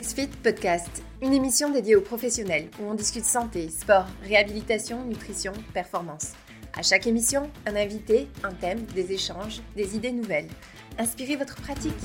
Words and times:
XFIT 0.00 0.28
Podcast, 0.44 1.02
une 1.20 1.32
émission 1.32 1.72
dédiée 1.72 1.96
aux 1.96 2.00
professionnels 2.00 2.68
où 2.78 2.88
on 2.88 2.94
discute 2.94 3.24
santé, 3.24 3.68
sport, 3.68 4.06
réhabilitation, 4.22 5.04
nutrition, 5.04 5.52
performance. 5.74 6.34
À 6.72 6.82
chaque 6.82 7.08
émission, 7.08 7.50
un 7.66 7.74
invité, 7.74 8.28
un 8.44 8.52
thème, 8.52 8.82
des 8.94 9.10
échanges, 9.10 9.60
des 9.74 9.96
idées 9.96 10.12
nouvelles. 10.12 10.46
Inspirez 11.00 11.34
votre 11.34 11.60
pratique. 11.60 11.98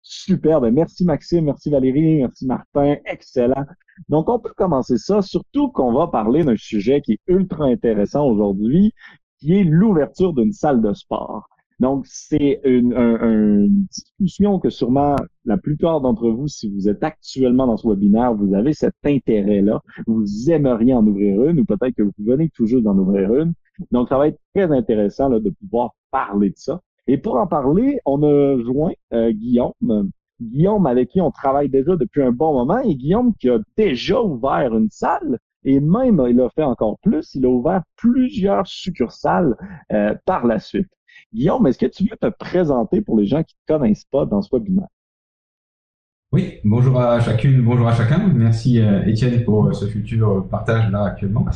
Super, 0.00 0.62
ben 0.62 0.72
merci 0.72 1.04
Maxime, 1.04 1.44
merci 1.44 1.68
Valérie, 1.68 2.16
merci 2.16 2.46
Martin, 2.46 2.96
excellent. 3.04 3.66
Donc 4.08 4.30
on 4.30 4.38
peut 4.38 4.54
commencer 4.56 4.96
ça, 4.96 5.20
surtout 5.20 5.68
qu'on 5.68 5.92
va 5.92 6.06
parler 6.06 6.44
d'un 6.44 6.56
sujet 6.56 7.02
qui 7.02 7.12
est 7.12 7.20
ultra 7.26 7.66
intéressant 7.66 8.24
aujourd'hui, 8.24 8.94
qui 9.38 9.52
est 9.60 9.64
l'ouverture 9.64 10.32
d'une 10.32 10.52
salle 10.52 10.80
de 10.80 10.94
sport. 10.94 11.46
Donc, 11.80 12.06
c'est 12.06 12.60
une, 12.64 13.86
discussion 13.88 14.58
que 14.58 14.68
sûrement 14.68 15.16
la 15.44 15.56
plupart 15.56 16.00
d'entre 16.00 16.28
vous, 16.28 16.48
si 16.48 16.68
vous 16.68 16.88
êtes 16.88 17.04
actuellement 17.04 17.66
dans 17.66 17.76
ce 17.76 17.86
webinaire, 17.86 18.34
vous 18.34 18.54
avez 18.54 18.72
cet 18.72 18.94
intérêt-là. 19.04 19.80
Vous 20.06 20.50
aimeriez 20.50 20.94
en 20.94 21.06
ouvrir 21.06 21.44
une 21.44 21.60
ou 21.60 21.64
peut-être 21.64 21.94
que 21.94 22.02
vous 22.02 22.12
venez 22.18 22.48
toujours 22.50 22.82
d'en 22.82 22.98
ouvrir 22.98 23.32
une. 23.34 23.52
Donc, 23.92 24.08
ça 24.08 24.18
va 24.18 24.28
être 24.28 24.40
très 24.54 24.72
intéressant 24.72 25.30
de 25.30 25.50
pouvoir 25.50 25.92
parler 26.10 26.50
de 26.50 26.56
ça. 26.56 26.80
Et 27.06 27.16
pour 27.16 27.36
en 27.36 27.46
parler, 27.46 28.00
on 28.04 28.22
a 28.22 28.58
joint 28.62 28.92
euh, 29.12 29.30
Guillaume. 29.30 30.10
Guillaume 30.40 30.86
avec 30.86 31.10
qui 31.10 31.20
on 31.20 31.30
travaille 31.30 31.68
déjà 31.68 31.96
depuis 31.96 32.22
un 32.22 32.30
bon 32.30 32.52
moment 32.52 32.78
et 32.78 32.94
Guillaume 32.94 33.34
qui 33.34 33.48
a 33.48 33.58
déjà 33.76 34.22
ouvert 34.22 34.76
une 34.76 34.90
salle 34.90 35.38
et 35.64 35.80
même 35.80 36.22
il 36.28 36.40
a 36.40 36.48
fait 36.50 36.62
encore 36.62 36.98
plus, 37.00 37.34
il 37.34 37.44
a 37.46 37.48
ouvert 37.48 37.82
plusieurs 37.96 38.66
succursales 38.66 39.56
euh, 39.92 40.14
par 40.24 40.46
la 40.46 40.58
suite. 40.58 40.88
Guillaume, 41.32 41.66
est-ce 41.66 41.78
que 41.78 41.86
tu 41.86 42.04
veux 42.04 42.16
te 42.16 42.28
présenter 42.28 43.00
pour 43.00 43.18
les 43.18 43.26
gens 43.26 43.42
qui 43.42 43.54
ne 43.56 43.74
te 43.74 43.78
connaissent 43.80 44.04
pas 44.06 44.26
dans 44.26 44.42
ce 44.42 44.48
webinaire? 44.54 44.88
Oui, 46.30 46.58
bonjour 46.62 47.00
à 47.00 47.20
chacune, 47.20 47.62
bonjour 47.62 47.88
à 47.88 47.94
chacun. 47.94 48.30
Merci 48.34 48.82
euh, 48.82 49.02
Étienne 49.06 49.44
pour 49.44 49.64
euh, 49.64 49.72
ce 49.72 49.86
futur 49.86 50.46
partage 50.50 50.90
là 50.90 51.04
actuellement. 51.04 51.46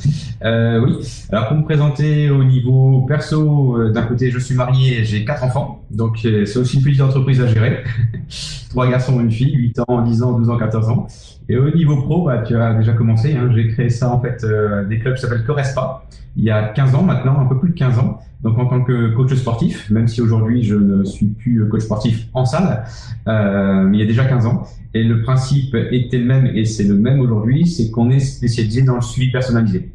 Euh, 0.42 0.80
oui, 0.82 0.96
alors 1.30 1.48
pour 1.48 1.58
me 1.58 1.62
présenter 1.62 2.30
au 2.30 2.42
niveau 2.42 3.02
perso, 3.02 3.76
euh, 3.76 3.90
d'un 3.90 4.04
côté 4.04 4.30
je 4.30 4.38
suis 4.38 4.54
marié, 4.54 5.04
j'ai 5.04 5.26
quatre 5.26 5.44
enfants, 5.44 5.84
donc 5.90 6.20
c'est 6.22 6.56
aussi 6.56 6.78
une 6.78 6.82
petite 6.84 7.02
entreprise 7.02 7.42
à 7.42 7.48
gérer. 7.48 7.84
Trois 8.70 8.88
garçons, 8.88 9.20
une 9.20 9.30
fille, 9.30 9.52
8 9.54 9.80
ans, 9.86 10.00
10 10.00 10.22
ans, 10.22 10.38
12 10.38 10.48
ans, 10.48 10.56
14 10.56 10.88
ans. 10.88 11.06
Et 11.50 11.58
au 11.58 11.68
niveau 11.68 11.98
pro, 11.98 12.24
bah, 12.24 12.38
tu 12.38 12.56
as 12.56 12.72
déjà 12.72 12.94
commencé, 12.94 13.36
hein, 13.36 13.50
j'ai 13.54 13.68
créé 13.68 13.90
ça 13.90 14.10
en 14.10 14.22
fait, 14.22 14.42
des 14.88 14.98
clubs 15.00 15.16
qui 15.16 15.20
s'appellent 15.20 15.44
Correspa, 15.44 16.06
il 16.34 16.44
y 16.44 16.50
a 16.50 16.68
15 16.68 16.94
ans 16.94 17.02
maintenant, 17.02 17.38
un 17.38 17.44
peu 17.44 17.58
plus 17.58 17.72
de 17.72 17.74
15 17.74 17.98
ans 17.98 18.20
donc 18.42 18.58
en 18.58 18.66
tant 18.66 18.82
que 18.82 19.14
coach 19.14 19.34
sportif, 19.34 19.88
même 19.90 20.08
si 20.08 20.20
aujourd'hui 20.20 20.62
je 20.62 20.74
ne 20.74 21.04
suis 21.04 21.26
plus 21.26 21.68
coach 21.68 21.82
sportif 21.82 22.26
en 22.34 22.44
salle, 22.44 22.84
euh, 23.28 23.88
il 23.92 23.98
y 23.98 24.02
a 24.02 24.06
déjà 24.06 24.24
15 24.24 24.46
ans. 24.46 24.64
Et 24.94 25.04
le 25.04 25.22
principe 25.22 25.74
était 25.74 26.18
le 26.18 26.24
même 26.24 26.46
et 26.46 26.64
c'est 26.64 26.84
le 26.84 26.94
même 26.94 27.20
aujourd'hui, 27.20 27.66
c'est 27.66 27.90
qu'on 27.90 28.10
est 28.10 28.18
spécialisé 28.18 28.82
dans 28.82 28.96
le 28.96 29.00
suivi 29.00 29.30
personnalisé. 29.30 29.92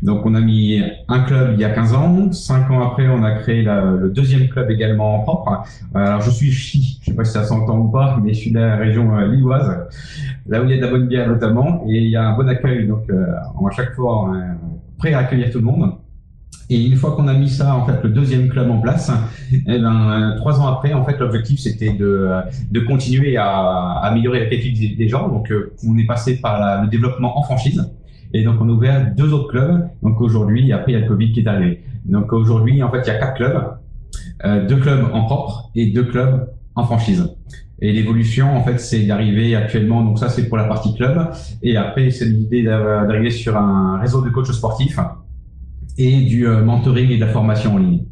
Donc 0.00 0.24
on 0.24 0.34
a 0.36 0.40
mis 0.40 0.80
un 1.08 1.20
club 1.20 1.54
il 1.54 1.60
y 1.60 1.64
a 1.64 1.70
15 1.70 1.94
ans, 1.94 2.32
5 2.32 2.70
ans 2.70 2.82
après 2.88 3.08
on 3.08 3.24
a 3.24 3.32
créé 3.32 3.62
le 3.62 4.10
deuxième 4.10 4.48
club 4.48 4.70
également 4.70 5.16
en 5.16 5.20
propre. 5.20 5.64
Alors 5.92 6.20
je 6.20 6.30
suis 6.30 6.52
chi, 6.52 7.00
je 7.02 7.10
sais 7.10 7.16
pas 7.16 7.24
si 7.24 7.32
ça 7.32 7.42
s'entend 7.42 7.78
ou 7.78 7.88
pas, 7.88 8.18
mais 8.22 8.32
je 8.32 8.38
suis 8.38 8.52
de 8.52 8.60
la 8.60 8.76
région 8.76 9.12
euh, 9.16 9.26
lilloise, 9.26 9.88
là 10.46 10.62
où 10.62 10.64
il 10.66 10.70
y 10.70 10.74
a 10.74 10.76
de 10.76 10.82
la 10.82 10.88
bonne 10.88 11.08
bière 11.08 11.28
notamment, 11.28 11.84
et 11.88 11.98
il 11.98 12.10
y 12.10 12.16
a 12.16 12.28
un 12.28 12.36
bon 12.36 12.48
accueil, 12.48 12.86
donc 12.86 13.10
euh, 13.10 13.26
on 13.60 13.66
à 13.66 13.72
chaque 13.72 13.92
fois 13.94 14.32
prêt 14.98 15.14
à 15.14 15.18
accueillir 15.18 15.50
tout 15.50 15.58
le 15.58 15.64
monde. 15.64 15.94
Et 16.72 16.86
une 16.86 16.96
fois 16.96 17.14
qu'on 17.14 17.28
a 17.28 17.34
mis 17.34 17.50
ça, 17.50 17.76
en 17.76 17.84
fait, 17.84 18.02
le 18.02 18.08
deuxième 18.08 18.48
club 18.48 18.70
en 18.70 18.78
place, 18.78 19.12
eh 19.52 19.78
ben, 19.78 20.34
trois 20.38 20.58
ans 20.58 20.66
après, 20.68 20.94
en 20.94 21.04
fait, 21.04 21.18
l'objectif 21.18 21.60
c'était 21.60 21.92
de, 21.92 22.80
continuer 22.86 23.36
à, 23.36 23.98
améliorer 24.02 24.40
la 24.40 24.46
qualité 24.46 24.94
des, 24.96 25.08
gens. 25.08 25.28
Donc, 25.28 25.52
euh, 25.52 25.74
on 25.86 25.98
est 25.98 26.06
passé 26.06 26.40
par 26.40 26.82
le 26.82 26.88
développement 26.88 27.38
en 27.38 27.42
franchise. 27.42 27.92
Et 28.32 28.42
donc, 28.42 28.56
on 28.58 28.70
a 28.70 28.72
ouvert 28.72 29.12
deux 29.14 29.34
autres 29.34 29.48
clubs. 29.48 29.86
Donc, 30.02 30.18
aujourd'hui, 30.22 30.72
après, 30.72 30.92
il 30.92 30.94
y 30.94 30.98
a 30.98 31.00
le 31.00 31.08
Covid 31.08 31.32
qui 31.32 31.40
est 31.40 31.46
arrivé. 31.46 31.82
Donc, 32.06 32.32
aujourd'hui, 32.32 32.82
en 32.82 32.90
fait, 32.90 33.02
il 33.04 33.08
y 33.08 33.10
a 33.10 33.18
quatre 33.18 33.34
clubs, 33.34 33.64
euh, 34.46 34.66
deux 34.66 34.76
clubs 34.76 35.04
en 35.12 35.24
propre 35.24 35.70
et 35.74 35.92
deux 35.92 36.04
clubs 36.04 36.48
en 36.74 36.84
franchise. 36.84 37.36
Et 37.82 37.92
l'évolution, 37.92 38.56
en 38.56 38.62
fait, 38.62 38.78
c'est 38.78 39.02
d'arriver 39.02 39.56
actuellement, 39.56 40.02
donc 40.02 40.18
ça, 40.18 40.30
c'est 40.30 40.48
pour 40.48 40.56
la 40.56 40.64
partie 40.64 40.94
club. 40.94 41.32
Et 41.62 41.76
après, 41.76 42.10
c'est 42.10 42.24
l'idée 42.24 42.62
d'arriver 42.62 43.30
sur 43.30 43.58
un 43.58 43.98
réseau 43.98 44.22
de 44.22 44.30
coachs 44.30 44.52
sportifs 44.52 44.98
et 45.98 46.22
du 46.22 46.46
euh, 46.46 46.64
mentoring 46.64 47.10
et 47.10 47.16
de 47.16 47.20
la 47.20 47.28
formation 47.28 47.74
en 47.74 47.78
ligne. 47.78 48.04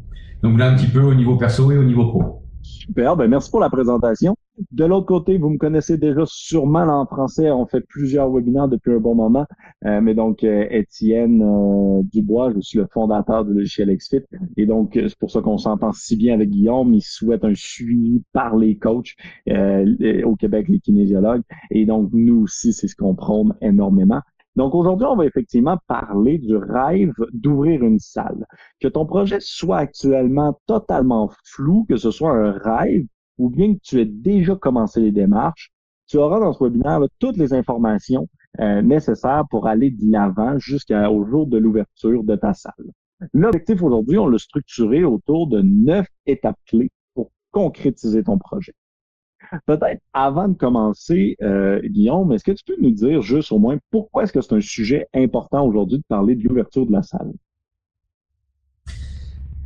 Donc 0.43 0.57
là, 0.57 0.71
un 0.71 0.75
petit 0.75 0.87
peu 0.87 1.01
au 1.01 1.13
niveau 1.13 1.37
perso 1.37 1.71
et 1.71 1.77
au 1.77 1.83
niveau 1.83 2.07
pro. 2.07 2.43
Super, 2.61 3.15
ben 3.15 3.27
merci 3.27 3.49
pour 3.49 3.59
la 3.59 3.69
présentation. 3.69 4.35
De 4.71 4.85
l'autre 4.85 5.07
côté, 5.07 5.37
vous 5.37 5.49
me 5.49 5.57
connaissez 5.57 5.97
déjà 5.97 6.23
sûrement 6.25 6.83
en 6.83 7.05
français. 7.05 7.49
On 7.49 7.65
fait 7.65 7.81
plusieurs 7.81 8.29
webinaires 8.29 8.67
depuis 8.67 8.93
un 8.93 8.99
bon 8.99 9.15
moment. 9.15 9.45
Euh, 9.85 10.01
mais 10.01 10.13
donc, 10.13 10.43
euh, 10.43 10.67
Étienne 10.69 12.03
Dubois, 12.11 12.51
je 12.53 12.59
suis 12.59 12.77
le 12.77 12.87
fondateur 12.91 13.45
du 13.45 13.53
logiciel 13.53 13.95
XFIT. 13.95 14.25
Et 14.57 14.65
donc, 14.67 14.91
c'est 14.93 15.17
pour 15.17 15.31
ça 15.31 15.41
qu'on 15.41 15.57
s'entend 15.57 15.91
si 15.93 16.15
bien 16.17 16.35
avec 16.35 16.49
Guillaume. 16.49 16.93
Il 16.93 17.01
souhaite 17.01 17.43
un 17.43 17.55
suivi 17.55 18.21
par 18.33 18.55
les 18.55 18.77
coachs 18.77 19.15
au 19.47 20.35
Québec, 20.35 20.67
les 20.69 20.79
kinésiologues. 20.79 21.43
Et 21.71 21.85
donc, 21.85 22.09
nous 22.13 22.43
aussi, 22.43 22.73
c'est 22.73 22.87
ce 22.87 22.95
qu'on 22.95 23.15
prône 23.15 23.55
énormément. 23.61 24.21
Donc 24.55 24.75
aujourd'hui, 24.75 25.07
on 25.09 25.15
va 25.15 25.25
effectivement 25.25 25.77
parler 25.87 26.37
du 26.37 26.55
rêve 26.55 27.13
d'ouvrir 27.31 27.83
une 27.83 27.99
salle. 27.99 28.45
Que 28.79 28.87
ton 28.87 29.05
projet 29.05 29.37
soit 29.39 29.77
actuellement 29.77 30.59
totalement 30.65 31.31
flou, 31.45 31.85
que 31.87 31.97
ce 31.97 32.11
soit 32.11 32.31
un 32.31 32.51
rêve 32.51 33.05
ou 33.37 33.49
bien 33.49 33.73
que 33.73 33.79
tu 33.81 33.99
aies 33.99 34.05
déjà 34.05 34.55
commencé 34.55 34.99
les 34.99 35.11
démarches, 35.11 35.71
tu 36.07 36.17
auras 36.17 36.39
dans 36.39 36.51
ce 36.51 36.63
webinaire 36.63 36.99
toutes 37.19 37.37
les 37.37 37.53
informations 37.53 38.27
euh, 38.59 38.81
nécessaires 38.81 39.45
pour 39.49 39.67
aller 39.67 39.91
de 39.91 40.11
l'avant 40.11 40.59
jusqu'au 40.59 41.25
jour 41.25 41.47
de 41.47 41.57
l'ouverture 41.57 42.23
de 42.23 42.35
ta 42.35 42.53
salle. 42.53 42.91
L'objectif 43.33 43.81
aujourd'hui, 43.81 44.17
on 44.17 44.27
l'a 44.27 44.37
structuré 44.37 45.03
autour 45.03 45.47
de 45.47 45.61
neuf 45.61 46.05
étapes 46.25 46.59
clés 46.67 46.91
pour 47.13 47.31
concrétiser 47.51 48.23
ton 48.23 48.37
projet. 48.37 48.73
Peut-être 49.65 50.01
avant 50.13 50.47
de 50.47 50.53
commencer, 50.53 51.35
euh, 51.41 51.81
Guillaume, 51.83 52.31
est-ce 52.31 52.43
que 52.43 52.51
tu 52.51 52.63
peux 52.63 52.77
nous 52.79 52.91
dire 52.91 53.21
juste 53.21 53.51
au 53.51 53.59
moins 53.59 53.77
pourquoi 53.89 54.23
est-ce 54.23 54.31
que 54.31 54.41
c'est 54.41 54.53
un 54.53 54.61
sujet 54.61 55.07
important 55.13 55.65
aujourd'hui 55.65 55.97
de 55.97 56.03
parler 56.07 56.35
de 56.35 56.47
l'ouverture 56.47 56.85
de 56.85 56.93
la 56.93 57.03
salle? 57.03 57.31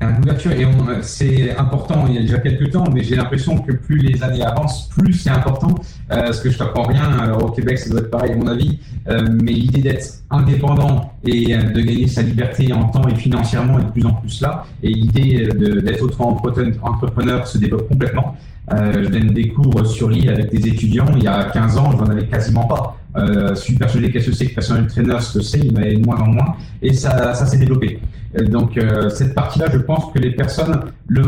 L'ouverture, 0.01 0.51
c'est 1.01 1.55
important 1.57 2.05
il 2.07 2.15
y 2.15 2.17
a 2.17 2.21
déjà 2.21 2.37
quelques 2.39 2.71
temps, 2.71 2.83
mais 2.93 3.01
j'ai 3.01 3.15
l'impression 3.15 3.57
que 3.57 3.71
plus 3.71 3.97
les 3.97 4.21
années 4.23 4.43
avancent, 4.43 4.89
plus 4.89 5.13
c'est 5.13 5.29
important. 5.29 5.73
Euh, 6.11 6.21
parce 6.21 6.41
que 6.41 6.49
je 6.49 6.57
t'apprends 6.57 6.83
rien, 6.83 7.03
alors 7.17 7.45
au 7.45 7.51
Québec 7.51 7.79
ça 7.79 7.89
doit 7.89 8.01
être 8.01 8.11
pareil 8.11 8.33
à 8.33 8.35
mon 8.35 8.47
avis, 8.47 8.79
euh, 9.07 9.25
mais 9.41 9.53
l'idée 9.53 9.81
d'être 9.81 10.05
indépendant 10.29 11.13
et 11.25 11.55
euh, 11.55 11.61
de 11.63 11.81
gagner 11.81 12.07
sa 12.07 12.23
liberté 12.23 12.73
en 12.73 12.89
temps 12.89 13.07
et 13.07 13.15
financièrement 13.15 13.79
est 13.79 13.85
de 13.85 13.91
plus 13.91 14.05
en 14.05 14.13
plus 14.13 14.41
là. 14.41 14.65
Et 14.83 14.89
l'idée 14.89 15.47
d'être 15.81 16.03
auto-entrepreneur 16.03 17.47
se 17.47 17.57
développe 17.57 17.87
complètement. 17.87 18.35
Euh, 18.73 19.03
je 19.03 19.09
donne 19.09 19.27
des 19.27 19.49
cours 19.49 19.85
sur 19.85 20.09
l'île 20.09 20.29
avec 20.29 20.51
des 20.51 20.67
étudiants. 20.67 21.05
Il 21.15 21.23
y 21.23 21.27
a 21.27 21.45
15 21.45 21.77
ans, 21.77 21.91
je 21.91 21.97
n'en 21.97 22.09
avais 22.09 22.27
quasiment 22.27 22.65
pas. 22.65 22.97
Euh, 23.17 23.49
je 23.49 23.61
suis 23.61 23.75
persuadé 23.75 24.11
qu'est-ce 24.11 24.27
que 24.27 24.35
c'est 24.35 24.47
que 24.47 24.55
personnel 24.55 24.87
trainer, 24.87 25.19
ce 25.21 25.37
que 25.37 25.43
c'est, 25.43 25.59
il 25.59 25.73
m'avait 25.73 25.95
de 25.95 26.05
moins 26.05 26.17
en 26.17 26.27
moins. 26.27 26.55
Et 26.81 26.93
ça, 26.93 27.33
ça 27.33 27.45
s'est 27.45 27.57
développé. 27.57 27.99
Euh, 28.37 28.45
donc, 28.45 28.77
euh, 28.77 29.09
cette 29.09 29.33
partie-là, 29.33 29.67
je 29.71 29.77
pense 29.77 30.11
que 30.13 30.19
les 30.19 30.31
personnes 30.31 30.79
le, 31.07 31.23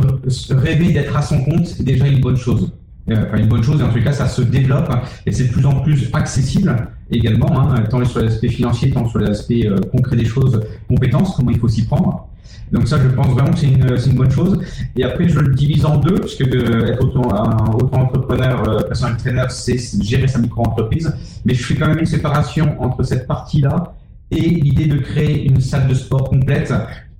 rêver 0.50 0.92
d'être 0.92 1.16
à 1.16 1.22
son 1.22 1.42
compte, 1.44 1.66
c'est 1.66 1.84
déjà 1.84 2.08
une 2.08 2.20
bonne 2.20 2.38
chose. 2.38 2.72
Enfin, 3.10 3.38
une 3.38 3.48
bonne 3.48 3.64
chose, 3.64 3.82
en 3.82 3.88
tout 3.88 4.04
cas, 4.04 4.12
ça 4.12 4.28
se 4.28 4.42
développe 4.42 4.94
et 5.26 5.32
c'est 5.32 5.46
de 5.46 5.54
plus 5.54 5.66
en 5.66 5.80
plus 5.80 6.10
accessible 6.12 6.76
également, 7.10 7.58
hein, 7.58 7.82
tant 7.90 8.04
sur 8.04 8.22
l'aspect 8.22 8.50
financier, 8.50 8.92
tant 8.92 9.08
sur 9.08 9.20
l'aspect 9.20 9.66
concret 9.94 10.18
des 10.18 10.26
choses, 10.26 10.60
compétences, 10.90 11.34
comment 11.38 11.52
il 11.52 11.58
faut 11.58 11.70
s'y 11.70 11.86
prendre. 11.86 12.27
Donc 12.72 12.88
ça, 12.88 12.98
je 13.02 13.08
pense 13.08 13.28
vraiment 13.28 13.52
que 13.52 13.60
c'est 13.60 13.68
une, 13.68 13.86
une, 13.86 14.16
bonne 14.16 14.32
chose. 14.32 14.60
Et 14.96 15.04
après, 15.04 15.28
je 15.30 15.40
le 15.40 15.54
divise 15.54 15.86
en 15.86 15.98
deux, 15.98 16.16
parce 16.16 16.36
que 16.36 16.44
être 16.90 17.04
auto, 17.04 17.22
un 17.34 17.72
auto-entrepreneur, 17.74 18.68
euh, 18.68 18.82
personnel 18.82 19.18
trainer, 19.18 19.46
c'est 19.50 19.78
gérer 20.04 20.28
sa 20.28 20.40
micro-entreprise. 20.40 21.14
Mais 21.46 21.54
je 21.54 21.64
fais 21.64 21.76
quand 21.76 21.88
même 21.88 22.00
une 22.00 22.06
séparation 22.06 22.82
entre 22.82 23.04
cette 23.04 23.28
partie-là 23.28 23.94
et 24.32 24.42
l'idée 24.42 24.88
de 24.88 24.98
créer 24.98 25.46
une 25.46 25.62
salle 25.62 25.88
de 25.88 25.94
sport 25.94 26.30
complète, 26.30 26.74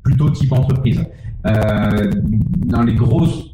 plutôt 0.04 0.30
type 0.30 0.52
entreprise. 0.52 1.02
Euh, 1.46 2.12
dans 2.66 2.82
les 2.82 2.96
grosses 2.96 3.47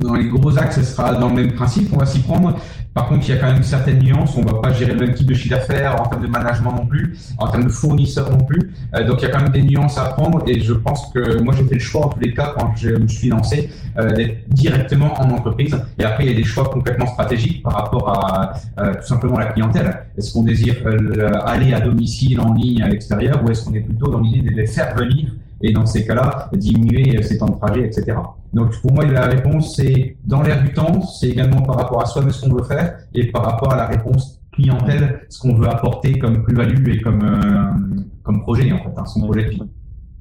dans 0.00 0.14
les 0.14 0.28
gros 0.28 0.56
axes, 0.58 0.76
ce 0.76 0.82
sera 0.82 1.14
dans 1.14 1.28
le 1.28 1.34
même 1.34 1.52
principe, 1.52 1.92
on 1.92 1.98
va 1.98 2.06
s'y 2.06 2.20
prendre. 2.20 2.56
Par 2.94 3.06
contre, 3.06 3.28
il 3.28 3.34
y 3.34 3.38
a 3.38 3.40
quand 3.40 3.46
même 3.46 3.58
une 3.58 3.62
certaine 3.62 4.02
nuance. 4.02 4.36
On 4.36 4.40
ne 4.40 4.50
va 4.50 4.60
pas 4.60 4.72
gérer 4.72 4.92
le 4.94 5.06
même 5.06 5.14
type 5.14 5.28
de 5.28 5.34
chiffre 5.34 5.54
d'affaires 5.54 6.00
en 6.00 6.06
termes 6.06 6.22
de 6.22 6.26
management 6.26 6.72
non 6.72 6.86
plus, 6.86 7.16
en 7.38 7.46
termes 7.46 7.64
de 7.64 7.68
fournisseurs 7.68 8.30
non 8.30 8.44
plus. 8.44 8.72
Euh, 8.96 9.06
donc, 9.06 9.22
il 9.22 9.28
y 9.28 9.28
a 9.28 9.30
quand 9.30 9.42
même 9.42 9.52
des 9.52 9.62
nuances 9.62 9.96
à 9.96 10.06
prendre. 10.06 10.42
Et 10.48 10.60
je 10.60 10.72
pense 10.72 11.12
que 11.12 11.40
moi, 11.40 11.54
j'ai 11.56 11.64
fait 11.64 11.74
le 11.74 11.80
choix 11.80 12.06
en 12.06 12.08
tous 12.08 12.18
les 12.18 12.34
cas 12.34 12.52
quand 12.58 12.74
je 12.76 12.90
me 12.90 13.06
suis 13.06 13.28
lancé 13.28 13.70
euh, 13.96 14.10
d'être 14.10 14.48
directement 14.48 15.14
en 15.20 15.30
entreprise. 15.30 15.76
Et 15.98 16.04
après, 16.04 16.24
il 16.24 16.32
y 16.32 16.34
a 16.34 16.36
des 16.36 16.44
choix 16.44 16.64
complètement 16.64 17.06
stratégiques 17.06 17.62
par 17.62 17.74
rapport 17.74 18.08
à 18.08 18.54
euh, 18.80 18.94
tout 18.94 19.06
simplement 19.06 19.38
la 19.38 19.46
clientèle. 19.46 20.06
Est-ce 20.18 20.32
qu'on 20.32 20.42
désire 20.42 20.76
aller 21.44 21.72
à 21.72 21.80
domicile 21.80 22.40
en 22.40 22.52
ligne 22.54 22.82
à 22.82 22.88
l'extérieur 22.88 23.42
ou 23.44 23.50
est-ce 23.50 23.64
qu'on 23.64 23.74
est 23.74 23.80
plutôt 23.80 24.08
dans 24.08 24.20
l'idée 24.20 24.50
de 24.50 24.54
les 24.54 24.66
faire 24.66 24.94
venir 24.96 25.30
et 25.62 25.72
dans 25.72 25.86
ces 25.86 26.06
cas-là, 26.06 26.48
diminuer 26.52 27.22
ses 27.22 27.38
temps 27.38 27.48
de 27.48 27.58
trajet, 27.58 27.86
etc. 27.86 28.16
Donc 28.52 28.80
pour 28.80 28.92
moi, 28.92 29.04
la 29.04 29.26
réponse, 29.26 29.76
c'est 29.76 30.16
dans 30.24 30.42
l'air 30.42 30.62
du 30.62 30.72
temps, 30.72 31.02
c'est 31.02 31.28
également 31.28 31.62
par 31.62 31.76
rapport 31.76 32.02
à 32.02 32.06
soi-même 32.06 32.30
ce 32.30 32.44
qu'on 32.44 32.54
veut 32.54 32.64
faire 32.64 32.98
et 33.14 33.30
par 33.30 33.44
rapport 33.44 33.72
à 33.72 33.76
la 33.76 33.86
réponse 33.86 34.40
clientèle, 34.52 35.20
ce 35.28 35.38
qu'on 35.40 35.54
veut 35.54 35.68
apporter 35.68 36.18
comme 36.18 36.42
plus-value 36.42 36.88
et 36.88 37.00
comme, 37.00 37.22
euh, 37.22 38.00
comme 38.22 38.40
projet, 38.42 38.72
en 38.72 38.78
fait, 38.78 38.90
hein, 38.96 39.04
son 39.04 39.20
projet. 39.20 39.50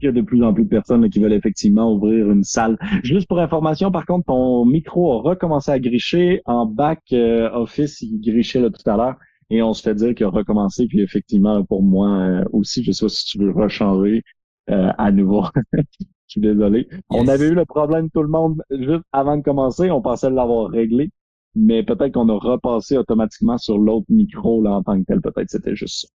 Il 0.01 0.05
y 0.05 0.07
a 0.07 0.11
de 0.11 0.21
plus 0.21 0.41
en 0.43 0.53
plus 0.53 0.63
de 0.63 0.69
personnes 0.69 1.09
qui 1.09 1.19
veulent 1.19 1.33
effectivement 1.33 1.93
ouvrir 1.93 2.31
une 2.31 2.43
salle. 2.43 2.77
Juste 3.03 3.27
pour 3.27 3.39
information, 3.39 3.91
par 3.91 4.05
contre, 4.05 4.27
ton 4.27 4.65
micro 4.65 5.19
a 5.19 5.21
recommencé 5.29 5.71
à 5.71 5.79
gricher 5.79 6.41
en 6.45 6.65
back 6.65 7.01
euh, 7.11 7.49
office, 7.51 8.01
il 8.01 8.21
grichait 8.21 8.61
là 8.61 8.69
tout 8.69 8.89
à 8.89 8.95
l'heure. 8.95 9.15
Et 9.49 9.63
on 9.63 9.73
se 9.73 9.81
fait 9.81 9.95
dire 9.95 10.13
qu'il 10.13 10.27
a 10.27 10.29
recommencé, 10.29 10.85
puis 10.85 11.01
effectivement, 11.01 11.63
pour 11.65 11.81
moi 11.81 12.07
euh, 12.19 12.43
aussi, 12.53 12.83
je 12.83 12.91
sais 12.91 13.05
pas 13.05 13.09
si 13.09 13.25
tu 13.25 13.39
veux 13.39 13.51
rechanger 13.51 14.23
euh, 14.69 14.91
à 14.97 15.11
nouveau. 15.11 15.43
je 15.73 15.83
suis 16.27 16.41
désolé. 16.41 16.87
On 17.09 17.27
avait 17.27 17.47
eu 17.47 17.55
le 17.55 17.65
problème 17.65 18.09
tout 18.09 18.21
le 18.21 18.27
monde 18.27 18.61
juste 18.71 19.03
avant 19.11 19.37
de 19.37 19.43
commencer. 19.43 19.89
On 19.91 20.01
pensait 20.01 20.29
l'avoir 20.29 20.69
réglé, 20.69 21.11
mais 21.55 21.83
peut-être 21.83 22.13
qu'on 22.13 22.29
a 22.29 22.37
repassé 22.37 22.97
automatiquement 22.97 23.57
sur 23.57 23.77
l'autre 23.77 24.05
micro 24.09 24.61
là 24.61 24.71
en 24.71 24.83
tant 24.83 24.99
que 24.99 25.05
tel. 25.05 25.21
Peut-être 25.21 25.49
c'était 25.49 25.75
juste 25.75 26.07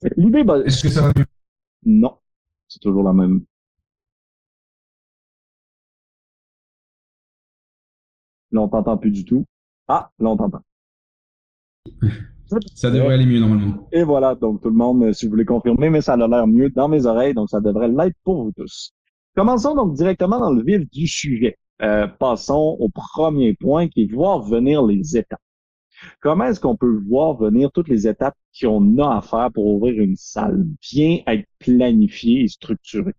ça. 0.00 0.08
L'idée, 0.16 0.44
est-ce 0.66 0.82
que 0.82 0.88
ça 0.88 1.02
va 1.02 1.12
mieux? 1.16 1.26
Non, 1.84 2.18
c'est 2.68 2.80
toujours 2.80 3.02
la 3.02 3.12
même. 3.12 3.44
Là, 8.52 8.60
on 8.62 8.68
t'entend 8.68 8.96
plus 8.98 9.10
du 9.10 9.24
tout. 9.24 9.44
Ah, 9.88 10.10
là, 10.18 10.30
on 10.30 10.36
t'entend. 10.36 10.62
Ça 12.74 12.90
devrait 12.90 13.14
aller 13.14 13.26
mieux 13.26 13.40
normalement. 13.40 13.88
Et 13.92 14.04
voilà, 14.04 14.34
donc 14.34 14.62
tout 14.62 14.68
le 14.68 14.76
monde, 14.76 15.02
euh, 15.02 15.12
si 15.12 15.26
vous 15.26 15.30
voulez 15.30 15.44
confirmer, 15.44 15.90
mais 15.90 16.00
ça 16.00 16.14
a 16.14 16.16
l'air 16.16 16.46
mieux 16.46 16.70
dans 16.70 16.88
mes 16.88 17.06
oreilles, 17.06 17.34
donc 17.34 17.50
ça 17.50 17.60
devrait 17.60 17.88
l'être 17.88 18.16
pour 18.22 18.44
vous 18.44 18.52
tous. 18.52 18.92
Commençons 19.34 19.74
donc 19.74 19.94
directement 19.94 20.38
dans 20.38 20.52
le 20.52 20.62
vif 20.62 20.88
du 20.90 21.06
sujet. 21.06 21.58
Euh, 21.82 22.06
passons 22.06 22.76
au 22.78 22.88
premier 22.88 23.54
point 23.54 23.88
qui 23.88 24.02
est 24.04 24.12
voir 24.12 24.40
venir 24.42 24.84
les 24.84 25.16
étapes. 25.16 25.40
Comment 26.20 26.44
est-ce 26.44 26.60
qu'on 26.60 26.76
peut 26.76 27.00
voir 27.08 27.36
venir 27.36 27.70
toutes 27.72 27.88
les 27.88 28.06
étapes 28.06 28.36
qu'on 28.58 28.98
a 28.98 29.18
à 29.18 29.20
faire 29.22 29.50
pour 29.52 29.66
ouvrir 29.66 30.00
une 30.00 30.16
salle, 30.16 30.64
bien 30.80 31.18
être 31.26 31.46
planifiée 31.58 32.44
et 32.44 32.48
structurée? 32.48 33.14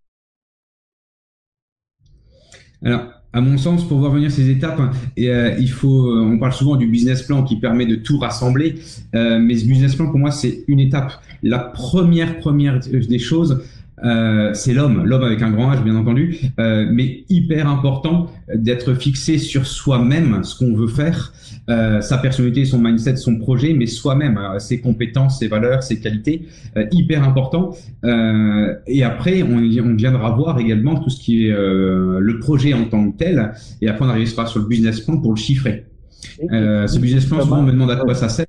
Alors, 2.83 3.16
à 3.33 3.41
mon 3.41 3.57
sens, 3.57 3.87
pour 3.87 3.99
voir 3.99 4.11
venir 4.11 4.31
ces 4.31 4.49
étapes, 4.49 4.79
hein, 4.79 4.91
euh, 5.19 5.55
il 5.59 5.69
faut, 5.69 6.07
euh, 6.07 6.21
on 6.21 6.39
parle 6.39 6.53
souvent 6.53 6.75
du 6.75 6.87
business 6.87 7.23
plan 7.23 7.43
qui 7.43 7.57
permet 7.57 7.85
de 7.85 7.95
tout 7.95 8.17
rassembler, 8.17 8.75
euh, 9.15 9.37
mais 9.39 9.55
ce 9.55 9.65
business 9.65 9.95
plan, 9.95 10.07
pour 10.07 10.19
moi, 10.19 10.31
c'est 10.31 10.63
une 10.67 10.79
étape. 10.79 11.11
La 11.43 11.59
première, 11.59 12.39
première 12.39 12.79
des 12.79 13.19
choses, 13.19 13.63
euh, 14.03 14.53
c'est 14.53 14.73
l'homme, 14.73 15.03
l'homme 15.05 15.23
avec 15.23 15.41
un 15.41 15.49
grand 15.49 15.71
H 15.73 15.83
bien 15.83 15.95
entendu, 15.95 16.39
euh, 16.59 16.87
mais 16.91 17.25
hyper 17.29 17.67
important 17.67 18.27
d'être 18.53 18.93
fixé 18.93 19.37
sur 19.37 19.65
soi-même, 19.65 20.43
ce 20.43 20.57
qu'on 20.57 20.73
veut 20.73 20.87
faire, 20.87 21.33
euh, 21.69 22.01
sa 22.01 22.17
personnalité, 22.19 22.65
son 22.65 22.79
mindset, 22.79 23.15
son 23.15 23.37
projet, 23.37 23.73
mais 23.73 23.87
soi-même, 23.87 24.39
ses 24.59 24.81
compétences, 24.81 25.39
ses 25.39 25.47
valeurs, 25.47 25.81
ses 25.83 25.99
qualités, 25.99 26.47
hyper 26.91 27.23
important. 27.23 27.75
et 28.03 29.03
après, 29.03 29.43
on, 29.43 29.57
on, 29.57 29.95
viendra 29.95 30.31
voir 30.31 30.59
également 30.59 30.99
tout 30.99 31.09
ce 31.09 31.19
qui 31.19 31.47
est 31.47 31.51
le 31.51 32.39
projet 32.39 32.73
en 32.73 32.85
tant 32.85 33.11
que 33.11 33.17
tel, 33.17 33.53
et 33.81 33.87
après 33.87 34.05
on 34.05 34.09
arrivera 34.09 34.45
sur 34.45 34.59
le 34.59 34.67
business 34.67 35.01
plan 35.01 35.17
pour 35.17 35.31
le 35.31 35.37
chiffrer. 35.37 35.85
ce 36.39 36.99
business 36.99 37.25
plan, 37.25 37.41
souvent 37.41 37.59
on 37.59 37.63
me 37.63 37.71
demande 37.71 37.91
à 37.91 37.95
quoi 37.95 38.13
ça 38.13 38.29
sert. 38.29 38.45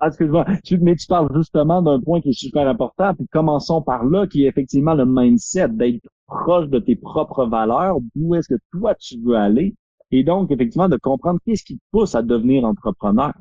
Ah, 0.00 0.08
excuse-moi. 0.08 0.46
mais 0.80 0.96
tu 0.96 1.06
parles 1.06 1.28
justement 1.36 1.82
d'un 1.82 2.00
point 2.00 2.20
qui 2.22 2.30
est 2.30 2.38
super 2.38 2.66
important. 2.66 3.14
Puis 3.14 3.26
commençons 3.30 3.82
par 3.82 4.04
là, 4.04 4.26
qui 4.26 4.44
est 4.44 4.48
effectivement 4.48 4.94
le 4.94 5.04
mindset, 5.06 5.68
d'être 5.68 6.00
proche 6.26 6.68
de 6.68 6.78
tes 6.78 6.96
propres 6.96 7.44
valeurs, 7.44 7.98
d'où 8.14 8.34
est-ce 8.34 8.48
que 8.48 8.60
toi 8.72 8.94
tu 8.94 9.16
veux 9.22 9.36
aller. 9.36 9.74
Et 10.10 10.24
donc, 10.24 10.50
effectivement, 10.50 10.88
de 10.88 10.96
comprendre 10.96 11.38
qu'est-ce 11.44 11.64
qui 11.64 11.76
te 11.76 11.82
pousse 11.92 12.14
à 12.14 12.22
devenir 12.22 12.64
entrepreneur. 12.64 13.32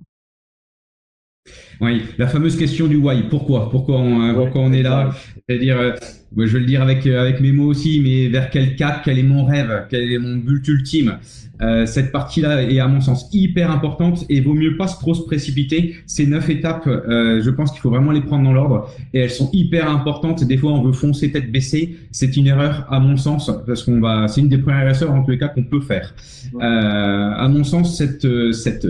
Oui, 1.82 2.04
la 2.18 2.28
fameuse 2.28 2.58
question 2.58 2.88
du 2.88 2.98
why. 2.98 3.24
Pourquoi? 3.30 3.70
Pourquoi 3.70 3.98
on, 3.98 4.22
euh, 4.22 4.34
pourquoi 4.34 4.62
on 4.62 4.74
est 4.74 4.84
là? 4.84 5.12
C'est-à-dire, 5.48 5.80
euh, 5.80 5.94
je 6.38 6.46
vais 6.46 6.60
le 6.60 6.66
dire 6.66 6.82
avec, 6.82 7.08
euh, 7.08 7.22
avec 7.22 7.40
mes 7.40 7.52
mots 7.52 7.68
aussi, 7.68 8.02
mais 8.02 8.28
vers 8.28 8.50
quel 8.50 8.76
cap? 8.76 9.02
Quel 9.04 9.18
est 9.18 9.24
mon 9.24 9.46
rêve? 9.46 9.88
Quel 9.90 10.12
est 10.12 10.20
mon 10.20 10.36
but 10.36 10.68
ultime? 10.68 11.18
Euh, 11.62 11.86
cette 11.86 12.12
partie-là 12.12 12.64
est 12.64 12.80
à 12.80 12.88
mon 12.88 13.02
sens 13.02 13.28
hyper 13.34 13.70
importante 13.70 14.26
et 14.30 14.40
vaut 14.40 14.54
mieux 14.54 14.78
pas 14.78 14.88
trop 14.88 15.14
se 15.14 15.24
précipiter. 15.24 15.96
Ces 16.06 16.26
neuf 16.26 16.50
étapes, 16.50 16.88
euh, 16.88 17.42
je 17.42 17.50
pense 17.50 17.72
qu'il 17.72 17.82
faut 17.82 17.90
vraiment 17.90 18.12
les 18.12 18.22
prendre 18.22 18.46
dans 18.46 18.54
l'ordre 18.54 18.90
et 19.14 19.20
elles 19.20 19.30
sont 19.30 19.50
hyper 19.52 19.90
importantes. 19.90 20.44
Des 20.44 20.58
fois, 20.58 20.72
on 20.72 20.82
veut 20.82 20.94
foncer 20.94 21.32
tête 21.32 21.52
baissée. 21.52 21.98
C'est 22.12 22.38
une 22.38 22.48
erreur 22.48 22.86
à 22.90 23.00
mon 23.00 23.18
sens 23.18 23.52
parce 23.68 23.84
qu'on 23.84 24.00
va, 24.00 24.28
c'est 24.28 24.42
une 24.42 24.50
des 24.50 24.58
premières 24.58 25.02
erreurs 25.02 25.14
en 25.14 25.24
tous 25.24 25.32
les 25.32 25.38
cas 25.38 25.50
qu'on 25.50 25.64
peut 25.64 25.82
faire. 25.82 26.14
Euh, 26.56 26.60
à 26.62 27.48
mon 27.50 27.64
sens, 27.64 27.98
cette, 27.98 28.28
cette, 28.54 28.88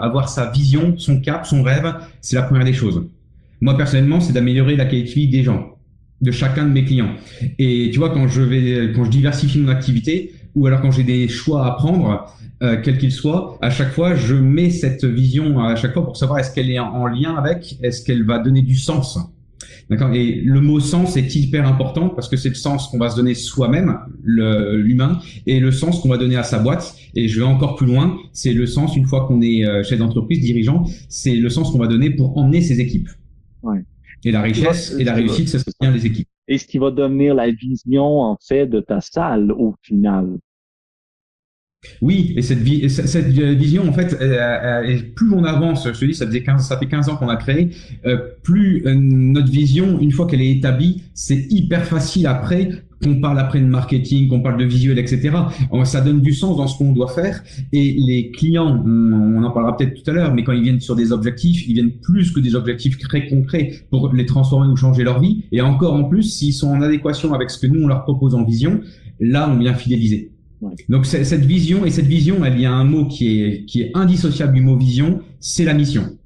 avoir 0.00 0.28
sa 0.28 0.50
vision, 0.50 0.94
son 0.98 1.20
cap, 1.20 1.46
son 1.46 1.62
rêve, 1.62 1.94
c'est 2.20 2.36
la 2.36 2.42
première 2.42 2.64
des 2.64 2.72
choses. 2.72 3.02
Moi 3.60 3.76
personnellement, 3.76 4.20
c'est 4.20 4.32
d'améliorer 4.32 4.76
la 4.76 4.84
qualité 4.84 5.08
de 5.08 5.14
vie 5.14 5.28
des 5.28 5.42
gens 5.42 5.74
de 6.20 6.30
chacun 6.32 6.64
de 6.64 6.70
mes 6.70 6.84
clients. 6.84 7.14
Et 7.58 7.90
tu 7.92 7.98
vois, 7.98 8.10
quand 8.10 8.26
je 8.26 8.42
vais, 8.42 8.92
quand 8.92 9.04
je 9.04 9.10
diversifie 9.10 9.60
mon 9.60 9.68
activité, 9.68 10.32
ou 10.54 10.66
alors 10.66 10.80
quand 10.80 10.90
j'ai 10.90 11.04
des 11.04 11.28
choix 11.28 11.66
à 11.66 11.72
prendre, 11.72 12.26
euh, 12.62 12.76
quels 12.82 12.98
qu'ils 12.98 13.12
soient, 13.12 13.58
à 13.62 13.70
chaque 13.70 13.92
fois, 13.92 14.14
je 14.14 14.34
mets 14.34 14.70
cette 14.70 15.04
vision 15.04 15.60
à 15.60 15.76
chaque 15.76 15.92
fois 15.92 16.04
pour 16.04 16.16
savoir 16.16 16.38
est-ce 16.40 16.52
qu'elle 16.52 16.70
est 16.70 16.78
en 16.78 17.06
lien 17.06 17.36
avec, 17.36 17.78
est-ce 17.82 18.04
qu'elle 18.04 18.24
va 18.24 18.38
donner 18.38 18.62
du 18.62 18.76
sens. 18.76 19.18
D'accord? 19.90 20.12
Et 20.12 20.42
le 20.44 20.60
mot 20.60 20.80
sens 20.80 21.16
est 21.16 21.34
hyper 21.34 21.66
important 21.66 22.10
parce 22.10 22.28
que 22.28 22.36
c'est 22.36 22.50
le 22.50 22.54
sens 22.54 22.88
qu'on 22.88 22.98
va 22.98 23.10
se 23.10 23.16
donner 23.16 23.34
soi-même, 23.34 23.98
l'humain, 24.22 25.18
et 25.46 25.60
le 25.60 25.70
sens 25.70 26.00
qu'on 26.00 26.08
va 26.08 26.18
donner 26.18 26.36
à 26.36 26.42
sa 26.42 26.58
boîte. 26.58 26.94
Et 27.14 27.28
je 27.28 27.40
vais 27.40 27.46
encore 27.46 27.76
plus 27.76 27.86
loin, 27.86 28.18
c'est 28.32 28.52
le 28.52 28.66
sens, 28.66 28.96
une 28.96 29.06
fois 29.06 29.26
qu'on 29.26 29.40
est 29.40 29.64
euh, 29.64 29.82
chef 29.82 29.98
d'entreprise, 29.98 30.40
dirigeant, 30.40 30.84
c'est 31.08 31.36
le 31.36 31.48
sens 31.48 31.70
qu'on 31.70 31.78
va 31.78 31.86
donner 31.86 32.10
pour 32.10 32.36
emmener 32.36 32.60
ses 32.60 32.80
équipes. 32.80 33.08
Ouais. 33.62 33.84
Et 34.24 34.32
la 34.32 34.42
richesse 34.42 34.94
et 34.98 35.04
la 35.04 35.14
réussite, 35.14 35.48
ça 35.48 35.58
bien 35.80 35.90
les 35.90 36.04
équipes. 36.04 36.28
Et 36.48 36.58
ce 36.58 36.66
qui 36.66 36.78
va 36.78 36.90
devenir 36.90 37.34
la 37.34 37.50
vision, 37.50 38.20
en 38.22 38.36
fait, 38.42 38.66
de 38.66 38.80
ta 38.80 39.00
salle 39.00 39.52
au 39.52 39.74
final. 39.82 40.38
Oui, 42.02 42.34
et 42.36 42.42
cette, 42.42 42.66
cette 42.88 43.28
vision, 43.28 43.88
en 43.88 43.92
fait, 43.92 44.16
et 44.20 44.96
plus 45.14 45.32
on 45.32 45.44
avance, 45.44 45.86
je 45.86 45.98
te 45.98 46.04
dis, 46.04 46.14
ça, 46.14 46.26
faisait 46.26 46.42
15, 46.42 46.66
ça 46.66 46.76
fait 46.76 46.86
15 46.86 47.08
ans 47.08 47.16
qu'on 47.16 47.28
a 47.28 47.36
créé, 47.36 47.70
euh, 48.04 48.18
plus 48.42 48.82
euh, 48.86 48.94
notre 48.94 49.50
vision, 49.50 50.00
une 50.00 50.10
fois 50.10 50.26
qu'elle 50.26 50.40
est 50.40 50.50
établie, 50.50 51.02
c'est 51.14 51.46
hyper 51.50 51.84
facile 51.84 52.26
après 52.26 52.70
qu'on 53.00 53.20
parle 53.20 53.38
après 53.38 53.60
de 53.60 53.66
marketing, 53.66 54.26
qu'on 54.26 54.40
parle 54.40 54.58
de 54.58 54.64
visuel, 54.64 54.98
etc. 54.98 55.30
Ça 55.84 56.00
donne 56.00 56.20
du 56.20 56.32
sens 56.34 56.56
dans 56.56 56.66
ce 56.66 56.76
qu'on 56.76 56.92
doit 56.92 57.06
faire. 57.06 57.44
Et 57.72 57.94
les 57.96 58.32
clients, 58.32 58.82
on, 58.84 59.44
en 59.44 59.50
parlera 59.52 59.76
peut-être 59.76 60.02
tout 60.02 60.10
à 60.10 60.14
l'heure, 60.14 60.34
mais 60.34 60.42
quand 60.42 60.50
ils 60.50 60.64
viennent 60.64 60.80
sur 60.80 60.96
des 60.96 61.12
objectifs, 61.12 61.68
ils 61.68 61.74
viennent 61.74 61.92
plus 61.92 62.32
que 62.32 62.40
des 62.40 62.56
objectifs 62.56 62.98
très 62.98 63.28
concrets 63.28 63.70
pour 63.90 64.12
les 64.12 64.26
transformer 64.26 64.66
ou 64.66 64.74
changer 64.74 65.04
leur 65.04 65.20
vie. 65.20 65.44
Et 65.52 65.60
encore 65.60 65.94
en 65.94 66.04
plus, 66.04 66.24
s'ils 66.24 66.54
sont 66.54 66.70
en 66.70 66.82
adéquation 66.82 67.34
avec 67.34 67.50
ce 67.50 67.58
que 67.60 67.68
nous, 67.68 67.84
on 67.84 67.86
leur 67.86 68.02
propose 68.02 68.34
en 68.34 68.42
vision, 68.42 68.80
là, 69.20 69.48
on 69.48 69.58
vient 69.58 69.74
fidéliser. 69.74 70.32
Donc 70.88 71.06
cette 71.06 71.44
vision 71.44 71.86
et 71.86 71.90
cette 71.90 72.06
vision, 72.06 72.44
elle 72.44 72.58
y 72.60 72.66
a 72.66 72.72
un 72.72 72.84
mot 72.84 73.06
qui 73.06 73.42
est 73.42 73.64
qui 73.64 73.82
est 73.82 73.90
indissociable 73.94 74.54
du 74.54 74.60
mot 74.60 74.76
vision, 74.76 75.20
c'est 75.38 75.64
la 75.64 75.74
mission. 75.74 76.18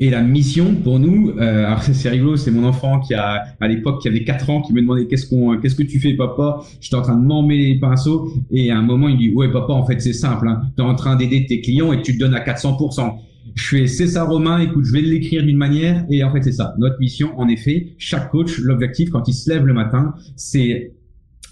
Et 0.00 0.10
la 0.10 0.22
mission 0.22 0.76
pour 0.76 1.00
nous, 1.00 1.30
euh, 1.30 1.66
alors 1.66 1.82
c'est 1.82 2.08
rigolo, 2.08 2.36
c'est 2.36 2.52
mon 2.52 2.64
enfant 2.64 3.00
qui 3.00 3.14
a 3.14 3.42
à 3.60 3.66
l'époque 3.66 4.00
qui 4.00 4.08
avait 4.08 4.22
4 4.22 4.50
ans 4.50 4.62
qui 4.62 4.72
me 4.72 4.80
demandait 4.80 5.06
qu'est-ce 5.06 5.26
qu'on 5.26 5.58
qu'est-ce 5.58 5.74
que 5.74 5.82
tu 5.82 5.98
fais 5.98 6.14
papa? 6.14 6.60
J'étais 6.80 6.94
en 6.94 7.02
train 7.02 7.16
de 7.16 7.24
m'emmener 7.24 7.56
les 7.56 7.80
pinceaux 7.80 8.32
et 8.50 8.70
à 8.70 8.78
un 8.78 8.82
moment 8.82 9.08
il 9.08 9.16
dit 9.16 9.30
ouais 9.30 9.50
papa 9.50 9.72
en 9.72 9.84
fait 9.84 10.00
c'est 10.00 10.12
simple, 10.12 10.46
hein. 10.48 10.62
tu 10.76 10.82
es 10.82 10.86
en 10.86 10.94
train 10.94 11.16
d'aider 11.16 11.46
tes 11.46 11.60
clients 11.60 11.92
et 11.92 12.00
tu 12.02 12.14
te 12.14 12.18
donnes 12.20 12.34
à 12.34 12.44
400%. 12.44 13.18
Je 13.54 13.64
fais 13.64 13.86
c'est 13.88 14.06
ça 14.06 14.22
Romain, 14.22 14.60
écoute 14.60 14.84
je 14.84 14.92
vais 14.92 15.00
l'écrire 15.00 15.42
d'une 15.42 15.56
manière 15.56 16.04
et 16.10 16.22
en 16.22 16.30
fait 16.32 16.42
c'est 16.42 16.52
ça. 16.52 16.74
Notre 16.78 17.00
mission 17.00 17.36
en 17.36 17.48
effet, 17.48 17.94
chaque 17.98 18.30
coach, 18.30 18.58
l'objectif 18.58 19.10
quand 19.10 19.26
il 19.26 19.34
se 19.34 19.50
lève 19.50 19.66
le 19.66 19.74
matin, 19.74 20.14
c'est 20.36 20.92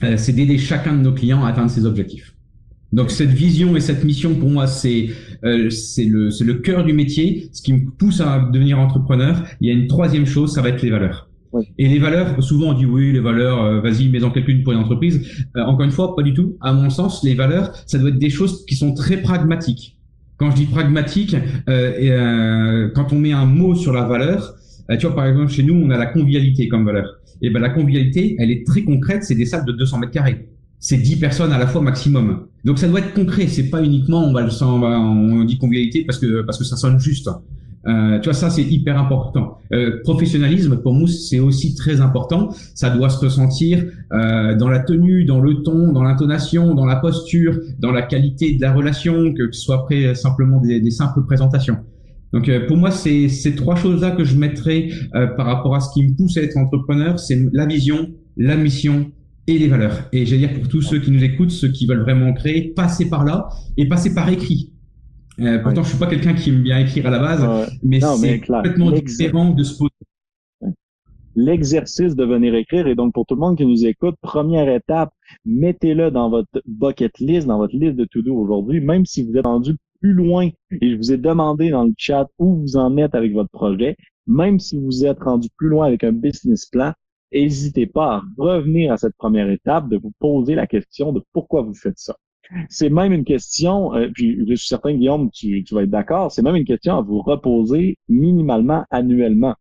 euh, 0.03 0.17
c'est 0.17 0.33
d'aider 0.33 0.59
chacun 0.59 0.95
de 0.95 1.03
nos 1.03 1.13
clients 1.13 1.45
à 1.45 1.49
atteindre 1.49 1.71
ses 1.71 1.87
objectifs. 1.87 2.37
Donc 2.93 3.11
cette 3.11 3.31
vision 3.31 3.77
et 3.77 3.81
cette 3.81 4.05
mission 4.05 4.35
pour 4.35 4.49
moi 4.49 4.67
c'est 4.67 5.09
euh, 5.45 5.71
c'est 5.71 6.05
le 6.05 6.31
c'est 6.31 6.45
le 6.45 6.55
cœur 6.55 6.85
du 6.85 6.93
métier, 6.93 7.49
ce 7.53 7.61
qui 7.61 7.73
me 7.73 7.91
pousse 7.91 8.21
à 8.21 8.49
devenir 8.53 8.79
entrepreneur. 8.79 9.43
Il 9.61 9.69
y 9.69 9.71
a 9.71 9.75
une 9.75 9.87
troisième 9.87 10.27
chose, 10.27 10.55
ça 10.55 10.63
va 10.63 10.69
être 10.69 10.83
les 10.83 10.91
valeurs. 10.91 11.29
Et 11.79 11.89
les 11.89 11.99
valeurs, 11.99 12.43
souvent 12.43 12.71
on 12.71 12.73
dit 12.75 12.85
oui, 12.85 13.13
les 13.13 13.21
valeurs, 13.21 13.63
euh, 13.63 13.81
vas-y, 13.81 14.09
mets-en 14.09 14.31
quelqu'une 14.31 14.63
pour 14.63 14.73
une 14.73 14.79
entreprise. 14.79 15.27
Euh, 15.57 15.63
encore 15.63 15.85
une 15.85 15.91
fois, 15.91 16.15
pas 16.15 16.23
du 16.23 16.35
tout. 16.35 16.57
À 16.61 16.73
mon 16.73 16.91
sens, 16.91 17.25
les 17.25 17.35
valeurs, 17.35 17.73
ça 17.87 17.99
doit 17.99 18.11
être 18.11 18.19
des 18.19 18.31
choses 18.31 18.65
qui 18.67 18.77
sont 18.77 18.93
très 18.93 19.19
pragmatiques. 19.19 19.97
Quand 20.37 20.51
je 20.51 20.57
dis 20.57 20.67
pragmatique, 20.67 21.35
et, 21.67 22.11
quand 22.95 23.11
on 23.15 23.19
met 23.19 23.33
un 23.33 23.47
mot 23.47 23.75
sur 23.75 23.95
la 23.95 24.05
valeur, 24.05 24.57
tu 24.99 25.07
vois, 25.07 25.15
par 25.15 25.27
exemple, 25.27 25.51
chez 25.51 25.63
nous, 25.63 25.75
on 25.75 25.91
a 25.91 25.99
la 25.99 26.07
convivialité 26.07 26.69
comme 26.69 26.85
valeur 26.85 27.17
et 27.43 27.51
ben 27.51 27.61
la 27.61 27.71
convivialité, 27.71 28.37
elle 28.39 28.51
est 28.51 28.67
très 28.67 28.83
concrète, 28.83 29.25
c'est 29.25 29.35
des 29.35 29.47
salles 29.47 29.65
de 29.65 29.73
200 29.73 29.99
mètres 29.99 30.13
carrés. 30.13 30.49
C'est 30.79 30.99
10 30.99 31.17
personnes 31.17 31.53
à 31.53 31.59
la 31.59 31.67
fois 31.67 31.81
maximum. 31.81 32.47
Donc 32.65 32.79
ça 32.79 32.89
doit 32.89 33.01
être 33.01 33.15
concret, 33.15 33.47
c'est 33.47 33.71
pas 33.71 33.83
uniquement 33.83 34.25
on 34.25 34.33
va 34.33 34.43
le 34.43 34.51
on 34.63 35.45
dit 35.45 35.59
convivialité 35.59 36.05
parce 36.05 36.19
que 36.19 36.43
parce 36.43 36.59
que 36.59 36.65
ça 36.65 36.77
sonne 36.77 36.99
juste. 36.99 37.29
Euh, 37.87 38.19
tu 38.19 38.25
vois, 38.25 38.35
ça, 38.35 38.51
c'est 38.51 38.65
hyper 38.65 38.99
important. 38.99 39.59
Euh, 39.73 40.01
professionnalisme, 40.03 40.79
pour 40.79 40.93
nous, 40.93 41.07
c'est 41.07 41.39
aussi 41.39 41.77
très 41.77 42.01
important. 42.01 42.49
Ça 42.75 42.91
doit 42.91 43.11
se 43.11 43.25
ressentir 43.25 43.85
euh, 44.13 44.57
dans 44.57 44.69
la 44.69 44.81
tenue, 44.81 45.25
dans 45.25 45.39
le 45.39 45.63
ton, 45.63 45.93
dans 45.93 46.03
l'intonation, 46.03 46.75
dans 46.75 46.85
la 46.85 46.97
posture, 46.97 47.61
dans 47.79 47.93
la 47.93 48.03
qualité 48.03 48.57
de 48.57 48.61
la 48.61 48.73
relation, 48.73 49.33
que 49.33 49.53
ce 49.53 49.61
soit 49.61 49.77
après 49.77 50.17
simplement 50.17 50.61
des, 50.61 50.81
des 50.81 50.91
simples 50.91 51.23
présentations. 51.27 51.77
Donc, 52.37 52.51
euh, 52.51 52.67
pour 52.67 52.77
moi, 52.77 52.91
c'est 52.91 53.31
ces 53.31 53.55
trois 53.55 53.77
choses-là 53.77 54.11
que 54.11 54.23
je 54.23 54.37
mettrais 54.37 54.91
euh, 55.15 55.27
par 55.27 55.47
rapport 55.47 55.75
à 55.75 55.81
ce 55.81 55.89
qui 55.95 56.07
me 56.07 56.15
pousse 56.15 56.37
à 56.37 56.43
être 56.43 56.59
entrepreneur, 56.59 57.19
c'est 57.19 57.39
la 57.55 57.65
vision, 57.65 58.11
la 58.37 58.57
mission 58.57 59.11
et 59.47 59.59
les 59.59 59.69
valeurs. 59.69 60.07
Et 60.13 60.27
j'allais 60.27 60.49
dire 60.49 60.53
pour 60.53 60.69
tous 60.69 60.83
ceux 60.83 60.99
qui 60.99 61.11
nous 61.11 61.25
écoutent, 61.25 61.51
ceux 61.51 61.69
qui 61.69 61.87
veulent 61.87 62.03
vraiment 62.03 62.35
créer, 62.35 62.75
passer 62.77 63.09
par 63.09 63.25
là 63.25 63.49
et 63.79 63.89
passer 63.89 64.15
par 64.15 64.29
écrit. 64.29 64.71
Euh, 65.41 65.61
pourtant, 65.61 65.83
je 65.83 65.89
suis 65.89 65.99
pas 65.99 66.09
quelqu'un 66.09 66.35
qui 66.35 66.51
aime 66.51 66.63
bien 66.63 66.79
écrire 66.79 67.07
à 67.07 67.11
la 67.11 67.21
base, 67.21 67.71
mais 67.83 68.01
c'est 68.01 68.41
complètement 68.41 68.91
différent 68.91 69.55
de 69.55 69.63
se 69.63 69.79
poser. 69.79 70.75
L'exercice 71.37 72.15
de 72.15 72.25
venir 72.25 72.55
écrire, 72.55 72.87
et 72.87 72.95
donc 72.95 73.15
pour 73.15 73.25
tout 73.25 73.35
le 73.35 73.41
monde 73.41 73.57
qui 73.57 73.65
nous 73.65 73.87
écoute, 73.87 74.17
première 74.21 74.69
étape, 74.69 75.11
mettez-le 75.47 76.11
dans 76.11 76.29
votre 76.29 76.63
bucket 76.67 77.19
list, 77.19 77.47
dans 77.47 77.57
votre 77.57 77.75
liste 77.75 77.97
de 77.97 78.05
to-do 78.05 78.35
aujourd'hui, 78.37 78.83
même 78.83 79.07
si 79.07 79.23
vous 79.23 79.35
êtes 79.39 79.47
rendu 79.47 79.73
plus 80.07 80.13
loin 80.13 80.51
et 80.81 80.91
je 80.93 80.97
vous 80.97 81.13
ai 81.13 81.17
demandé 81.17 81.71
dans 81.71 81.85
le 81.85 81.93
chat 81.99 82.29
où 82.39 82.61
vous 82.61 82.77
en 82.77 82.97
êtes 82.97 83.17
avec 83.17 83.33
votre 83.33 83.51
projet, 83.51 83.97
même 84.29 84.61
si 84.61 84.79
vous 84.79 85.05
êtes 85.05 85.21
rendu 85.21 85.49
plus 85.57 85.69
loin 85.69 85.87
avec 85.87 86.05
un 86.05 86.13
business 86.13 86.67
plan, 86.67 86.93
n'hésitez 87.33 87.87
pas 87.87 88.17
à 88.17 88.23
revenir 88.39 88.93
à 88.93 88.99
cette 88.99 89.17
première 89.17 89.51
étape, 89.51 89.89
de 89.89 89.97
vous 89.97 90.13
poser 90.21 90.55
la 90.55 90.69
question 90.69 91.13
de 91.13 91.21
pourquoi 91.33 91.63
vous 91.63 91.75
faites 91.75 91.99
ça. 91.99 92.17
C'est 92.69 92.89
même 92.89 93.13
une 93.13 93.25
question, 93.25 93.93
euh, 93.97 94.09
puis 94.15 94.39
je 94.49 94.55
suis 94.55 94.69
certain, 94.69 94.95
Guillaume, 94.95 95.29
tu, 95.33 95.65
tu 95.65 95.75
vas 95.75 95.83
être 95.83 95.91
d'accord, 95.91 96.31
c'est 96.31 96.43
même 96.43 96.55
une 96.55 96.65
question 96.65 96.97
à 96.97 97.03
vous 97.03 97.21
reposer 97.21 97.99
minimalement 98.09 98.85
annuellement. 98.91 99.57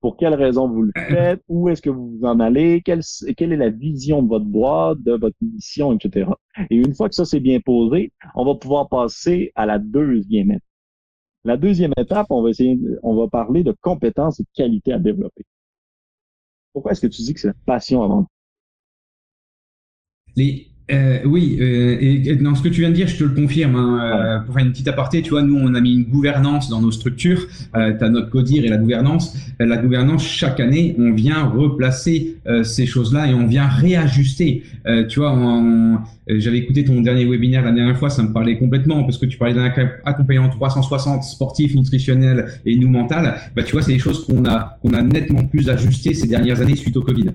Pour 0.00 0.16
quelle 0.16 0.34
raison 0.34 0.68
vous 0.68 0.82
le 0.82 0.92
faites? 0.94 1.42
Où 1.48 1.68
est-ce 1.68 1.82
que 1.82 1.90
vous 1.90 2.18
vous 2.18 2.24
en 2.24 2.38
allez? 2.38 2.82
Quelle, 2.82 3.02
quelle 3.36 3.52
est 3.52 3.56
la 3.56 3.70
vision 3.70 4.22
de 4.22 4.28
votre 4.28 4.44
boîte, 4.44 5.02
de 5.02 5.12
votre 5.12 5.36
mission, 5.40 5.92
etc. 5.92 6.30
Et 6.70 6.76
une 6.76 6.94
fois 6.94 7.08
que 7.08 7.16
ça 7.16 7.24
c'est 7.24 7.40
bien 7.40 7.60
posé, 7.60 8.12
on 8.34 8.44
va 8.44 8.54
pouvoir 8.54 8.88
passer 8.88 9.52
à 9.56 9.66
la 9.66 9.78
deuxième 9.78 10.52
étape. 10.52 10.62
La 11.44 11.56
deuxième 11.56 11.92
étape, 11.96 12.26
on 12.30 12.42
va 12.42 12.50
essayer, 12.50 12.78
on 13.02 13.16
va 13.16 13.28
parler 13.28 13.64
de 13.64 13.74
compétences 13.80 14.38
et 14.40 14.44
de 14.44 14.48
qualités 14.54 14.92
à 14.92 14.98
développer. 14.98 15.44
Pourquoi 16.72 16.92
est-ce 16.92 17.00
que 17.00 17.06
tu 17.06 17.22
dis 17.22 17.34
que 17.34 17.40
c'est 17.40 17.48
la 17.48 17.54
passion 17.66 18.02
avant 18.02 18.22
tout? 18.22 18.28
Les, 20.36 20.68
euh, 20.90 21.18
oui, 21.24 21.58
euh, 21.60 21.98
et, 22.00 22.36
dans 22.36 22.54
ce 22.54 22.62
que 22.62 22.68
tu 22.68 22.80
viens 22.80 22.90
de 22.90 22.94
dire, 22.94 23.08
je 23.08 23.16
te 23.16 23.24
le 23.24 23.30
confirme. 23.30 23.76
Hein, 23.76 24.00
euh, 24.00 24.38
pour 24.40 24.54
faire 24.54 24.64
une 24.64 24.72
petite 24.72 24.88
aparté, 24.88 25.20
tu 25.20 25.30
vois, 25.30 25.42
nous 25.42 25.56
on 25.56 25.74
a 25.74 25.80
mis 25.80 25.92
une 25.94 26.04
gouvernance 26.04 26.70
dans 26.70 26.80
nos 26.80 26.90
structures. 26.90 27.46
Euh, 27.76 27.92
tu 27.96 28.04
as 28.04 28.08
notre 28.08 28.30
codir 28.30 28.64
et 28.64 28.68
la 28.68 28.78
gouvernance. 28.78 29.36
Euh, 29.60 29.66
la 29.66 29.76
gouvernance, 29.76 30.24
chaque 30.24 30.60
année, 30.60 30.96
on 30.98 31.12
vient 31.12 31.44
replacer 31.44 32.36
euh, 32.46 32.64
ces 32.64 32.86
choses-là 32.86 33.26
et 33.26 33.34
on 33.34 33.46
vient 33.46 33.68
réajuster. 33.68 34.62
tu 35.08 35.20
vois, 35.20 35.36
j'avais 36.28 36.58
écouté 36.58 36.84
ton 36.84 37.00
dernier 37.00 37.26
webinaire 37.26 37.62
la 37.62 37.72
dernière 37.72 37.98
fois, 37.98 38.10
ça 38.10 38.22
me 38.22 38.32
parlait 38.32 38.58
complètement 38.58 39.04
parce 39.04 39.18
que 39.18 39.26
tu 39.26 39.36
parlais 39.36 39.54
d'un 39.54 39.70
accompagnement 40.04 40.48
360 40.48 41.22
sportif, 41.24 41.74
nutritionnel 41.74 42.46
et 42.64 42.76
nous 42.76 42.88
mental. 42.88 43.36
Bah, 43.54 43.62
tu 43.62 43.72
vois, 43.72 43.82
c'est 43.82 43.92
des 43.92 43.98
choses 43.98 44.24
qu'on 44.24 44.44
a 44.46 44.78
qu'on 44.82 44.94
a 44.94 45.02
nettement 45.02 45.44
plus 45.44 45.68
ajustées 45.68 46.14
ces 46.14 46.26
dernières 46.26 46.60
années 46.60 46.76
suite 46.76 46.96
au 46.96 47.02
Covid. 47.02 47.30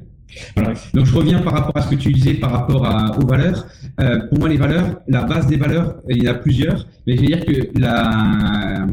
Donc 0.94 1.06
je 1.06 1.16
reviens 1.16 1.40
par 1.42 1.54
rapport 1.54 1.78
à 1.78 1.82
ce 1.82 1.90
que 1.90 1.96
tu 1.96 2.12
disais 2.12 2.36
par 2.36 2.52
rapport 2.52 2.82
aux 3.18 3.28
valeurs. 3.28 3.66
Euh, 4.00 4.28
pour 4.28 4.40
moi, 4.40 4.50
les 4.50 4.58
valeurs, 4.58 5.02
la 5.08 5.24
base 5.24 5.48
des 5.48 5.58
valeurs, 5.58 5.98
il 6.10 6.24
y 6.24 6.30
en 6.30 6.32
a 6.32 6.36
plusieurs, 6.36 6.88
mais 7.06 7.16
je 7.16 7.22
vais 7.22 7.28
dire 7.28 7.46
que 7.46 7.80
la, 7.80 8.86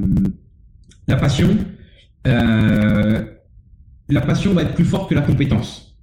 la 1.08 1.16
passion, 1.16 1.56
euh, 2.26 3.24
la 4.08 4.20
passion 4.20 4.52
va 4.52 4.62
être 4.62 4.74
plus 4.74 4.84
forte 4.84 5.10
que 5.10 5.14
la 5.14 5.22
compétence. 5.22 5.96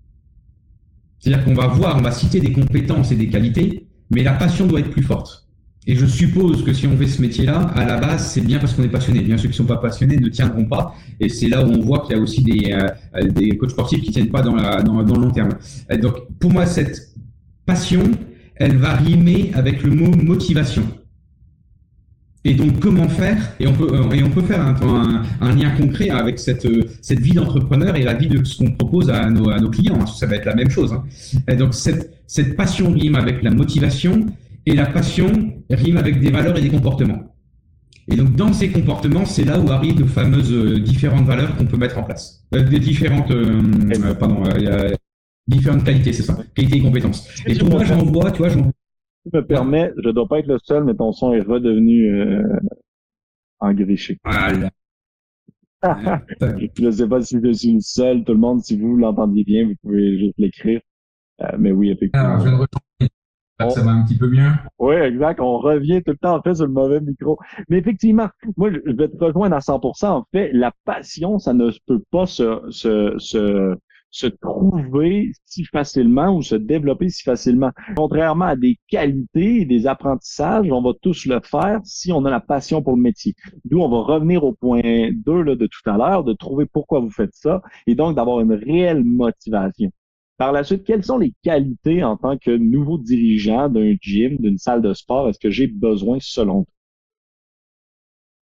C'est-à-dire 1.19 1.45
qu'on 1.45 1.53
va 1.53 1.67
voir, 1.67 1.97
on 1.97 2.01
va 2.01 2.11
citer 2.11 2.39
des 2.39 2.53
compétences 2.53 3.11
et 3.11 3.15
des 3.15 3.29
qualités, 3.29 3.87
mais 4.11 4.23
la 4.23 4.33
passion 4.33 4.67
doit 4.67 4.79
être 4.79 4.91
plus 4.91 5.03
forte. 5.03 5.46
Et 5.89 5.95
je 5.95 6.05
suppose 6.05 6.65
que 6.65 6.73
si 6.73 6.85
on 6.85 6.97
fait 6.97 7.07
ce 7.07 7.21
métier-là, 7.21 7.59
à 7.73 7.85
la 7.85 7.95
base, 7.95 8.33
c'est 8.33 8.41
bien 8.41 8.59
parce 8.59 8.73
qu'on 8.73 8.83
est 8.83 8.89
passionné. 8.89 9.21
Bien 9.21 9.37
ceux 9.37 9.47
qui 9.47 9.55
sont 9.55 9.63
pas 9.63 9.77
passionnés 9.77 10.17
ne 10.17 10.27
tiendront 10.27 10.65
pas. 10.65 10.93
Et 11.21 11.29
c'est 11.29 11.47
là 11.47 11.65
où 11.65 11.69
on 11.69 11.79
voit 11.79 11.99
qu'il 11.99 12.17
y 12.17 12.19
a 12.19 12.21
aussi 12.21 12.43
des, 12.43 12.73
euh, 12.73 13.29
des 13.29 13.57
coachs 13.57 13.71
sportifs 13.71 14.01
qui 14.01 14.11
tiennent 14.11 14.29
pas 14.29 14.41
dans, 14.41 14.55
la, 14.55 14.81
dans, 14.83 15.01
dans 15.01 15.15
le 15.15 15.21
long 15.21 15.31
terme. 15.31 15.51
Euh, 15.89 15.97
donc, 15.97 16.15
pour 16.39 16.51
moi, 16.51 16.65
cette 16.65 17.13
passion, 17.65 18.03
elle 18.55 18.75
va 18.75 18.95
rimer 18.95 19.51
avec 19.53 19.81
le 19.81 19.91
mot 19.91 20.11
motivation. 20.11 20.83
Et 22.43 22.53
donc, 22.53 22.79
comment 22.81 23.07
faire? 23.07 23.37
Et 23.57 23.67
on 23.67 23.73
peut, 23.73 23.87
euh, 23.89 24.11
et 24.11 24.23
on 24.23 24.29
peut 24.29 24.41
faire 24.41 24.61
un, 24.61 25.55
lien 25.55 25.69
concret 25.69 26.09
avec 26.09 26.37
cette, 26.37 26.67
cette 27.01 27.19
vie 27.19 27.33
d'entrepreneur 27.33 27.95
et 27.95 28.03
la 28.03 28.13
vie 28.13 28.27
de 28.27 28.43
ce 28.43 28.57
qu'on 28.57 28.71
propose 28.73 29.09
à 29.09 29.29
nos, 29.29 29.49
à 29.49 29.59
nos 29.61 29.69
clients. 29.69 30.05
Ça 30.05 30.25
va 30.25 30.35
être 30.35 30.45
la 30.45 30.55
même 30.55 30.69
chose. 30.69 30.91
Hein. 30.91 31.55
Donc, 31.55 31.73
cette, 31.73 32.11
cette 32.27 32.57
passion 32.57 32.91
rime 32.91 33.15
avec 33.15 33.41
la 33.41 33.51
motivation 33.51 34.25
et 34.65 34.75
la 34.75 34.85
passion 34.85 35.53
rime 35.69 35.97
avec 35.97 36.19
des 36.19 36.31
valeurs 36.31 36.57
et 36.57 36.61
des 36.61 36.69
comportements. 36.69 37.33
Et 38.09 38.15
donc 38.15 38.35
dans 38.35 38.53
ces 38.53 38.71
comportements, 38.71 39.25
c'est 39.25 39.43
là 39.43 39.59
où 39.59 39.69
arrivent 39.69 39.97
de 39.97 40.05
fameuses 40.05 40.53
euh, 40.53 40.79
différentes 40.79 41.25
valeurs 41.25 41.55
qu'on 41.57 41.65
peut 41.65 41.77
mettre 41.77 41.97
en 41.97 42.03
place. 42.03 42.45
Euh, 42.55 42.63
des 42.63 42.79
différentes, 42.79 43.29
euh, 43.31 43.61
euh 43.93 44.13
pardon, 44.13 44.43
a 44.45 44.95
différentes 45.47 45.83
qualités, 45.83 46.13
c'est 46.13 46.23
ça, 46.23 46.37
qualités 46.55 46.77
et 46.77 46.81
compétences. 46.81 47.27
Et 47.45 47.55
pour 47.55 47.69
moi, 47.69 47.83
j'en 47.83 48.03
vois, 48.05 48.31
tu 48.31 48.39
vois, 48.39 48.49
j'en. 48.49 48.63
Tu 48.63 49.31
me 49.33 49.45
permets, 49.45 49.91
je 50.01 50.09
dois 50.09 50.27
pas 50.27 50.39
être 50.39 50.47
le 50.47 50.57
seul, 50.63 50.85
mais 50.85 50.95
ton 50.95 51.11
son 51.11 51.33
est 51.33 51.41
redevenu 51.41 52.09
euh, 52.09 52.59
engriché. 53.59 54.17
Voilà. 54.23 54.69
je 56.41 56.85
ne 56.85 56.91
sais 56.91 57.07
pas 57.07 57.21
si 57.21 57.39
je 57.43 57.51
suis 57.51 57.73
le 57.73 57.81
seul, 57.81 58.23
tout 58.23 58.31
le 58.31 58.39
monde, 58.39 58.63
si 58.63 58.79
vous 58.79 58.95
l'entendiez 58.95 59.43
bien, 59.43 59.65
vous 59.67 59.75
pouvez 59.81 60.17
juste 60.17 60.35
l'écrire. 60.37 60.79
mais 61.59 61.71
oui, 61.71 61.91
effectivement. 61.91 62.35
Alors, 62.35 62.45
je 62.45 62.86
ça 63.69 63.81
va 63.83 63.91
un 63.91 64.03
petit 64.03 64.17
peu 64.17 64.29
mieux? 64.29 64.51
Oui, 64.79 64.95
exact. 64.95 65.39
On 65.39 65.57
revient 65.57 66.01
tout 66.03 66.11
le 66.11 66.17
temps 66.17 66.35
en 66.35 66.41
fait 66.41 66.55
sur 66.55 66.65
le 66.67 66.71
mauvais 66.71 67.01
micro. 67.01 67.39
Mais 67.69 67.77
effectivement, 67.77 68.27
moi, 68.55 68.69
je 68.71 68.91
vais 68.91 69.09
te 69.09 69.23
rejoindre 69.23 69.55
à 69.55 69.61
100%. 69.61 70.07
En 70.07 70.25
fait, 70.31 70.51
la 70.53 70.71
passion, 70.85 71.39
ça 71.39 71.53
ne 71.53 71.71
peut 71.87 72.01
pas 72.11 72.27
se, 72.27 72.61
se, 72.69 73.15
se, 73.17 73.75
se 74.11 74.27
trouver 74.27 75.31
si 75.45 75.65
facilement 75.65 76.35
ou 76.35 76.43
se 76.43 76.55
développer 76.55 77.09
si 77.09 77.23
facilement. 77.23 77.71
Contrairement 77.95 78.45
à 78.45 78.55
des 78.55 78.77
qualités 78.87 79.61
et 79.61 79.65
des 79.65 79.87
apprentissages, 79.87 80.71
on 80.71 80.81
va 80.81 80.91
tous 81.01 81.25
le 81.25 81.39
faire 81.43 81.79
si 81.83 82.11
on 82.11 82.25
a 82.25 82.29
la 82.29 82.39
passion 82.39 82.83
pour 82.83 82.95
le 82.95 83.01
métier. 83.01 83.33
D'où 83.65 83.79
on 83.81 83.89
va 83.89 84.01
revenir 84.01 84.43
au 84.43 84.53
point 84.53 84.81
2 85.13 85.41
là, 85.41 85.55
de 85.55 85.65
tout 85.67 85.89
à 85.89 85.97
l'heure, 85.97 86.23
de 86.23 86.33
trouver 86.33 86.65
pourquoi 86.67 86.99
vous 86.99 87.11
faites 87.11 87.33
ça 87.33 87.61
et 87.87 87.95
donc 87.95 88.15
d'avoir 88.15 88.39
une 88.41 88.53
réelle 88.53 89.03
motivation. 89.03 89.89
Par 90.37 90.51
la 90.51 90.63
suite, 90.63 90.83
quelles 90.83 91.03
sont 91.03 91.17
les 91.17 91.33
qualités 91.41 92.03
en 92.03 92.15
tant 92.15 92.37
que 92.37 92.51
nouveau 92.51 92.99
dirigeant 92.99 93.69
d'un 93.69 93.95
gym, 93.99 94.37
d'une 94.37 94.59
salle 94.59 94.81
de 94.83 94.93
sport, 94.93 95.29
est-ce 95.29 95.39
que 95.39 95.49
j'ai 95.49 95.67
besoin 95.67 96.17
selon 96.21 96.63
toi? 96.63 96.73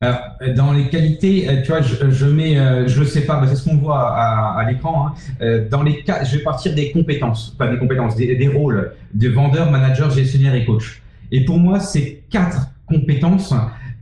Alors, 0.01 0.19
dans 0.55 0.73
les 0.73 0.89
qualités, 0.89 1.47
euh, 1.47 1.61
tu 1.61 1.69
vois, 1.69 1.81
je, 1.81 2.09
je 2.09 2.25
mets, 2.25 2.59
euh, 2.59 2.85
je 2.85 2.99
le 2.99 3.05
sépare, 3.05 3.47
c'est 3.47 3.55
ce 3.55 3.63
qu'on 3.63 3.77
voit 3.77 4.11
à, 4.13 4.69
l'écran. 4.69 5.07
Hein. 5.07 5.13
Euh, 5.41 5.69
dans 5.69 5.83
les 5.83 6.03
cas, 6.03 6.25
je 6.25 6.37
vais 6.37 6.43
partir 6.43 6.75
des 6.75 6.91
compétences, 6.91 7.55
pas 7.57 7.67
des 7.69 7.77
compétences, 7.77 8.17
des, 8.17 8.35
des 8.35 8.47
rôles 8.49 8.93
de 9.13 9.29
vendeur, 9.29 9.71
manager, 9.71 10.09
gestionnaire 10.09 10.53
et 10.53 10.65
coach. 10.65 11.01
Et 11.31 11.45
pour 11.45 11.57
moi, 11.57 11.79
ces 11.79 12.25
quatre 12.29 12.71
compétences, 12.87 13.53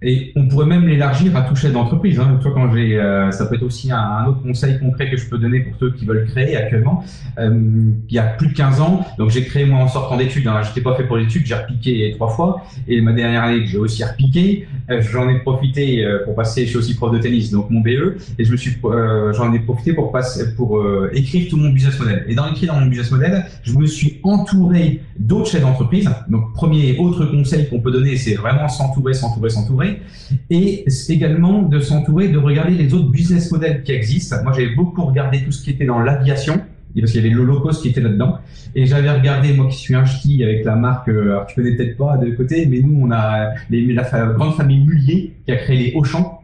et 0.04 0.34
on 0.36 0.48
pourrait 0.48 0.66
même 0.66 0.88
l'élargir 0.88 1.36
à 1.36 1.44
tout 1.44 1.56
chef 1.56 1.72
d'entreprise. 1.72 2.20
Hein. 2.20 2.38
Toi, 2.42 2.52
quand 2.54 2.74
j'ai, 2.74 3.00
euh, 3.00 3.32
ça 3.32 3.46
peut 3.46 3.56
être 3.56 3.64
aussi 3.64 3.92
un, 3.92 4.26
autre 4.26 4.42
conseil 4.42 4.78
concret 4.80 5.10
que 5.10 5.18
je 5.18 5.28
peux 5.30 5.38
donner 5.38 5.62
pour 5.62 5.76
ceux 5.80 5.92
qui 5.94 6.06
veulent 6.06 6.26
créer 6.28 6.56
actuellement. 6.58 7.04
Euh, 7.40 7.92
il 8.10 8.16
y 8.16 8.20
a 8.20 8.24
plus 8.24 8.48
de 8.48 8.54
15 8.54 8.82
ans, 8.82 9.06
donc 9.18 9.30
j'ai 9.30 9.46
créé 9.46 9.66
moi 9.66 9.80
en 9.80 9.88
sortant 9.88 10.18
d'études. 10.18 10.48
Hein. 10.48 10.62
J'étais 10.64 10.82
pas 10.82 10.96
fait 10.96 11.06
pour 11.06 11.18
l'étude, 11.18 11.46
j'ai 11.46 11.56
repiqué 11.56 12.12
trois 12.16 12.30
fois. 12.30 12.64
Et 12.88 13.00
ma 13.02 13.14
dernière 13.14 13.44
année, 13.44 13.66
j'ai 13.66 13.78
aussi 13.78 14.04
repiqué. 14.04 14.68
Euh, 14.90 15.02
j'en 15.02 15.30
ai 15.30 15.40
profité 15.40 16.06
euh, 16.06 16.24
pour 16.26 16.36
passer. 16.36 16.64
Je 16.64 16.70
suis 16.70 16.78
aussi 16.78 16.96
prof 16.96 17.12
de 17.14 17.20
tennis, 17.20 17.52
donc 17.52 17.70
mon 17.70 17.82
BE. 17.82 18.18
Et 18.38 18.46
je 18.46 18.52
me 18.52 18.58
suis, 18.58 18.76
euh, 18.84 19.34
j'en 19.34 19.54
ai 19.54 19.60
profité 19.60 19.94
pour 19.94 20.12
passer, 20.12 20.56
pour 20.56 20.84
écrire 21.14 21.50
tout 21.50 21.58
mon 21.58 21.70
business 21.70 22.00
model. 22.00 22.26
Et 22.28 22.36
dans 22.36 22.48
l'écrire 22.48 22.74
dans 22.74 22.80
mon 22.80 22.88
business 22.88 23.12
model, 23.12 23.46
je 23.64 23.74
me 23.74 23.86
suis 23.86 24.20
entouré 24.24 25.02
d'autres 25.18 25.50
chefs 25.50 25.62
d'entreprise. 25.62 26.10
Donc 26.30 26.54
premier 26.54 26.98
autre 26.98 27.26
conseil 27.26 27.70
qu'on 27.70 27.80
peut 27.80 27.92
donner, 27.92 28.16
c'est 28.18 28.36
vraiment 28.36 28.68
s'entourer, 28.68 29.14
s'entourer, 29.14 29.50
s'entourer 29.50 30.02
et 30.50 30.86
également 31.10 31.62
de 31.62 31.80
s'entourer, 31.80 32.30
de 32.30 32.38
regarder 32.38 32.76
les 32.76 32.94
autres 32.94 33.10
business 33.10 33.52
models 33.52 33.84
qui 33.84 33.92
existent. 33.92 34.38
Moi, 34.44 34.54
j'avais 34.54 34.76
beaucoup 34.76 35.04
regardé 35.04 35.44
tout 35.44 35.52
ce 35.52 35.64
qui 35.64 35.72
était 35.72 35.86
dans 35.86 36.00
l'aviation, 36.00 36.62
parce 37.02 37.12
qu'il 37.12 37.26
y 37.26 37.34
avait 37.34 37.62
cost 37.62 37.82
qui 37.82 37.90
était 37.90 38.02
là-dedans. 38.02 38.38
Et 38.76 38.86
j'avais 38.86 39.12
regardé, 39.12 39.54
moi 39.54 39.68
qui 39.68 39.78
suis 39.78 39.96
un 39.96 40.06
ch'ti 40.06 40.44
avec 40.44 40.66
la 40.66 40.76
marque, 40.76 41.10
euh, 41.10 41.32
alors 41.32 41.46
tu 41.46 41.56
connais 41.56 41.76
peut-être 41.76 41.98
pas 41.98 42.18
de 42.18 42.30
côté, 42.32 42.66
mais 42.66 42.82
nous, 42.82 43.00
on 43.02 43.12
a 43.12 43.52
les, 43.70 43.94
la 43.94 44.04
grande 44.04 44.56
famille 44.56 44.86
Mullier 44.86 45.34
qui 45.46 45.52
a 45.52 45.58
créé 45.58 45.78
les 45.78 45.94
Auchan. 45.96 46.40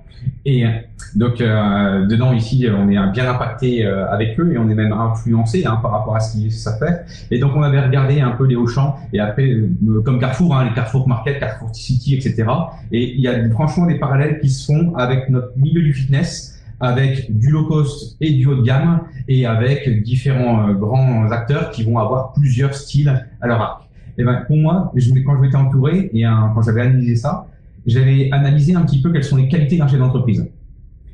Et 0.46 0.64
donc 1.16 1.42
euh, 1.42 2.06
dedans 2.06 2.34
ici, 2.34 2.68
on 2.72 2.90
est 2.90 3.12
bien 3.12 3.30
impacté 3.30 3.86
euh, 3.86 4.10
avec 4.10 4.40
eux 4.40 4.54
et 4.54 4.58
on 4.58 4.70
est 4.70 4.76
même 4.76 4.94
influencé 4.94 5.66
hein, 5.66 5.80
par 5.82 5.92
rapport 5.92 6.16
à 6.16 6.20
ce 6.20 6.38
que 6.44 6.50
ça 6.50 6.78
fait. 6.78 7.06
Et 7.32 7.40
donc 7.40 7.56
on 7.56 7.64
avait 7.64 7.80
regardé 7.80 8.22
un 8.22 8.32
peu 8.32 8.46
les 8.46 8.56
Auchan 8.56 8.96
et 9.12 9.20
après 9.20 9.48
euh, 9.50 10.02
comme 10.04 10.20
Carrefour, 10.20 10.56
hein, 10.56 10.66
les 10.66 10.74
Carrefour 10.74 11.08
Market, 11.08 11.40
Carrefour 11.40 11.74
City, 11.74 12.16
etc. 12.16 12.46
Et 12.92 13.16
il 13.16 13.22
y 13.22 13.28
a 13.28 13.50
franchement 13.50 13.86
des 13.86 13.96
parallèles 13.96 14.40
qui 14.40 14.50
se 14.50 14.66
font 14.72 14.96
avec 14.96 15.30
notre 15.30 15.52
milieu 15.58 15.82
du 15.82 15.94
fitness 15.94 16.56
avec 16.80 17.38
du 17.38 17.50
low 17.50 17.66
cost 17.66 18.16
et 18.22 18.32
du 18.32 18.46
haut 18.48 18.56
de 18.56 18.64
gamme 18.64 19.02
et 19.30 19.46
avec 19.46 20.04
différents 20.04 20.74
grands 20.74 21.32
acteurs 21.32 21.70
qui 21.70 21.84
vont 21.84 22.00
avoir 22.00 22.34
plusieurs 22.34 22.74
styles 22.74 23.26
à 23.40 23.48
leur 23.48 23.62
arc. 23.62 23.84
Et 24.18 24.24
ben 24.26 24.44
pour 24.46 24.58
moi, 24.58 24.92
je, 24.96 25.12
quand 25.26 25.38
je 25.38 25.42
m'étais 25.42 25.56
entouré 25.56 26.10
et 26.14 26.24
quand 26.24 26.62
j'avais 26.62 26.82
analysé 26.82 27.16
ça, 27.16 27.48
j'avais 27.86 28.30
analysé 28.32 28.76
un 28.76 28.82
petit 28.82 29.02
peu 29.02 29.14
quelles 29.14 29.24
sont 29.24 29.38
les 29.38 29.48
qualités 29.48 29.78
d'un 29.78 29.88
chef 29.88 30.00
d'entreprise. 30.00 30.50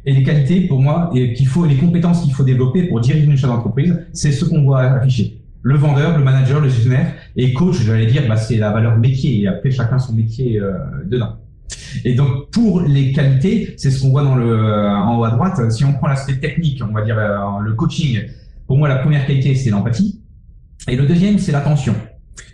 Et 0.06 0.14
les 0.14 0.24
qualités, 0.24 0.62
pour 0.62 0.82
moi, 0.82 1.12
et 1.14 1.34
qu'il 1.34 1.48
faut, 1.48 1.66
les 1.66 1.78
compétences 1.78 2.22
qu'il 2.22 2.34
faut 2.34 2.44
développer 2.44 2.84
pour 2.84 3.00
diriger 3.02 3.26
une 3.26 3.38
chef 3.38 3.50
d'entreprise, 3.50 4.00
c'est 4.14 4.32
ce 4.32 4.46
qu'on 4.46 4.64
voit 4.64 4.82
afficher. 4.82 5.42
Le 5.62 5.76
vendeur, 5.76 6.18
le 6.18 6.24
manager, 6.24 6.62
le 6.62 6.70
gestionnaire 6.70 7.14
et 7.36 7.52
coach, 7.54 7.82
j'allais 7.82 8.06
dire, 8.06 8.24
bah, 8.28 8.38
c'est 8.38 8.58
la 8.58 8.72
valeur 8.72 8.98
métier 8.98 9.42
et 9.42 9.48
après 9.48 9.72
chacun 9.72 10.00
son 10.00 10.14
métier 10.14 10.60
euh, 10.60 10.74
dedans. 11.06 11.38
Et 12.04 12.14
donc 12.14 12.52
pour 12.52 12.82
les 12.82 13.12
qualités, 13.12 13.74
c'est 13.78 13.92
ce 13.92 14.02
qu'on 14.02 14.10
voit 14.10 14.24
dans 14.24 14.36
le 14.36 14.52
euh, 14.52 14.96
en 14.96 15.18
haut 15.18 15.24
à 15.24 15.32
droite. 15.32 15.72
Si 15.72 15.86
on 15.86 15.94
prend 15.94 16.08
l'aspect 16.08 16.38
technique, 16.38 16.82
on 16.88 16.94
va 16.94 17.04
dire 17.04 17.18
euh, 17.18 17.60
le 17.62 17.74
coaching. 17.74 18.22
Pour 18.68 18.78
moi, 18.78 18.88
la 18.88 18.98
première 18.98 19.26
qualité 19.26 19.56
c'est 19.56 19.70
l'empathie 19.70 20.22
et 20.88 20.96
le 20.96 21.06
deuxième 21.06 21.40
c'est 21.40 21.52
l'attention. 21.52 21.96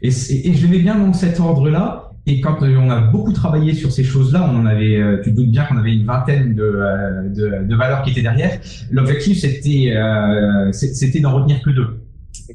Et, 0.01 0.07
et, 0.09 0.53
je 0.53 0.67
vais 0.67 0.79
bien 0.79 0.97
dans 0.97 1.13
cet 1.13 1.39
ordre-là. 1.39 2.11
Et 2.27 2.39
quand 2.39 2.57
on 2.61 2.89
a 2.91 3.01
beaucoup 3.01 3.33
travaillé 3.33 3.73
sur 3.73 3.91
ces 3.91 4.03
choses-là, 4.03 4.47
on 4.47 4.59
en 4.59 4.65
avait, 4.67 4.97
euh, 4.97 5.21
tu 5.23 5.31
te 5.31 5.35
doutes 5.35 5.49
bien 5.49 5.65
qu'on 5.65 5.77
avait 5.77 5.93
une 5.93 6.05
vingtaine 6.05 6.53
de, 6.53 6.61
euh, 6.61 7.29
de, 7.29 7.67
de, 7.67 7.75
valeurs 7.75 8.03
qui 8.03 8.11
étaient 8.11 8.21
derrière. 8.21 8.59
L'objectif, 8.91 9.39
c'était, 9.39 9.93
euh, 9.95 10.71
c'était 10.71 11.19
d'en 11.19 11.33
retenir 11.33 11.61
que 11.63 11.71
deux. 11.71 12.01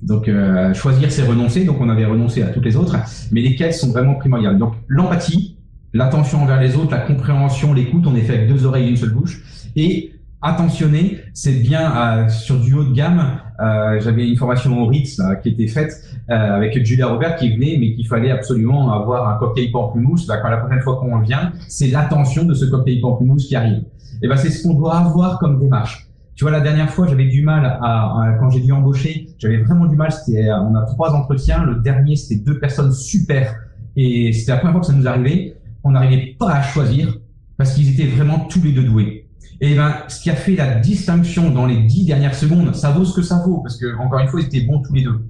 Donc, 0.02 0.28
euh, 0.28 0.72
choisir, 0.72 1.10
c'est 1.10 1.22
renoncer. 1.22 1.64
Donc, 1.64 1.80
on 1.80 1.88
avait 1.88 2.04
renoncé 2.04 2.42
à 2.42 2.48
toutes 2.48 2.64
les 2.64 2.76
autres, 2.76 2.96
mais 3.32 3.40
lesquelles 3.40 3.74
sont 3.74 3.90
vraiment 3.90 4.14
primordiales. 4.14 4.58
Donc, 4.58 4.74
l'empathie, 4.86 5.55
l'attention 5.96 6.42
envers 6.42 6.60
les 6.60 6.76
autres, 6.76 6.92
la 6.92 7.00
compréhension, 7.00 7.72
l'écoute. 7.72 8.06
On 8.06 8.14
est 8.14 8.22
fait 8.22 8.34
avec 8.34 8.48
deux 8.48 8.66
oreilles 8.66 8.86
et 8.86 8.90
une 8.90 8.96
seule 8.96 9.12
bouche. 9.12 9.42
Et 9.74 10.12
attentionné, 10.42 11.18
c'est 11.32 11.52
bien 11.52 11.96
euh, 11.96 12.28
sur 12.28 12.60
du 12.60 12.74
haut 12.74 12.84
de 12.84 12.92
gamme. 12.92 13.40
Euh, 13.60 13.98
J'avais 14.00 14.28
une 14.28 14.36
formation 14.36 14.78
au 14.80 14.86
Ritz 14.86 15.20
qui 15.42 15.48
était 15.48 15.66
faite 15.66 15.92
euh, 16.30 16.34
avec 16.34 16.84
Julia 16.84 17.08
Robert 17.08 17.36
qui 17.36 17.54
venait, 17.54 17.76
mais 17.80 17.94
qu'il 17.94 18.06
fallait 18.06 18.30
absolument 18.30 18.92
avoir 18.92 19.28
un 19.28 19.38
cocktail 19.38 19.70
pamplemousse. 19.72 20.26
Bah, 20.26 20.36
la 20.48 20.58
prochaine 20.58 20.82
fois 20.82 20.96
qu'on 20.96 21.18
vient, 21.20 21.52
c'est 21.68 21.88
l'attention 21.88 22.44
de 22.44 22.54
ce 22.54 22.66
cocktail 22.66 23.00
pamplemousse 23.00 23.46
qui 23.46 23.56
arrive. 23.56 23.82
Et 24.22 24.28
ben 24.28 24.36
c'est 24.36 24.50
ce 24.50 24.62
qu'on 24.62 24.74
doit 24.74 24.96
avoir 24.96 25.38
comme 25.38 25.60
démarche. 25.60 26.08
Tu 26.36 26.44
vois, 26.44 26.50
la 26.50 26.60
dernière 26.60 26.90
fois, 26.90 27.06
j'avais 27.06 27.24
du 27.24 27.42
mal 27.42 27.64
à, 27.82 28.36
quand 28.38 28.50
j'ai 28.50 28.60
dû 28.60 28.70
embaucher, 28.70 29.26
j'avais 29.38 29.56
vraiment 29.58 29.86
du 29.86 29.96
mal. 29.96 30.10
On 30.28 30.74
a 30.74 30.82
trois 30.82 31.14
entretiens. 31.14 31.64
Le 31.64 31.76
dernier, 31.76 32.14
c'était 32.14 32.42
deux 32.42 32.58
personnes 32.58 32.92
super, 32.92 33.54
et 33.96 34.32
c'était 34.34 34.52
la 34.52 34.58
première 34.58 34.72
fois 34.72 34.80
que 34.82 34.86
ça 34.86 34.92
nous 34.92 35.08
arrivait. 35.08 35.55
On 35.86 35.92
n'arrivait 35.92 36.34
pas 36.36 36.52
à 36.52 36.62
choisir 36.62 37.16
parce 37.56 37.74
qu'ils 37.74 37.88
étaient 37.92 38.08
vraiment 38.08 38.40
tous 38.40 38.60
les 38.60 38.72
deux 38.72 38.82
doués. 38.82 39.28
Et 39.60 39.76
ben, 39.76 39.94
ce 40.08 40.20
qui 40.20 40.30
a 40.30 40.34
fait 40.34 40.56
la 40.56 40.74
distinction 40.74 41.50
dans 41.50 41.64
les 41.64 41.84
dix 41.84 42.04
dernières 42.04 42.34
secondes, 42.34 42.74
ça 42.74 42.90
vaut 42.90 43.04
ce 43.04 43.14
que 43.14 43.22
ça 43.22 43.40
vaut, 43.46 43.58
parce 43.62 43.76
que 43.76 43.96
encore 43.96 44.18
une 44.18 44.26
fois, 44.26 44.40
ils 44.40 44.46
étaient 44.46 44.62
bons 44.62 44.82
tous 44.82 44.92
les 44.92 45.02
deux. 45.02 45.24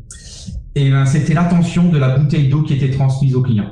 Et 0.75 0.91
ben, 0.91 1.05
c'était 1.05 1.35
l'attention 1.35 1.91
de 1.91 1.99
la 1.99 2.17
bouteille 2.17 2.49
d'eau 2.49 2.63
qui 2.63 2.73
était 2.73 2.91
transmise 2.91 3.35
au 3.35 3.43
client. 3.43 3.71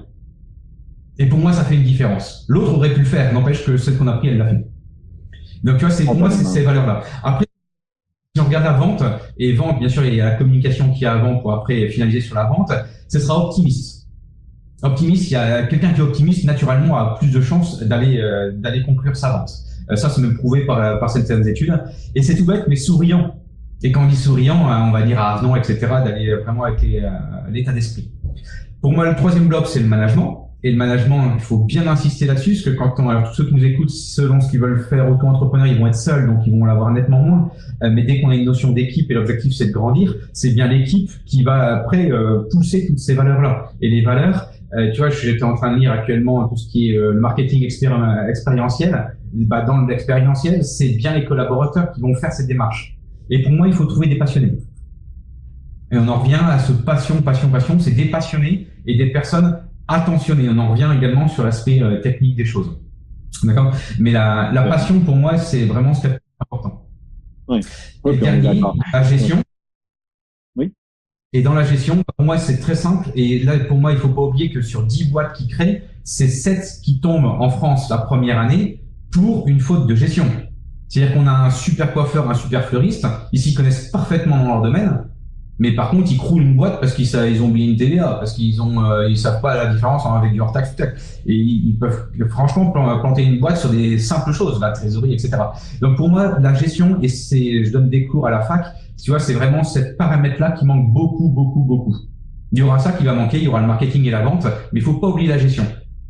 Et 1.19 1.27
pour 1.27 1.39
moi, 1.39 1.55
ça 1.55 1.65
fait 1.65 1.75
une 1.75 1.85
différence. 1.85 2.45
L'autre 2.49 2.75
aurait 2.75 2.93
pu 2.93 3.01
le 3.01 3.07
faire, 3.07 3.33
n'empêche 3.33 3.65
que 3.65 3.79
celle 3.79 3.97
qu'on 3.97 4.07
a 4.07 4.19
pris, 4.19 4.29
elle 4.29 4.39
l'a 4.39 4.49
fait. 4.49 4.67
Donc, 5.63 5.79
tu 5.79 5.87
vois, 5.87 5.95
c'est 5.95 6.05
pour 6.05 6.17
moi, 6.17 6.31
c'est 6.31 6.45
ces 6.45 6.63
valeurs-là. 6.65 7.03
Après, 7.23 7.47
si 8.35 8.43
on 8.43 8.45
regarde 8.45 8.65
la 8.65 8.75
vente, 8.75 9.03
et 9.39 9.55
vente, 9.55 9.79
bien 9.79 9.89
sûr, 9.89 10.05
il 10.05 10.17
y 10.17 10.21
a 10.21 10.27
la 10.27 10.37
communication 10.37 10.93
qui 10.93 11.05
est 11.05 11.09
avant 11.09 11.39
pour 11.39 11.55
après 11.55 11.89
finaliser 11.89 12.21
sur 12.21 12.35
la 12.35 12.45
vente, 12.45 12.71
ce 13.09 13.19
sera 13.19 13.47
optimiste. 13.47 13.94
Optimiste, 14.85 15.31
il 15.31 15.33
y 15.33 15.37
a 15.37 15.65
quelqu'un 15.65 15.93
qui 15.93 16.01
est 16.01 16.05
optimiste, 16.05 16.45
naturellement, 16.45 16.97
a 16.97 17.17
plus 17.19 17.33
de 17.33 17.41
chances 17.41 17.83
d'aller 17.83 18.21
euh, 18.21 18.53
d'aller 18.53 18.83
conclure 18.83 19.17
sa 19.17 19.33
vente. 19.33 19.51
Euh, 19.91 19.97
ça, 19.97 20.09
c'est 20.11 20.21
même 20.21 20.37
prouvé 20.37 20.65
par, 20.67 20.99
par 20.99 21.11
certaines 21.11 21.47
études. 21.47 21.79
Et 22.15 22.23
c'est 22.23 22.37
tout 22.37 22.45
bête, 22.45 22.65
mais 22.69 22.77
souriant. 22.77 23.35
Et 23.83 23.93
quand 23.93 24.05
on 24.05 24.09
dit 24.09 24.17
souriant, 24.17 24.71
euh, 24.71 24.77
on 24.87 24.93
va 24.93 25.03
dire 25.03 25.21
avenant, 25.21 25.57
etc., 25.57 25.79
d'aller 26.05 26.35
vraiment 26.37 26.65
avec 26.65 26.83
euh, 26.85 27.01
l'état 27.51 27.73
d'esprit. 27.73 28.11
Pour 28.81 28.93
moi, 28.93 29.09
le 29.09 29.17
troisième 29.17 29.47
bloc, 29.49 29.67
c'est 29.67 29.81
le 29.81 29.87
management. 29.87 30.41
Et 30.63 30.71
le 30.71 30.79
management, 30.79 31.33
il 31.35 31.43
faut 31.43 31.59
bien 31.59 31.87
insister 31.87 32.25
là-dessus, 32.25 32.53
parce 32.53 32.63
que 32.63 32.71
quand 32.71 32.95
on, 32.99 33.11
alors 33.11 33.29
tous 33.29 33.35
ceux 33.35 33.45
qui 33.45 33.55
nous 33.55 33.65
écoutent, 33.67 33.91
selon 33.91 34.41
ce 34.41 34.51
qu'ils 34.51 34.61
veulent 34.61 34.81
faire 34.89 35.11
auto-entrepreneur, 35.11 35.67
ils 35.67 35.79
vont 35.79 35.87
être 35.87 35.95
seuls, 35.95 36.27
donc 36.27 36.39
ils 36.47 36.59
vont 36.59 36.65
l'avoir 36.65 36.91
nettement 36.91 37.21
moins. 37.21 37.51
mais 37.83 38.03
dès 38.03 38.23
qu'on 38.23 38.31
a 38.31 38.35
une 38.35 38.47
notion 38.47 38.73
d'équipe 38.73 39.11
et 39.11 39.15
l'objectif 39.15 39.53
c'est 39.53 39.67
de 39.67 39.73
grandir, 39.73 40.15
c'est 40.33 40.53
bien 40.53 40.67
l'équipe 40.67 41.11
qui 41.27 41.43
va 41.43 41.77
après 41.77 42.11
pousser 42.51 42.87
toutes 42.87 42.99
ces 42.99 43.13
valeurs-là. 43.13 43.73
Et 43.83 43.91
les 43.91 44.01
valeurs, 44.01 44.54
tu 44.93 44.99
vois, 44.99 45.11
j'étais 45.11 45.43
en 45.43 45.55
train 45.55 45.73
de 45.73 45.79
lire 45.79 45.93
actuellement 45.93 46.49
tout 46.49 46.57
ce 46.57 46.69
qui 46.69 46.91
est 46.91 46.97
le 46.97 47.21
marketing 47.21 47.65
expérientiel 47.65 49.15
bah, 49.35 49.63
dans 49.63 49.85
l'expérientiel, 49.87 50.65
c'est 50.65 50.91
bien 50.91 51.15
les 51.15 51.25
collaborateurs 51.25 51.93
qui 51.93 52.01
vont 52.01 52.15
faire 52.15 52.33
cette 52.33 52.47
démarche. 52.47 52.97
Et 53.31 53.43
pour 53.43 53.53
moi, 53.53 53.67
il 53.67 53.73
faut 53.73 53.85
trouver 53.85 54.07
des 54.07 54.17
passionnés. 54.17 54.59
Et 55.91 55.99
on 55.99 56.09
en 56.09 56.21
revient 56.21 56.41
à 56.41 56.59
ce 56.59 56.73
passion, 56.73 57.21
passion, 57.21 57.49
passion, 57.49 57.79
c'est 57.79 57.91
des 57.91 58.07
passionnés 58.07 58.69
et 58.87 58.97
des 58.97 59.13
personnes 59.13 59.59
attentionnées. 59.89 60.49
On 60.49 60.59
en 60.59 60.71
revient 60.71 60.91
également 60.97 61.29
sur 61.29 61.45
l'aspect 61.45 61.83
euh, 61.83 62.01
technique 62.01 62.37
des 62.37 62.45
choses. 62.45 62.81
D'accord? 63.43 63.75
Mais 63.99 64.13
la, 64.13 64.51
la 64.53 64.63
passion, 64.63 65.01
pour 65.01 65.17
moi, 65.17 65.37
c'est 65.37 65.65
vraiment 65.65 65.95
ce 65.95 66.03
qui 66.03 66.07
est 66.07 66.19
important. 66.41 66.87
Oui. 67.49 67.61
Et 68.07 68.17
dernier, 68.17 68.61
la 68.93 69.03
gestion. 69.03 69.37
Oui. 69.37 69.43
Et 71.37 71.43
dans 71.43 71.53
la 71.53 71.65
gestion, 71.65 72.05
pour 72.17 72.25
moi, 72.25 72.39
c'est 72.39 72.59
très 72.61 72.77
simple. 72.77 73.11
Et 73.17 73.41
là, 73.41 73.59
pour 73.59 73.77
moi, 73.77 73.91
il 73.91 73.99
faut 73.99 74.09
pas 74.09 74.23
oublier 74.23 74.53
que 74.53 74.63
sur 74.63 74.85
10 74.85 75.11
boîtes 75.11 75.33
qui 75.37 75.49
créent, 75.49 75.83
c'est 76.05 76.29
7 76.29 76.79
qui 76.81 77.01
tombent 77.01 77.25
en 77.25 77.51
France 77.51 77.91
la 77.91 77.99
première 77.99 78.39
année 78.39 78.81
pour 79.11 79.49
une 79.49 79.59
faute 79.59 79.89
de 79.89 79.97
gestion. 79.97 80.27
C'est-à-dire 80.89 81.13
qu'on 81.13 81.27
a 81.27 81.33
un 81.33 81.51
super 81.51 81.93
coiffeur, 81.93 82.31
un 82.31 82.35
super 82.35 82.65
fleuriste, 82.67 83.05
ils 83.33 83.41
s'y 83.41 83.53
connaissent 83.53 83.89
parfaitement 83.89 84.37
dans 84.39 84.47
leur 84.47 84.63
domaine, 84.63 85.07
mais 85.59 85.73
par 85.73 85.91
contre 85.91 86.11
ils 86.11 86.19
croulent 86.19 86.45
une 86.45 86.57
boîte 86.57 86.81
parce 86.81 86.95
qu'ils 86.95 87.07
ils 87.07 87.43
ont 87.43 87.47
oublié 87.47 87.71
une 87.71 87.77
TVA, 87.77 88.15
parce 88.15 88.33
qu'ils 88.33 88.61
ont 88.61 88.85
euh, 88.85 89.09
ils 89.09 89.19
savent 89.19 89.41
pas 89.41 89.55
la 89.55 89.73
différence 89.73 90.05
avec 90.07 90.33
du 90.33 90.41
hors-taxe 90.41 90.75
et 91.27 91.35
ils, 91.35 91.77
peuvent 91.79 92.09
franchement 92.29 92.71
planter 92.71 93.25
une 93.25 93.41
boîte 93.41 93.59
sur 93.59 93.71
des 93.71 93.99
simples 93.99 94.33
choses, 94.33 94.61
la 94.61 94.73
trésorerie, 94.73 95.15
etc. 95.15 95.37
Donc 95.81 95.97
pour 95.97 96.09
moi 96.09 96.39
la 96.41 96.55
gestion 96.55 96.99
et 97.03 97.09
c'est 97.09 97.65
je 97.65 97.73
donne 97.73 97.89
des 97.89 98.07
cours 98.07 98.27
à 98.27 98.31
la 98.31 98.41
fac, 98.41 98.67
tu 99.03 99.11
vois 99.11 99.21
c'est 99.21 99.35
vraiment 99.35 99.65
cette 99.65 99.97
paramètre 99.97 100.41
là 100.41 100.53
qui 100.53 100.65
manque 100.65 100.93
beaucoup 100.93 101.29
beaucoup 101.29 101.61
beaucoup. 101.61 101.97
Il 102.53 102.59
y 102.59 102.63
aura 102.63 102.79
ça 102.79 102.93
qui 102.93 103.05
va 103.05 103.15
manquer, 103.15 103.39
il 103.39 103.45
y 103.45 103.49
aura 103.49 103.61
le 103.61 103.67
marketing 103.67 104.05
et 104.05 104.11
la 104.11 104.23
vente, 104.23 104.45
mais 104.73 104.81
il 104.81 104.83
faut 104.83 104.95
pas 104.95 105.09
oublier 105.09 105.29
la 105.29 105.39
gestion. 105.39 105.65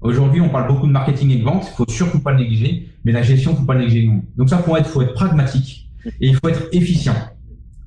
Aujourd'hui, 0.05 0.43
on 0.43 0.51
parle 0.51 0.69
beaucoup 0.69 0.87
de 0.87 0.93
marketing 0.93 1.31
et 1.31 1.37
de 1.37 1.45
vente. 1.45 1.67
Il 1.67 1.75
faut 1.77 1.87
surtout 1.89 2.21
pas 2.21 2.33
le 2.33 2.41
négliger, 2.41 2.91
mais 3.07 3.13
la 3.13 3.23
gestion, 3.23 3.57
faut 3.57 3.65
pas 3.65 3.73
le 3.73 3.81
négliger 3.81 4.07
non. 4.07 4.21
Donc 4.37 4.51
ça, 4.51 4.59
pour 4.59 4.77
être, 4.77 4.87
faut 4.87 5.01
être 5.01 5.15
pragmatique 5.15 5.89
et 6.21 6.29
il 6.29 6.35
faut 6.37 6.47
être 6.51 6.69
efficient. 6.73 7.15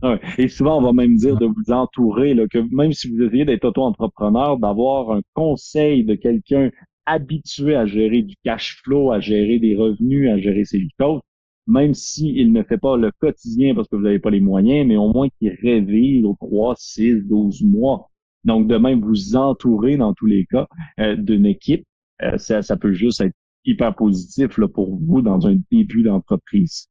Ouais. 0.03 0.19
Et 0.37 0.47
souvent, 0.47 0.77
on 0.77 0.81
va 0.81 0.93
même 0.93 1.15
dire 1.15 1.37
de 1.37 1.45
vous 1.45 1.71
entourer, 1.71 2.33
là, 2.33 2.47
que 2.47 2.59
même 2.73 2.93
si 2.93 3.09
vous 3.09 3.23
essayez 3.23 3.45
d'être 3.45 3.65
auto-entrepreneur, 3.65 4.57
d'avoir 4.57 5.11
un 5.11 5.21
conseil 5.33 6.03
de 6.03 6.15
quelqu'un 6.15 6.69
habitué 7.05 7.75
à 7.75 7.85
gérer 7.85 8.21
du 8.21 8.35
cash 8.43 8.81
flow, 8.83 9.11
à 9.11 9.19
gérer 9.19 9.59
des 9.59 9.75
revenus, 9.75 10.29
à 10.29 10.37
gérer 10.37 10.65
ses 10.65 10.87
choses, 10.99 11.21
même 11.65 11.93
s'il 11.93 12.51
ne 12.51 12.63
fait 12.63 12.77
pas 12.77 12.95
le 12.97 13.11
quotidien 13.19 13.73
parce 13.75 13.87
que 13.87 13.95
vous 13.95 14.03
n'avez 14.03 14.19
pas 14.19 14.29
les 14.29 14.39
moyens, 14.39 14.87
mais 14.87 14.97
au 14.97 15.11
moins 15.11 15.29
qu'il 15.39 15.49
révise 15.61 16.23
aux 16.25 16.37
3, 16.39 16.75
6, 16.77 17.23
12 17.23 17.63
mois. 17.63 18.09
Donc, 18.43 18.67
de 18.67 18.77
même, 18.77 19.01
vous 19.01 19.35
entourer 19.35 19.97
dans 19.97 20.13
tous 20.13 20.25
les 20.25 20.45
cas 20.45 20.67
euh, 20.99 21.15
d'une 21.15 21.45
équipe 21.45 21.85
euh, 22.21 22.37
ça, 22.37 22.61
ça, 22.61 22.77
peut 22.77 22.93
juste 22.93 23.21
être 23.21 23.35
hyper 23.65 23.95
positif 23.95 24.57
là, 24.57 24.67
pour 24.67 24.97
vous 24.97 25.21
dans 25.21 25.45
un 25.47 25.57
début 25.71 26.03
d'entreprise. 26.03 26.87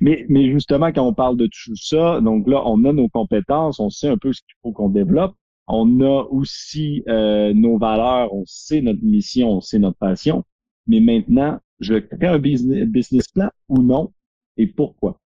Mais, 0.00 0.26
mais 0.28 0.50
justement, 0.50 0.92
quand 0.92 1.06
on 1.06 1.14
parle 1.14 1.36
de 1.36 1.46
tout 1.46 1.76
ça, 1.76 2.20
donc 2.20 2.48
là, 2.48 2.62
on 2.66 2.84
a 2.84 2.92
nos 2.92 3.08
compétences, 3.08 3.80
on 3.80 3.90
sait 3.90 4.08
un 4.08 4.18
peu 4.18 4.32
ce 4.32 4.40
qu'il 4.40 4.54
faut 4.62 4.72
qu'on 4.72 4.88
développe. 4.88 5.34
On 5.66 6.00
a 6.00 6.24
aussi 6.30 7.02
euh, 7.08 7.54
nos 7.54 7.78
valeurs, 7.78 8.32
on 8.34 8.44
sait 8.46 8.82
notre 8.82 9.02
mission, 9.02 9.50
on 9.50 9.60
sait 9.60 9.78
notre 9.78 9.96
passion. 9.98 10.44
Mais 10.86 11.00
maintenant, 11.00 11.58
je 11.80 11.94
crée 11.94 12.26
un 12.26 12.38
business, 12.38 12.86
business 12.86 13.28
plan 13.28 13.50
ou 13.68 13.82
non 13.82 14.12
et 14.56 14.66
pourquoi? 14.66 15.18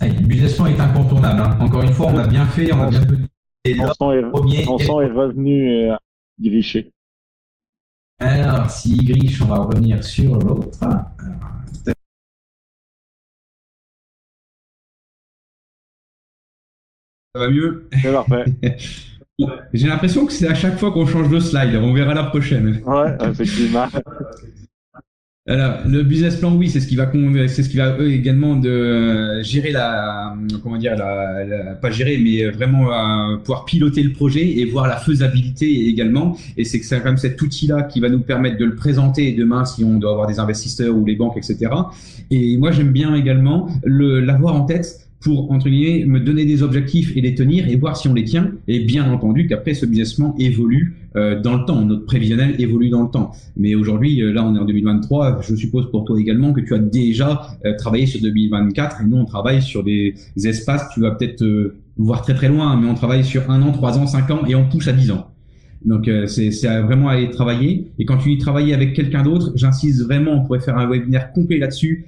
le 0.00 0.26
business 0.26 0.56
plan 0.56 0.66
est 0.66 0.80
incontournable. 0.80 1.40
Hein. 1.40 1.58
Encore 1.60 1.82
une 1.82 1.92
fois, 1.92 2.08
on 2.08 2.18
a 2.18 2.26
bien 2.26 2.46
fait, 2.46 2.72
on 2.72 2.82
a 2.82 2.90
bien 2.90 3.00
fait. 3.00 3.74
Son 3.98 4.12
est, 4.12 4.18
est 4.18 5.10
revenu 5.10 5.90
euh, 5.90 5.96
Gricher. 6.38 6.92
Alors, 8.18 8.70
si 8.70 8.96
griche, 8.96 9.42
on 9.42 9.46
va 9.46 9.58
revenir 9.58 10.02
sur 10.02 10.38
l'autre. 10.38 10.78
Ça 17.36 17.40
va 17.40 17.50
mieux 17.50 17.88
C'est 18.02 18.12
parfait. 18.12 18.44
J'ai 19.74 19.88
l'impression 19.88 20.24
que 20.24 20.32
c'est 20.32 20.48
à 20.48 20.54
chaque 20.54 20.78
fois 20.78 20.90
qu'on 20.90 21.06
change 21.06 21.28
de 21.28 21.38
slide. 21.38 21.76
On 21.76 21.92
verra 21.92 22.14
la 22.14 22.24
prochaine. 22.24 22.80
Ouais, 22.86 23.16
effectivement. 23.30 23.86
Alors, 25.46 25.80
le 25.86 26.02
business 26.02 26.36
plan, 26.36 26.56
oui, 26.56 26.70
c'est 26.70 26.80
ce 26.80 26.88
qui 26.88 26.96
va, 26.96 27.12
c'est 27.46 27.62
ce 27.62 27.68
qui 27.68 27.76
va 27.76 27.96
eux, 27.98 28.10
également 28.10 28.56
de 28.56 28.70
euh, 28.70 29.42
gérer 29.44 29.70
la, 29.70 30.34
comment 30.62 30.78
dire, 30.78 30.96
la, 30.96 31.74
pas 31.80 31.90
gérer, 31.90 32.18
mais 32.18 32.48
vraiment 32.48 32.90
euh, 32.90 33.36
pouvoir 33.36 33.66
piloter 33.66 34.02
le 34.02 34.12
projet 34.12 34.58
et 34.58 34.64
voir 34.64 34.88
la 34.88 34.96
faisabilité 34.96 35.86
également. 35.88 36.36
Et 36.56 36.64
c'est 36.64 36.80
que 36.80 36.86
c'est 36.86 36.98
quand 36.98 37.04
même 37.04 37.18
cet 37.18 37.40
outil-là 37.40 37.82
qui 37.82 38.00
va 38.00 38.08
nous 38.08 38.20
permettre 38.20 38.56
de 38.56 38.64
le 38.64 38.74
présenter 38.74 39.32
demain 39.32 39.66
si 39.66 39.84
on 39.84 39.98
doit 39.98 40.12
avoir 40.12 40.26
des 40.26 40.40
investisseurs 40.40 40.96
ou 40.96 41.04
les 41.04 41.14
banques, 41.14 41.36
etc. 41.36 41.70
Et 42.30 42.56
moi, 42.56 42.72
j'aime 42.72 42.90
bien 42.90 43.14
également 43.14 43.68
le 43.84 44.20
l'avoir 44.20 44.54
en 44.54 44.64
tête 44.64 45.05
pour, 45.26 45.50
entre 45.50 45.68
guillemets, 45.68 46.04
me 46.06 46.20
donner 46.20 46.44
des 46.44 46.62
objectifs 46.62 47.16
et 47.16 47.20
les 47.20 47.34
tenir 47.34 47.68
et 47.68 47.74
voir 47.74 47.96
si 47.96 48.06
on 48.06 48.14
les 48.14 48.22
tient. 48.22 48.52
Et 48.68 48.78
bien 48.78 49.10
entendu 49.10 49.48
qu'après, 49.48 49.74
ce 49.74 49.84
business 49.84 50.14
plan 50.14 50.36
évolue 50.38 50.94
euh, 51.16 51.40
dans 51.40 51.56
le 51.56 51.64
temps. 51.64 51.84
Notre 51.84 52.06
prévisionnel 52.06 52.54
évolue 52.60 52.90
dans 52.90 53.02
le 53.02 53.10
temps. 53.10 53.32
Mais 53.56 53.74
aujourd'hui, 53.74 54.22
euh, 54.22 54.32
là, 54.32 54.46
on 54.46 54.54
est 54.54 54.58
en 54.60 54.64
2023. 54.64 55.40
Je 55.42 55.56
suppose 55.56 55.90
pour 55.90 56.04
toi 56.04 56.20
également 56.20 56.52
que 56.52 56.60
tu 56.60 56.74
as 56.74 56.78
déjà 56.78 57.58
euh, 57.64 57.74
travaillé 57.76 58.06
sur 58.06 58.20
2024 58.20 59.00
et 59.00 59.04
nous, 59.04 59.16
on 59.16 59.24
travaille 59.24 59.60
sur 59.60 59.82
des 59.82 60.14
espaces, 60.44 60.88
tu 60.94 61.00
vas 61.00 61.10
peut-être 61.10 61.44
voir 61.96 62.22
très 62.22 62.34
très 62.34 62.48
loin, 62.48 62.76
mais 62.80 62.88
on 62.88 62.94
travaille 62.94 63.24
sur 63.24 63.50
un 63.50 63.60
an, 63.62 63.72
trois 63.72 63.98
ans, 63.98 64.06
cinq 64.06 64.30
ans 64.30 64.46
et 64.46 64.54
on 64.54 64.68
pousse 64.68 64.86
à 64.86 64.92
dix 64.92 65.10
ans. 65.10 65.26
Donc 65.84 66.08
c'est 66.26 66.50
vraiment 66.82 67.08
aller 67.08 67.30
travailler. 67.30 67.88
Et 67.98 68.04
quand 68.04 68.18
tu 68.18 68.30
y 68.30 68.38
travailles 68.38 68.72
avec 68.72 68.94
quelqu'un 68.94 69.24
d'autre, 69.24 69.52
j'insiste 69.56 70.02
vraiment, 70.04 70.32
on 70.34 70.44
pourrait 70.44 70.60
faire 70.60 70.78
un 70.78 70.88
webinaire 70.88 71.32
complet 71.32 71.58
là-dessus 71.58 72.06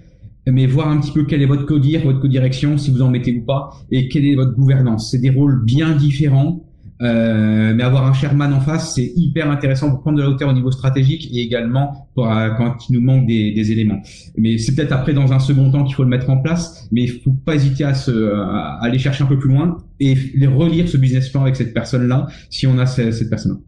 mais 0.53 0.67
voir 0.67 0.89
un 0.89 0.99
petit 0.99 1.13
peu 1.13 1.25
quel 1.25 1.43
est 1.43 1.47
votre 1.47 1.67
codir, 1.67 2.03
votre 2.05 2.21
codirection, 2.21 2.79
si 2.79 2.91
vous 2.91 3.03
en 3.03 3.11
mettez 3.11 3.37
ou 3.37 3.45
pas, 3.45 3.71
et 3.91 4.09
quelle 4.09 4.27
est 4.27 4.35
votre 4.35 4.55
gouvernance. 4.55 5.11
C'est 5.11 5.19
des 5.19 5.31
rôles 5.31 5.65
bien 5.65 5.95
différents, 5.95 6.63
euh, 7.01 7.75
mais 7.75 7.83
avoir 7.85 8.07
un 8.07 8.13
Sherman 8.13 8.53
en 8.53 8.61
face, 8.61 8.95
c'est 8.95 9.13
hyper 9.15 9.51
intéressant 9.51 9.91
pour 9.91 10.01
prendre 10.01 10.19
de 10.19 10.23
la 10.23 10.29
hauteur 10.29 10.49
au 10.49 10.53
niveau 10.53 10.73
stratégique 10.73 11.29
et 11.33 11.43
également 11.43 12.09
pour, 12.15 12.31
euh, 12.31 12.51
quand 12.57 12.89
il 12.89 12.95
nous 12.95 13.01
manque 13.01 13.27
des, 13.27 13.53
des 13.53 13.73
éléments. 13.73 14.01
Mais 14.37 14.59
c'est 14.59 14.75
peut-être 14.75 14.93
après 14.93 15.15
dans 15.15 15.33
un 15.33 15.39
second 15.39 15.71
temps 15.71 15.85
qu'il 15.85 15.95
faut 15.95 16.03
le 16.03 16.09
mettre 16.09 16.29
en 16.29 16.39
place, 16.39 16.89
mais 16.91 17.03
il 17.03 17.09
faut 17.09 17.33
pas 17.33 17.55
hésiter 17.55 17.85
à, 17.85 17.95
se, 17.95 18.33
à 18.33 18.79
aller 18.83 18.99
chercher 18.99 19.25
un 19.25 19.29
peu 19.29 19.39
plus 19.39 19.49
loin 19.49 19.79
et 20.01 20.17
relire 20.47 20.89
ce 20.89 20.97
business 20.97 21.29
plan 21.29 21.43
avec 21.43 21.57
cette 21.57 21.73
personne-là, 21.73 22.27
si 22.51 22.67
on 22.67 22.79
a 22.79 22.87
cette, 22.87 23.31
personne-là. 23.31 23.59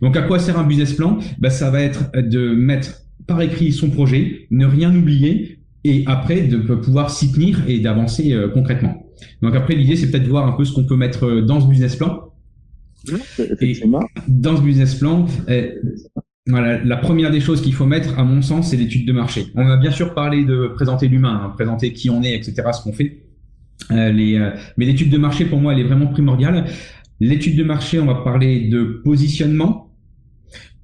Donc 0.00 0.16
à 0.16 0.22
quoi 0.22 0.38
sert 0.38 0.58
un 0.58 0.64
business 0.64 0.94
plan? 0.94 1.18
Ben, 1.38 1.50
Ça 1.50 1.70
va 1.70 1.82
être 1.82 2.10
de 2.14 2.54
mettre 2.54 3.02
par 3.26 3.42
écrit 3.42 3.72
son 3.72 3.90
projet, 3.90 4.46
ne 4.50 4.64
rien 4.64 4.94
oublier, 4.94 5.57
et 5.88 6.04
après 6.06 6.42
de 6.42 6.58
pouvoir 6.58 7.10
s'y 7.10 7.32
tenir 7.32 7.64
et 7.68 7.80
d'avancer 7.80 8.32
euh, 8.32 8.48
concrètement. 8.48 9.06
Donc 9.42 9.56
après 9.56 9.74
l'idée 9.74 9.96
c'est 9.96 10.10
peut-être 10.10 10.24
de 10.24 10.28
voir 10.28 10.46
un 10.46 10.52
peu 10.52 10.64
ce 10.64 10.72
qu'on 10.72 10.84
peut 10.84 10.96
mettre 10.96 11.24
euh, 11.24 11.42
dans 11.42 11.60
ce 11.60 11.66
business 11.66 11.96
plan. 11.96 12.24
Effectivement. 13.38 14.02
dans 14.26 14.56
ce 14.56 14.62
business 14.62 14.96
plan, 14.96 15.26
euh, 15.48 15.70
voilà, 16.46 16.82
la 16.82 16.96
première 16.96 17.30
des 17.30 17.40
choses 17.40 17.62
qu'il 17.62 17.72
faut 17.72 17.86
mettre, 17.86 18.18
à 18.18 18.24
mon 18.24 18.42
sens, 18.42 18.70
c'est 18.70 18.76
l'étude 18.76 19.06
de 19.06 19.12
marché. 19.12 19.46
On 19.54 19.66
a 19.66 19.76
bien 19.76 19.90
sûr 19.90 20.14
parlé 20.14 20.44
de 20.44 20.68
présenter 20.74 21.08
l'humain, 21.08 21.42
hein, 21.44 21.50
présenter 21.50 21.92
qui 21.92 22.10
on 22.10 22.22
est, 22.22 22.34
etc., 22.34 22.64
ce 22.72 22.82
qu'on 22.82 22.92
fait. 22.92 23.22
les, 23.90 24.50
mais 24.76 24.86
l'étude 24.86 25.10
de 25.10 25.18
marché, 25.18 25.44
pour 25.44 25.60
moi, 25.60 25.74
elle 25.74 25.80
est 25.80 25.84
vraiment 25.84 26.08
primordiale. 26.08 26.64
L'étude 27.20 27.56
de 27.56 27.64
marché, 27.64 28.00
on 28.00 28.06
va 28.06 28.16
parler 28.16 28.68
de 28.68 29.00
positionnement, 29.04 29.87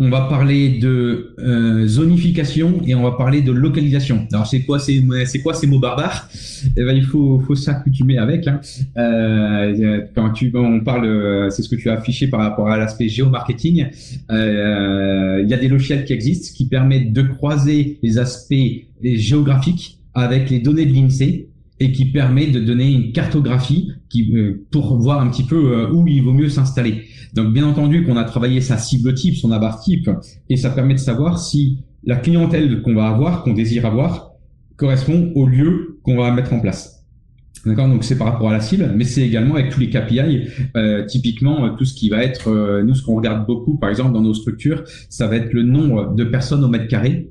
on 0.01 0.11
va 0.11 0.23
parler 0.23 0.79
de 0.79 1.35
euh, 1.39 1.87
zonification 1.87 2.81
et 2.87 2.95
on 2.95 3.03
va 3.03 3.13
parler 3.13 3.43
de 3.43 3.53
localisation. 3.53 4.27
Alors 4.33 4.47
c'est 4.47 4.63
quoi 4.63 4.79
c'est 4.79 5.01
c'est 5.27 5.41
quoi 5.41 5.55
ces 5.55 5.67
mots 5.67 5.79
barbares? 5.79 6.29
Eh 6.77 6.83
ben, 6.83 6.97
il 6.97 7.05
faut 7.05 7.39
faut 7.41 7.55
s'accoutumer 7.55 8.19
avec. 8.19 8.49
Hein. 8.49 8.61
Euh, 8.97 10.01
quand 10.15 10.31
tu 10.31 10.51
on 10.55 10.81
parle, 10.81 11.51
c'est 11.51 11.63
ce 11.63 11.69
que 11.69 11.77
tu 11.77 11.91
as 11.91 11.95
affiché 11.95 12.27
par 12.27 12.41
rapport 12.41 12.69
à 12.71 12.77
l'aspect 12.77 13.09
géomarketing. 13.09 13.87
Euh, 14.31 15.41
il 15.43 15.49
y 15.49 15.55
a 15.55 15.59
des 15.59 15.69
logiciels 15.69 16.05
qui 16.05 16.13
existent 16.13 16.55
qui 16.57 16.67
permettent 16.67 17.13
de 17.13 17.23
croiser 17.23 17.99
les 18.03 18.19
aspects 18.19 18.55
géographiques 19.03 19.99
avec 20.15 20.51
les 20.51 20.61
données 20.61 20.87
de 20.87 20.93
l'INSEE 20.93 21.49
et 21.81 21.93
qui 21.93 22.07
permet 22.07 22.47
de 22.47 22.61
donner 22.61 22.91
une 22.91 23.13
cartographie 23.13 23.93
qui, 24.09 24.33
euh, 24.37 24.65
pour 24.71 24.97
voir 24.97 25.21
un 25.21 25.29
petit 25.29 25.43
peu 25.43 25.73
euh, 25.73 25.91
où 25.91 26.07
il 26.07 26.23
vaut 26.23 26.33
mieux 26.33 26.49
s'installer. 26.49 27.05
Donc 27.35 27.53
bien 27.53 27.67
entendu 27.67 28.05
qu'on 28.05 28.17
a 28.17 28.25
travaillé 28.25 28.61
sa 28.61 28.79
cible 28.79 29.15
type, 29.15 29.37
son 29.37 29.53
avar 29.53 29.81
type, 29.81 30.11
et 30.49 30.57
ça 30.57 30.71
permet 30.71 30.95
de 30.95 31.01
savoir 31.01 31.39
si 31.39 31.79
la 32.05 32.17
clientèle 32.17 32.83
qu'on 32.83 32.95
va 32.95 33.09
avoir, 33.09 33.43
qu'on 33.43 33.55
désire 33.55 33.87
avoir, 33.87 34.33
correspond 34.77 35.33
au 35.35 35.47
lieu 35.47 35.99
qu'on 36.03 36.17
va 36.17 36.31
mettre 36.33 36.53
en 36.53 36.61
place. 36.61 37.05
D'accord, 37.67 37.89
donc 37.89 38.05
c'est 38.05 38.19
par 38.19 38.27
rapport 38.27 38.51
à 38.51 38.53
la 38.53 38.61
cible, 38.61 38.93
mais 38.95 39.05
c'est 39.05 39.23
également 39.23 39.55
avec 39.55 39.71
tous 39.71 39.81
les 39.81 39.89
KPI. 39.89 40.49
Euh, 40.77 41.07
typiquement, 41.07 41.75
tout 41.77 41.87
ce 41.87 41.95
qui 41.95 42.11
va 42.11 42.23
être, 42.23 42.83
nous, 42.83 42.95
ce 42.95 43.03
qu'on 43.03 43.17
regarde 43.17 43.47
beaucoup, 43.47 43.79
par 43.79 43.89
exemple, 43.89 44.13
dans 44.13 44.21
nos 44.21 44.35
structures, 44.35 44.85
ça 45.09 45.27
va 45.27 45.37
être 45.37 45.53
le 45.55 45.63
nombre 45.63 46.15
de 46.15 46.25
personnes 46.25 46.63
au 46.63 46.69
mètre 46.69 46.89
carré 46.89 47.31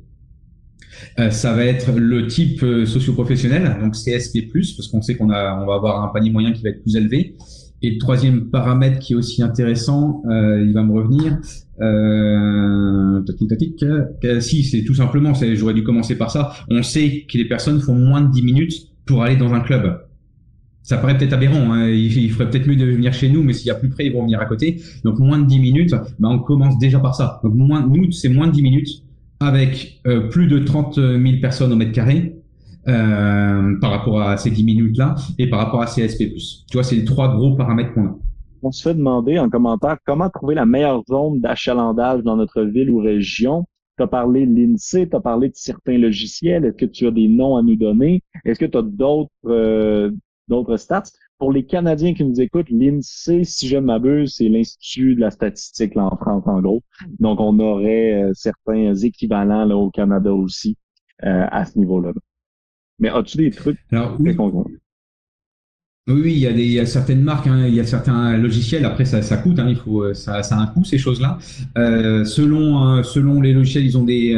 euh, 1.20 1.30
ça 1.30 1.54
va 1.54 1.66
être 1.66 1.92
le 1.92 2.28
type 2.28 2.64
euh, 2.64 2.86
socio-professionnel, 2.86 3.78
donc 3.82 3.94
CSP+, 3.94 4.48
parce 4.52 4.88
qu'on 4.88 5.02
sait 5.02 5.16
qu'on 5.16 5.30
a, 5.30 5.62
on 5.62 5.66
va 5.66 5.76
avoir 5.76 6.04
un 6.04 6.08
panier 6.08 6.32
moyen 6.32 6.52
qui 6.52 6.64
va 6.64 6.70
être 6.70 6.82
plus 6.82 6.96
élevé. 6.96 7.36
Et 7.86 7.98
troisième 7.98 8.50
paramètre 8.50 9.00
qui 9.00 9.12
est 9.12 9.16
aussi 9.18 9.44
intéressant, 9.44 10.24
euh, 10.32 10.64
il 10.66 10.72
va 10.74 10.84
me 10.84 10.94
revenir. 10.94 11.38
Euh, 11.82 13.22
si, 14.40 14.64
c'est 14.64 14.86
tout 14.86 14.96
simplement, 14.96 15.34
j'aurais 15.34 15.74
dû 15.74 15.84
commencer 15.84 16.18
par 16.18 16.32
ça. 16.32 16.54
On 16.70 16.82
sait 16.82 17.26
que 17.30 17.38
les 17.38 17.46
personnes 17.46 17.82
font 17.82 17.96
moins 17.96 18.22
de 18.22 18.32
10 18.32 18.42
minutes 18.42 18.74
pour 19.06 19.22
aller 19.22 19.36
dans 19.36 19.54
un 19.54 19.60
club. 19.60 20.00
Ça 20.82 20.98
paraît 20.98 21.18
peut-être 21.18 21.34
aberrant, 21.34 21.74
hein. 21.74 21.90
il, 21.90 22.30
ferait 22.32 22.50
peut-être 22.50 22.68
mieux 22.68 22.76
de 22.78 22.86
venir 22.86 23.14
chez 23.14 23.30
nous, 23.30 23.44
mais 23.44 23.54
s'il 23.54 23.68
y 23.68 23.72
a 23.72 23.76
plus 23.76 23.90
près, 23.90 24.06
ils 24.06 24.14
vont 24.14 24.24
venir 24.24 24.40
à 24.40 24.46
côté. 24.46 24.82
Donc 25.04 25.20
moins 25.20 25.40
de 25.40 25.46
10 25.46 25.60
minutes, 25.60 25.96
bah, 26.20 26.30
on 26.30 26.40
commence 26.40 26.78
déjà 26.78 27.00
par 27.00 27.16
ça. 27.16 27.42
Donc 27.44 27.54
moins, 27.54 27.86
nous, 27.86 28.12
c'est 28.12 28.30
moins 28.30 28.48
de 28.48 28.54
10 28.54 28.62
minutes 28.62 29.04
avec 29.42 30.00
euh, 30.08 30.30
plus 30.30 30.48
de 30.48 30.60
30 30.60 30.96
000 30.96 31.22
personnes 31.42 31.74
au 31.74 31.76
mètre 31.76 31.92
carré 31.92 32.43
euh, 32.88 33.80
par 33.80 33.92
rapport 33.92 34.22
à 34.22 34.36
ces 34.36 34.50
10 34.50 34.64
minutes-là 34.66 35.16
et 35.38 35.50
par 35.50 35.60
rapport 35.60 35.82
à 35.82 35.86
CSP+. 35.86 36.34
Tu 36.36 36.74
vois, 36.74 36.84
c'est 36.84 36.96
les 36.96 37.06
trois 37.06 37.34
gros 37.34 37.56
paramètres 37.56 37.94
qu'on 37.94 38.08
a. 38.08 38.16
On 38.62 38.72
se 38.72 38.82
fait 38.84 38.94
demander 38.94 39.40
en 39.40 39.50
commentaire 39.50 39.98
comment 40.06 40.30
trouver 40.30 40.56
la 40.56 40.66
meilleure 40.66 41.02
zone 41.08 41.40
d'achalandage 41.40 42.24
dans 42.24 42.36
notre 42.36 42.64
ville 42.64 42.90
ou 42.90 43.00
région. 43.00 43.66
Tu 43.98 44.04
as 44.04 44.08
parlé 44.08 44.46
de 44.46 44.54
l'INSEE, 44.54 45.08
tu 45.10 45.16
as 45.16 45.22
parlé 45.22 45.48
de 45.48 45.56
certains 45.56 45.98
logiciels. 45.98 46.66
Est-ce 46.66 46.78
que 46.78 46.86
tu 46.86 47.08
as 47.08 47.12
des 47.12 47.30
noms 47.30 47.56
à 47.56 47.62
nous 47.62 47.78
donner? 47.78 48.22
Est-ce 48.44 48.60
que 48.60 48.66
tu 48.66 48.78
as 48.78 48.82
d'autres 48.82 49.32
euh, 49.46 50.12
d'autres 50.50 50.76
stats? 50.76 51.04
Pour 51.38 51.54
les 51.54 51.66
Canadiens 51.66 52.14
qui 52.14 52.26
nous 52.26 52.42
écoutent, 52.42 52.70
l'INSEE, 52.70 53.46
si 53.46 53.68
je 53.68 53.78
ne 53.78 53.82
m'abuse, 53.82 54.36
c'est 54.36 54.50
l'Institut 54.50 55.16
de 55.16 55.22
la 55.22 55.32
statistique 55.32 55.96
en 55.96 56.16
France, 56.18 56.44
en 56.48 56.62
gros. 56.62 56.84
Donc, 57.20 57.40
on 57.40 57.58
aurait 57.60 58.24
euh, 58.24 58.32
certains 58.34 58.94
équivalents 58.96 59.70
au 59.72 59.90
Canada 59.90 60.34
aussi 60.34 60.78
à 61.22 61.64
ce 61.64 61.80
niveau-là. 61.80 62.12
Mais 63.00 63.10
as-tu 63.10 63.38
des 63.38 63.52
trucs 63.52 63.80
Alors, 63.92 64.18
oui. 64.20 64.36
Oui, 66.10 66.34
il 66.34 66.40
y 66.40 66.48
a 66.48 66.52
des, 66.52 66.66
il 66.66 66.72
y 66.74 66.82
a 66.82 66.86
certaines 66.86 67.22
marques, 67.22 67.48
hein, 67.48 67.64
il 67.66 67.76
y 67.76 67.80
a 67.80 67.86
certains 67.86 68.36
logiciels. 68.36 68.84
Après, 68.84 69.06
ça, 69.06 69.22
ça 69.22 69.38
coûte, 69.38 69.58
hein, 69.58 69.68
il 69.70 69.78
faut, 69.78 70.04
euh, 70.04 70.14
ça, 70.14 70.34
a 70.34 70.56
un 70.60 70.66
coût 70.66 70.84
ces 70.84 70.98
choses-là. 70.98 71.38
Euh, 71.78 72.26
selon, 72.26 72.86
euh, 72.86 73.04
selon 73.04 73.40
les 73.40 73.54
logiciels, 73.54 73.86
ils 73.86 73.98
ont 73.98 74.04
des 74.04 74.36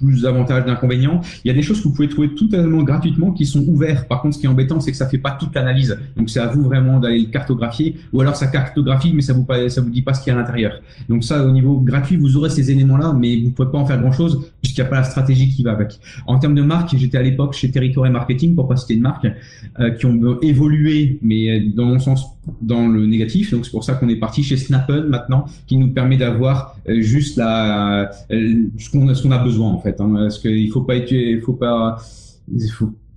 plus 0.00 0.22
d'avantages, 0.22 0.64
d'inconvénients. 0.64 1.20
Il 1.44 1.48
y 1.48 1.50
a 1.52 1.54
des 1.54 1.62
choses 1.62 1.78
que 1.78 1.84
vous 1.84 1.94
pouvez 1.94 2.08
trouver 2.08 2.34
totalement 2.34 2.82
gratuitement 2.82 3.30
qui 3.30 3.46
sont 3.46 3.64
ouverts. 3.68 4.08
Par 4.08 4.22
contre, 4.22 4.34
ce 4.34 4.40
qui 4.40 4.46
est 4.46 4.48
embêtant, 4.48 4.80
c'est 4.80 4.90
que 4.90 4.96
ça 4.96 5.06
fait 5.06 5.18
pas 5.18 5.36
toute 5.38 5.54
l'analyse. 5.54 5.96
Donc, 6.16 6.30
c'est 6.30 6.40
à 6.40 6.48
vous 6.48 6.64
vraiment 6.64 6.98
d'aller 6.98 7.20
le 7.20 7.30
cartographier, 7.30 7.94
ou 8.12 8.20
alors 8.20 8.34
ça 8.34 8.48
cartographie, 8.48 9.12
mais 9.14 9.22
ça 9.22 9.34
vous 9.34 9.46
ça 9.68 9.80
vous 9.80 9.90
dit 9.90 10.02
pas 10.02 10.14
ce 10.14 10.24
qu'il 10.24 10.32
y 10.32 10.36
a 10.36 10.38
à 10.40 10.42
l'intérieur. 10.42 10.80
Donc 11.08 11.22
ça, 11.22 11.46
au 11.46 11.52
niveau 11.52 11.78
gratuit, 11.78 12.16
vous 12.16 12.36
aurez 12.36 12.50
ces 12.50 12.72
éléments-là, 12.72 13.14
mais 13.16 13.40
vous 13.40 13.50
pouvez 13.50 13.70
pas 13.70 13.78
en 13.78 13.86
faire 13.86 14.00
grand-chose 14.00 14.50
puisqu'il 14.60 14.80
n'y 14.80 14.88
a 14.88 14.90
pas 14.90 14.96
la 14.96 15.04
stratégie 15.04 15.48
qui 15.48 15.62
va 15.62 15.70
avec. 15.70 16.00
En 16.26 16.40
termes 16.40 16.56
de 16.56 16.62
marque, 16.62 16.96
j'étais 16.96 17.18
à 17.18 17.22
l'époque 17.22 17.54
chez 17.54 17.70
Territoire 17.70 18.06
et 18.06 18.10
Marketing, 18.10 18.56
pour 18.56 18.66
pas 18.66 18.74
citer 18.74 18.94
une 18.94 19.02
marque, 19.02 19.28
qui 20.00 20.06
ont 20.06 20.40
évolué 20.42 20.87
mais 21.22 21.60
dans 21.60 21.86
mon 21.86 21.98
sens, 21.98 22.26
dans 22.60 22.88
le 22.88 23.06
négatif. 23.06 23.52
Donc 23.52 23.64
c'est 23.64 23.70
pour 23.70 23.84
ça 23.84 23.94
qu'on 23.94 24.08
est 24.08 24.16
parti 24.16 24.42
chez 24.42 24.56
Snappen 24.56 25.06
maintenant, 25.08 25.46
qui 25.66 25.76
nous 25.76 25.88
permet 25.88 26.16
d'avoir 26.16 26.76
euh, 26.88 27.00
juste 27.00 27.36
la, 27.36 28.10
euh, 28.30 28.54
ce 28.78 28.90
qu'on 28.90 29.30
a 29.30 29.38
besoin 29.38 29.70
en 29.70 29.80
fait. 29.80 30.00
Hein, 30.00 30.10
parce 30.14 30.38
qu'il 30.38 30.70
faut 30.70 30.82
pas 30.82 30.96
être, 30.96 31.12
il 31.12 31.40
faut 31.40 31.54
pas, 31.54 31.98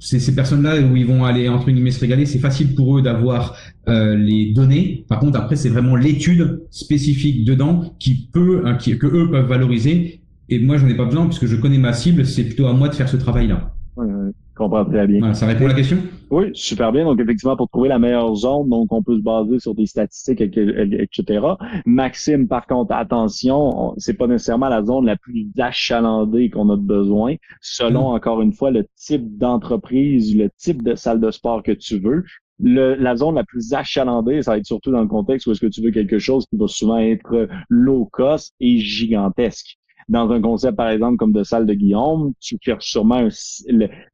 ces, 0.02 0.34
personnes-là 0.34 0.82
où 0.82 0.96
ils 0.96 1.06
vont 1.06 1.24
aller 1.26 1.48
entre 1.48 1.70
guillemets 1.70 1.92
se 1.92 2.00
régaler, 2.00 2.26
c'est 2.26 2.40
facile 2.40 2.74
pour 2.76 2.98
eux 2.98 3.02
d'avoir 3.02 3.56
euh, 3.88 4.16
les 4.16 4.52
données. 4.52 5.06
Par 5.08 5.20
contre, 5.20 5.40
après, 5.40 5.56
c'est 5.56 5.70
vraiment 5.70 5.96
l'étude 5.96 6.64
spécifique 6.72 7.46
dedans 7.46 7.94
qui 8.00 8.28
peut, 8.32 8.64
hein, 8.66 8.76
qui, 8.76 8.98
que 8.98 9.08
eux 9.08 9.30
peuvent 9.30 9.48
valoriser. 9.48 10.22
Et 10.50 10.60
moi, 10.60 10.78
j'en 10.78 10.88
ai 10.88 10.96
pas 10.96 11.06
besoin 11.06 11.28
puisque 11.28 11.46
je 11.46 11.56
connais 11.56 11.78
ma 11.78 11.94
cible. 11.94 12.26
C'est 12.26 12.44
plutôt 12.44 12.68
à 12.68 12.74
moi 12.74 12.90
de 12.90 12.96
faire 12.96 13.08
ce 13.08 13.18
travail-là. 13.18 13.74
Oui, 13.96 14.08
je 14.10 14.51
comprends 14.62 14.86
très 14.86 15.08
bien. 15.08 15.34
ça 15.34 15.48
répond 15.48 15.66
à 15.66 15.70
la 15.70 15.74
question? 15.74 15.98
Oui, 16.30 16.46
super 16.54 16.92
bien. 16.92 17.04
Donc, 17.06 17.20
effectivement, 17.20 17.58
pour 17.58 17.70
trouver 17.70 17.90
la 17.90 18.00
meilleure 18.00 18.36
zone, 18.36 18.70
donc 18.70 18.92
on 18.92 19.04
peut 19.04 19.18
se 19.18 19.22
baser 19.22 19.60
sur 19.60 19.76
des 19.76 19.86
statistiques, 19.86 20.42
etc. 20.42 21.46
Maxime, 21.86 22.48
par 22.48 22.68
contre, 22.68 22.94
attention, 22.94 23.94
c'est 23.98 24.14
pas 24.14 24.28
nécessairement 24.28 24.70
la 24.70 24.84
zone 24.84 25.06
la 25.06 25.18
plus 25.18 25.48
achalandée 25.58 26.50
qu'on 26.50 26.70
a 26.70 26.78
besoin, 26.78 27.36
selon, 27.60 28.12
mm. 28.12 28.16
encore 28.16 28.42
une 28.42 28.54
fois, 28.54 28.72
le 28.72 28.86
type 28.96 29.38
d'entreprise, 29.38 30.36
le 30.36 30.50
type 30.58 30.84
de 30.84 30.96
salle 30.96 31.20
de 31.20 31.32
sport 31.32 31.64
que 31.64 31.72
tu 31.72 32.00
veux. 32.00 32.24
Le, 32.64 32.94
la 32.94 33.16
zone 33.16 33.36
la 33.36 33.44
plus 33.44 33.74
achalandée, 33.74 34.44
ça 34.44 34.52
va 34.52 34.58
être 34.58 34.68
surtout 34.68 34.92
dans 34.92 35.02
le 35.02 35.08
contexte 35.08 35.48
où 35.48 35.52
est-ce 35.52 35.62
que 35.62 35.66
tu 35.66 35.82
veux 35.82 35.90
quelque 35.90 36.20
chose 36.20 36.46
qui 36.46 36.58
va 36.58 36.68
souvent 36.68 37.00
être 37.00 37.48
low 37.70 38.08
cost 38.12 38.54
et 38.60 38.78
gigantesque. 38.78 39.80
Dans 40.12 40.30
un 40.30 40.42
concept, 40.42 40.76
par 40.76 40.90
exemple, 40.90 41.16
comme 41.16 41.32
de 41.32 41.44
salle 41.44 41.66
de 41.66 41.74
Guillaume, 41.74 42.34
tu 42.42 42.58
cherches 42.62 42.92
sûrement 42.92 43.30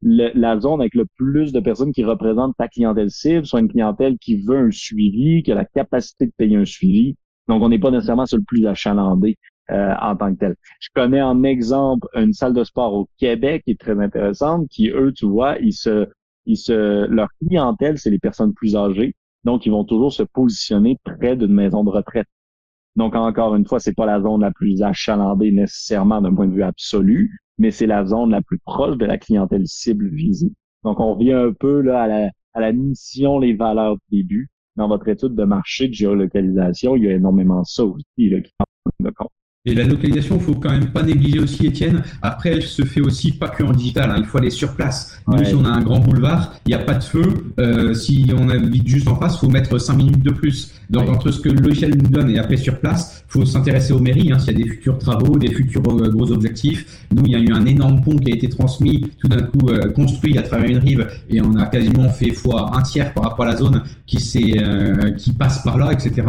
la 0.00 0.60
zone 0.60 0.80
avec 0.80 0.94
le 0.94 1.06
plus 1.16 1.52
de 1.52 1.58
personnes 1.58 1.92
qui 1.92 2.04
représentent 2.04 2.56
ta 2.56 2.68
clientèle 2.68 3.10
cible, 3.10 3.44
soit 3.44 3.58
une 3.58 3.68
clientèle 3.68 4.16
qui 4.18 4.36
veut 4.36 4.58
un 4.58 4.70
suivi, 4.70 5.42
qui 5.42 5.50
a 5.50 5.56
la 5.56 5.64
capacité 5.64 6.26
de 6.26 6.32
payer 6.36 6.56
un 6.56 6.64
suivi. 6.64 7.16
Donc, 7.48 7.64
on 7.64 7.68
n'est 7.68 7.80
pas 7.80 7.90
nécessairement 7.90 8.26
sur 8.26 8.36
le 8.38 8.44
plus 8.44 8.64
achalandé 8.64 9.38
euh, 9.72 9.92
en 10.00 10.14
tant 10.14 10.32
que 10.32 10.38
tel. 10.38 10.54
Je 10.78 10.88
connais 10.94 11.20
en 11.20 11.42
exemple 11.42 12.06
une 12.14 12.32
salle 12.32 12.54
de 12.54 12.62
sport 12.62 12.94
au 12.94 13.08
Québec 13.18 13.62
qui 13.64 13.72
est 13.72 13.80
très 13.80 13.98
intéressante, 13.98 14.68
qui, 14.68 14.90
eux, 14.90 15.12
tu 15.12 15.26
vois, 15.26 15.58
ils 15.58 15.72
se, 15.72 16.06
ils 16.46 16.58
se, 16.58 17.06
leur 17.06 17.28
clientèle, 17.40 17.98
c'est 17.98 18.10
les 18.10 18.20
personnes 18.20 18.54
plus 18.54 18.76
âgées. 18.76 19.16
Donc, 19.42 19.66
ils 19.66 19.70
vont 19.70 19.84
toujours 19.84 20.12
se 20.12 20.22
positionner 20.22 20.96
près 21.02 21.34
d'une 21.34 21.52
maison 21.52 21.82
de 21.82 21.90
retraite. 21.90 22.28
Donc, 22.98 23.14
encore 23.14 23.54
une 23.54 23.64
fois, 23.64 23.78
c'est 23.78 23.94
pas 23.94 24.06
la 24.06 24.20
zone 24.20 24.40
la 24.40 24.50
plus 24.50 24.82
achalandée 24.82 25.52
nécessairement 25.52 26.20
d'un 26.20 26.34
point 26.34 26.48
de 26.48 26.52
vue 26.52 26.64
absolu, 26.64 27.38
mais 27.56 27.70
c'est 27.70 27.86
la 27.86 28.04
zone 28.04 28.30
la 28.30 28.42
plus 28.42 28.58
proche 28.58 28.96
de 28.96 29.06
la 29.06 29.18
clientèle 29.18 29.68
cible 29.68 30.08
visée. 30.08 30.50
Donc, 30.82 30.98
on 30.98 31.14
revient 31.14 31.34
un 31.34 31.52
peu 31.52 31.80
là 31.80 32.32
à 32.54 32.60
la, 32.60 32.72
mission, 32.72 33.38
les 33.38 33.54
valeurs 33.54 33.98
du 34.10 34.22
début. 34.22 34.48
Dans 34.74 34.88
votre 34.88 35.06
étude 35.06 35.36
de 35.36 35.44
marché 35.44 35.86
de 35.86 35.94
géolocalisation, 35.94 36.96
il 36.96 37.04
y 37.04 37.08
a 37.08 37.12
énormément 37.12 37.62
ça 37.62 37.84
aussi 37.84 38.30
là, 38.30 38.40
qui 38.40 38.52
de 38.98 39.10
compte. 39.10 39.30
Et 39.64 39.74
la 39.74 39.84
localisation, 39.84 40.38
faut 40.38 40.54
quand 40.54 40.70
même 40.70 40.92
pas 40.92 41.02
négliger 41.02 41.40
aussi, 41.40 41.66
Étienne. 41.66 42.02
Après, 42.22 42.50
elle 42.50 42.62
se 42.62 42.84
fait 42.84 43.00
aussi 43.00 43.32
pas 43.32 43.48
que 43.48 43.64
en 43.64 43.72
digital. 43.72 44.10
Hein. 44.10 44.16
Il 44.18 44.24
faut 44.24 44.38
aller 44.38 44.50
sur 44.50 44.74
place. 44.74 45.20
Nous, 45.26 45.44
si 45.44 45.54
on 45.54 45.64
a 45.64 45.68
un 45.68 45.82
grand 45.82 45.98
boulevard, 45.98 46.54
il 46.64 46.70
n'y 46.70 46.74
a 46.74 46.84
pas 46.84 46.94
de 46.94 47.02
feu. 47.02 47.52
Euh, 47.58 47.92
si 47.92 48.30
on 48.36 48.48
habite 48.48 48.86
juste 48.86 49.08
en 49.08 49.16
face, 49.16 49.36
faut 49.38 49.48
mettre 49.48 49.76
5 49.76 49.94
minutes 49.94 50.22
de 50.22 50.30
plus. 50.30 50.72
Donc, 50.90 51.08
entre 51.08 51.30
ce 51.30 51.40
que 51.40 51.48
le 51.48 51.60
logiciel 51.60 51.96
nous 51.96 52.08
donne 52.08 52.30
et 52.30 52.38
après 52.38 52.56
sur 52.56 52.78
place, 52.78 53.24
faut 53.28 53.44
s'intéresser 53.44 53.92
aux 53.92 53.98
mairies. 53.98 54.32
Hein, 54.32 54.38
S'il 54.38 54.58
y 54.58 54.62
a 54.62 54.64
des 54.64 54.70
futurs 54.70 54.98
travaux, 54.98 55.38
des 55.38 55.52
futurs 55.52 55.82
euh, 55.88 56.08
gros 56.08 56.30
objectifs. 56.32 57.04
Nous, 57.14 57.24
il 57.26 57.32
y 57.32 57.34
a 57.34 57.38
eu 57.38 57.52
un 57.52 57.66
énorme 57.66 58.00
pont 58.00 58.16
qui 58.16 58.32
a 58.32 58.34
été 58.34 58.48
transmis, 58.48 59.10
tout 59.20 59.28
d'un 59.28 59.42
coup 59.42 59.68
euh, 59.68 59.90
construit 59.90 60.38
à 60.38 60.42
travers 60.42 60.70
une 60.70 60.78
rive, 60.78 61.06
et 61.28 61.40
on 61.42 61.56
a 61.56 61.66
quasiment 61.66 62.08
fait 62.08 62.30
fois 62.30 62.74
un 62.74 62.82
tiers 62.82 63.12
par 63.12 63.24
rapport 63.24 63.44
à 63.44 63.48
la 63.48 63.56
zone 63.56 63.82
qui, 64.06 64.18
euh, 64.58 65.10
qui 65.12 65.32
passe 65.32 65.62
par 65.62 65.76
là, 65.76 65.92
etc. 65.92 66.26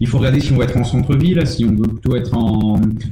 Il 0.00 0.06
faut 0.06 0.18
regarder 0.18 0.40
si 0.40 0.52
on 0.52 0.56
va 0.56 0.64
être 0.64 0.76
en 0.76 0.84
centre-ville, 0.84 1.46
si 1.46 1.64
on 1.64 1.72
veut 1.72 1.88
plutôt 1.88 2.16
être 2.16 2.34
en... 2.34 2.67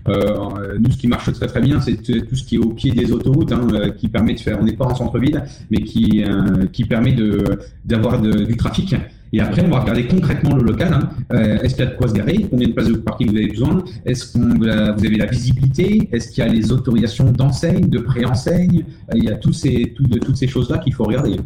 Euh, 0.08 0.78
nous, 0.78 0.90
ce 0.90 0.98
qui 0.98 1.08
marche 1.08 1.32
très 1.32 1.46
très 1.46 1.60
bien, 1.60 1.80
c'est 1.80 1.96
tout 1.96 2.36
ce 2.36 2.44
qui 2.44 2.56
est 2.56 2.58
au 2.58 2.70
pied 2.70 2.90
des 2.90 3.12
autoroutes, 3.12 3.52
hein, 3.52 3.66
euh, 3.72 3.90
qui 3.90 4.08
permet 4.08 4.34
de 4.34 4.40
faire... 4.40 4.58
On 4.60 4.64
n'est 4.64 4.76
pas 4.76 4.86
en 4.86 4.94
centre-ville, 4.94 5.42
mais 5.70 5.82
qui, 5.82 6.24
euh, 6.24 6.66
qui 6.72 6.84
permet 6.84 7.12
de 7.12 7.44
d'avoir 7.84 8.20
du 8.20 8.56
trafic. 8.56 8.94
Et 9.32 9.40
après, 9.40 9.64
on 9.64 9.70
va 9.70 9.80
regarder 9.80 10.06
concrètement 10.06 10.54
le 10.56 10.62
local. 10.62 10.92
Hein. 10.92 11.10
Euh, 11.32 11.58
est-ce 11.58 11.74
qu'il 11.74 11.84
y 11.84 11.88
a 11.88 11.90
de 11.90 11.96
quoi 11.96 12.08
se 12.08 12.14
garer? 12.14 12.46
Combien 12.48 12.68
de 12.68 12.72
places 12.72 12.88
de 12.88 12.96
parking 12.96 13.30
vous 13.30 13.36
avez 13.36 13.48
besoin? 13.48 13.84
Est-ce 14.04 14.32
que 14.32 14.38
vous 14.38 15.06
avez 15.06 15.16
la 15.16 15.26
visibilité? 15.26 16.08
Est-ce 16.12 16.30
qu'il 16.30 16.44
y 16.44 16.48
a 16.48 16.50
les 16.50 16.72
autorisations 16.72 17.30
d'enseigne, 17.32 17.88
de 17.88 17.98
pré-enseigne? 17.98 18.84
Il 19.14 19.24
y 19.24 19.30
a 19.30 19.38
ces, 19.52 19.94
toutes 19.96 20.36
ces 20.36 20.46
choses-là 20.46 20.78
qu'il 20.78 20.94
faut 20.94 21.04
regarder 21.04 21.36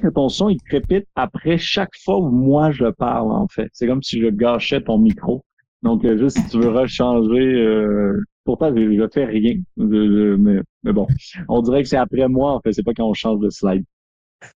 que 0.00 0.08
ton 0.08 0.28
son, 0.28 0.48
il 0.48 0.60
crépite 0.62 1.06
après 1.16 1.58
chaque 1.58 1.96
fois 2.04 2.18
où 2.18 2.30
moi 2.30 2.70
je 2.70 2.90
parle, 2.90 3.32
en 3.32 3.48
fait. 3.48 3.68
C'est 3.72 3.86
comme 3.86 4.02
si 4.02 4.20
je 4.20 4.28
gâchais 4.28 4.80
ton 4.80 4.98
micro. 4.98 5.44
Donc, 5.82 6.04
euh, 6.04 6.16
juste 6.16 6.38
si 6.38 6.48
tu 6.48 6.58
veux 6.60 6.68
rechanger, 6.70 7.40
euh, 7.40 8.20
pourtant, 8.44 8.74
je, 8.74 8.80
ne 8.82 9.08
fais 9.08 9.24
rien. 9.24 9.60
mais, 9.76 10.92
bon, 10.92 11.06
on 11.48 11.60
dirait 11.62 11.82
que 11.82 11.88
c'est 11.88 11.96
après 11.96 12.28
moi, 12.28 12.52
en 12.52 12.60
fait, 12.60 12.72
c'est 12.72 12.84
pas 12.84 12.94
quand 12.94 13.08
on 13.08 13.14
change 13.14 13.40
de 13.40 13.50
slide. 13.50 13.84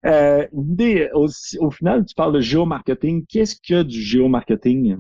Euh, 0.07 0.47
au, 1.15 1.29
au 1.59 1.71
final, 1.71 2.05
tu 2.05 2.15
parles 2.15 2.35
de 2.35 2.41
géomarketing. 2.41 3.25
Qu'est-ce 3.27 3.57
que 3.57 3.83
du 3.83 4.01
géomarketing? 4.01 4.97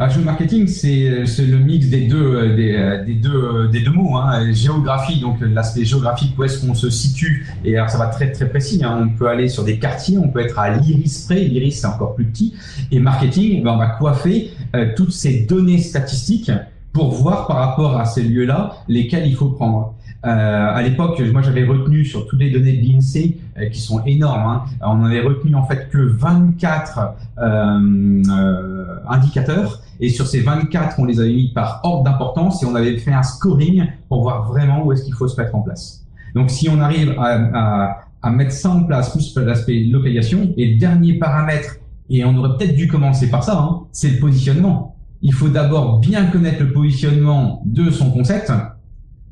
Ah, 0.00 0.06
marketing, 0.24 0.68
c'est 0.68 1.08
le 1.08 1.58
mix 1.58 1.88
des 1.88 2.02
deux, 2.02 2.22
euh, 2.22 2.54
des, 2.54 2.76
euh, 2.76 3.04
des 3.04 3.14
deux, 3.14 3.34
euh, 3.34 3.66
des 3.66 3.80
deux 3.80 3.90
mots. 3.90 4.16
Hein. 4.16 4.52
Géographie, 4.52 5.18
donc 5.18 5.38
l'aspect 5.40 5.84
géographique, 5.84 6.38
où 6.38 6.44
est-ce 6.44 6.64
qu'on 6.64 6.74
se 6.74 6.88
situe. 6.88 7.48
Et 7.64 7.76
alors, 7.76 7.90
ça 7.90 7.98
va 7.98 8.06
très 8.06 8.30
très 8.30 8.48
précis. 8.48 8.80
Hein. 8.84 8.96
On 9.02 9.08
peut 9.08 9.26
aller 9.26 9.48
sur 9.48 9.64
des 9.64 9.80
quartiers, 9.80 10.16
on 10.16 10.28
peut 10.28 10.38
être 10.38 10.56
à 10.56 10.76
l'iris 10.76 11.24
près. 11.24 11.40
L'iris, 11.40 11.80
c'est 11.80 11.88
encore 11.88 12.14
plus 12.14 12.26
petit. 12.26 12.54
Et 12.92 13.00
marketing, 13.00 13.64
ben, 13.64 13.72
on 13.72 13.76
va 13.76 13.88
coiffer 13.88 14.52
toutes 14.94 15.10
ces 15.10 15.40
données 15.40 15.78
statistiques 15.78 16.52
pour 16.92 17.10
voir 17.10 17.48
par 17.48 17.56
rapport 17.56 17.98
à 17.98 18.04
ces 18.04 18.22
lieux-là 18.22 18.76
lesquels 18.86 19.26
il 19.26 19.34
faut 19.34 19.50
prendre. 19.50 19.96
Euh, 20.26 20.74
à 20.74 20.82
l'époque, 20.82 21.20
moi 21.32 21.42
j'avais 21.42 21.64
retenu 21.64 22.04
sur 22.04 22.26
toutes 22.26 22.40
les 22.40 22.50
données 22.50 22.72
de 22.72 22.84
l'INSEE 22.84 23.36
euh, 23.36 23.37
qui 23.66 23.80
sont 23.80 24.02
énormes, 24.04 24.46
hein, 24.46 24.62
on 24.80 25.04
avait 25.04 25.20
retenu 25.20 25.54
en 25.54 25.66
fait 25.66 25.88
que 25.90 25.98
24 25.98 27.14
euh, 27.38 28.22
euh, 28.28 28.96
indicateurs 29.08 29.82
et 30.00 30.08
sur 30.10 30.26
ces 30.26 30.40
24, 30.40 30.98
on 30.98 31.04
les 31.04 31.20
avait 31.20 31.32
mis 31.32 31.52
par 31.52 31.80
ordre 31.82 32.04
d'importance 32.04 32.62
et 32.62 32.66
on 32.66 32.74
avait 32.74 32.96
fait 32.98 33.12
un 33.12 33.22
scoring 33.22 33.86
pour 34.08 34.22
voir 34.22 34.46
vraiment 34.46 34.84
où 34.84 34.92
est-ce 34.92 35.04
qu'il 35.04 35.14
faut 35.14 35.28
se 35.28 35.40
mettre 35.40 35.54
en 35.54 35.60
place. 35.60 36.04
Donc 36.34 36.50
si 36.50 36.68
on 36.68 36.80
arrive 36.80 37.16
à, 37.18 38.30
mettre 38.30 38.52
ça 38.52 38.70
en 38.70 38.84
place, 38.84 39.10
plus 39.10 39.36
l'aspect 39.36 39.84
localisation, 39.84 40.52
et 40.56 40.76
dernier 40.76 41.14
paramètre, 41.14 41.76
et 42.10 42.24
on 42.24 42.36
aurait 42.36 42.56
peut-être 42.56 42.76
dû 42.76 42.86
commencer 42.86 43.30
par 43.30 43.42
ça, 43.42 43.58
hein, 43.58 43.80
c'est 43.92 44.10
le 44.10 44.18
positionnement. 44.18 44.96
Il 45.22 45.32
faut 45.32 45.48
d'abord 45.48 45.98
bien 45.98 46.26
connaître 46.26 46.62
le 46.62 46.72
positionnement 46.72 47.62
de 47.64 47.90
son 47.90 48.10
concept 48.10 48.52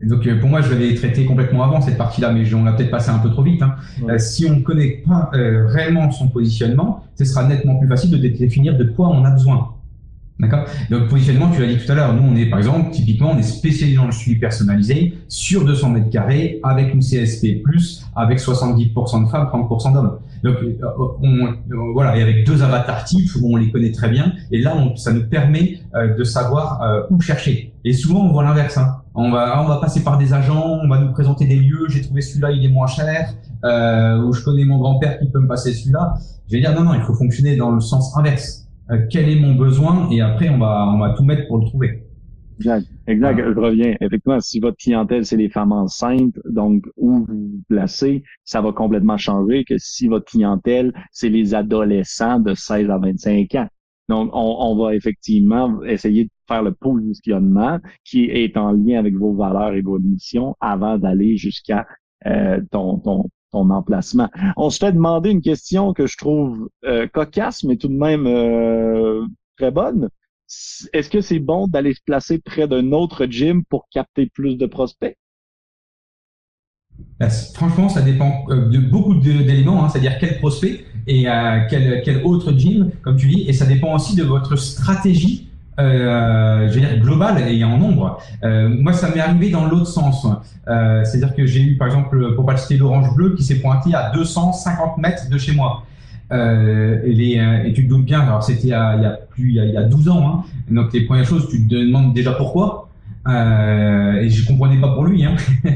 donc 0.03 0.27
euh, 0.27 0.39
pour 0.39 0.49
moi, 0.49 0.61
je 0.61 0.71
l'avais 0.71 0.95
traité 0.95 1.25
complètement 1.25 1.65
avant 1.65 1.81
cette 1.81 1.97
partie-là, 1.97 2.33
mais 2.33 2.53
on 2.55 2.65
l'a 2.65 2.73
peut-être 2.73 2.91
passé 2.91 3.11
un 3.11 3.19
peu 3.19 3.31
trop 3.31 3.43
vite. 3.43 3.63
Hein. 3.63 3.77
Euh, 4.09 4.19
si 4.19 4.47
on 4.47 4.57
ne 4.57 4.61
connaît 4.61 5.03
pas 5.07 5.31
euh, 5.35 5.67
réellement 5.67 6.11
son 6.11 6.29
positionnement, 6.29 7.05
ce 7.17 7.25
sera 7.25 7.45
nettement 7.45 7.77
plus 7.77 7.89
facile 7.89 8.11
de 8.11 8.19
définir 8.29 8.77
de 8.77 8.85
quoi 8.85 9.09
on 9.09 9.25
a 9.25 9.31
besoin. 9.31 9.73
D'accord? 10.39 10.67
Donc 10.91 11.09
positionnement, 11.09 11.51
tu 11.51 11.63
l'as 11.63 11.67
dit 11.67 11.79
tout 11.79 11.91
à 11.91 11.95
l'heure, 11.95 12.13
nous 12.13 12.23
on 12.23 12.37
est 12.37 12.45
par 12.45 12.59
exemple, 12.59 12.91
typiquement, 12.91 13.31
on 13.35 13.39
est 13.39 13.43
spécialisé 13.43 13.97
dans 13.97 14.05
le 14.05 14.13
suivi 14.13 14.39
personnalisé 14.39 15.15
sur 15.29 15.65
200 15.65 15.89
mètres 15.89 16.11
carrés 16.11 16.61
avec 16.63 16.93
une 16.93 17.01
CSP+, 17.01 17.63
avec 18.15 18.39
70% 18.39 19.25
de 19.25 19.31
femmes, 19.31 19.49
30% 19.51 19.95
d'hommes. 19.95 20.19
Donc 20.45 20.57
on, 21.23 21.93
voilà, 21.95 22.19
et 22.19 22.23
avec 22.23 22.45
deux 22.45 22.63
avatars 22.63 23.05
types 23.05 23.31
où 23.41 23.55
on 23.55 23.57
les 23.57 23.71
connaît 23.71 23.93
très 23.93 24.11
bien, 24.11 24.35
et 24.51 24.59
là 24.59 24.77
on, 24.77 24.95
ça 24.95 25.15
nous 25.15 25.27
permet 25.27 25.81
de 25.95 26.23
savoir 26.23 27.07
où 27.09 27.19
chercher. 27.19 27.73
Et 27.87 27.95
souvent 27.95 28.21
on 28.21 28.31
voit 28.31 28.45
l'inverse. 28.45 28.77
Hein. 28.77 28.97
On 29.19 29.31
va, 29.31 29.63
on 29.63 29.67
va 29.67 29.79
passer 29.79 30.05
par 30.05 30.19
des 30.19 30.35
agents, 30.35 30.79
on 30.83 30.89
va 30.89 30.99
nous 30.99 31.11
présenter 31.11 31.47
des 31.47 31.57
lieux. 31.57 31.87
J'ai 31.89 32.03
trouvé 32.03 32.21
celui-là, 32.21 32.51
il 32.51 32.63
est 32.65 32.69
moins 32.69 32.87
cher. 32.87 33.33
Euh, 33.65 34.23
ou 34.23 34.35
je 34.35 34.45
connais 34.45 34.67
mon 34.67 34.79
grand-père 34.79 35.19
qui 35.19 35.31
peut 35.31 35.41
me 35.41 35.49
passer 35.49 35.73
celui-là. 35.73 36.15
Je 36.49 36.55
vais 36.55 36.61
dire 36.61 36.75
non, 36.75 36.85
non, 36.85 36.95
il 36.95 37.01
faut 37.01 37.15
fonctionner 37.15 37.57
dans 37.57 37.71
le 37.71 37.81
sens 37.81 38.15
inverse. 38.19 38.67
Euh, 38.91 39.07
quel 39.11 39.31
est 39.31 39.41
mon 39.41 39.55
besoin? 39.55 40.11
Et 40.11 40.21
après, 40.21 40.51
on 40.51 40.59
va, 40.59 40.87
on 40.95 40.99
va 40.99 41.15
tout 41.15 41.25
mettre 41.25 41.49
pour 41.49 41.59
le 41.59 41.65
trouver. 41.65 42.05
Exact. 42.59 42.87
Exact. 43.07 43.39
Je 43.39 43.59
reviens. 43.59 43.95
Effectivement, 44.01 44.41
si 44.41 44.61
votre 44.61 44.77
clientèle, 44.77 45.25
c'est 45.25 45.37
les 45.37 45.49
femmes 45.49 45.73
enceintes, 45.73 46.39
donc 46.45 46.85
où 46.99 47.25
vous 47.27 47.27
vous 47.27 47.63
placez, 47.71 48.23
ça 48.45 48.61
va 48.61 48.73
complètement 48.73 49.17
changer 49.17 49.65
que 49.65 49.79
si 49.79 50.09
votre 50.09 50.27
clientèle, 50.27 50.93
c'est 51.11 51.31
les 51.31 51.55
adolescents 51.55 52.39
de 52.39 52.55
16 52.55 52.91
à 52.91 52.99
25 52.99 53.55
ans. 53.55 53.69
Donc, 54.09 54.31
on, 54.35 54.57
on, 54.61 54.77
va 54.77 54.95
effectivement 54.95 55.83
essayer 55.83 56.25
de 56.25 56.31
faire 56.47 56.63
le 56.63 56.73
positionnement 56.73 57.79
qui 58.05 58.25
est 58.25 58.57
en 58.57 58.73
lien 58.73 58.99
avec 58.99 59.15
vos 59.15 59.35
valeurs 59.35 59.75
et 59.75 59.83
vos 59.83 59.99
missions 59.99 60.57
avant 60.61 60.99
d'aller 60.99 61.37
jusqu'à 61.37 61.87
euh, 62.27 62.61
ton, 62.71 63.01
emplacement. 63.53 64.29
On 64.59 64.69
se 64.69 64.77
fait 64.77 64.93
demander 64.93 65.31
une 65.31 65.41
question 65.41 65.95
que 65.95 66.07
je 66.07 66.19
trouve 66.19 66.69
euh, 66.85 67.07
cocasse, 67.07 67.65
mais 67.65 67.79
tout 67.79 67.89
de 67.89 67.95
même 67.95 68.27
euh, 68.27 69.25
très 69.57 69.71
bonne. 69.71 70.11
Est-ce 70.93 71.09
que 71.09 71.23
c'est 71.23 71.39
bon 71.39 71.67
d'aller 71.67 71.95
se 71.95 72.03
placer 72.05 72.39
près 72.39 72.69
d'un 72.69 72.93
autre 72.93 73.25
gym 73.25 73.65
pour 73.65 73.89
capter 73.91 74.27
plus 74.27 74.57
de 74.59 74.67
prospects? 74.67 75.17
Ben, 77.19 77.31
franchement, 77.31 77.89
ça 77.89 78.03
dépend 78.03 78.45
de 78.47 78.79
beaucoup 78.79 79.15
d'éléments, 79.15 79.83
hein, 79.83 79.89
c'est-à-dire 79.89 80.19
quel 80.19 80.37
prospect 80.37 80.85
et 81.07 81.23
quel, 81.71 82.03
quel, 82.05 82.27
autre 82.27 82.53
gym, 82.53 82.91
comme 83.01 83.17
tu 83.17 83.29
dis, 83.29 83.49
et 83.49 83.55
ça 83.55 83.65
dépend 83.65 83.95
aussi 83.95 84.17
de 84.17 84.23
votre 84.23 84.57
stratégie. 84.57 85.49
Euh, 85.79 86.69
je 86.69 86.75
veux 86.75 86.81
dire 86.81 86.99
globale 87.01 87.49
et 87.49 87.63
en 87.65 87.77
nombre. 87.79 88.19
Euh, 88.45 88.69
moi, 88.69 88.93
ça 88.93 89.11
m'est 89.15 89.21
arrivé 89.21 89.51
dans 89.51 89.67
l'autre 89.67 89.87
sens. 89.87 90.27
Euh, 90.69 91.05
C'est-à-dire 91.05 91.35
que 91.35 91.47
j'ai 91.47 91.63
eu, 91.63 91.77
par 91.77 91.89
exemple, 91.89 92.35
pour 92.35 92.47
pas 92.47 92.57
citer 92.57 92.77
l'orange 92.77 93.15
bleu, 93.15 93.35
qui 93.35 93.45
s'est 93.45 93.61
pointé 93.61 93.95
à 93.95 94.11
250 94.11 94.99
mètres 94.99 95.29
de 95.29 95.39
chez 95.39 95.53
moi. 95.53 95.85
Euh, 96.33 97.01
et, 97.05 97.13
les, 97.13 97.39
euh, 97.39 97.65
et 97.65 97.73
tu 97.73 97.85
te 97.85 97.89
doutes 97.89 98.05
bien, 98.05 98.21
alors 98.21 98.43
c'était 98.43 98.69
il 98.69 98.71
y 98.71 98.73
a 98.73 99.21
plus, 99.31 99.51
il 99.51 99.55
y 99.55 99.61
a, 99.61 99.65
il 99.65 99.73
y 99.73 99.77
a 99.77 99.83
12 99.83 100.09
ans. 100.09 100.29
Hein, 100.29 100.45
donc 100.71 100.93
les 100.93 101.03
premières 101.03 101.27
choses, 101.27 101.49
tu 101.49 101.67
te 101.67 101.75
demandes 101.75 102.15
déjà 102.15 102.33
pourquoi. 102.33 102.89
Euh, 103.29 104.21
et 104.21 104.31
je 104.31 104.47
comprenais 104.47 104.81
pas 104.81 104.93
pour 104.95 105.05
lui. 105.05 105.25
Hein. 105.25 105.37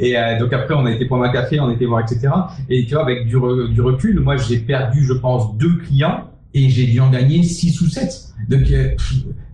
et 0.00 0.16
euh, 0.16 0.38
donc 0.38 0.52
après, 0.52 0.74
on 0.74 0.86
a 0.86 0.92
été 0.92 1.04
prendre 1.06 1.24
un 1.24 1.30
café, 1.30 1.58
on 1.60 1.68
a 1.68 1.72
été 1.72 1.84
voir, 1.84 2.00
etc. 2.00 2.28
Et 2.68 2.84
tu 2.86 2.94
vois, 2.94 3.02
avec 3.02 3.26
du 3.26 3.36
recul, 3.36 4.20
moi, 4.20 4.36
j'ai 4.36 4.58
perdu, 4.58 5.04
je 5.04 5.12
pense, 5.12 5.56
deux 5.56 5.76
clients 5.78 6.24
et 6.56 6.70
j'ai 6.70 6.86
dû 6.86 7.00
en 7.00 7.10
gagner 7.10 7.42
6 7.42 7.82
ou 7.82 7.86
7. 7.86 8.28
Donc, 8.48 8.62
euh, 8.70 8.94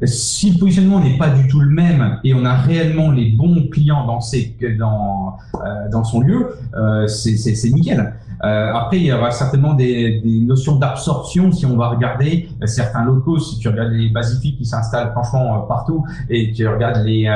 si 0.05 0.53
le 0.53 0.59
positionnement 0.59 1.01
n'est 1.01 1.19
pas 1.19 1.31
du 1.31 1.49
tout 1.49 1.59
le 1.59 1.71
même 1.71 2.19
et 2.23 2.33
on 2.33 2.45
a 2.45 2.55
réellement 2.55 3.11
les 3.11 3.33
bons 3.33 3.69
clients 3.73 4.07
dans, 4.07 4.21
ses, 4.21 4.57
dans, 4.79 5.37
euh, 5.55 5.89
dans 5.91 6.05
son 6.05 6.21
lieu, 6.21 6.49
euh, 6.77 7.09
c'est 7.09 7.71
nickel. 7.71 8.15
Euh, 8.45 8.73
après, 8.73 8.99
il 8.99 9.05
y 9.07 9.13
aura 9.13 9.33
certainement 9.33 9.75
des, 9.75 10.21
des 10.21 10.41
notions 10.41 10.77
d'absorption 10.77 11.51
si 11.51 11.67
on 11.67 11.77
va 11.77 11.89
regarder 11.89 12.49
certains 12.67 13.05
locaux. 13.05 13.41
Si 13.41 13.59
tu 13.59 13.69
regardes 13.69 13.93
les 13.93 14.09
basifiques 14.09 14.59
qui 14.59 14.65
s'installent 14.65 15.11
franchement 15.11 15.61
partout 15.63 16.05
et 16.31 16.53
tu 16.53 16.67
regardes 16.69 17.05
les, 17.05 17.29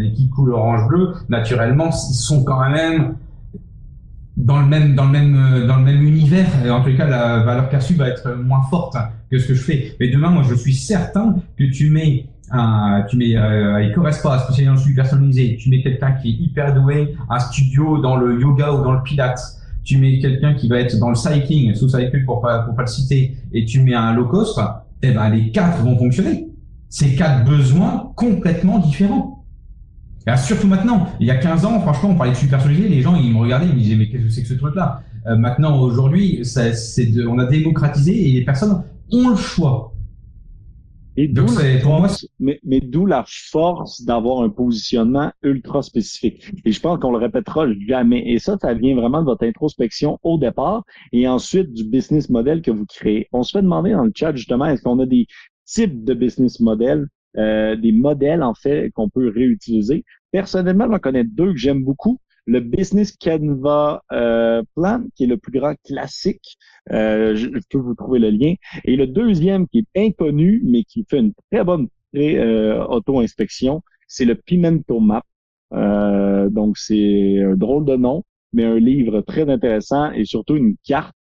les 0.00 0.12
qui 0.12 0.28
coulent 0.28 0.54
orange-bleu, 0.54 1.14
naturellement, 1.28 1.90
ils 1.90 2.14
sont 2.14 2.42
quand 2.42 2.68
même 2.68 3.14
dans 4.36 4.60
le 4.60 4.66
même 4.66 4.94
dans 4.94 5.04
le 5.04 5.10
même 5.10 5.36
euh, 5.36 5.66
dans 5.66 5.76
le 5.76 5.84
même 5.84 6.02
univers. 6.02 6.48
En 6.70 6.82
tout 6.82 6.96
cas 6.96 7.06
la 7.06 7.38
valeur 7.44 7.68
perçue 7.68 7.94
va 7.94 8.08
être 8.08 8.34
moins 8.34 8.62
forte 8.68 8.96
que 9.30 9.38
ce 9.38 9.48
que 9.48 9.54
je 9.54 9.62
fais. 9.62 9.96
Mais 10.00 10.08
demain 10.08 10.30
moi 10.30 10.42
je 10.48 10.54
suis 10.54 10.74
certain 10.74 11.36
que 11.56 11.64
tu 11.64 11.90
mets 11.90 12.26
un, 12.50 13.04
tu 13.08 13.16
mets 13.16 13.36
euh, 13.36 13.76
avec 13.76 13.94
Correspa 13.94 14.38
spécialisé 14.38 14.66
dans 14.66 14.72
le 14.72 14.78
suivi 14.78 14.96
personnalisé. 14.96 15.56
Tu 15.58 15.70
mets 15.70 15.82
quelqu'un 15.82 16.12
qui 16.12 16.30
est 16.30 16.44
hyper 16.44 16.74
doué 16.74 17.14
un 17.30 17.38
studio 17.38 17.98
dans 17.98 18.16
le 18.16 18.40
yoga 18.40 18.72
ou 18.72 18.82
dans 18.82 18.92
le 18.92 19.02
pilates. 19.02 19.40
Tu 19.84 19.98
mets 19.98 20.18
quelqu'un 20.18 20.54
qui 20.54 20.68
va 20.68 20.80
être 20.80 20.98
dans 20.98 21.10
le 21.10 21.14
cycling 21.14 21.74
sous 21.74 21.88
cycle 21.88 22.24
pour 22.24 22.40
pas 22.40 22.60
pour 22.60 22.74
pas 22.74 22.82
le 22.82 22.88
citer 22.88 23.36
et 23.52 23.64
tu 23.64 23.80
mets 23.80 23.94
un 23.94 24.14
low 24.14 24.26
cost 24.26 24.58
eh 25.02 25.10
ben 25.12 25.28
les 25.28 25.50
quatre 25.50 25.82
vont 25.82 25.96
fonctionner. 25.98 26.48
C'est 26.88 27.14
quatre 27.14 27.44
besoins 27.44 28.12
complètement 28.16 28.78
différents 28.78 29.43
surtout 30.36 30.66
maintenant, 30.66 31.08
il 31.20 31.26
y 31.26 31.30
a 31.30 31.36
15 31.36 31.64
ans, 31.64 31.80
franchement, 31.80 32.10
on 32.10 32.16
parlait 32.16 32.32
de 32.32 32.36
super 32.36 32.58
personnalisé, 32.58 32.88
les 32.88 33.02
gens 33.02 33.14
ils 33.14 33.32
me 33.32 33.38
regardaient, 33.38 33.66
ils 33.66 33.74
me 33.74 33.78
disaient 33.78 33.96
mais 33.96 34.08
qu'est-ce 34.08 34.24
que 34.24 34.30
c'est 34.30 34.42
que 34.42 34.48
ce 34.48 34.54
truc-là? 34.54 35.02
Euh, 35.26 35.36
Maintenant, 35.36 35.78
aujourd'hui, 35.80 36.40
c'est 36.44 37.06
de, 37.06 37.26
on 37.26 37.38
a 37.38 37.46
démocratisé 37.46 38.28
et 38.28 38.32
les 38.32 38.44
personnes 38.44 38.82
ont 39.12 39.28
le 39.28 39.36
choix. 39.36 39.94
Et 41.16 41.28
Donc 41.28 41.50
pour 41.82 42.00
moi, 42.00 42.08
mais, 42.40 42.58
mais 42.64 42.80
d'où 42.80 43.06
la 43.06 43.24
force 43.26 44.02
d'avoir 44.02 44.42
un 44.42 44.48
positionnement 44.48 45.30
ultra 45.42 45.82
spécifique. 45.82 46.50
Et 46.64 46.72
je 46.72 46.80
pense 46.80 46.98
qu'on 46.98 47.12
le 47.12 47.18
répétera 47.18 47.66
jamais. 47.86 48.24
Et 48.26 48.40
ça, 48.40 48.56
ça 48.60 48.74
vient 48.74 48.96
vraiment 48.96 49.20
de 49.20 49.26
votre 49.26 49.44
introspection 49.44 50.18
au 50.24 50.38
départ 50.38 50.82
et 51.12 51.28
ensuite 51.28 51.72
du 51.72 51.84
business 51.84 52.30
model 52.30 52.62
que 52.62 52.72
vous 52.72 52.84
créez. 52.86 53.28
On 53.32 53.44
se 53.44 53.56
fait 53.56 53.62
demander 53.62 53.92
dans 53.92 54.02
le 54.02 54.12
chat 54.14 54.34
justement, 54.34 54.66
est-ce 54.66 54.82
qu'on 54.82 54.98
a 54.98 55.06
des 55.06 55.26
types 55.64 56.04
de 56.04 56.14
business 56.14 56.58
model? 56.58 57.06
Euh, 57.36 57.74
des 57.76 57.92
modèles 57.92 58.42
en 58.42 58.54
fait 58.54 58.90
qu'on 58.94 59.08
peut 59.08 59.28
réutiliser. 59.28 60.04
Personnellement, 60.30 60.86
j'en 60.90 60.98
connais 60.98 61.24
deux 61.24 61.52
que 61.52 61.58
j'aime 61.58 61.82
beaucoup. 61.82 62.20
Le 62.46 62.60
Business 62.60 63.16
Canva 63.16 64.02
euh, 64.12 64.62
Plan, 64.76 65.02
qui 65.16 65.24
est 65.24 65.26
le 65.26 65.38
plus 65.38 65.58
grand 65.58 65.74
classique. 65.84 66.56
Euh, 66.92 67.34
je, 67.34 67.48
peux 67.70 67.78
vous 67.78 67.94
trouver 67.94 68.18
le 68.18 68.30
lien. 68.30 68.54
Et 68.84 68.96
le 68.96 69.06
deuxième, 69.06 69.66
qui 69.66 69.78
est 69.78 70.06
inconnu, 70.06 70.60
mais 70.64 70.84
qui 70.84 71.04
fait 71.08 71.18
une 71.18 71.32
très 71.50 71.64
bonne 71.64 71.88
auto-inspection, 72.14 73.82
c'est 74.06 74.24
le 74.24 74.36
Pimento 74.36 75.00
Map. 75.00 75.22
donc, 76.50 76.78
c'est 76.78 77.42
un 77.42 77.56
drôle 77.56 77.84
de 77.84 77.96
nom, 77.96 78.22
mais 78.52 78.64
un 78.64 78.78
livre 78.78 79.22
très 79.22 79.50
intéressant 79.50 80.12
et 80.12 80.24
surtout 80.24 80.54
une 80.56 80.76
carte 80.84 81.14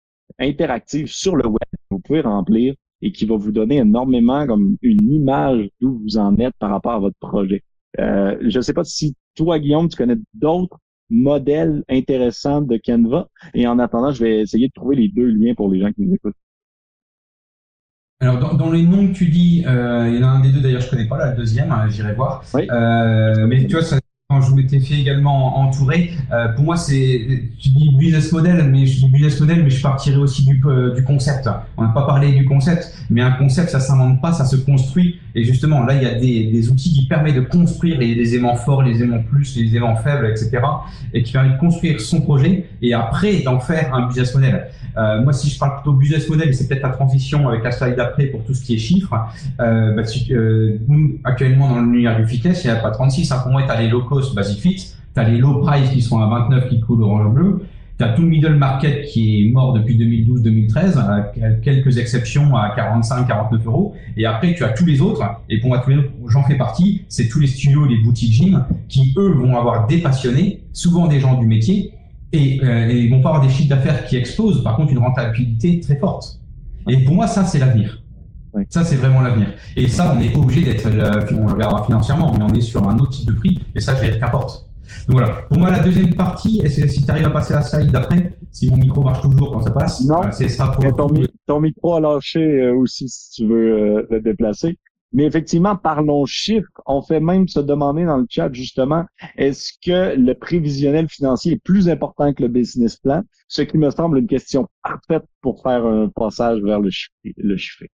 interactive 0.40 1.06
sur 1.06 1.36
le 1.36 1.46
web. 1.46 1.58
Vous 1.90 2.00
pouvez 2.00 2.22
remplir 2.22 2.74
et 3.02 3.12
qui 3.12 3.24
va 3.26 3.36
vous 3.36 3.52
donner 3.52 3.76
énormément 3.78 4.46
comme 4.46 4.76
une 4.82 5.12
image 5.12 5.68
d'où 5.80 5.98
vous 5.98 6.18
en 6.18 6.36
êtes 6.38 6.54
par 6.58 6.70
rapport 6.70 6.92
à 6.92 6.98
votre 6.98 7.18
projet. 7.18 7.62
Euh, 7.98 8.36
je 8.40 8.58
ne 8.58 8.62
sais 8.62 8.72
pas 8.72 8.84
si 8.84 9.16
toi, 9.34 9.58
Guillaume, 9.58 9.88
tu 9.88 9.96
connais 9.96 10.16
d'autres 10.34 10.78
modèles 11.08 11.82
intéressants 11.88 12.62
de 12.62 12.78
Canva. 12.82 13.28
Et 13.54 13.66
en 13.66 13.78
attendant, 13.78 14.12
je 14.12 14.24
vais 14.24 14.40
essayer 14.40 14.68
de 14.68 14.72
trouver 14.72 14.96
les 14.96 15.08
deux 15.08 15.26
liens 15.26 15.54
pour 15.54 15.70
les 15.70 15.80
gens 15.80 15.92
qui 15.92 16.02
nous 16.02 16.14
écoutent. 16.14 16.36
Alors 18.22 18.54
dans, 18.54 18.70
les 18.70 18.82
noms 18.82 19.08
que 19.08 19.14
tu 19.14 19.28
dis, 19.28 19.64
euh, 19.66 20.06
il 20.10 20.20
y 20.20 20.22
en 20.22 20.28
a 20.28 20.30
un 20.32 20.40
des 20.40 20.52
deux 20.52 20.60
d'ailleurs, 20.60 20.82
je 20.82 20.90
connais 20.90 21.08
pas 21.08 21.16
là, 21.16 21.30
le 21.30 21.38
deuxième, 21.38 21.72
hein, 21.72 21.88
j'irai 21.88 22.12
voir. 22.12 22.44
Oui. 22.52 22.68
Euh, 22.70 23.46
mais 23.46 23.64
tu 23.66 23.72
vois, 23.72 23.82
ça, 23.82 23.98
quand 24.30 24.40
je 24.42 24.54
m'étais 24.54 24.78
fait 24.78 24.94
également 24.94 25.58
entourer, 25.58 26.12
euh, 26.32 26.52
pour 26.54 26.64
moi 26.64 26.76
c'est, 26.76 27.26
tu 27.58 27.70
dis 27.70 27.90
business 27.98 28.30
model, 28.30 28.62
mais 28.70 28.86
je 28.86 29.00
dis 29.00 29.08
business 29.08 29.40
model, 29.40 29.64
mais 29.64 29.70
je 29.70 29.82
partirais 29.82 30.18
aussi 30.18 30.46
du, 30.46 30.62
euh, 30.66 30.94
du 30.94 31.02
concept. 31.02 31.50
On 31.76 31.82
n'a 31.82 31.88
pas 31.88 32.06
parlé 32.06 32.30
du 32.30 32.44
concept, 32.44 32.94
mais 33.10 33.22
un 33.22 33.32
concept 33.32 33.70
ça 33.70 33.80
s'invente 33.80 34.20
pas, 34.22 34.32
ça 34.32 34.44
se 34.44 34.54
construit. 34.54 35.18
Et 35.34 35.42
justement 35.42 35.82
là 35.82 35.94
il 35.94 36.02
y 36.04 36.06
a 36.06 36.14
des, 36.14 36.44
des 36.44 36.70
outils 36.70 36.92
qui 36.92 37.06
permettent 37.08 37.34
de 37.34 37.40
construire 37.40 37.98
les, 37.98 38.14
les, 38.14 38.36
aimants 38.36 38.54
forts, 38.54 38.84
les 38.84 39.02
aimants 39.02 39.24
plus, 39.28 39.56
les 39.56 39.76
aimants 39.76 39.96
faibles, 39.96 40.26
etc. 40.26 40.60
Et 41.12 41.24
qui 41.24 41.32
permettent 41.32 41.54
de 41.54 41.58
construire 41.58 42.00
son 42.00 42.20
projet 42.20 42.66
et 42.80 42.94
après 42.94 43.42
d'en 43.42 43.58
faire 43.58 43.92
un 43.92 44.06
business 44.06 44.32
model. 44.32 44.68
Euh, 44.96 45.22
moi, 45.22 45.32
si 45.32 45.50
je 45.50 45.58
parle 45.58 45.76
plutôt 45.76 45.92
business 45.92 46.28
model, 46.28 46.54
c'est 46.54 46.68
peut-être 46.68 46.82
la 46.82 46.90
transition 46.90 47.48
avec 47.48 47.64
la 47.64 47.72
slide 47.72 47.96
d'après 47.96 48.26
pour 48.26 48.44
tout 48.44 48.54
ce 48.54 48.62
qui 48.64 48.74
est 48.74 48.78
chiffres, 48.78 49.14
euh, 49.60 49.94
bah, 49.94 50.02
euh, 50.30 50.78
nous, 50.88 51.18
actuellement, 51.24 51.68
dans 51.68 51.80
l'univers 51.80 52.16
du 52.16 52.26
fitness, 52.26 52.64
il 52.64 52.70
n'y 52.70 52.76
a 52.76 52.80
pas 52.80 52.90
36. 52.90 53.30
Hein, 53.32 53.40
pour 53.42 53.52
moi, 53.52 53.62
tu 53.62 53.70
as 53.70 53.80
les 53.80 53.88
low 53.88 54.02
cost 54.02 54.34
Basic 54.34 54.60
Fit, 54.60 54.76
tu 55.14 55.20
as 55.20 55.24
les 55.24 55.38
low 55.38 55.60
price 55.60 55.90
qui 55.90 56.02
sont 56.02 56.20
à 56.20 56.26
29 56.26 56.68
qui 56.68 56.80
coulent 56.80 57.02
orange-bleu, 57.02 57.62
tu 57.98 58.04
as 58.04 58.08
tout 58.14 58.22
le 58.22 58.28
middle 58.28 58.54
market 58.54 59.04
qui 59.04 59.42
est 59.42 59.50
mort 59.50 59.74
depuis 59.74 59.98
2012-2013, 59.98 60.98
avec 60.98 61.60
quelques 61.60 61.98
exceptions 61.98 62.56
à 62.56 62.74
45-49 62.74 63.66
euros. 63.66 63.94
Et 64.16 64.24
après, 64.24 64.54
tu 64.54 64.64
as 64.64 64.70
tous 64.70 64.86
les 64.86 65.02
autres. 65.02 65.22
Et 65.50 65.60
pour 65.60 65.68
moi, 65.68 65.80
tous 65.80 65.90
les 65.90 65.98
autres, 65.98 66.10
j'en 66.28 66.42
fais 66.44 66.56
partie. 66.56 67.04
C'est 67.08 67.28
tous 67.28 67.40
les 67.40 67.46
studios, 67.46 67.84
les 67.84 67.98
boutiques 67.98 68.32
gym 68.32 68.64
qui, 68.88 69.12
eux, 69.18 69.32
vont 69.32 69.54
avoir 69.54 69.86
des 69.86 69.98
passionnés, 69.98 70.62
souvent 70.72 71.08
des 71.08 71.20
gens 71.20 71.38
du 71.38 71.46
métier, 71.46 71.92
et, 72.32 72.60
euh, 72.62 72.88
et 72.88 72.98
ils 72.98 73.10
vont 73.10 73.20
pas 73.20 73.30
avoir 73.30 73.46
des 73.46 73.52
chiffres 73.52 73.68
d'affaires 73.68 74.04
qui 74.04 74.16
explosent, 74.16 74.62
par 74.62 74.76
contre 74.76 74.92
une 74.92 74.98
rentabilité 74.98 75.80
très 75.80 75.96
forte. 75.96 76.40
Et 76.88 77.04
pour 77.04 77.14
moi, 77.14 77.26
ça, 77.26 77.44
c'est 77.44 77.58
l'avenir. 77.58 78.02
Ça, 78.68 78.84
c'est 78.84 78.96
vraiment 78.96 79.20
l'avenir. 79.20 79.48
Et 79.76 79.86
ça, 79.88 80.12
on 80.12 80.18
n'est 80.18 80.30
pas 80.30 80.40
obligé 80.40 80.62
d'être, 80.62 80.86
euh, 80.86 81.36
on 81.36 81.46
le 81.46 81.52
regardera 81.52 81.84
financièrement, 81.84 82.34
mais 82.36 82.44
on 82.44 82.54
est 82.54 82.60
sur 82.60 82.88
un 82.88 82.98
autre 82.98 83.10
type 83.10 83.28
de 83.28 83.32
prix, 83.32 83.60
et 83.74 83.80
ça, 83.80 83.94
je 83.94 84.00
vais 84.00 84.18
qu'importe. 84.18 84.66
Donc 85.06 85.18
voilà. 85.18 85.42
Pour 85.48 85.58
moi, 85.58 85.70
la 85.70 85.78
deuxième 85.80 86.14
partie, 86.14 86.60
est 86.64 86.68
si 86.68 87.04
tu 87.04 87.10
arrives 87.10 87.26
à 87.26 87.30
passer 87.30 87.52
la 87.52 87.62
slide 87.62 87.92
d'après, 87.92 88.36
si 88.50 88.68
mon 88.68 88.76
micro 88.76 89.02
marche 89.02 89.22
toujours 89.22 89.52
quand 89.52 89.62
ça 89.62 89.70
passe, 89.70 90.04
non, 90.04 90.24
euh, 90.24 90.28
c'est 90.32 90.48
ça 90.48 90.66
pour 90.68 90.84
ton, 90.96 91.08
ton, 91.46 91.60
micro 91.60 91.94
a 91.94 92.00
lâché 92.00 92.40
euh, 92.40 92.74
aussi 92.74 93.08
si 93.08 93.30
tu 93.30 93.46
veux 93.46 94.06
le 94.10 94.20
déplacer. 94.20 94.78
Mais 95.12 95.24
effectivement, 95.24 95.76
parlons 95.76 96.24
chiffres. 96.26 96.68
On 96.86 97.02
fait 97.02 97.20
même 97.20 97.48
se 97.48 97.60
demander 97.60 98.04
dans 98.04 98.18
le 98.18 98.26
chat 98.28 98.52
justement, 98.52 99.04
est-ce 99.36 99.72
que 99.84 100.16
le 100.16 100.34
prévisionnel 100.34 101.08
financier 101.08 101.52
est 101.54 101.62
plus 101.62 101.88
important 101.88 102.32
que 102.32 102.42
le 102.42 102.48
business 102.48 102.96
plan? 102.96 103.22
Ce 103.48 103.62
qui 103.62 103.78
me 103.78 103.90
semble 103.90 104.18
une 104.18 104.28
question 104.28 104.68
parfaite 104.82 105.24
pour 105.40 105.62
faire 105.62 105.84
un 105.84 106.08
passage 106.08 106.60
vers 106.62 106.80
le 106.80 106.90
chiffré. 106.90 107.90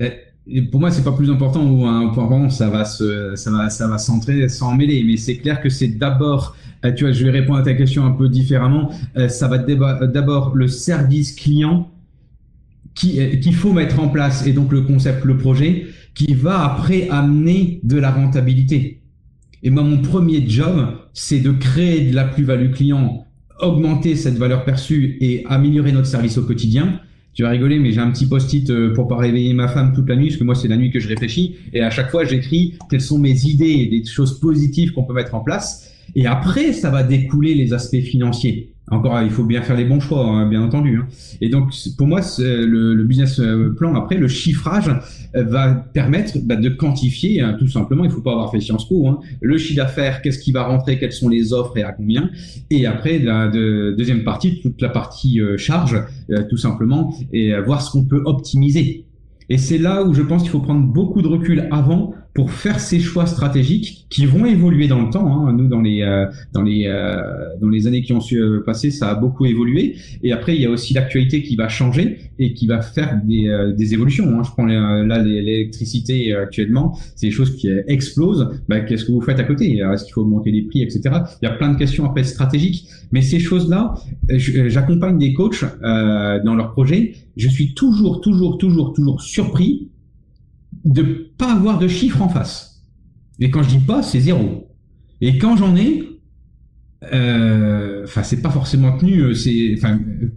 Eh, 0.00 0.62
pour 0.70 0.80
moi, 0.80 0.90
c'est 0.90 1.04
pas 1.04 1.12
plus 1.12 1.30
important 1.30 1.64
ou 1.64 1.84
un 1.84 2.08
point 2.08 2.48
ça 2.48 2.68
va 2.68 2.84
se, 2.84 3.34
ça 3.36 3.50
va, 3.50 3.68
ça 3.68 3.86
va 3.86 3.98
s'entrer 3.98 4.48
sans 4.48 4.74
mêler. 4.74 5.04
Mais 5.04 5.16
c'est 5.16 5.36
clair 5.36 5.60
que 5.60 5.68
c'est 5.68 5.88
d'abord, 5.88 6.56
euh, 6.84 6.92
tu 6.92 7.04
vois, 7.04 7.12
je 7.12 7.24
vais 7.24 7.30
répondre 7.30 7.58
à 7.58 7.62
ta 7.62 7.74
question 7.74 8.04
un 8.04 8.12
peu 8.12 8.28
différemment. 8.28 8.90
Euh, 9.16 9.28
ça 9.28 9.48
va 9.48 9.58
d'abord 9.58 10.54
le 10.54 10.68
service 10.68 11.34
client 11.34 11.90
qu'il 12.98 13.54
faut 13.54 13.72
mettre 13.72 14.00
en 14.00 14.08
place, 14.08 14.46
et 14.46 14.52
donc 14.52 14.72
le 14.72 14.82
concept, 14.82 15.24
le 15.24 15.36
projet, 15.36 15.86
qui 16.14 16.34
va 16.34 16.64
après 16.64 17.08
amener 17.10 17.80
de 17.84 17.96
la 17.96 18.10
rentabilité. 18.10 19.00
Et 19.62 19.70
moi, 19.70 19.82
mon 19.82 19.98
premier 19.98 20.48
job, 20.48 20.94
c'est 21.14 21.40
de 21.40 21.52
créer 21.52 22.10
de 22.10 22.14
la 22.14 22.24
plus-value 22.24 22.72
client, 22.72 23.24
augmenter 23.60 24.16
cette 24.16 24.36
valeur 24.36 24.64
perçue 24.64 25.16
et 25.20 25.44
améliorer 25.46 25.92
notre 25.92 26.06
service 26.06 26.38
au 26.38 26.42
quotidien. 26.42 27.00
Tu 27.34 27.42
vas 27.42 27.50
rigoler, 27.50 27.78
mais 27.78 27.92
j'ai 27.92 28.00
un 28.00 28.10
petit 28.10 28.26
post-it 28.26 28.68
euh, 28.70 28.92
pour 28.94 29.06
pas 29.06 29.16
réveiller 29.16 29.52
ma 29.54 29.68
femme 29.68 29.92
toute 29.94 30.08
la 30.08 30.16
nuit, 30.16 30.28
parce 30.28 30.38
que 30.38 30.44
moi, 30.44 30.56
c'est 30.56 30.68
la 30.68 30.76
nuit 30.76 30.90
que 30.90 30.98
je 30.98 31.08
réfléchis. 31.08 31.56
Et 31.72 31.80
à 31.82 31.90
chaque 31.90 32.10
fois, 32.10 32.24
j'écris 32.24 32.74
quelles 32.90 33.00
sont 33.00 33.18
mes 33.18 33.44
idées 33.44 33.66
et 33.66 33.86
des 33.86 34.04
choses 34.04 34.40
positives 34.40 34.92
qu'on 34.92 35.04
peut 35.04 35.14
mettre 35.14 35.34
en 35.36 35.40
place. 35.40 35.92
Et 36.14 36.26
après, 36.26 36.72
ça 36.72 36.90
va 36.90 37.02
découler 37.02 37.54
les 37.54 37.72
aspects 37.72 38.00
financiers. 38.00 38.72
Encore, 38.90 39.20
il 39.22 39.30
faut 39.30 39.44
bien 39.44 39.60
faire 39.62 39.76
les 39.76 39.84
bons 39.84 40.00
choix, 40.00 40.24
hein, 40.24 40.48
bien 40.48 40.62
entendu. 40.62 40.96
Hein. 40.96 41.06
Et 41.40 41.48
donc, 41.48 41.72
pour 41.96 42.06
moi, 42.06 42.20
le, 42.38 43.02
business 43.04 43.38
euh, 43.38 43.74
plan, 43.76 43.94
après, 43.94 44.16
le 44.16 44.28
chiffrage 44.28 44.88
euh, 45.36 45.44
va 45.44 45.74
permettre 45.74 46.38
bah, 46.42 46.56
de 46.56 46.68
quantifier, 46.70 47.42
hein, 47.42 47.56
tout 47.58 47.68
simplement, 47.68 48.04
il 48.04 48.10
faut 48.10 48.22
pas 48.22 48.32
avoir 48.32 48.50
fait 48.50 48.60
Sciences 48.60 48.88
Po, 48.88 49.20
le 49.40 49.58
chiffre 49.58 49.76
d'affaires, 49.76 50.22
qu'est-ce 50.22 50.38
qui 50.38 50.52
va 50.52 50.64
rentrer, 50.64 50.98
quelles 50.98 51.12
sont 51.12 51.28
les 51.28 51.52
offres 51.52 51.76
et 51.76 51.82
à 51.82 51.92
combien. 51.92 52.30
Et 52.70 52.86
après, 52.86 53.18
la 53.18 53.48
de, 53.48 53.94
deuxième 53.96 54.24
partie, 54.24 54.60
toute 54.60 54.80
la 54.80 54.88
partie 54.88 55.40
euh, 55.40 55.58
charge, 55.58 56.02
tout 56.50 56.56
simplement, 56.56 57.14
et 57.32 57.58
voir 57.60 57.80
ce 57.82 57.90
qu'on 57.90 58.04
peut 58.04 58.22
optimiser. 58.24 59.06
Et 59.48 59.56
c'est 59.56 59.78
là 59.78 60.04
où 60.04 60.12
je 60.12 60.22
pense 60.22 60.42
qu'il 60.42 60.50
faut 60.50 60.60
prendre 60.60 60.86
beaucoup 60.86 61.22
de 61.22 61.28
recul 61.28 61.68
avant 61.70 62.12
pour 62.34 62.52
faire 62.52 62.78
ces 62.78 63.00
choix 63.00 63.26
stratégiques 63.26 64.06
qui 64.10 64.24
vont 64.24 64.46
évoluer 64.46 64.86
dans 64.86 65.02
le 65.02 65.10
temps. 65.10 65.48
Hein. 65.48 65.52
Nous, 65.52 65.66
dans 65.66 65.80
les 65.80 66.02
euh, 66.02 66.26
dans 66.52 66.62
les 66.62 66.84
euh, 66.86 67.20
dans 67.60 67.68
les 67.68 67.86
années 67.86 68.02
qui 68.02 68.12
ont 68.12 68.20
su 68.20 68.38
euh, 68.38 68.62
passer, 68.64 68.90
ça 68.90 69.10
a 69.10 69.14
beaucoup 69.14 69.44
évolué. 69.44 69.96
Et 70.22 70.32
après, 70.32 70.54
il 70.54 70.62
y 70.62 70.66
a 70.66 70.70
aussi 70.70 70.94
l'actualité 70.94 71.42
qui 71.42 71.56
va 71.56 71.68
changer 71.68 72.18
et 72.38 72.54
qui 72.54 72.66
va 72.66 72.80
faire 72.80 73.20
des, 73.24 73.72
des 73.76 73.94
évolutions. 73.94 74.38
Hein. 74.38 74.42
Je 74.44 74.50
prends 74.50 74.66
là 74.66 75.18
l'électricité 75.22 76.32
actuellement, 76.34 76.96
c'est 77.16 77.26
des 77.26 77.32
choses 77.32 77.56
qui 77.56 77.68
explosent. 77.88 78.48
Bah, 78.68 78.80
Qu'est-ce 78.80 79.04
que 79.04 79.12
vous 79.12 79.20
faites 79.20 79.40
à 79.40 79.44
côté? 79.44 79.78
Est-ce 79.78 80.04
qu'il 80.04 80.12
faut 80.12 80.22
augmenter 80.22 80.52
les 80.52 80.62
prix, 80.62 80.82
etc. 80.82 81.00
Il 81.42 81.46
y 81.46 81.48
a 81.48 81.54
plein 81.54 81.72
de 81.72 81.76
questions 81.76 82.04
après 82.04 82.22
stratégiques. 82.22 82.86
Mais 83.10 83.22
ces 83.22 83.40
choses-là, 83.40 83.94
j'accompagne 84.28 85.18
des 85.18 85.32
coachs 85.32 85.64
dans 85.82 86.54
leurs 86.54 86.70
projets. 86.72 87.14
Je 87.36 87.48
suis 87.48 87.74
toujours, 87.74 88.20
toujours, 88.20 88.58
toujours, 88.58 88.92
toujours 88.92 89.20
surpris 89.20 89.87
de 90.84 91.30
pas 91.36 91.52
avoir 91.52 91.78
de 91.78 91.88
chiffres 91.88 92.22
en 92.22 92.28
face. 92.28 92.82
Et 93.40 93.50
quand 93.50 93.62
je 93.62 93.68
dis 93.68 93.84
pas, 93.84 94.02
c'est 94.02 94.20
zéro. 94.20 94.68
Et 95.20 95.38
quand 95.38 95.56
j'en 95.56 95.76
ai, 95.76 96.02
euh, 97.12 98.02
enfin 98.04 98.22
c'est 98.24 98.42
pas 98.42 98.50
forcément 98.50 98.96
tenu. 98.96 99.20
Euh, 99.20 99.34
c'est, 99.34 99.76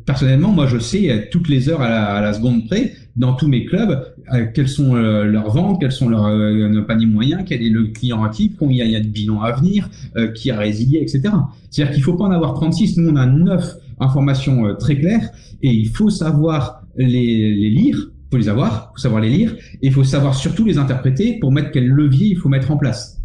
personnellement, 0.05 0.51
moi 0.51 0.67
je 0.67 0.77
sais 0.77 1.29
toutes 1.31 1.49
les 1.49 1.69
heures 1.69 1.81
à 1.81 2.21
la, 2.21 2.33
seconde 2.33 2.67
près 2.67 2.93
dans 3.15 3.33
tous 3.33 3.47
mes 3.47 3.65
clubs 3.65 4.13
euh, 4.33 4.45
quelles 4.53 4.69
sont 4.69 4.93
leurs 4.95 5.49
ventes, 5.49 5.81
quels 5.81 5.91
sont 5.91 6.09
leurs 6.09 6.27
euh, 6.27 6.81
paniers 6.83 7.07
moyens, 7.07 7.43
quel 7.45 7.63
est 7.63 7.69
le 7.69 7.87
client 7.87 8.23
actif, 8.23 8.53
combien 8.57 8.85
il 8.85 8.91
y 8.91 8.95
a 8.95 8.99
de 8.99 9.07
bilans 9.07 9.41
à 9.41 9.51
venir, 9.51 9.89
qui 10.35 10.51
a 10.51 10.57
résilié, 10.57 10.99
etc. 11.01 11.21
C'est-à-dire 11.69 11.93
qu'il 11.93 12.03
faut 12.03 12.13
pas 12.13 12.25
en 12.25 12.31
avoir 12.31 12.53
36. 12.53 12.97
Nous 12.97 13.09
on 13.09 13.15
a 13.15 13.25
9 13.25 13.75
informations 13.99 14.75
très 14.75 14.97
claires 14.97 15.29
et 15.61 15.71
il 15.71 15.89
faut 15.89 16.09
savoir 16.09 16.83
les 16.95 17.69
lire 17.69 18.11
faut 18.31 18.37
les 18.37 18.49
avoir, 18.49 18.91
faut 18.93 19.01
savoir 19.01 19.21
les 19.21 19.29
lire, 19.29 19.55
et 19.81 19.87
il 19.87 19.93
faut 19.93 20.03
savoir 20.03 20.35
surtout 20.35 20.65
les 20.65 20.77
interpréter 20.77 21.37
pour 21.39 21.51
mettre 21.51 21.71
quel 21.71 21.87
levier 21.87 22.27
il 22.27 22.37
faut 22.37 22.49
mettre 22.49 22.71
en 22.71 22.77
place. 22.77 23.21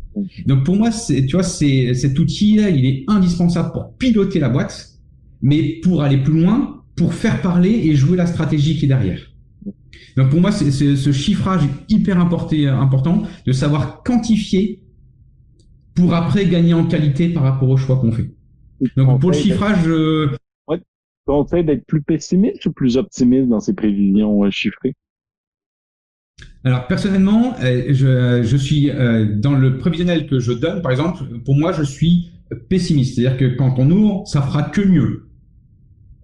Donc 0.46 0.64
pour 0.64 0.76
moi, 0.76 0.90
tu 0.90 1.30
vois, 1.32 1.42
c'est 1.42 1.94
cet 1.94 2.18
outil-là, 2.18 2.70
il 2.70 2.86
est 2.86 3.04
indispensable 3.06 3.72
pour 3.72 3.94
piloter 3.96 4.40
la 4.40 4.48
boîte, 4.48 4.90
mais 5.42 5.80
pour 5.82 6.02
aller 6.02 6.16
plus 6.18 6.40
loin, 6.40 6.82
pour 6.96 7.14
faire 7.14 7.42
parler 7.42 7.70
et 7.70 7.94
jouer 7.94 8.16
la 8.16 8.26
stratégie 8.26 8.78
qui 8.78 8.86
est 8.86 8.88
derrière. 8.88 9.20
Donc 10.16 10.30
pour 10.30 10.40
moi, 10.40 10.50
c'est, 10.50 10.70
ce 10.70 11.12
chiffrage 11.12 11.62
est 11.64 11.94
hyper 11.94 12.18
important 12.18 13.22
de 13.46 13.52
savoir 13.52 14.02
quantifier 14.02 14.80
pour 15.94 16.14
après 16.14 16.46
gagner 16.46 16.74
en 16.74 16.86
qualité 16.86 17.28
par 17.28 17.42
rapport 17.42 17.68
au 17.68 17.76
choix 17.76 17.96
qu'on 17.98 18.12
fait. 18.12 18.30
Donc 18.96 19.20
pour 19.20 19.30
le 19.30 19.36
chiffrage, 19.36 19.86
euh, 19.86 20.30
conseille 21.26 21.64
d'être 21.64 21.84
plus 21.86 22.02
pessimiste 22.02 22.64
ou 22.66 22.72
plus 22.72 22.96
optimiste 22.96 23.48
dans 23.48 23.60
ses 23.60 23.74
prévisions 23.74 24.44
euh, 24.44 24.50
chiffrées? 24.50 24.94
Alors 26.64 26.86
personnellement, 26.86 27.54
euh, 27.62 28.42
je, 28.42 28.56
suis 28.56 28.90
euh, 28.90 29.26
dans 29.36 29.54
le 29.54 29.78
prévisionnel 29.78 30.26
que 30.26 30.38
je 30.38 30.52
donne, 30.52 30.82
par 30.82 30.90
exemple, 30.90 31.24
pour 31.44 31.56
moi, 31.56 31.72
je 31.72 31.82
suis 31.82 32.30
pessimiste. 32.68 33.16
C'est-à-dire 33.16 33.38
que 33.38 33.56
quand 33.56 33.74
on 33.78 33.90
ouvre, 33.90 34.26
ça 34.26 34.42
fera 34.42 34.62
que 34.62 34.80
mieux. 34.80 35.22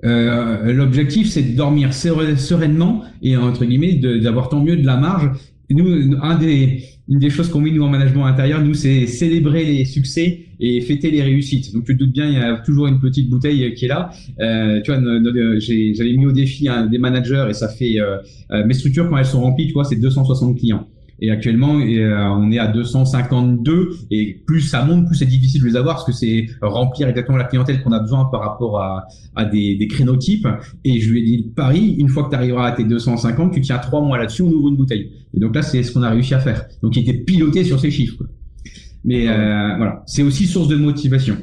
L'objectif, 0.04 1.28
c'est 1.28 1.42
de 1.42 1.56
dormir 1.56 1.94
sereinement 1.94 3.04
et 3.22 3.36
entre 3.36 3.64
guillemets 3.64 3.94
d'avoir 3.94 4.48
tant 4.48 4.60
mieux 4.60 4.76
de 4.76 4.84
la 4.84 4.96
marge. 4.96 5.30
Nous, 5.70 6.16
un 6.20 6.38
des, 6.38 6.84
une 7.08 7.18
des 7.18 7.30
choses 7.30 7.48
qu'on 7.48 7.60
met 7.60 7.70
nous 7.70 7.82
en 7.82 7.88
management 7.88 8.26
intérieur, 8.26 8.62
nous, 8.62 8.74
c'est 8.74 9.06
célébrer 9.06 9.64
les 9.64 9.84
succès 9.84 10.46
et 10.60 10.80
fêter 10.80 11.10
les 11.10 11.22
réussites. 11.22 11.74
Donc 11.74 11.84
tu 11.84 11.94
te 11.94 11.98
doutes 11.98 12.12
bien, 12.12 12.28
il 12.28 12.34
y 12.34 12.36
a 12.36 12.56
toujours 12.58 12.86
une 12.86 13.00
petite 13.00 13.28
bouteille 13.28 13.74
qui 13.74 13.86
est 13.86 13.88
là. 13.88 14.10
Euh, 14.40 14.80
tu 14.82 14.92
vois, 14.92 15.00
j'avais 15.58 16.12
mis 16.12 16.26
au 16.26 16.32
défi 16.32 16.68
des 16.90 16.98
managers 16.98 17.46
et 17.50 17.52
ça 17.52 17.68
fait 17.68 17.98
euh, 17.98 18.18
euh, 18.52 18.64
mes 18.64 18.74
structures 18.74 19.08
quand 19.08 19.16
elles 19.16 19.26
sont 19.26 19.40
remplies, 19.40 19.66
tu 19.66 19.72
vois, 19.72 19.84
c'est 19.84 19.96
260 19.96 20.58
clients. 20.58 20.86
Et 21.24 21.30
actuellement, 21.30 21.78
euh, 21.78 22.18
on 22.36 22.50
est 22.50 22.58
à 22.58 22.66
252 22.66 23.90
et 24.10 24.42
plus 24.44 24.60
ça 24.60 24.84
monte, 24.84 25.06
plus 25.06 25.14
c'est 25.14 25.24
difficile 25.24 25.62
de 25.62 25.68
les 25.68 25.76
avoir 25.76 25.94
parce 25.94 26.04
que 26.04 26.10
c'est 26.10 26.46
remplir 26.60 27.06
exactement 27.06 27.38
la 27.38 27.44
clientèle 27.44 27.80
qu'on 27.80 27.92
a 27.92 28.00
besoin 28.00 28.24
par 28.24 28.40
rapport 28.40 28.80
à, 28.80 29.06
à 29.36 29.44
des, 29.44 29.76
des 29.76 29.86
crénotypes. 29.86 30.48
Et 30.82 31.00
je 31.00 31.12
lui 31.12 31.20
ai 31.20 31.24
dit, 31.24 31.52
Paris, 31.54 31.94
une 31.96 32.08
fois 32.08 32.24
que 32.24 32.30
tu 32.30 32.34
arriveras 32.34 32.66
à 32.66 32.72
tes 32.72 32.82
250, 32.82 33.52
tu 33.54 33.60
tiens 33.60 33.78
trois 33.78 34.00
mois 34.00 34.18
là-dessus, 34.18 34.42
on 34.42 34.50
ouvre 34.50 34.68
une 34.68 34.76
bouteille. 34.76 35.12
Et 35.32 35.38
donc 35.38 35.54
là, 35.54 35.62
c'est 35.62 35.84
ce 35.84 35.92
qu'on 35.92 36.02
a 36.02 36.10
réussi 36.10 36.34
à 36.34 36.40
faire. 36.40 36.66
Donc 36.82 36.96
il 36.96 37.08
était 37.08 37.20
piloté 37.22 37.62
sur 37.62 37.78
ces 37.78 37.92
chiffres. 37.92 38.24
Mais 39.04 39.28
euh, 39.28 39.76
voilà, 39.76 40.02
c'est 40.06 40.24
aussi 40.24 40.46
source 40.48 40.66
de 40.66 40.76
motivation. 40.76 41.36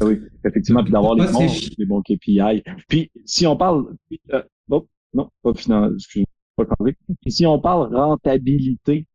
Ah 0.00 0.06
oui, 0.06 0.18
effectivement, 0.46 0.82
puis 0.82 0.92
d'avoir 0.92 1.14
les 1.14 1.26
bons, 1.30 1.46
les 1.76 1.84
bons 1.84 2.00
KPI. 2.00 2.62
Puis 2.88 3.10
si 3.26 3.46
on 3.46 3.54
parle, 3.54 3.84
euh, 4.32 4.42
oh, 4.70 4.86
non, 5.12 5.28
pas 5.42 5.52
excusez 6.58 6.96
si 7.28 7.46
on 7.46 7.60
parle 7.60 7.94
rentabilité 7.94 9.06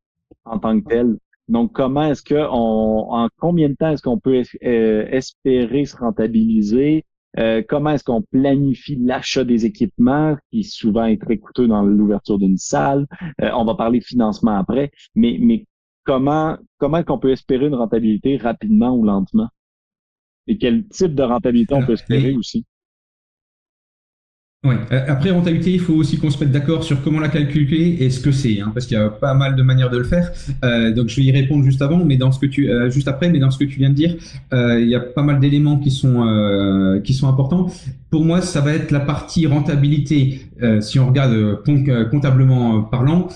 en 0.45 0.59
tant 0.59 0.79
que 0.79 0.87
telle, 0.87 1.17
donc 1.49 1.73
comment 1.73 2.03
est-ce 2.03 2.23
que 2.23 2.35
on, 2.35 3.11
en 3.11 3.29
combien 3.37 3.69
de 3.69 3.75
temps 3.75 3.91
est-ce 3.91 4.01
qu'on 4.01 4.19
peut 4.19 4.43
euh, 4.63 5.05
espérer 5.07 5.85
se 5.85 5.97
rentabiliser? 5.97 7.05
Euh, 7.39 7.63
comment 7.67 7.89
est-ce 7.91 8.03
qu'on 8.03 8.21
planifie 8.21 8.95
l'achat 8.95 9.43
des 9.43 9.65
équipements, 9.65 10.37
qui 10.51 10.63
souvent 10.63 11.05
est 11.05 11.19
très 11.19 11.37
coûteux 11.37 11.67
dans 11.67 11.81
l'ouverture 11.81 12.37
d'une 12.37 12.57
salle? 12.57 13.07
Euh, 13.41 13.49
on 13.55 13.65
va 13.65 13.75
parler 13.75 14.01
financement 14.01 14.57
après, 14.57 14.91
mais, 15.15 15.37
mais 15.41 15.65
comment 16.03 16.57
comment 16.77 17.03
qu'on 17.03 17.17
peut 17.17 17.31
espérer 17.31 17.67
une 17.67 17.75
rentabilité 17.75 18.37
rapidement 18.37 18.95
ou 18.95 19.03
lentement? 19.03 19.49
Et 20.47 20.57
quel 20.57 20.87
type 20.87 21.15
de 21.15 21.23
rentabilité 21.23 21.73
on 21.73 21.85
peut 21.85 21.93
espérer 21.93 22.35
aussi? 22.35 22.65
Ouais. 24.65 24.75
Euh, 24.93 25.05
après 25.09 25.31
rentabilité, 25.31 25.71
il 25.71 25.79
faut 25.79 25.93
aussi 25.93 26.17
qu'on 26.17 26.29
se 26.29 26.39
mette 26.41 26.51
d'accord 26.51 26.85
sur 26.85 27.01
comment 27.03 27.19
la 27.19 27.27
calculer 27.27 27.97
et 27.99 28.09
ce 28.09 28.21
que 28.21 28.31
c'est, 28.31 28.61
hein, 28.61 28.71
parce 28.73 28.85
qu'il 28.85 28.95
y 28.95 28.99
a 28.99 29.09
pas 29.09 29.33
mal 29.33 29.57
de 29.57 29.61
manières 29.61 29.89
de 29.89 29.97
le 29.97 30.05
faire. 30.05 30.31
Euh, 30.63 30.93
donc 30.93 31.09
je 31.09 31.17
vais 31.17 31.23
y 31.23 31.31
répondre 31.33 31.65
juste 31.65 31.81
avant, 31.81 32.05
mais 32.05 32.15
dans 32.15 32.31
ce 32.31 32.39
que 32.39 32.45
tu, 32.45 32.69
euh, 32.69 32.89
juste 32.89 33.09
après, 33.09 33.29
mais 33.29 33.39
dans 33.39 33.51
ce 33.51 33.57
que 33.57 33.65
tu 33.65 33.79
viens 33.79 33.89
de 33.89 33.95
dire, 33.95 34.15
euh, 34.53 34.79
il 34.79 34.87
y 34.87 34.95
a 34.95 35.01
pas 35.01 35.21
mal 35.21 35.41
d'éléments 35.41 35.79
qui 35.79 35.91
sont 35.91 36.25
euh, 36.25 37.01
qui 37.01 37.13
sont 37.13 37.27
importants. 37.27 37.67
Pour 38.09 38.23
moi, 38.23 38.41
ça 38.41 38.61
va 38.61 38.73
être 38.73 38.91
la 38.91 39.01
partie 39.01 39.47
rentabilité. 39.47 40.41
si 40.79 40.97
on 40.99 41.07
regarde 41.07 41.61
comptablement 42.09 42.83
parlant, 42.83 43.27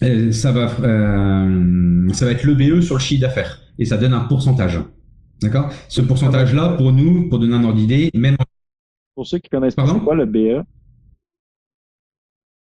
ça 0.00 0.50
va 0.50 0.68
ça 0.68 2.24
va 2.24 2.32
être 2.32 2.44
le 2.44 2.54
BE 2.54 2.80
sur 2.80 2.96
le 2.96 3.00
chiffre 3.00 3.20
d'affaires 3.20 3.60
et 3.78 3.84
ça 3.84 3.96
donne 3.96 4.14
un 4.14 4.20
pourcentage. 4.20 4.80
D'accord? 5.40 5.70
Ce 5.88 6.00
pourcentage-là, 6.00 6.70
pour 6.70 6.92
nous, 6.92 7.28
pour 7.28 7.38
donner 7.38 7.54
un 7.54 7.64
ordre 7.64 7.76
d'idée, 7.76 8.10
même 8.14 8.36
pour 9.22 9.28
ceux 9.28 9.38
qui 9.38 9.50
connaissent 9.50 9.76
pas, 9.76 9.86
quoi 10.02 10.16
le 10.16 10.26
BE? 10.26 10.64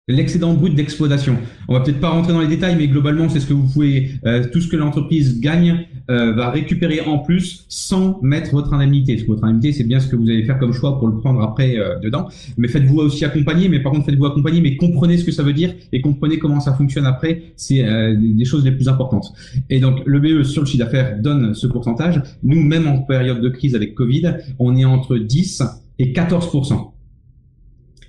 L'excédent 0.07 0.53
brut 0.53 0.75
d'exploitation. 0.75 1.37
On 1.67 1.73
va 1.73 1.79
peut-être 1.79 1.99
pas 1.99 2.09
rentrer 2.09 2.33
dans 2.33 2.39
les 2.39 2.47
détails, 2.47 2.75
mais 2.75 2.87
globalement, 2.87 3.27
c'est 3.29 3.39
ce 3.39 3.47
que 3.47 3.53
vous 3.55 3.67
pouvez, 3.67 4.11
euh, 4.27 4.45
tout 4.53 4.61
ce 4.61 4.67
que 4.67 4.75
l'entreprise 4.75 5.39
gagne 5.39 5.87
euh, 6.11 6.33
va 6.33 6.51
récupérer 6.51 7.01
en 7.01 7.17
plus 7.17 7.65
sans 7.67 8.21
mettre 8.21 8.51
votre 8.51 8.71
indemnité. 8.75 9.13
Parce 9.13 9.23
que 9.23 9.31
votre 9.31 9.43
indemnité, 9.43 9.71
c'est 9.71 9.83
bien 9.83 9.99
ce 9.99 10.07
que 10.07 10.15
vous 10.15 10.29
allez 10.29 10.43
faire 10.43 10.59
comme 10.59 10.73
choix 10.73 10.99
pour 10.99 11.07
le 11.07 11.17
prendre 11.17 11.41
après 11.41 11.79
euh, 11.79 11.97
dedans. 11.97 12.27
Mais 12.59 12.67
faites-vous 12.67 12.97
aussi 12.97 13.25
accompagner. 13.25 13.67
Mais 13.67 13.79
par 13.79 13.93
contre, 13.93 14.05
faites-vous 14.05 14.27
accompagner, 14.27 14.61
mais 14.61 14.77
comprenez 14.77 15.17
ce 15.17 15.25
que 15.25 15.31
ça 15.31 15.41
veut 15.41 15.53
dire 15.53 15.73
et 15.91 16.01
comprenez 16.01 16.37
comment 16.37 16.59
ça 16.59 16.75
fonctionne 16.75 17.07
après. 17.07 17.41
C'est 17.55 17.83
des 18.15 18.45
choses 18.45 18.63
les 18.63 18.73
plus 18.73 18.87
importantes. 18.87 19.33
Et 19.71 19.79
donc, 19.79 20.01
le 20.05 20.19
BE 20.19 20.43
sur 20.43 20.61
le 20.61 20.67
chiffre 20.67 20.83
d'affaires 20.83 21.17
donne 21.19 21.55
ce 21.55 21.65
pourcentage. 21.65 22.21
Nous, 22.43 22.61
même 22.61 22.87
en 22.87 22.99
période 22.99 23.41
de 23.41 23.49
crise 23.49 23.73
avec 23.73 23.95
Covid, 23.95 24.35
on 24.59 24.75
est 24.75 24.85
entre 24.85 25.17
10 25.17 25.63
et 25.99 26.13
14%. 26.13 26.91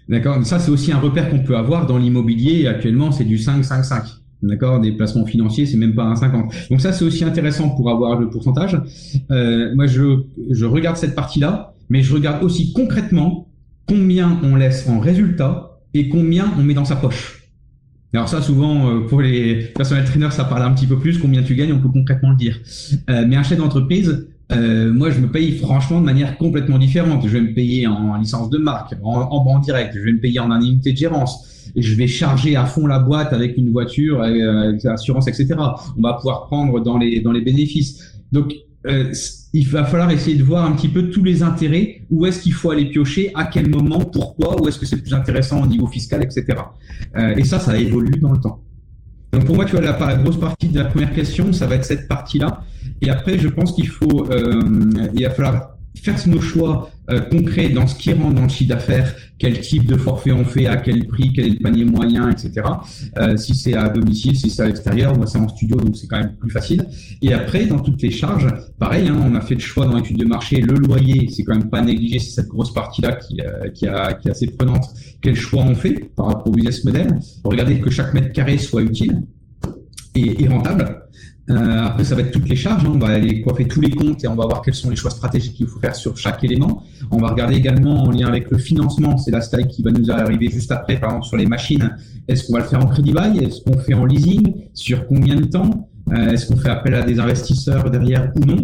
D'accord? 0.08 0.44
Ça, 0.46 0.58
c'est 0.58 0.70
aussi 0.70 0.92
un 0.92 0.98
repère 0.98 1.30
qu'on 1.30 1.40
peut 1.40 1.56
avoir 1.56 1.86
dans 1.86 1.98
l'immobilier. 1.98 2.66
Actuellement, 2.66 3.10
c'est 3.10 3.24
du 3.24 3.38
5, 3.38 3.64
5, 3.64 3.84
5. 3.84 4.04
D'accord? 4.42 4.80
Des 4.80 4.92
placements 4.92 5.26
financiers, 5.26 5.66
c'est 5.66 5.76
même 5.76 5.94
pas 5.94 6.04
un 6.04 6.14
50. 6.14 6.52
Donc 6.70 6.80
ça, 6.80 6.92
c'est 6.92 7.04
aussi 7.04 7.24
intéressant 7.24 7.70
pour 7.70 7.90
avoir 7.90 8.18
le 8.18 8.28
pourcentage. 8.30 8.80
Euh, 9.30 9.74
moi, 9.74 9.86
je, 9.86 10.22
je 10.50 10.64
regarde 10.64 10.96
cette 10.96 11.14
partie-là, 11.14 11.74
mais 11.88 12.02
je 12.02 12.14
regarde 12.14 12.44
aussi 12.44 12.72
concrètement 12.72 13.48
combien 13.86 14.38
on 14.42 14.56
laisse 14.56 14.88
en 14.88 15.00
résultat 15.00 15.80
et 15.94 16.08
combien 16.08 16.52
on 16.58 16.62
met 16.62 16.74
dans 16.74 16.84
sa 16.84 16.96
poche. 16.96 17.36
Alors 18.12 18.28
ça, 18.28 18.40
souvent, 18.40 18.90
euh, 18.90 19.00
pour 19.00 19.20
les 19.20 19.56
personnels 19.74 20.04
trainers, 20.04 20.30
ça 20.30 20.44
parle 20.44 20.62
un 20.62 20.72
petit 20.72 20.86
peu 20.86 20.98
plus. 20.98 21.18
Combien 21.18 21.42
tu 21.42 21.54
gagnes, 21.54 21.72
on 21.72 21.80
peut 21.80 21.88
concrètement 21.88 22.30
le 22.30 22.36
dire. 22.36 22.58
Euh, 23.10 23.24
mais 23.28 23.36
un 23.36 23.42
chef 23.42 23.58
d'entreprise, 23.58 24.28
euh, 24.52 24.92
moi, 24.92 25.10
je 25.10 25.18
me 25.20 25.26
paye 25.26 25.52
franchement 25.58 26.00
de 26.00 26.04
manière 26.04 26.38
complètement 26.38 26.78
différente. 26.78 27.26
Je 27.26 27.32
vais 27.32 27.40
me 27.40 27.52
payer 27.52 27.86
en, 27.86 28.16
licence 28.16 28.48
de 28.48 28.58
marque, 28.58 28.94
en, 29.02 29.20
en, 29.20 29.58
direct, 29.58 29.94
je 29.94 30.00
vais 30.00 30.12
me 30.12 30.20
payer 30.20 30.38
en 30.38 30.50
indemnité 30.50 30.92
de 30.92 30.96
gérance. 30.96 31.70
Je 31.74 31.94
vais 31.94 32.06
charger 32.06 32.56
à 32.56 32.64
fond 32.64 32.86
la 32.86 33.00
boîte 33.00 33.32
avec 33.32 33.56
une 33.56 33.70
voiture, 33.70 34.22
euh, 34.22 34.68
avec 34.68 34.82
l'assurance, 34.84 35.26
etc. 35.26 35.56
On 35.96 36.02
va 36.02 36.14
pouvoir 36.14 36.46
prendre 36.46 36.80
dans 36.80 36.96
les 36.96 37.20
dans 37.20 37.32
les 37.32 37.40
bénéfices. 37.40 38.20
Donc, 38.30 38.54
euh, 38.86 39.12
il 39.52 39.66
va 39.66 39.84
falloir 39.84 40.10
essayer 40.10 40.36
de 40.36 40.44
voir 40.44 40.64
un 40.64 40.72
petit 40.72 40.88
peu 40.88 41.10
tous 41.10 41.24
les 41.24 41.42
intérêts. 41.42 42.02
Où 42.10 42.24
est-ce 42.24 42.42
qu'il 42.42 42.52
faut 42.52 42.70
aller 42.70 42.86
piocher? 42.86 43.32
À 43.34 43.46
quel 43.46 43.68
moment? 43.68 44.00
Pourquoi? 44.00 44.60
Où 44.62 44.68
est-ce 44.68 44.78
que 44.78 44.86
c'est 44.86 45.02
plus 45.02 45.14
intéressant 45.14 45.62
au 45.62 45.66
niveau 45.66 45.88
fiscal, 45.88 46.22
etc. 46.22 46.44
Euh, 47.16 47.34
et 47.36 47.44
ça, 47.44 47.58
ça 47.58 47.76
évolue 47.76 48.18
dans 48.20 48.32
le 48.32 48.38
temps. 48.38 48.62
Donc 49.32 49.44
pour 49.44 49.56
moi, 49.56 49.64
tu 49.64 49.72
vois, 49.72 49.80
la, 49.80 49.98
la, 49.98 50.16
grosse 50.16 50.38
partie 50.38 50.68
de 50.68 50.78
la 50.78 50.84
première 50.84 51.12
question, 51.12 51.52
ça 51.52 51.66
va 51.66 51.74
être 51.74 51.84
cette 51.84 52.06
partie-là. 52.06 52.62
Et 53.02 53.10
après, 53.10 53.38
je 53.38 53.48
pense 53.48 53.72
qu'il 53.72 53.88
faut, 53.88 54.30
euh, 54.30 54.60
il 55.14 55.22
va 55.22 55.30
falloir 55.30 55.76
faire 56.02 56.28
nos 56.28 56.40
choix 56.40 56.90
euh, 57.10 57.20
concrets 57.20 57.68
dans 57.68 57.86
ce 57.86 57.94
qui 57.94 58.12
rentre 58.12 58.34
dans 58.34 58.42
le 58.42 58.48
chiffre 58.48 58.70
d'affaires, 58.70 59.14
quel 59.38 59.60
type 59.60 59.86
de 59.86 59.96
forfait 59.96 60.32
on 60.32 60.44
fait, 60.44 60.66
à 60.66 60.76
quel 60.76 61.06
prix, 61.06 61.32
quel 61.32 61.46
est 61.46 61.50
le 61.50 61.58
panier 61.58 61.84
moyen, 61.84 62.30
etc. 62.30 62.62
Euh, 63.18 63.36
si 63.36 63.54
c'est 63.54 63.74
à 63.74 63.88
domicile, 63.88 64.36
si 64.36 64.50
c'est 64.50 64.62
à 64.62 64.66
l'extérieur, 64.66 65.16
moi 65.16 65.26
c'est 65.26 65.38
en 65.38 65.48
studio, 65.48 65.76
donc 65.76 65.96
c'est 65.96 66.06
quand 66.06 66.18
même 66.18 66.34
plus 66.36 66.50
facile. 66.50 66.84
Et 67.22 67.32
après, 67.32 67.66
dans 67.66 67.78
toutes 67.78 68.02
les 68.02 68.10
charges, 68.10 68.48
pareil, 68.78 69.08
hein, 69.08 69.20
on 69.24 69.34
a 69.34 69.40
fait 69.40 69.54
le 69.54 69.60
choix 69.60 69.86
dans 69.86 69.96
l'étude 69.96 70.18
de 70.18 70.24
marché, 70.24 70.60
le 70.60 70.74
loyer, 70.74 71.28
c'est 71.30 71.44
quand 71.44 71.56
même 71.56 71.70
pas 71.70 71.82
négligé, 71.82 72.18
c'est 72.18 72.30
cette 72.30 72.48
grosse 72.48 72.72
partie-là 72.72 73.12
qui, 73.12 73.40
euh, 73.40 73.68
qui, 73.70 73.86
a, 73.86 74.14
qui 74.14 74.28
est 74.28 74.30
assez 74.32 74.48
prenante. 74.48 74.84
Quel 75.20 75.36
choix 75.36 75.62
on 75.62 75.74
fait 75.74 76.10
par 76.16 76.26
rapport 76.26 76.48
au 76.48 76.52
business 76.52 76.84
model? 76.84 77.18
Regardez 77.44 77.80
que 77.80 77.90
chaque 77.90 78.14
mètre 78.14 78.32
carré 78.32 78.58
soit 78.58 78.82
utile 78.82 79.22
et, 80.14 80.42
et 80.42 80.48
rentable. 80.48 81.05
Euh, 81.48 81.84
après, 81.84 82.04
ça 82.04 82.14
va 82.16 82.22
être 82.22 82.32
toutes 82.32 82.48
les 82.48 82.56
charges. 82.56 82.84
Hein. 82.84 82.92
On 82.94 82.98
va 82.98 83.08
aller 83.08 83.40
coiffer 83.40 83.66
tous 83.68 83.80
les 83.80 83.90
comptes 83.90 84.22
et 84.24 84.28
on 84.28 84.34
va 84.34 84.46
voir 84.46 84.62
quels 84.62 84.74
sont 84.74 84.90
les 84.90 84.96
choix 84.96 85.10
stratégiques 85.10 85.54
qu'il 85.54 85.66
faut 85.68 85.78
faire 85.78 85.94
sur 85.94 86.16
chaque 86.16 86.42
élément. 86.42 86.82
On 87.10 87.18
va 87.18 87.28
regarder 87.28 87.54
également 87.54 88.02
en 88.02 88.10
lien 88.10 88.26
avec 88.26 88.50
le 88.50 88.58
financement. 88.58 89.16
C'est 89.16 89.30
la 89.30 89.40
slide 89.40 89.68
qui 89.68 89.82
va 89.82 89.92
nous 89.92 90.10
arriver 90.10 90.48
juste 90.48 90.72
après, 90.72 90.98
par 90.98 91.10
exemple 91.10 91.26
sur 91.26 91.36
les 91.36 91.46
machines. 91.46 91.96
Est-ce 92.26 92.46
qu'on 92.46 92.54
va 92.54 92.60
le 92.60 92.64
faire 92.66 92.84
en 92.84 92.88
crédit 92.88 93.12
bail? 93.12 93.38
Est-ce 93.38 93.62
qu'on 93.62 93.78
fait 93.78 93.94
en 93.94 94.04
leasing? 94.04 94.66
Sur 94.74 95.06
combien 95.06 95.36
de 95.36 95.44
temps? 95.44 95.88
Euh, 96.12 96.30
Est-ce 96.30 96.48
qu'on 96.48 96.56
fait 96.56 96.70
appel 96.70 96.94
à 96.94 97.02
des 97.02 97.20
investisseurs 97.20 97.90
derrière 97.90 98.32
ou 98.36 98.40
non? 98.40 98.56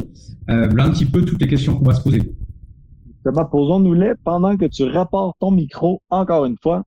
Euh, 0.51 0.67
Là, 0.73 0.85
un 0.85 0.91
petit 0.91 1.07
peu 1.07 1.25
toutes 1.25 1.41
les 1.41 1.49
questions 1.49 1.77
qu'on 1.77 1.85
va 1.85 1.95
se 1.95 2.03
poser. 2.03 2.35
Posons-nous-les 3.53 4.15
pendant 4.25 4.57
que 4.57 4.65
tu 4.65 4.85
rapportes 4.85 5.37
ton 5.39 5.53
micro 5.53 6.03
encore 6.11 6.45
une 6.45 6.57
fois 6.61 6.83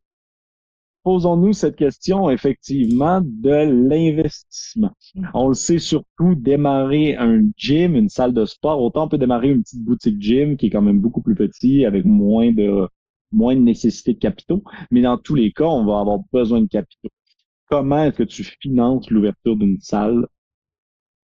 posons-nous 1.05 1.53
cette 1.53 1.75
question 1.75 2.31
effectivement 2.31 3.21
de 3.23 3.87
l'investissement. 3.87 4.91
On 5.35 5.47
le 5.47 5.53
sait 5.53 5.77
surtout, 5.77 6.33
démarrer 6.35 7.15
un 7.15 7.43
gym, 7.55 7.95
une 7.95 8.09
salle 8.09 8.33
de 8.33 8.43
sport, 8.45 8.81
autant 8.81 9.05
on 9.05 9.07
peut 9.07 9.19
démarrer 9.19 9.51
une 9.51 9.61
petite 9.61 9.85
boutique 9.85 10.19
gym 10.19 10.57
qui 10.57 10.65
est 10.65 10.69
quand 10.71 10.81
même 10.81 10.99
beaucoup 10.99 11.21
plus 11.21 11.35
petit, 11.35 11.85
avec 11.85 12.05
moins 12.05 12.51
de 12.51 12.89
moins 13.31 13.55
de 13.55 13.61
nécessité 13.61 14.13
de 14.13 14.19
capitaux, 14.19 14.63
mais 14.91 15.01
dans 15.01 15.17
tous 15.17 15.35
les 15.35 15.51
cas, 15.51 15.65
on 15.65 15.85
va 15.85 15.99
avoir 15.99 16.19
besoin 16.33 16.61
de 16.61 16.67
capitaux. 16.67 17.09
Comment 17.69 18.05
est-ce 18.05 18.17
que 18.17 18.23
tu 18.23 18.43
finances 18.43 19.09
l'ouverture 19.09 19.57
d'une 19.57 19.79
salle 19.81 20.27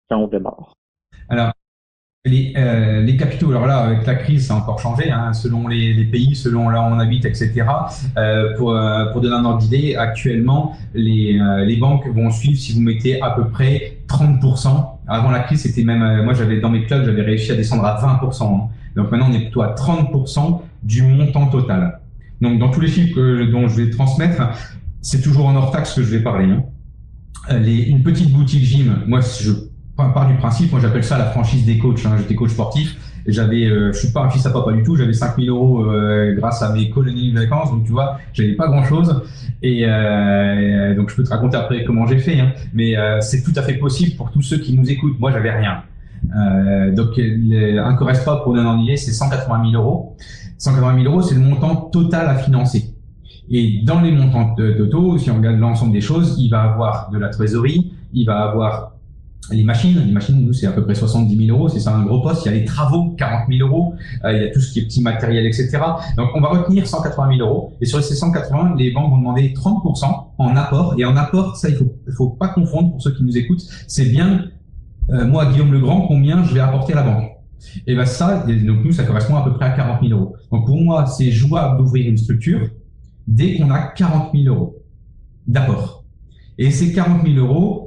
quand 0.08 0.18
on 0.18 0.28
démarre? 0.28 0.74
Alors, 1.28 1.52
les, 2.26 2.52
euh, 2.56 3.02
les, 3.02 3.16
capitaux, 3.16 3.50
alors 3.50 3.66
là, 3.66 3.78
avec 3.78 4.04
la 4.04 4.16
crise, 4.16 4.48
ça 4.48 4.54
a 4.54 4.56
encore 4.56 4.80
changé, 4.80 5.10
hein, 5.10 5.32
selon 5.32 5.68
les, 5.68 5.94
les, 5.94 6.04
pays, 6.04 6.34
selon 6.34 6.68
là 6.68 6.82
où 6.82 6.86
on 6.92 6.98
habite, 6.98 7.24
etc. 7.24 7.64
Euh, 8.16 8.56
pour, 8.56 8.72
euh, 8.72 9.06
pour 9.12 9.20
donner 9.20 9.36
un 9.36 9.44
ordre 9.44 9.58
d'idée, 9.58 9.94
actuellement, 9.94 10.76
les, 10.94 11.40
les 11.64 11.76
banques 11.76 12.06
vont 12.08 12.30
suivre 12.30 12.58
si 12.58 12.74
vous 12.74 12.80
mettez 12.80 13.22
à 13.22 13.30
peu 13.30 13.48
près 13.48 13.98
30%. 14.08 14.68
Avant 15.06 15.30
la 15.30 15.40
crise, 15.40 15.62
c'était 15.62 15.84
même, 15.84 16.24
moi, 16.24 16.34
j'avais 16.34 16.60
dans 16.60 16.70
mes 16.70 16.84
clubs, 16.84 17.04
j'avais 17.04 17.22
réussi 17.22 17.52
à 17.52 17.54
descendre 17.54 17.84
à 17.84 17.96
20%. 18.00 18.42
Hein. 18.42 18.68
Donc 18.96 19.10
maintenant, 19.10 19.28
on 19.30 19.34
est 19.34 19.42
plutôt 19.42 19.62
à 19.62 19.74
30% 19.74 20.60
du 20.82 21.02
montant 21.02 21.46
total. 21.46 22.00
Donc 22.40 22.58
dans 22.58 22.70
tous 22.70 22.80
les 22.80 22.88
chiffres 22.88 23.50
dont 23.50 23.68
je 23.68 23.82
vais 23.82 23.90
transmettre, 23.90 24.42
c'est 25.00 25.22
toujours 25.22 25.46
en 25.46 25.54
hors 25.54 25.70
taxe 25.70 25.94
que 25.94 26.02
je 26.02 26.10
vais 26.10 26.22
parler. 26.22 26.46
Hein. 26.46 27.58
Les, 27.58 27.82
une 27.82 28.02
petite 28.02 28.32
boutique 28.32 28.64
gym, 28.64 29.04
moi, 29.06 29.20
je 29.20 29.52
part 29.96 30.28
du 30.28 30.34
principe, 30.34 30.72
moi 30.72 30.80
j'appelle 30.80 31.04
ça 31.04 31.18
la 31.18 31.26
franchise 31.26 31.64
des 31.64 31.78
coachs. 31.78 32.04
Hein. 32.04 32.16
J'étais 32.18 32.34
coach 32.34 32.50
sportif. 32.50 32.96
J'avais, 33.26 33.64
euh, 33.64 33.92
je 33.92 33.98
suis 33.98 34.12
pas 34.12 34.22
un 34.22 34.30
fils 34.30 34.46
à 34.46 34.50
papa 34.50 34.72
du 34.72 34.82
tout. 34.82 34.94
J'avais 34.94 35.12
5000 35.12 35.48
euros 35.48 35.84
euh, 35.84 36.34
grâce 36.34 36.62
à 36.62 36.72
mes 36.72 36.90
colonies 36.90 37.32
de 37.32 37.40
vacances. 37.40 37.70
Donc 37.70 37.84
tu 37.84 37.92
vois, 37.92 38.18
j'avais 38.32 38.52
pas 38.52 38.68
grand 38.68 38.84
chose. 38.84 39.22
Et 39.62 39.84
euh, 39.84 40.94
donc 40.94 41.10
je 41.10 41.16
peux 41.16 41.24
te 41.24 41.30
raconter 41.30 41.56
après 41.56 41.84
comment 41.84 42.06
j'ai 42.06 42.18
fait. 42.18 42.38
Hein. 42.38 42.52
Mais 42.72 42.96
euh, 42.96 43.20
c'est 43.20 43.42
tout 43.42 43.52
à 43.56 43.62
fait 43.62 43.74
possible 43.74 44.16
pour 44.16 44.30
tous 44.30 44.42
ceux 44.42 44.58
qui 44.58 44.76
nous 44.76 44.90
écoutent. 44.90 45.18
Moi 45.18 45.32
j'avais 45.32 45.50
rien. 45.50 45.82
Euh, 46.36 46.94
donc 46.94 47.18
un 47.18 47.94
correspond 47.94 48.38
pour 48.42 48.56
un 48.56 48.78
idée, 48.78 48.96
c'est 48.96 49.12
180 49.12 49.70
000 49.70 49.82
euros. 49.82 50.16
180 50.58 51.02
000 51.02 51.12
euros, 51.12 51.22
c'est 51.22 51.34
le 51.34 51.40
montant 51.40 51.76
total 51.76 52.28
à 52.28 52.36
financer. 52.36 52.92
Et 53.48 53.82
dans 53.84 54.00
les 54.00 54.10
montants 54.10 54.54
totaux, 54.54 55.18
si 55.18 55.30
on 55.30 55.36
regarde 55.36 55.58
l'ensemble 55.58 55.92
des 55.92 56.00
choses, 56.00 56.36
il 56.38 56.48
va 56.50 56.62
avoir 56.62 57.10
de 57.10 57.18
la 57.18 57.28
trésorerie, 57.28 57.92
il 58.12 58.26
va 58.26 58.40
avoir 58.40 58.95
les 59.50 59.64
machines, 59.64 60.02
les 60.04 60.12
machines, 60.12 60.40
nous, 60.40 60.52
c'est 60.52 60.66
à 60.66 60.72
peu 60.72 60.84
près 60.84 60.94
70 60.94 61.46
000 61.46 61.56
euros, 61.56 61.68
c'est 61.68 61.80
ça 61.80 61.94
un 61.94 62.04
gros 62.04 62.20
poste. 62.20 62.44
Il 62.44 62.52
y 62.52 62.54
a 62.54 62.58
les 62.58 62.64
travaux, 62.64 63.10
40 63.16 63.48
000 63.48 63.68
euros. 63.68 63.94
Euh, 64.24 64.32
il 64.32 64.42
y 64.42 64.44
a 64.46 64.50
tout 64.50 64.60
ce 64.60 64.72
qui 64.72 64.80
est 64.80 64.82
petit 64.82 65.02
matériel, 65.02 65.46
etc. 65.46 65.78
Donc, 66.16 66.30
on 66.34 66.40
va 66.40 66.48
retenir 66.48 66.86
180 66.86 67.36
000 67.36 67.48
euros. 67.48 67.72
Et 67.80 67.86
sur 67.86 68.02
ces 68.02 68.14
180, 68.14 68.74
les 68.76 68.90
banques 68.92 69.10
vont 69.10 69.18
demander 69.18 69.52
30% 69.54 70.04
en 70.38 70.56
apport. 70.56 70.94
Et 70.98 71.04
en 71.04 71.16
apport, 71.16 71.56
ça, 71.56 71.68
il 71.68 71.76
faut, 71.76 71.94
faut 72.16 72.30
pas 72.30 72.48
confondre 72.48 72.92
pour 72.92 73.02
ceux 73.02 73.14
qui 73.14 73.22
nous 73.22 73.36
écoutent. 73.36 73.64
C'est 73.86 74.06
bien, 74.06 74.46
euh, 75.10 75.26
moi, 75.26 75.46
Guillaume 75.46 75.72
Legrand, 75.72 76.06
combien 76.08 76.42
je 76.42 76.54
vais 76.54 76.60
apporter 76.60 76.92
à 76.94 76.96
la 76.96 77.02
banque. 77.02 77.30
Et 77.86 77.94
ben 77.94 78.04
ça, 78.04 78.44
donc 78.46 78.84
nous, 78.84 78.92
ça 78.92 79.04
correspond 79.04 79.36
à 79.36 79.44
peu 79.44 79.54
près 79.54 79.66
à 79.66 79.70
40 79.70 80.00
000 80.06 80.18
euros. 80.18 80.36
Donc, 80.52 80.66
pour 80.66 80.80
moi, 80.80 81.06
c'est 81.06 81.30
jouable 81.30 81.78
d'ouvrir 81.78 82.08
une 82.08 82.18
structure 82.18 82.68
dès 83.26 83.56
qu'on 83.56 83.70
a 83.70 83.80
40 83.80 84.32
000 84.34 84.54
euros 84.54 84.76
d'apport. 85.46 86.04
Et 86.58 86.70
ces 86.70 86.92
40 86.92 87.26
000 87.26 87.38
euros, 87.38 87.85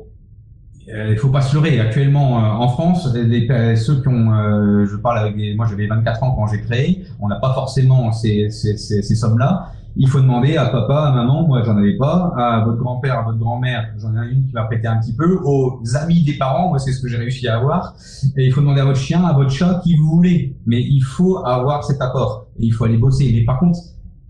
il 0.91 1.17
faut 1.17 1.29
pas 1.29 1.41
se 1.41 1.53
leurrer. 1.53 1.79
Actuellement, 1.79 2.39
euh, 2.39 2.47
en 2.49 2.67
France, 2.69 3.13
les, 3.13 3.75
ceux 3.75 4.01
qui 4.01 4.07
ont, 4.07 4.33
euh, 4.33 4.85
je 4.85 4.95
parle 4.95 5.19
avec 5.19 5.37
des, 5.37 5.55
moi 5.55 5.65
j'avais 5.69 5.87
24 5.87 6.23
ans 6.23 6.31
quand 6.35 6.47
j'ai 6.47 6.61
créé, 6.61 7.03
on 7.19 7.27
n'a 7.27 7.35
pas 7.35 7.53
forcément 7.53 8.11
ces, 8.11 8.49
ces, 8.49 8.77
ces, 8.77 9.01
ces 9.01 9.15
sommes-là. 9.15 9.71
Il 9.95 10.07
faut 10.07 10.21
demander 10.21 10.55
à 10.55 10.65
papa, 10.65 11.07
à 11.07 11.11
maman, 11.11 11.47
moi 11.47 11.63
j'en 11.63 11.75
avais 11.75 11.97
pas, 11.97 12.33
à 12.37 12.63
votre 12.63 12.77
grand-père, 12.77 13.19
à 13.19 13.23
votre 13.23 13.39
grand-mère, 13.39 13.89
j'en 13.97 14.13
ai 14.15 14.31
une 14.31 14.45
qui 14.45 14.53
va 14.53 14.63
prêter 14.63 14.87
un 14.87 14.97
petit 14.97 15.13
peu, 15.13 15.39
aux 15.43 15.81
amis 15.95 16.23
des 16.23 16.37
parents, 16.37 16.69
moi 16.69 16.79
c'est 16.79 16.91
ce 16.91 17.01
que 17.01 17.07
j'ai 17.07 17.17
réussi 17.17 17.47
à 17.47 17.57
avoir. 17.57 17.95
Et 18.37 18.45
il 18.45 18.53
faut 18.53 18.61
demander 18.61 18.81
à 18.81 18.85
votre 18.85 18.99
chien, 18.99 19.25
à 19.25 19.33
votre 19.33 19.51
chat, 19.51 19.81
qui 19.83 19.95
vous 19.95 20.09
voulez. 20.09 20.55
Mais 20.65 20.81
il 20.81 21.01
faut 21.01 21.45
avoir 21.45 21.83
cet 21.83 22.01
apport 22.01 22.47
et 22.59 22.65
il 22.65 22.71
faut 22.71 22.85
aller 22.85 22.97
bosser. 22.97 23.31
Mais 23.33 23.43
par 23.43 23.59
contre, 23.59 23.79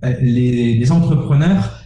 les, 0.02 0.76
les 0.76 0.92
entrepreneurs, 0.92 1.79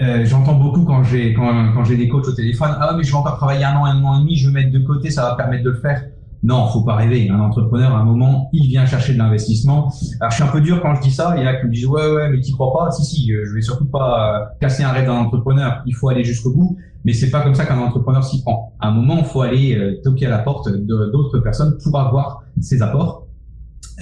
euh, 0.00 0.24
j'entends 0.24 0.54
beaucoup 0.54 0.84
quand 0.84 1.02
j'ai 1.02 1.34
quand, 1.34 1.72
quand 1.74 1.84
j'ai 1.84 1.96
des 1.96 2.08
coachs 2.08 2.26
au 2.28 2.32
téléphone. 2.32 2.70
Ah 2.80 2.94
mais 2.96 3.02
je 3.02 3.10
vais 3.10 3.16
encore 3.16 3.36
travailler 3.36 3.64
un 3.64 3.76
an 3.76 3.84
un 3.84 4.02
an 4.04 4.16
et 4.16 4.20
demi 4.20 4.36
je 4.36 4.48
vais 4.48 4.54
mettre 4.54 4.72
de 4.72 4.78
côté 4.80 5.10
ça 5.10 5.22
va 5.22 5.34
permettre 5.34 5.64
de 5.64 5.70
le 5.70 5.80
faire. 5.80 6.04
Non 6.42 6.66
faut 6.68 6.82
pas 6.82 6.96
rêver. 6.96 7.30
Un 7.30 7.40
entrepreneur 7.40 7.94
à 7.94 8.00
un 8.00 8.04
moment 8.04 8.48
il 8.52 8.66
vient 8.68 8.84
chercher 8.86 9.12
de 9.14 9.18
l'investissement. 9.18 9.92
Alors 10.20 10.30
je 10.30 10.36
suis 10.36 10.44
un 10.44 10.48
peu 10.48 10.60
dur 10.60 10.80
quand 10.82 10.94
je 10.96 11.02
dis 11.02 11.10
ça. 11.10 11.34
Il 11.36 11.42
y 11.42 11.46
en 11.46 11.48
a 11.48 11.54
qui 11.54 11.66
me 11.66 11.72
disent 11.72 11.86
ouais 11.86 12.10
ouais 12.10 12.28
mais 12.30 12.40
tu 12.40 12.52
crois 12.52 12.72
pas. 12.72 12.90
Si 12.90 13.04
si 13.04 13.30
je 13.32 13.54
vais 13.54 13.62
surtout 13.62 13.86
pas 13.86 14.40
euh, 14.40 14.44
casser 14.60 14.82
un 14.82 14.90
rêve 14.90 15.06
d'un 15.06 15.14
entrepreneur. 15.14 15.82
Il 15.86 15.94
faut 15.94 16.08
aller 16.08 16.24
jusqu'au 16.24 16.52
bout. 16.52 16.76
Mais 17.04 17.12
c'est 17.12 17.30
pas 17.30 17.40
comme 17.40 17.54
ça 17.54 17.66
qu'un 17.66 17.78
entrepreneur 17.78 18.22
s'y 18.22 18.42
prend. 18.42 18.74
À 18.80 18.88
un 18.88 18.92
moment 18.92 19.16
il 19.18 19.24
faut 19.24 19.42
aller 19.42 19.76
euh, 19.76 20.00
toquer 20.02 20.26
à 20.26 20.30
la 20.30 20.38
porte 20.38 20.68
d'autres 20.68 21.38
personnes 21.40 21.76
pour 21.82 21.98
avoir 21.98 22.42
ces 22.60 22.82
apports 22.82 23.21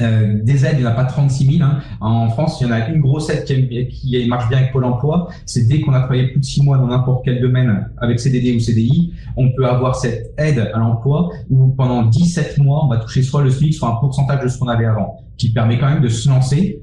euh, 0.00 0.40
des 0.42 0.64
aides, 0.64 0.76
il 0.78 0.80
n'y 0.80 0.86
en 0.86 0.90
a 0.90 0.94
pas 0.94 1.04
36 1.04 1.58
000. 1.58 1.68
Hein. 1.68 1.80
En 2.00 2.30
France, 2.30 2.60
il 2.60 2.66
y 2.66 2.70
en 2.70 2.72
a 2.72 2.88
une 2.88 3.00
grosse 3.00 3.28
aide 3.28 3.44
qui, 3.44 4.26
marche 4.28 4.48
bien 4.48 4.58
avec 4.58 4.72
Pôle 4.72 4.84
emploi. 4.84 5.28
C'est 5.46 5.66
dès 5.68 5.80
qu'on 5.80 5.92
a 5.92 6.00
travaillé 6.00 6.28
plus 6.28 6.40
de 6.40 6.44
6 6.44 6.62
mois 6.62 6.78
dans 6.78 6.86
n'importe 6.86 7.24
quel 7.24 7.40
domaine 7.40 7.88
avec 7.98 8.20
CDD 8.20 8.54
ou 8.54 8.60
CDI, 8.60 9.12
on 9.36 9.50
peut 9.52 9.66
avoir 9.66 9.96
cette 9.96 10.32
aide 10.38 10.70
à 10.72 10.78
l'emploi 10.78 11.30
où 11.48 11.68
pendant 11.68 12.04
17 12.04 12.58
mois, 12.58 12.84
on 12.84 12.88
va 12.88 12.98
toucher 12.98 13.22
soit 13.22 13.42
le 13.42 13.50
SMIC, 13.50 13.74
soit 13.74 13.88
un 13.88 13.96
pourcentage 13.96 14.42
de 14.44 14.48
ce 14.48 14.58
qu'on 14.58 14.68
avait 14.68 14.86
avant, 14.86 15.20
qui 15.36 15.52
permet 15.52 15.78
quand 15.78 15.88
même 15.88 16.02
de 16.02 16.08
se 16.08 16.28
lancer 16.28 16.80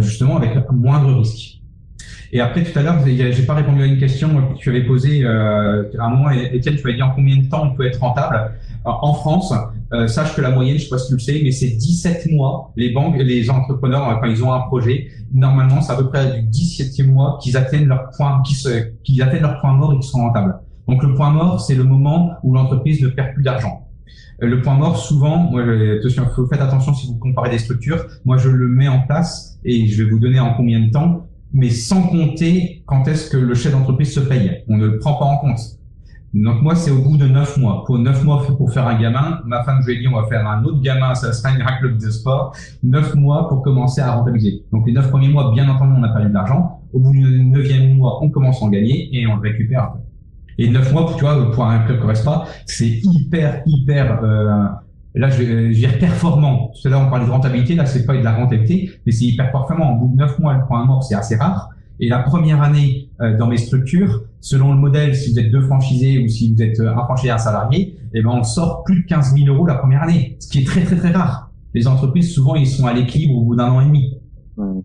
justement 0.00 0.36
avec 0.38 0.54
moindre 0.72 1.18
risque. 1.18 1.60
Et 2.32 2.40
après, 2.40 2.64
tout 2.64 2.76
à 2.78 2.82
l'heure, 2.82 2.98
j'ai 3.06 3.42
pas 3.44 3.54
répondu 3.54 3.82
à 3.82 3.86
une 3.86 3.98
question 3.98 4.28
que 4.52 4.58
tu 4.58 4.70
avais 4.70 4.82
posée 4.82 5.24
euh, 5.24 5.84
à 5.98 6.06
un 6.06 6.10
moment, 6.10 6.30
Étienne, 6.30 6.76
tu 6.76 6.86
m'as 6.86 6.92
dit 6.92 7.02
en 7.02 7.10
combien 7.10 7.36
de 7.36 7.48
temps 7.48 7.64
on 7.64 7.74
peut 7.74 7.86
être 7.86 8.00
rentable. 8.00 8.52
En 8.84 9.14
France, 9.14 9.52
euh, 9.92 10.08
sache 10.08 10.34
que 10.34 10.40
la 10.40 10.50
moyenne, 10.50 10.78
je 10.78 10.84
sais 10.84 10.88
pas 10.88 10.98
si 10.98 11.08
tu 11.08 11.14
le 11.14 11.18
sais, 11.18 11.40
mais 11.42 11.52
c'est 11.52 11.68
17 11.68 12.30
mois. 12.32 12.72
Les 12.76 12.92
banques, 12.92 13.16
les 13.18 13.48
entrepreneurs, 13.50 14.08
euh, 14.08 14.14
quand 14.20 14.26
ils 14.26 14.42
ont 14.42 14.52
un 14.52 14.60
projet, 14.62 15.08
normalement, 15.32 15.80
c'est 15.80 15.92
à 15.92 15.96
peu 15.96 16.08
près 16.08 16.40
du 16.42 16.48
17e 16.48 17.06
mois 17.06 17.38
qu'ils 17.40 17.56
atteignent 17.56 17.86
leur 17.86 18.10
point, 18.16 18.42
qu'ils 19.04 19.22
atteignent 19.22 19.42
leur 19.42 19.60
point 19.60 19.72
mort 19.74 19.92
et 19.92 19.96
qu'ils 19.96 20.10
sont 20.10 20.18
rentables. 20.18 20.56
Donc 20.88 21.02
le 21.02 21.14
point 21.14 21.30
mort, 21.30 21.60
c'est 21.60 21.74
le 21.74 21.84
moment 21.84 22.32
où 22.42 22.54
l'entreprise 22.54 23.02
ne 23.02 23.08
perd 23.08 23.34
plus 23.34 23.42
d'argent. 23.42 23.88
Euh, 24.42 24.46
le 24.46 24.60
point 24.60 24.74
mort, 24.74 24.98
souvent, 24.98 25.38
moi, 25.38 25.62
faites 25.64 26.60
attention 26.60 26.94
si 26.94 27.06
vous 27.06 27.18
comparez 27.18 27.50
des 27.50 27.58
structures. 27.58 28.04
Moi, 28.24 28.36
je 28.38 28.48
le 28.48 28.68
mets 28.68 28.88
en 28.88 29.02
place 29.02 29.58
et 29.64 29.86
je 29.86 30.02
vais 30.02 30.10
vous 30.10 30.18
donner 30.18 30.40
en 30.40 30.54
combien 30.54 30.80
de 30.80 30.90
temps, 30.90 31.26
mais 31.52 31.70
sans 31.70 32.02
compter 32.02 32.82
quand 32.86 33.06
est-ce 33.08 33.30
que 33.30 33.36
le 33.36 33.54
chef 33.54 33.72
d'entreprise 33.72 34.12
se 34.12 34.20
paye. 34.20 34.64
On 34.68 34.76
ne 34.76 34.86
le 34.86 34.98
prend 34.98 35.14
pas 35.14 35.24
en 35.24 35.38
compte. 35.38 35.60
Donc 36.42 36.60
moi, 36.60 36.74
c'est 36.74 36.90
au 36.90 36.98
bout 36.98 37.16
de 37.16 37.26
neuf 37.26 37.56
mois. 37.56 37.82
Pour 37.86 37.98
neuf 37.98 38.22
mois 38.22 38.42
pour 38.46 38.70
faire 38.70 38.86
un 38.86 39.00
gamin, 39.00 39.40
ma 39.46 39.64
femme, 39.64 39.78
je 39.80 39.86
lui 39.86 39.96
ai 39.96 40.00
dit, 40.00 40.08
on 40.08 40.20
va 40.20 40.26
faire 40.26 40.46
un 40.46 40.62
autre 40.64 40.82
gamin, 40.82 41.14
ça 41.14 41.32
sera 41.32 41.48
un 41.48 41.78
club 41.78 41.96
de 41.96 42.10
sport. 42.10 42.54
Neuf 42.82 43.14
mois 43.14 43.48
pour 43.48 43.62
commencer 43.62 44.02
à 44.02 44.12
rentabiliser. 44.12 44.62
Donc 44.70 44.86
les 44.86 44.92
neuf 44.92 45.08
premiers 45.08 45.30
mois, 45.30 45.50
bien 45.54 45.66
entendu, 45.68 45.94
on 45.96 46.02
a 46.02 46.10
perdu 46.10 46.28
de 46.28 46.34
l'argent. 46.34 46.82
Au 46.92 46.98
bout 46.98 47.12
du 47.12 47.42
neuvième 47.42 47.96
mois, 47.96 48.22
on 48.22 48.28
commence 48.28 48.62
à 48.62 48.66
en 48.66 48.68
gagner 48.68 49.08
et 49.12 49.26
on 49.26 49.36
le 49.36 49.40
récupère 49.40 49.82
un. 49.84 49.94
Et 50.58 50.68
neuf 50.68 50.92
mois, 50.92 51.10
tu 51.16 51.24
vois, 51.24 51.50
pour 51.52 51.64
un 51.64 51.78
club 51.80 52.00
correspond, 52.00 52.42
c'est 52.66 53.00
hyper, 53.02 53.62
hyper, 53.64 54.22
euh, 54.22 54.66
là, 55.14 55.30
je 55.30 55.42
vais, 55.42 55.70
dire 55.70 55.98
performant. 55.98 56.70
Tout 56.80 56.88
à 56.88 56.90
l'heure, 56.90 57.02
on 57.06 57.10
parlait 57.10 57.26
de 57.26 57.30
rentabilité. 57.30 57.74
Là, 57.74 57.86
c'est 57.86 58.04
pas 58.04 58.14
de 58.14 58.22
la 58.22 58.34
rentabilité, 58.34 58.90
mais 59.06 59.12
c'est 59.12 59.24
hyper 59.24 59.50
performant. 59.50 59.94
Au 59.94 60.00
bout 60.00 60.12
de 60.14 60.16
neuf 60.16 60.38
mois, 60.38 60.52
le 60.52 60.66
point 60.66 60.84
mort, 60.84 61.02
c'est 61.02 61.14
assez 61.14 61.36
rare. 61.36 61.70
Et 62.00 62.08
la 62.08 62.18
première 62.18 62.62
année 62.62 63.10
euh, 63.20 63.36
dans 63.36 63.46
mes 63.46 63.56
structures, 63.56 64.22
selon 64.40 64.72
le 64.72 64.78
modèle, 64.78 65.14
si 65.16 65.32
vous 65.32 65.38
êtes 65.38 65.50
deux 65.50 65.62
franchisés 65.62 66.18
ou 66.18 66.28
si 66.28 66.52
vous 66.52 66.62
êtes 66.62 66.80
euh, 66.80 66.92
un 66.92 67.04
franchisé 67.04 67.28
et 67.28 67.32
un 67.32 67.38
salarié, 67.38 67.96
eh 68.14 68.22
ben 68.22 68.30
on 68.30 68.42
sort 68.42 68.84
plus 68.84 69.02
de 69.02 69.06
15 69.06 69.34
000 69.34 69.48
euros 69.48 69.66
la 69.66 69.76
première 69.76 70.02
année, 70.02 70.36
ce 70.38 70.48
qui 70.48 70.60
est 70.60 70.66
très 70.66 70.82
très 70.82 70.96
très 70.96 71.10
rare. 71.10 71.50
les 71.74 71.86
entreprises, 71.86 72.32
souvent, 72.32 72.54
ils 72.54 72.66
sont 72.66 72.86
à 72.86 72.92
l'équilibre 72.92 73.34
au 73.36 73.44
bout 73.44 73.56
d'un 73.56 73.68
an 73.68 73.80
et 73.80 73.86
demi. 73.86 74.18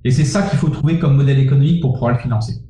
Et 0.03 0.11
c'est 0.11 0.25
ça 0.25 0.41
qu'il 0.41 0.59
faut 0.59 0.67
trouver 0.67 0.99
comme 0.99 1.15
modèle 1.15 1.39
économique 1.39 1.81
pour 1.81 1.93
pouvoir 1.93 2.11
le 2.11 2.17
financer. 2.17 2.61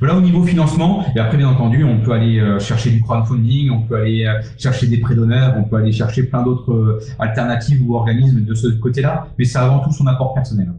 Voilà 0.00 0.16
au 0.16 0.20
niveau 0.20 0.42
financement. 0.42 1.04
Et 1.14 1.20
après, 1.20 1.36
bien 1.36 1.48
entendu, 1.48 1.84
on 1.84 2.00
peut 2.00 2.12
aller 2.12 2.40
euh, 2.40 2.58
chercher 2.58 2.90
du 2.90 3.00
crowdfunding, 3.00 3.70
on 3.70 3.82
peut 3.82 3.96
aller 3.96 4.26
euh, 4.26 4.40
chercher 4.58 4.88
des 4.88 4.98
prêts 4.98 5.14
d'honneur, 5.14 5.54
on 5.56 5.64
peut 5.64 5.76
aller 5.76 5.92
chercher 5.92 6.24
plein 6.24 6.42
d'autres 6.42 6.72
euh, 6.72 7.00
alternatives 7.18 7.80
ou 7.86 7.94
organismes 7.94 8.44
de 8.44 8.54
ce 8.54 8.66
côté-là. 8.66 9.28
Mais 9.38 9.44
c'est 9.44 9.58
avant 9.58 9.78
tout 9.78 9.92
son 9.92 10.06
apport 10.08 10.34
personnel. 10.34 10.72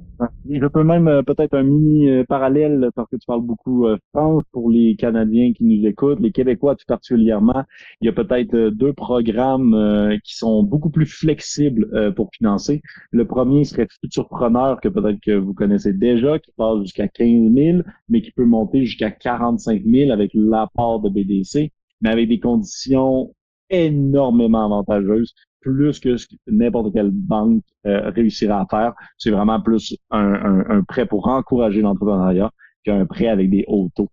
Je 0.49 0.67
peux 0.67 0.83
même 0.83 1.07
euh, 1.07 1.23
peut-être 1.23 1.55
un 1.55 1.63
mini 1.63 2.09
euh, 2.09 2.23
parallèle 2.23 2.89
parce 2.95 3.09
que 3.09 3.15
tu 3.15 3.25
parles 3.25 3.41
beaucoup 3.41 3.87
euh, 3.87 3.97
France 4.13 4.43
pour 4.51 4.69
les 4.69 4.95
Canadiens 4.95 5.53
qui 5.53 5.63
nous 5.63 5.87
écoutent, 5.87 6.19
les 6.19 6.31
Québécois 6.31 6.75
tout 6.75 6.85
particulièrement. 6.87 7.63
Il 8.01 8.05
y 8.05 8.09
a 8.09 8.11
peut-être 8.11 8.69
deux 8.69 8.93
programmes 8.93 10.19
qui 10.23 10.35
sont 10.35 10.63
beaucoup 10.63 10.89
plus 10.89 11.05
flexibles 11.05 12.13
pour 12.15 12.29
financer. 12.33 12.81
Le 13.11 13.25
premier 13.25 13.63
serait 13.63 13.87
Futurpreneur 14.01 14.79
que 14.81 14.89
peut-être 14.89 15.19
que 15.21 15.31
vous 15.31 15.53
connaissez 15.53 15.93
déjà, 15.93 16.39
qui 16.39 16.51
passe 16.55 16.81
jusqu'à 16.81 17.07
15 17.07 17.53
000, 17.53 17.77
mais 18.09 18.21
qui 18.21 18.31
peut 18.31 18.45
monter 18.45 18.85
jusqu'à 18.85 19.11
45 19.11 19.83
000 19.83 20.11
avec 20.11 20.31
l'apport 20.33 21.01
de 21.01 21.09
BDC, 21.09 21.71
mais 22.01 22.09
avec 22.09 22.29
des 22.29 22.39
conditions 22.39 23.33
énormément 23.69 24.65
avantageuses 24.65 25.33
plus 25.61 25.99
que 25.99 26.17
ce 26.17 26.27
que 26.27 26.35
n'importe 26.47 26.93
quelle 26.93 27.11
banque 27.11 27.63
euh, 27.85 28.09
réussira 28.09 28.61
à 28.61 28.65
faire. 28.69 28.93
C'est 29.17 29.31
vraiment 29.31 29.61
plus 29.61 29.95
un, 30.09 30.65
un, 30.69 30.83
prêt 30.83 31.05
pour 31.05 31.27
encourager 31.27 31.81
l'entrepreneuriat 31.81 32.51
qu'un 32.83 33.05
prêt 33.05 33.27
avec 33.27 33.49
des 33.49 33.63
hauts 33.67 33.89
taux. 33.95 34.09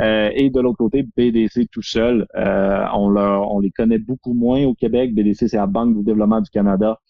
Euh, 0.00 0.30
et 0.34 0.50
de 0.50 0.60
l'autre 0.60 0.78
côté, 0.78 1.04
BDC 1.16 1.68
tout 1.72 1.82
seul, 1.82 2.26
euh, 2.36 2.84
on, 2.94 3.08
leur, 3.08 3.50
on 3.50 3.58
les 3.58 3.70
connaît 3.70 3.98
beaucoup 3.98 4.34
moins 4.34 4.64
au 4.64 4.74
Québec. 4.74 5.14
BDC, 5.14 5.48
c'est 5.48 5.56
la 5.56 5.66
Banque 5.66 5.96
du 5.96 6.04
développement 6.04 6.40
du 6.40 6.50
Canada, 6.50 7.00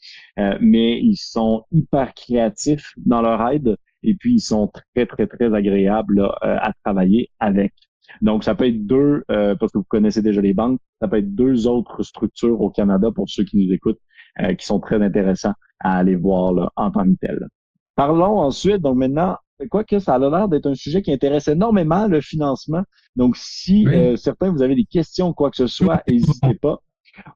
mais 0.60 0.98
ils 1.00 1.16
sont 1.16 1.64
hyper 1.72 2.14
créatifs 2.14 2.92
dans 2.96 3.20
leur 3.20 3.46
aide 3.50 3.76
et 4.02 4.14
puis 4.14 4.34
ils 4.34 4.40
sont 4.40 4.70
très, 4.94 5.06
très, 5.06 5.26
très 5.26 5.52
agréables 5.52 6.30
à 6.40 6.72
travailler 6.82 7.30
avec. 7.40 7.72
Donc, 8.20 8.44
ça 8.44 8.54
peut 8.54 8.66
être 8.66 8.86
deux, 8.86 9.24
euh, 9.30 9.54
parce 9.54 9.72
que 9.72 9.78
vous 9.78 9.84
connaissez 9.84 10.22
déjà 10.22 10.40
les 10.40 10.54
banques, 10.54 10.80
ça 11.00 11.08
peut 11.08 11.18
être 11.18 11.34
deux 11.34 11.66
autres 11.66 12.02
structures 12.02 12.60
au 12.60 12.70
Canada 12.70 13.10
pour 13.14 13.28
ceux 13.28 13.44
qui 13.44 13.56
nous 13.56 13.72
écoutent, 13.72 14.00
euh, 14.40 14.54
qui 14.54 14.66
sont 14.66 14.80
très 14.80 15.02
intéressants 15.02 15.54
à 15.80 15.98
aller 15.98 16.16
voir 16.16 16.52
là, 16.52 16.70
en 16.76 16.90
tant 16.90 17.04
que 17.04 17.16
tel. 17.20 17.48
Parlons 17.94 18.38
ensuite, 18.38 18.78
donc 18.78 18.96
maintenant, 18.96 19.36
quoi 19.70 19.84
que 19.84 19.98
ça 19.98 20.14
a 20.14 20.18
l'air 20.18 20.48
d'être 20.48 20.66
un 20.66 20.74
sujet 20.74 21.02
qui 21.02 21.12
intéresse 21.12 21.48
énormément 21.48 22.06
le 22.06 22.20
financement. 22.20 22.82
Donc, 23.16 23.36
si 23.36 23.86
euh, 23.88 24.16
certains 24.16 24.50
vous 24.50 24.62
avez 24.62 24.74
des 24.74 24.84
questions, 24.84 25.32
quoi 25.32 25.50
que 25.50 25.56
ce 25.56 25.66
soit, 25.66 26.02
n'hésitez 26.08 26.54
pas. 26.54 26.78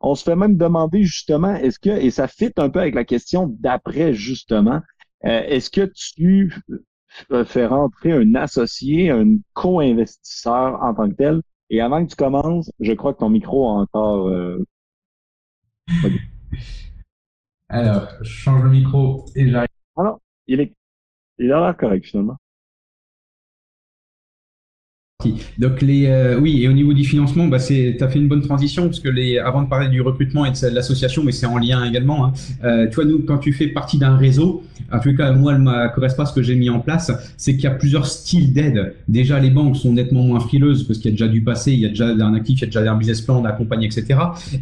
On 0.01 0.15
se 0.15 0.23
fait 0.23 0.37
même 0.37 0.57
demander 0.57 1.03
justement, 1.03 1.55
est-ce 1.55 1.81
que, 1.81 1.91
et 1.91 2.13
ça 2.13 2.29
fit 2.29 2.53
un 2.57 2.71
peu 2.71 2.79
avec 2.79 2.95
la 2.95 3.05
question 3.05 3.49
d'après 3.59 4.15
justement, 4.15 4.81
est-ce 5.25 5.71
que 5.71 5.91
tu 5.95 6.53
faire 7.45 7.71
rentrer 7.71 8.13
un 8.13 8.35
associé, 8.35 9.11
un 9.11 9.37
co-investisseur 9.55 10.83
en 10.83 10.95
tant 10.95 11.09
que 11.09 11.15
tel. 11.15 11.43
Et 11.71 11.81
avant 11.81 12.05
que 12.05 12.11
tu 12.11 12.17
commences, 12.17 12.71
je 12.81 12.93
crois 12.93 13.15
que 13.15 13.21
ton 13.21 13.31
micro 13.31 13.69
a 13.69 13.73
encore. 13.83 14.29
Euh... 14.29 14.65
Alors, 17.69 18.09
je 18.21 18.31
change 18.31 18.63
le 18.63 18.71
micro 18.71 19.25
et 19.35 19.49
j'arrive. 19.49 19.69
Ah 19.97 20.03
non, 20.05 20.19
il 20.47 20.61
est, 20.61 20.75
il 21.39 21.51
a 21.53 21.61
l'air 21.61 21.77
correct 21.77 22.05
finalement. 22.05 22.37
Donc 25.59 25.83
les 25.83 26.07
euh, 26.07 26.39
oui 26.39 26.63
et 26.63 26.69
au 26.69 26.73
niveau 26.73 26.93
du 26.93 27.05
financement, 27.05 27.47
bah 27.47 27.59
c'est 27.59 28.01
as 28.03 28.09
fait 28.09 28.19
une 28.19 28.29
bonne 28.29 28.43
transition 28.43 28.85
parce 28.85 29.01
que 29.01 29.09
les 29.09 29.39
avant 29.39 29.63
de 29.63 29.69
parler 29.69 29.89
du 29.89 30.01
recrutement 30.01 30.45
et 30.45 30.51
de 30.51 30.75
l'association, 30.75 31.23
mais 31.25 31.33
c'est 31.33 31.47
en 31.47 31.59
lien 31.59 31.85
également. 31.85 32.27
Hein, 32.27 32.33
euh, 32.65 32.87
tu 32.89 32.97
vois 32.97 33.05
nous 33.05 33.21
quand 33.21 33.39
tu 33.39 33.53
fais 33.53 33.69
partie 33.69 33.99
d'un 33.99 34.17
réseau, 34.17 34.63
en 34.93 34.99
tout 35.01 35.15
cas 35.15 35.33
moi 35.33 35.59
ne 35.59 35.95
correspond 35.95 36.27
ce 36.27 36.33
que 36.33 36.43
j'ai 36.43 36.55
mis 36.55 36.71
en 36.71 36.81
place, 36.81 37.13
c'est 37.37 37.55
qu'il 37.55 37.65
y 37.65 37.69
a 37.69 37.73
plusieurs 37.73 38.07
styles 38.07 38.53
d'aide. 38.53 38.95
Déjà 39.09 39.39
les 39.39 39.51
banques 39.51 39.77
sont 39.77 39.93
nettement 39.93 40.23
moins 40.25 40.41
frileuses 40.41 40.85
parce 40.85 40.99
qu'il 40.99 41.11
y 41.11 41.15
a 41.15 41.17
déjà 41.17 41.29
du 41.29 41.43
passé, 41.43 41.73
il 41.73 41.81
y 41.81 41.87
a 41.87 41.91
déjà 41.91 42.07
un 42.07 42.35
actif, 42.35 42.59
il 42.59 42.63
y 42.63 42.65
a 42.65 42.67
déjà 42.67 42.93
un 42.93 42.97
business 42.97 43.21
plan, 43.21 43.41
on 43.41 43.45
accompagne 43.45 43.85
etc. 43.85 44.07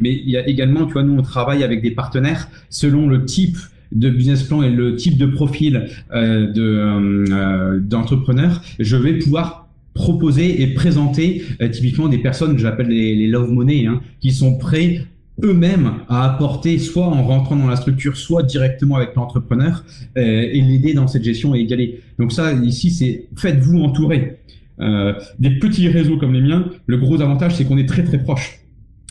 Mais 0.01 0.13
il 0.13 0.31
y 0.31 0.37
a 0.37 0.47
également 0.47 0.87
tu 0.87 0.95
vois 0.95 1.03
nous 1.03 1.19
on 1.19 1.23
travaille 1.23 1.65
avec 1.65 1.83
des 1.83 1.91
partenaires 1.91 2.49
selon 2.69 3.09
le 3.09 3.25
type 3.25 3.59
de 3.93 4.09
business 4.09 4.43
plan 4.43 4.63
et 4.63 4.71
le 4.71 4.97
type 4.97 5.19
de 5.19 5.27
profil 5.27 5.89
euh, 6.13 7.81
d'entrepreneur, 7.81 8.63
je 8.79 8.97
vais 8.97 9.15
pouvoir 9.15 9.60
proposer 9.95 10.63
et 10.63 10.69
présenter 10.69 11.43
euh, 11.61 11.69
typiquement 11.69 12.09
des 12.09 12.19
personnes 12.19 12.55
que 12.55 12.61
j'appelle 12.61 12.89
les, 12.89 13.27
love 13.27 13.51
money, 13.51 13.87
hein, 13.87 14.01
qui 14.21 14.33
sont 14.33 14.57
prêts 14.57 15.05
eux-mêmes 15.43 15.93
à 16.09 16.25
apporter, 16.25 16.79
soit 16.79 17.07
en 17.07 17.23
rentrant 17.23 17.57
dans 17.57 17.67
la 17.67 17.77
structure, 17.77 18.17
soit 18.17 18.43
directement 18.43 18.97
avec 18.97 19.15
l'entrepreneur, 19.15 19.85
euh, 20.17 20.49
et 20.53 20.61
l'aider 20.61 20.93
dans 20.95 21.09
cette 21.09 21.25
gestion 21.25 21.55
et 21.55 21.61
égaler. 21.61 22.01
Donc 22.19 22.33
ça, 22.33 22.53
ici, 22.53 22.91
c'est 22.91 23.27
faites-vous 23.37 23.81
entourer. 23.81 24.37
Euh, 24.81 25.13
des 25.39 25.59
petits 25.59 25.89
réseaux 25.89 26.17
comme 26.17 26.33
les 26.33 26.41
miens, 26.41 26.67
le 26.87 26.97
gros 26.97 27.21
avantage, 27.21 27.55
c'est 27.55 27.65
qu'on 27.65 27.79
est 27.79 27.89
très 27.89 28.03
très 28.03 28.19
proche. 28.19 28.61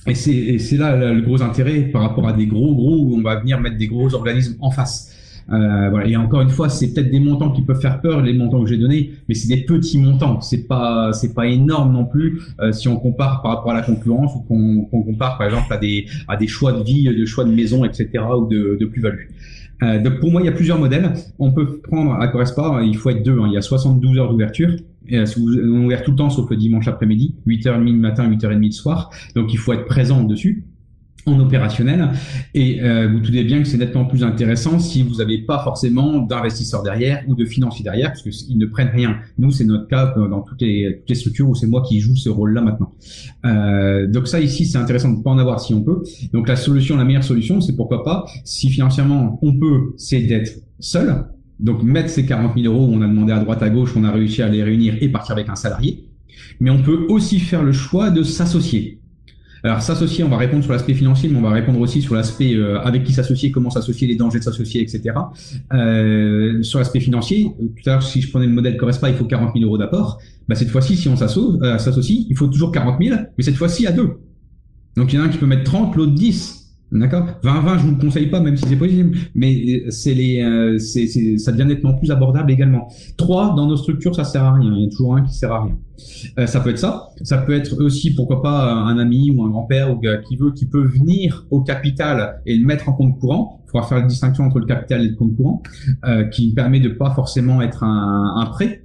Et 0.07 0.15
c'est 0.15 0.77
là 0.77 0.95
le 1.13 1.21
gros 1.21 1.41
intérêt 1.41 1.82
par 1.82 2.01
rapport 2.01 2.27
à 2.27 2.34
des 2.34 2.47
gros 2.47 2.73
gros 2.73 2.97
où 2.97 3.15
on 3.15 3.21
va 3.21 3.39
venir 3.39 3.59
mettre 3.59 3.77
des 3.77 3.88
gros 3.88 4.13
organismes 4.15 4.55
en 4.61 4.71
face. 4.71 5.13
Euh, 5.51 5.89
voilà. 5.89 6.07
Et 6.07 6.15
encore 6.15 6.41
une 6.41 6.49
fois, 6.49 6.69
c'est 6.69 6.93
peut-être 6.93 7.09
des 7.09 7.19
montants 7.19 7.51
qui 7.51 7.61
peuvent 7.61 7.79
faire 7.79 8.01
peur, 8.01 8.21
les 8.21 8.33
montants 8.33 8.63
que 8.63 8.69
j'ai 8.69 8.77
donnés, 8.77 9.11
mais 9.27 9.35
c'est 9.35 9.47
des 9.47 9.63
petits 9.63 9.97
montants. 9.97 10.41
C'est 10.41 10.67
pas, 10.67 11.11
c'est 11.13 11.33
pas 11.33 11.47
énorme 11.47 11.93
non 11.93 12.05
plus 12.05 12.41
euh, 12.59 12.71
si 12.71 12.87
on 12.87 12.97
compare 12.97 13.41
par 13.41 13.55
rapport 13.55 13.71
à 13.71 13.75
la 13.75 13.81
concurrence 13.81 14.33
ou 14.35 14.41
qu'on 14.41 15.03
compare 15.03 15.37
par 15.37 15.47
exemple 15.47 15.71
à 15.71 15.77
des, 15.77 16.05
à 16.27 16.37
des 16.37 16.47
choix 16.47 16.73
de 16.73 16.83
vie, 16.83 17.03
de 17.03 17.25
choix 17.25 17.45
de 17.45 17.51
maison, 17.51 17.85
etc. 17.85 18.09
ou 18.37 18.47
de, 18.47 18.77
de 18.79 18.85
plus-value. 18.85 19.27
Euh, 19.81 20.01
donc 20.01 20.19
pour 20.19 20.31
moi, 20.31 20.41
il 20.41 20.45
y 20.45 20.49
a 20.49 20.53
plusieurs 20.53 20.79
modèles. 20.79 21.13
On 21.39 21.51
peut 21.51 21.79
prendre 21.79 22.13
à 22.13 22.27
Corresport, 22.27 22.81
il 22.81 22.97
faut 22.97 23.09
être 23.09 23.23
deux. 23.23 23.39
Hein. 23.39 23.45
Il 23.47 23.53
y 23.53 23.57
a 23.57 23.61
72 23.61 24.17
heures 24.17 24.29
d'ouverture. 24.29 24.69
Vous, 25.09 25.57
on 25.57 25.85
ouvert 25.85 26.03
tout 26.03 26.11
le 26.11 26.17
temps 26.17 26.29
sauf 26.29 26.47
le 26.51 26.55
dimanche 26.55 26.87
après-midi, 26.87 27.33
8h30 27.47 27.83
le 27.83 27.93
matin, 27.93 28.29
8h30 28.29 28.63
le 28.63 28.71
soir. 28.71 29.09
Donc 29.35 29.51
il 29.53 29.57
faut 29.57 29.73
être 29.73 29.85
présent 29.85 30.23
dessus 30.23 30.65
en 31.30 31.39
opérationnel. 31.39 32.09
Et 32.53 32.82
euh, 32.82 33.07
vous 33.11 33.19
doutez 33.19 33.43
bien 33.43 33.59
que 33.59 33.67
c'est 33.67 33.77
nettement 33.77 34.05
plus 34.05 34.23
intéressant 34.23 34.80
si 34.80 35.03
vous 35.03 35.15
n'avez 35.15 35.39
pas 35.39 35.63
forcément 35.63 36.19
d'investisseurs 36.19 36.84
derrière 36.84 37.23
ou 37.27 37.36
de 37.36 37.45
financiers 37.45 37.84
derrière, 37.84 38.09
parce 38.09 38.21
qu'ils 38.21 38.57
ne 38.57 38.65
prennent 38.65 38.91
rien. 38.93 39.17
Nous, 39.38 39.51
c'est 39.51 39.65
notre 39.65 39.88
cas 39.88 40.13
dans 40.15 40.41
toutes 40.41 40.61
les, 40.61 40.97
toutes 40.99 41.09
les 41.09 41.15
structures 41.15 41.49
où 41.49 41.55
c'est 41.55 41.67
moi 41.67 41.84
qui 41.88 41.99
joue 41.99 42.15
ce 42.15 42.30
rôle-là 42.30 42.61
maintenant. 42.61 42.91
Euh, 43.45 44.07
donc 44.07 44.27
ça 44.27 44.39
ici, 44.39 44.65
c'est 44.65 44.77
intéressant 44.77 45.09
de 45.11 45.17
ne 45.17 45.23
pas 45.23 45.32
en 45.32 45.38
avoir 45.38 45.59
si 45.59 45.73
on 45.73 45.82
peut. 45.82 46.03
Donc 46.34 46.47
la 46.47 46.55
solution, 46.55 46.97
la 46.97 47.05
meilleure 47.05 47.23
solution, 47.23 47.61
c'est 47.61 47.75
pourquoi 47.75 48.03
pas, 48.03 48.25
si 48.43 48.69
financièrement 48.69 49.39
on 49.41 49.57
peut, 49.57 49.93
c'est 49.97 50.21
d'être 50.21 50.61
seul. 50.80 51.25
Donc 51.59 51.84
mettre 51.84 52.09
ces 52.09 52.25
40 52.25 52.57
000 52.57 52.73
euros, 52.73 52.89
on 52.91 53.01
a 53.01 53.07
demandé 53.07 53.34
à 53.34 53.39
droite 53.39 53.61
à 53.61 53.69
gauche, 53.69 53.93
on 53.95 54.03
a 54.03 54.11
réussi 54.11 54.41
à 54.41 54.47
les 54.47 54.63
réunir 54.63 54.95
et 55.01 55.09
partir 55.09 55.34
avec 55.34 55.49
un 55.49 55.55
salarié. 55.55 56.05
Mais 56.59 56.69
on 56.69 56.82
peut 56.82 57.05
aussi 57.09 57.39
faire 57.39 57.63
le 57.63 57.71
choix 57.71 58.09
de 58.09 58.23
s'associer. 58.23 58.98
Alors 59.64 59.82
s'associer, 59.82 60.24
on 60.24 60.30
va 60.30 60.38
répondre 60.38 60.64
sur 60.64 60.72
l'aspect 60.72 60.93
financier, 60.93 61.30
mais 61.30 61.38
on 61.38 61.41
va 61.41 61.51
répondre 61.51 61.80
aussi 61.80 62.01
sur 62.01 62.16
l'aspect 62.16 62.53
euh, 62.53 62.80
avec 62.82 63.03
qui 63.03 63.14
s'associer, 63.14 63.51
comment 63.51 63.70
s'associer, 63.70 64.07
les 64.07 64.16
dangers 64.16 64.39
de 64.39 64.43
s'associer, 64.43 64.82
etc. 64.82 65.16
Euh, 65.74 66.64
sur 66.64 66.80
l'aspect 66.80 66.99
financier, 66.99 67.47
euh, 67.62 67.66
tout 67.66 67.89
à 67.89 67.93
l'heure, 67.93 68.03
si 68.03 68.22
je 68.22 68.30
prenais 68.30 68.45
le 68.45 68.53
modèle 68.53 68.78
Correspa, 68.78 69.10
il 69.10 69.16
faut 69.16 69.26
40 69.26 69.53
000 69.53 69.66
euros 69.66 69.78
d'apport. 69.78 70.20
Bah, 70.47 70.55
cette 70.55 70.70
fois-ci, 70.70 70.95
si 70.95 71.10
on 71.10 71.14
euh, 71.14 71.78
s'associe, 71.78 72.26
il 72.30 72.38
faut 72.38 72.47
toujours 72.47 72.72
40 72.72 73.01
000, 73.01 73.18
mais 73.38 73.43
cette 73.43 73.55
fois-ci 73.55 73.86
à 73.86 73.91
deux. 73.91 74.20
Donc 74.95 75.14
il 75.14 75.18
y 75.18 75.20
en 75.20 75.24
a 75.24 75.26
un 75.26 75.30
qui 75.30 75.38
peut 75.38 75.45
mettre 75.45 75.64
30, 75.64 75.95
l'autre 75.95 76.14
10. 76.14 76.59
D'accord? 76.91 77.27
20-20, 77.43 77.77
je 77.77 77.85
vous 77.85 77.91
le 77.91 78.01
conseille 78.01 78.27
pas, 78.27 78.39
même 78.39 78.57
si 78.57 78.65
c'est 78.67 78.75
possible, 78.75 79.15
mais 79.35 79.83
c'est 79.89 80.15
les, 80.15 80.41
euh, 80.41 80.79
c'est, 80.79 81.37
ça 81.37 81.51
devient 81.51 81.65
nettement 81.65 81.93
plus 81.93 82.09
abordable 82.09 82.51
également. 82.51 82.87
Trois, 83.15 83.53
dans 83.55 83.67
nos 83.67 83.77
structures, 83.77 84.15
ça 84.15 84.23
sert 84.23 84.43
à 84.43 84.53
rien. 84.53 84.73
Il 84.75 84.83
y 84.83 84.87
a 84.87 84.89
toujours 84.89 85.15
un 85.15 85.21
qui 85.21 85.33
sert 85.33 85.51
à 85.51 85.65
rien. 85.65 85.77
Euh, 86.39 86.47
ça 86.47 86.61
peut 86.61 86.71
être 86.71 86.79
ça. 86.79 87.09
Ça 87.21 87.37
peut 87.37 87.53
être 87.53 87.79
aussi, 87.83 88.15
pourquoi 88.15 88.41
pas, 88.41 88.73
un 88.73 88.97
ami 88.97 89.29
ou 89.29 89.43
un 89.43 89.49
grand-père 89.49 89.91
ou 89.91 90.01
qui 90.27 90.35
veut, 90.35 90.51
qui 90.51 90.65
peut 90.65 90.83
venir 90.83 91.45
au 91.51 91.61
capital 91.61 92.41
et 92.47 92.57
le 92.57 92.65
mettre 92.65 92.89
en 92.89 92.93
compte 92.93 93.19
courant. 93.19 93.61
Il 93.67 93.71
faudra 93.71 93.87
faire 93.87 93.99
la 93.99 94.07
distinction 94.07 94.45
entre 94.45 94.57
le 94.57 94.65
capital 94.65 95.03
et 95.03 95.09
le 95.09 95.15
compte 95.15 95.35
courant, 95.35 95.61
euh, 96.05 96.23
qui 96.23 96.53
permet 96.53 96.79
de 96.79 96.89
pas 96.89 97.11
forcément 97.11 97.61
être 97.61 97.83
un, 97.83 98.35
un 98.37 98.45
prêt. 98.47 98.81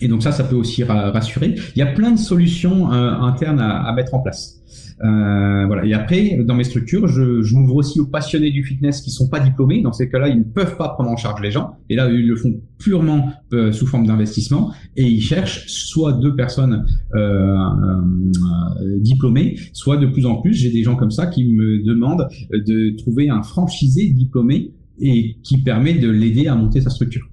Et 0.00 0.08
donc 0.08 0.22
ça, 0.22 0.32
ça 0.32 0.44
peut 0.44 0.56
aussi 0.56 0.84
rassurer. 0.84 1.54
Il 1.74 1.78
y 1.78 1.82
a 1.82 1.86
plein 1.86 2.10
de 2.10 2.18
solutions 2.18 2.92
euh, 2.92 3.10
internes 3.12 3.60
à, 3.60 3.82
à 3.82 3.92
mettre 3.94 4.14
en 4.14 4.20
place. 4.20 4.62
Euh, 5.04 5.66
voilà. 5.66 5.84
Et 5.84 5.92
après, 5.92 6.42
dans 6.44 6.54
mes 6.54 6.64
structures, 6.64 7.06
je, 7.06 7.42
je 7.42 7.54
m'ouvre 7.54 7.76
aussi 7.76 8.00
aux 8.00 8.06
passionnés 8.06 8.50
du 8.50 8.64
fitness 8.64 9.02
qui 9.02 9.10
sont 9.10 9.28
pas 9.28 9.40
diplômés. 9.40 9.82
Dans 9.82 9.92
ces 9.92 10.08
cas-là, 10.08 10.28
ils 10.28 10.38
ne 10.38 10.44
peuvent 10.44 10.76
pas 10.76 10.88
prendre 10.90 11.10
en 11.10 11.16
charge 11.16 11.40
les 11.42 11.50
gens. 11.50 11.76
Et 11.90 11.96
là, 11.96 12.10
ils 12.10 12.26
le 12.26 12.36
font 12.36 12.54
purement 12.78 13.32
euh, 13.52 13.72
sous 13.72 13.86
forme 13.86 14.06
d'investissement. 14.06 14.72
Et 14.96 15.04
ils 15.04 15.20
cherchent 15.20 15.66
soit 15.66 16.14
deux 16.14 16.34
personnes 16.34 16.86
euh, 17.14 17.54
euh, 17.54 18.98
diplômées, 19.00 19.56
soit 19.72 19.98
de 19.98 20.06
plus 20.06 20.26
en 20.26 20.36
plus, 20.36 20.54
j'ai 20.54 20.70
des 20.70 20.82
gens 20.82 20.96
comme 20.96 21.10
ça 21.10 21.26
qui 21.26 21.44
me 21.44 21.84
demandent 21.84 22.28
de 22.50 22.96
trouver 22.96 23.28
un 23.28 23.42
franchisé 23.42 24.08
diplômé 24.08 24.72
et 24.98 25.36
qui 25.42 25.58
permet 25.58 25.94
de 25.94 26.08
l'aider 26.08 26.48
à 26.48 26.54
monter 26.54 26.80
sa 26.80 26.90
structure. 26.90 27.28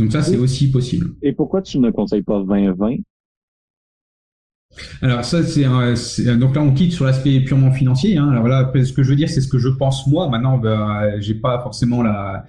Donc 0.00 0.12
ça, 0.12 0.22
c'est 0.22 0.36
aussi 0.36 0.70
possible. 0.70 1.10
Et 1.22 1.32
pourquoi 1.32 1.62
tu 1.62 1.78
ne 1.78 1.90
conseilles 1.90 2.22
pas 2.22 2.40
20-20 2.40 3.02
Alors 5.02 5.24
ça, 5.24 5.42
c'est 5.42 5.64
donc 6.38 6.54
là 6.54 6.62
on 6.62 6.72
quitte 6.72 6.92
sur 6.92 7.04
l'aspect 7.04 7.40
purement 7.40 7.70
financier. 7.70 8.16
Hein. 8.16 8.28
Alors 8.28 8.48
là, 8.48 8.72
ce 8.74 8.92
que 8.92 9.02
je 9.02 9.10
veux 9.10 9.16
dire, 9.16 9.28
c'est 9.28 9.40
ce 9.40 9.48
que 9.48 9.58
je 9.58 9.68
pense 9.68 10.06
moi. 10.06 10.28
Maintenant, 10.28 10.58
ben, 10.58 11.20
j'ai 11.20 11.34
pas 11.34 11.60
forcément 11.62 12.02
la, 12.02 12.46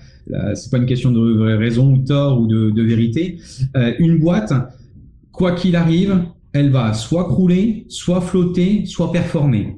c'est 0.53 0.71
pas 0.71 0.77
une 0.77 0.85
question 0.85 1.11
de 1.11 1.55
raison 1.55 1.93
ou 1.93 1.97
tort 1.97 2.39
ou 2.39 2.47
de, 2.47 2.69
de 2.69 2.81
vérité. 2.81 3.39
Euh, 3.75 3.93
une 3.99 4.19
boîte, 4.19 4.53
quoi 5.31 5.51
qu'il 5.51 5.75
arrive, 5.75 6.23
elle 6.53 6.69
va 6.69 6.93
soit 6.93 7.25
crouler, 7.25 7.85
soit 7.89 8.21
flotter, 8.21 8.85
soit 8.85 9.11
performer. 9.11 9.77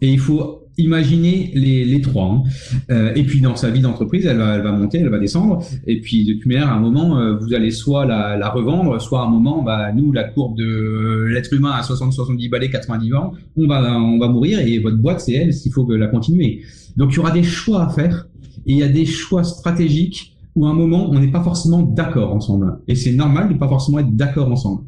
Et 0.00 0.10
il 0.10 0.18
faut 0.18 0.63
imaginer 0.78 1.52
les, 1.54 1.84
les 1.84 2.00
trois. 2.00 2.24
Hein. 2.24 2.42
Euh, 2.90 3.12
et 3.14 3.24
puis 3.24 3.40
dans 3.40 3.56
sa 3.56 3.70
vie 3.70 3.80
d'entreprise, 3.80 4.26
elle 4.26 4.38
va, 4.38 4.56
elle 4.56 4.62
va 4.62 4.72
monter, 4.72 4.98
elle 4.98 5.08
va 5.08 5.18
descendre. 5.18 5.64
Et 5.86 6.00
puis 6.00 6.24
de 6.24 6.34
toute 6.34 6.52
à 6.54 6.72
un 6.72 6.80
moment, 6.80 7.18
euh, 7.18 7.36
vous 7.36 7.54
allez 7.54 7.70
soit 7.70 8.06
la, 8.06 8.36
la, 8.36 8.48
revendre, 8.50 9.00
soit 9.00 9.20
à 9.20 9.24
un 9.24 9.30
moment, 9.30 9.62
bah, 9.62 9.92
nous, 9.92 10.12
la 10.12 10.24
courbe 10.24 10.56
de 10.56 11.26
l'être 11.28 11.52
humain 11.52 11.72
à 11.72 11.82
60-70 11.82 12.50
balais, 12.50 12.70
90 12.70 13.14
ans, 13.14 13.32
on 13.56 13.66
va, 13.66 13.98
on 13.98 14.18
va 14.18 14.28
mourir 14.28 14.60
et 14.60 14.78
votre 14.78 14.98
boîte, 14.98 15.20
c'est 15.20 15.32
elle, 15.32 15.52
s'il 15.52 15.72
faut 15.72 15.84
que 15.84 15.94
la 15.94 16.06
continuer. 16.08 16.62
Donc 16.96 17.12
il 17.12 17.16
y 17.16 17.18
aura 17.18 17.30
des 17.30 17.42
choix 17.42 17.84
à 17.84 17.88
faire 17.88 18.28
et 18.66 18.72
il 18.72 18.78
y 18.78 18.82
a 18.82 18.88
des 18.88 19.06
choix 19.06 19.44
stratégiques 19.44 20.36
où 20.54 20.66
à 20.66 20.70
un 20.70 20.74
moment, 20.74 21.10
on 21.10 21.18
n'est 21.18 21.32
pas 21.32 21.42
forcément 21.42 21.82
d'accord 21.82 22.32
ensemble. 22.32 22.78
Et 22.86 22.94
c'est 22.94 23.12
normal 23.12 23.48
de 23.48 23.54
pas 23.54 23.68
forcément 23.68 23.98
être 23.98 24.14
d'accord 24.14 24.50
ensemble. 24.50 24.82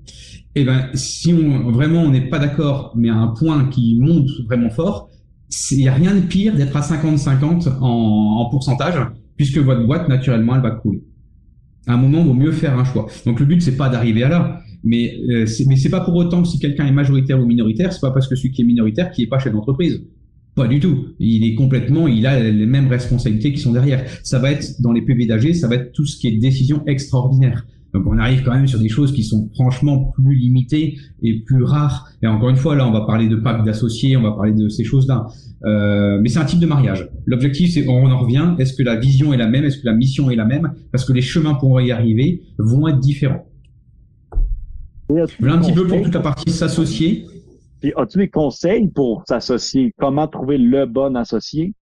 Et 0.54 0.62
eh 0.62 0.64
ben, 0.64 0.86
si 0.94 1.34
on, 1.34 1.70
vraiment 1.70 2.00
on 2.00 2.10
n'est 2.10 2.30
pas 2.30 2.38
d'accord, 2.38 2.92
mais 2.96 3.10
à 3.10 3.14
un 3.16 3.26
point 3.26 3.66
qui 3.66 3.98
monte 4.00 4.28
vraiment 4.46 4.70
fort, 4.70 5.10
il 5.70 5.78
n'y 5.78 5.88
a 5.88 5.94
rien 5.94 6.14
de 6.14 6.20
pire 6.20 6.54
d'être 6.54 6.76
à 6.76 6.80
50-50 6.80 7.78
en, 7.80 7.86
en, 7.86 8.50
pourcentage, 8.50 8.94
puisque 9.36 9.58
votre 9.58 9.86
boîte, 9.86 10.08
naturellement, 10.08 10.56
elle 10.56 10.62
va 10.62 10.70
couler. 10.70 11.02
À 11.86 11.94
un 11.94 11.96
moment, 11.96 12.18
il 12.20 12.26
vaut 12.26 12.34
mieux 12.34 12.52
faire 12.52 12.78
un 12.78 12.84
choix. 12.84 13.06
Donc 13.24 13.40
le 13.40 13.46
but, 13.46 13.62
c'est 13.62 13.76
pas 13.76 13.88
d'arriver 13.88 14.24
à 14.24 14.28
là, 14.28 14.60
mais 14.84 15.18
euh, 15.30 15.46
c'est 15.46 15.90
pas 15.90 16.00
pour 16.00 16.14
autant 16.14 16.42
que 16.42 16.48
si 16.48 16.58
quelqu'un 16.58 16.86
est 16.86 16.92
majoritaire 16.92 17.40
ou 17.40 17.46
minoritaire, 17.46 17.92
c'est 17.92 18.00
pas 18.00 18.10
parce 18.10 18.28
que 18.28 18.36
celui 18.36 18.52
qui 18.52 18.62
est 18.62 18.64
minoritaire 18.64 19.10
qui 19.10 19.22
est 19.22 19.26
pas 19.26 19.38
chef 19.38 19.52
d'entreprise. 19.52 20.02
Pas 20.54 20.66
du 20.66 20.80
tout. 20.80 21.08
Il 21.18 21.44
est 21.44 21.54
complètement, 21.54 22.08
il 22.08 22.26
a 22.26 22.40
les 22.40 22.66
mêmes 22.66 22.88
responsabilités 22.88 23.52
qui 23.52 23.58
sont 23.58 23.72
derrière. 23.72 24.04
Ça 24.22 24.38
va 24.38 24.52
être 24.52 24.80
dans 24.80 24.92
les 24.92 25.02
PV 25.02 25.26
d'AG, 25.26 25.52
ça 25.52 25.68
va 25.68 25.74
être 25.74 25.92
tout 25.92 26.06
ce 26.06 26.16
qui 26.16 26.28
est 26.28 26.32
décision 26.32 26.82
extraordinaire. 26.86 27.66
Donc 27.94 28.04
on 28.06 28.18
arrive 28.18 28.42
quand 28.42 28.52
même 28.52 28.66
sur 28.66 28.78
des 28.78 28.88
choses 28.88 29.12
qui 29.12 29.22
sont 29.22 29.48
franchement 29.54 30.12
plus 30.14 30.34
limitées 30.34 30.98
et 31.22 31.40
plus 31.40 31.62
rares. 31.62 32.08
Et 32.22 32.26
encore 32.26 32.50
une 32.50 32.56
fois, 32.56 32.76
là, 32.76 32.86
on 32.86 32.92
va 32.92 33.02
parler 33.02 33.28
de 33.28 33.36
pacte 33.36 33.64
d'associés, 33.64 34.16
on 34.16 34.22
va 34.22 34.32
parler 34.32 34.52
de 34.52 34.68
ces 34.68 34.84
choses-là. 34.84 35.26
Euh, 35.64 36.18
mais 36.20 36.28
c'est 36.28 36.38
un 36.38 36.44
type 36.44 36.60
de 36.60 36.66
mariage. 36.66 37.08
L'objectif, 37.24 37.72
c'est 37.72 37.88
on 37.88 38.10
en 38.10 38.18
revient. 38.18 38.54
Est-ce 38.58 38.74
que 38.74 38.82
la 38.82 38.96
vision 38.96 39.32
est 39.32 39.36
la 39.38 39.48
même? 39.48 39.64
Est-ce 39.64 39.78
que 39.78 39.86
la 39.86 39.94
mission 39.94 40.30
est 40.30 40.36
la 40.36 40.44
même? 40.44 40.72
Parce 40.92 41.04
que 41.04 41.12
les 41.12 41.22
chemins 41.22 41.54
pour 41.54 41.80
y 41.80 41.90
arriver 41.90 42.42
vont 42.58 42.86
être 42.88 43.00
différents. 43.00 43.46
Voilà 45.08 45.54
un 45.54 45.60
petit 45.60 45.72
peu 45.72 45.86
pour 45.86 46.02
toute 46.02 46.14
la 46.14 46.20
partie 46.20 46.50
s'associer. 46.50 47.24
as-tu 47.96 48.18
des 48.18 48.28
conseils 48.28 48.88
pour 48.88 49.22
s'associer? 49.26 49.92
Comment 49.98 50.26
trouver 50.26 50.58
le 50.58 50.86
bon 50.86 51.16
associé? 51.16 51.74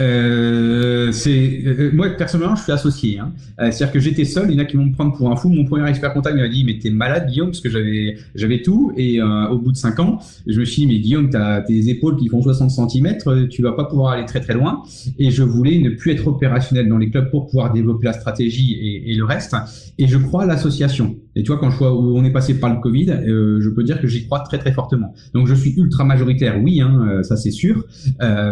Euh, 0.00 1.10
c'est 1.12 1.62
euh, 1.66 1.90
moi 1.92 2.08
personnellement 2.10 2.54
je 2.54 2.62
suis 2.62 2.72
associé 2.72 3.18
hein. 3.18 3.32
euh, 3.60 3.70
c'est-à-dire 3.70 3.92
que 3.92 3.98
j'étais 3.98 4.24
seul 4.24 4.50
il 4.50 4.56
y 4.56 4.60
en 4.60 4.62
a 4.62 4.64
qui 4.64 4.76
vont 4.76 4.84
me 4.84 4.92
prendre 4.92 5.16
pour 5.16 5.30
un 5.30 5.36
fou. 5.36 5.48
Mon 5.48 5.64
premier 5.64 5.88
expert 5.88 6.12
comptable 6.12 6.38
m'a 6.38 6.48
dit 6.48 6.64
mais 6.64 6.78
t'es 6.78 6.90
malade 6.90 7.26
Guillaume 7.28 7.48
parce 7.48 7.60
que 7.60 7.68
j'avais 7.68 8.16
j'avais 8.34 8.62
tout 8.62 8.92
et 8.96 9.20
euh, 9.20 9.48
au 9.48 9.58
bout 9.58 9.72
de 9.72 9.76
cinq 9.76 9.98
ans 9.98 10.20
je 10.46 10.60
me 10.60 10.64
suis 10.64 10.82
dit 10.82 10.88
mais 10.88 10.98
Guillaume 11.00 11.30
t'as 11.30 11.62
tes 11.62 11.88
épaules 11.88 12.16
qui 12.16 12.28
font 12.28 12.42
60 12.42 12.90
cm 12.90 13.48
tu 13.50 13.62
vas 13.62 13.72
pas 13.72 13.84
pouvoir 13.84 14.12
aller 14.12 14.24
très 14.24 14.40
très 14.40 14.54
loin 14.54 14.82
et 15.18 15.30
je 15.30 15.42
voulais 15.42 15.78
ne 15.78 15.90
plus 15.90 16.12
être 16.12 16.26
opérationnel 16.28 16.88
dans 16.88 16.98
les 16.98 17.10
clubs 17.10 17.30
pour 17.30 17.46
pouvoir 17.46 17.72
développer 17.72 18.06
la 18.06 18.12
stratégie 18.12 18.74
et, 18.74 19.10
et 19.10 19.14
le 19.14 19.24
reste. 19.24 19.56
Et 19.98 20.06
je 20.06 20.16
crois 20.16 20.44
à 20.44 20.46
l'association 20.46 21.16
et 21.38 21.42
tu 21.42 21.48
vois 21.48 21.58
quand 21.58 21.70
je 21.70 21.78
vois 21.78 21.94
où 21.94 22.18
on 22.18 22.24
est 22.24 22.32
passé 22.32 22.60
par 22.60 22.74
le 22.74 22.80
Covid 22.80 23.06
je 23.06 23.68
peux 23.70 23.84
dire 23.84 24.00
que 24.00 24.06
j'y 24.06 24.26
crois 24.26 24.40
très 24.40 24.58
très 24.58 24.72
fortement 24.72 25.14
donc 25.32 25.46
je 25.46 25.54
suis 25.54 25.72
ultra 25.76 26.04
majoritaire 26.04 26.60
oui 26.62 26.82
hein, 26.82 27.22
ça 27.22 27.36
c'est 27.36 27.50
sûr 27.50 27.84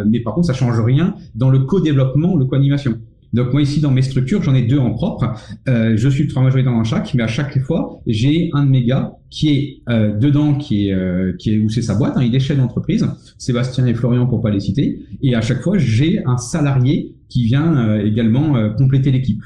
mais 0.07 0.21
par 0.21 0.35
contre 0.35 0.47
ça 0.47 0.55
change 0.55 0.81
rien 0.81 1.15
dans 1.35 1.51
le 1.51 1.61
co-développement, 1.61 2.37
le 2.37 2.45
co-animation. 2.45 2.99
Donc 3.33 3.53
moi 3.53 3.61
ici 3.61 3.81
dans 3.81 3.91
mes 3.91 4.03
structures, 4.03 4.43
j'en 4.43 4.55
ai 4.55 4.63
deux 4.63 4.79
en 4.79 4.93
propre. 4.93 5.35
Euh, 5.69 5.95
je 5.97 6.09
suis 6.09 6.27
trois 6.27 6.43
majoritaire 6.43 6.73
dans 6.73 6.85
chaque, 6.85 7.13
mais 7.15 7.23
à 7.23 7.27
chaque 7.27 7.59
fois 7.59 8.01
j'ai 8.07 8.51
un 8.55 8.65
de 8.65 8.71
mes 8.71 8.85
gars 8.85 9.17
qui 9.31 9.49
est 9.49 9.83
euh, 9.91 10.17
dedans, 10.17 10.55
qui 10.55 10.89
est 10.89 10.93
euh, 10.95 11.35
qui 11.39 11.53
est 11.53 11.59
où 11.59 11.69
c'est 11.69 11.83
sa 11.83 11.97
boîte. 11.97 12.17
Hein, 12.17 12.23
il 12.23 12.35
est 12.35 12.41
chef 12.41 12.57
d'entreprise, 12.57 13.07
Sébastien 13.37 13.85
et 13.87 13.95
Florian 13.95 14.27
pour 14.27 14.41
pas 14.41 14.51
les 14.51 14.61
citer. 14.61 15.03
Et 15.23 15.35
à 15.35 15.41
chaque 15.41 15.61
fois 15.61 15.77
j'ai 15.77 16.25
un 16.25 16.39
salarié 16.39 17.15
qui 17.29 17.45
vient 17.45 17.99
également 17.99 18.55
compléter 18.79 19.11
l'équipe. 19.11 19.43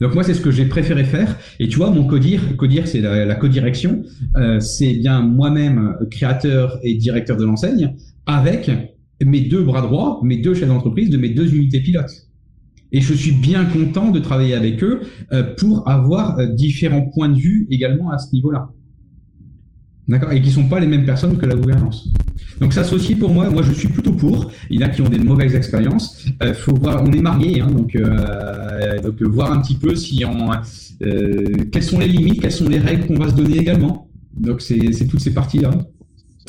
Donc 0.00 0.14
moi 0.14 0.22
c'est 0.22 0.34
ce 0.34 0.40
que 0.40 0.50
j'ai 0.50 0.66
préféré 0.66 1.04
faire. 1.04 1.36
Et 1.58 1.68
tu 1.68 1.76
vois 1.76 1.90
mon 1.90 2.06
codir, 2.06 2.56
codir 2.56 2.86
c'est 2.86 3.00
la, 3.00 3.24
la 3.24 3.34
codirection, 3.34 4.02
c'est 4.60 4.94
bien 4.94 5.22
moi-même 5.22 5.96
créateur 6.10 6.78
et 6.82 6.94
directeur 6.94 7.36
de 7.36 7.44
l'enseigne 7.44 7.94
avec 8.26 8.70
mes 9.24 9.40
deux 9.40 9.62
bras 9.62 9.82
droits, 9.82 10.20
mes 10.22 10.36
deux 10.36 10.54
chefs 10.54 10.68
d'entreprise 10.68 11.10
de 11.10 11.16
mes 11.16 11.30
deux 11.30 11.54
unités 11.54 11.80
pilotes. 11.80 12.26
Et 12.92 13.00
je 13.00 13.14
suis 13.14 13.32
bien 13.32 13.64
content 13.64 14.10
de 14.10 14.20
travailler 14.20 14.54
avec 14.54 14.82
eux 14.82 15.00
euh, 15.32 15.42
pour 15.56 15.88
avoir 15.88 16.38
euh, 16.38 16.46
différents 16.46 17.02
points 17.02 17.28
de 17.28 17.38
vue 17.38 17.66
également 17.70 18.10
à 18.10 18.18
ce 18.18 18.32
niveau-là. 18.32 18.70
D'accord 20.08 20.32
Et 20.32 20.40
qui 20.40 20.50
sont 20.50 20.68
pas 20.68 20.78
les 20.78 20.86
mêmes 20.86 21.04
personnes 21.04 21.36
que 21.36 21.46
la 21.46 21.56
gouvernance. 21.56 22.08
Donc 22.60 22.72
s'associer 22.72 23.16
pour 23.16 23.30
moi, 23.30 23.50
moi 23.50 23.62
je 23.62 23.72
suis 23.72 23.88
plutôt 23.88 24.12
pour. 24.12 24.50
Il 24.70 24.80
y 24.80 24.84
en 24.84 24.86
a 24.86 24.90
qui 24.90 25.02
ont 25.02 25.08
des 25.08 25.18
mauvaises 25.18 25.54
expériences. 25.54 26.24
Euh, 26.42 26.54
faut 26.54 26.74
voir, 26.74 27.02
on 27.02 27.10
est 27.12 27.20
mariés, 27.20 27.60
hein, 27.60 27.66
donc, 27.66 27.94
euh, 27.96 29.00
donc 29.02 29.20
voir 29.22 29.52
un 29.52 29.60
petit 29.60 29.74
peu 29.74 29.94
si 29.94 30.24
on, 30.24 30.50
quelles 31.72 31.82
sont 31.82 31.98
les 31.98 32.08
limites, 32.08 32.40
quelles 32.40 32.52
sont 32.52 32.68
les 32.68 32.78
règles 32.78 33.06
qu'on 33.06 33.22
va 33.22 33.28
se 33.28 33.34
donner 33.34 33.58
également. 33.58 34.08
Donc 34.36 34.60
c'est 34.60 35.06
toutes 35.08 35.20
ces 35.20 35.34
parties-là. 35.34 35.70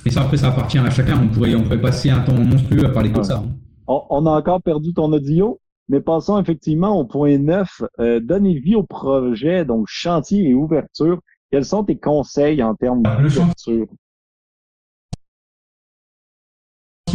Et 0.06 0.10
ça, 0.10 0.22
après, 0.22 0.38
ça 0.38 0.50
appartient 0.50 0.78
à 0.78 0.90
chacun. 0.90 1.20
On 1.22 1.28
pourrait, 1.28 1.56
on 1.56 1.64
pourrait 1.64 1.82
passer 1.82 2.10
un 2.10 2.20
temps 2.20 2.34
monstrueux 2.34 2.86
à 2.86 2.90
parler 2.90 3.12
comme 3.12 3.24
ça. 3.24 3.44
On, 3.88 4.26
a 4.26 4.32
encore 4.32 4.62
perdu 4.62 4.94
ton 4.94 5.12
audio, 5.14 5.60
mais 5.90 6.02
passons 6.02 6.40
effectivement 6.40 7.00
au 7.00 7.06
point 7.06 7.38
9. 7.38 7.84
Euh, 8.00 8.20
donner 8.20 8.60
vie 8.60 8.76
au 8.76 8.84
projet, 8.84 9.66
donc 9.66 9.88
chantier 9.90 10.50
et 10.50 10.54
ouverture. 10.54 11.20
Quels 11.52 11.66
sont 11.66 11.84
tes 11.84 11.98
conseils 11.98 12.62
en 12.62 12.76
termes 12.76 13.04
d'ouverture? 13.04 13.88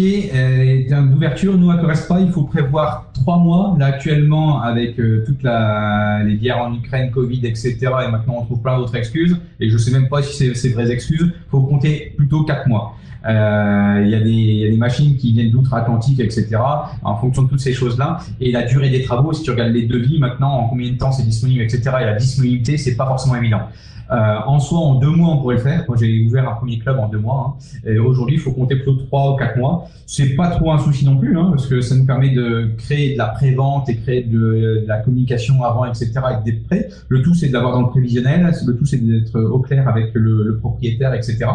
Euh, 0.00 0.88
termes 0.88 1.10
d'ouverture, 1.10 1.56
nous 1.58 1.70
à 1.70 1.76
Correspa, 1.76 2.18
il 2.18 2.30
faut 2.30 2.44
prévoir 2.44 3.12
trois 3.12 3.36
mois. 3.36 3.76
Là 3.78 3.86
actuellement, 3.86 4.62
avec 4.62 4.98
euh, 4.98 5.22
toutes 5.26 5.42
les 5.42 6.36
guerres 6.36 6.58
en 6.58 6.74
Ukraine, 6.74 7.10
Covid, 7.10 7.46
etc. 7.46 7.76
Et 8.06 8.10
maintenant, 8.10 8.36
on 8.38 8.44
trouve 8.44 8.62
plein 8.62 8.78
d'autres 8.78 8.96
excuses. 8.96 9.36
Et 9.60 9.68
je 9.68 9.76
sais 9.76 9.90
même 9.90 10.08
pas 10.08 10.22
si 10.22 10.54
c'est 10.54 10.68
vraies 10.70 10.90
excuses. 10.90 11.32
Il 11.34 11.50
faut 11.50 11.60
compter 11.60 12.14
plutôt 12.16 12.44
quatre 12.44 12.66
mois. 12.68 12.94
Euh, 13.24 14.00
il 14.02 14.10
y, 14.10 14.14
a 14.14 14.20
des, 14.20 14.70
des 14.70 14.76
machines 14.76 15.16
qui 15.16 15.32
viennent 15.32 15.50
d'outre-Atlantique, 15.50 16.18
etc. 16.18 16.56
En 17.04 17.16
fonction 17.16 17.42
de 17.42 17.48
toutes 17.50 17.60
ces 17.60 17.74
choses-là. 17.74 18.18
Et 18.40 18.50
la 18.50 18.62
durée 18.62 18.88
des 18.88 19.02
travaux, 19.02 19.32
si 19.34 19.42
tu 19.42 19.50
regardes 19.50 19.72
les 19.72 19.86
devis 19.86 20.18
maintenant, 20.18 20.52
en 20.52 20.68
combien 20.68 20.90
de 20.90 20.96
temps 20.96 21.12
c'est 21.12 21.22
disponible, 21.22 21.60
etc. 21.60 21.82
Et 22.00 22.04
la 22.06 22.14
disponibilité, 22.14 22.78
c'est 22.78 22.96
pas 22.96 23.06
forcément 23.06 23.36
évident. 23.36 23.68
Euh, 24.12 24.36
en 24.46 24.60
soi, 24.60 24.78
en 24.78 24.94
deux 24.96 25.10
mois, 25.10 25.30
on 25.30 25.38
pourrait 25.38 25.56
le 25.56 25.60
faire. 25.60 25.84
Moi, 25.88 25.96
j'ai 25.98 26.24
ouvert 26.26 26.48
un 26.48 26.54
premier 26.54 26.78
club 26.78 26.98
en 26.98 27.08
deux 27.08 27.18
mois. 27.18 27.56
Hein. 27.86 27.96
Aujourd'hui, 28.04 28.36
il 28.36 28.40
faut 28.40 28.52
compter 28.52 28.76
plutôt 28.76 28.94
trois 28.94 29.32
ou 29.32 29.36
quatre 29.36 29.56
mois. 29.56 29.88
C'est 30.06 30.34
pas 30.34 30.48
trop 30.48 30.72
un 30.72 30.78
souci 30.78 31.06
non 31.06 31.16
plus, 31.16 31.38
hein, 31.38 31.48
parce 31.50 31.66
que 31.66 31.80
ça 31.80 31.94
nous 31.94 32.04
permet 32.04 32.30
de 32.30 32.70
créer 32.76 33.14
de 33.14 33.18
la 33.18 33.26
pré-vente 33.28 33.88
et 33.88 33.96
créer 33.96 34.22
de, 34.22 34.84
la 34.86 34.98
communication 34.98 35.62
avant, 35.64 35.86
etc. 35.86 36.12
avec 36.22 36.44
des 36.44 36.52
prêts. 36.52 36.88
Le 37.08 37.22
tout, 37.22 37.34
c'est 37.34 37.48
de 37.48 37.52
l'avoir 37.52 37.72
dans 37.72 37.82
le 37.82 37.88
prévisionnel. 37.88 38.52
Le 38.66 38.76
tout, 38.76 38.84
c'est 38.84 38.98
d'être 38.98 39.40
au 39.40 39.60
clair 39.60 39.88
avec 39.88 40.10
le, 40.14 40.58
propriétaire, 40.58 41.14
etc. 41.14 41.46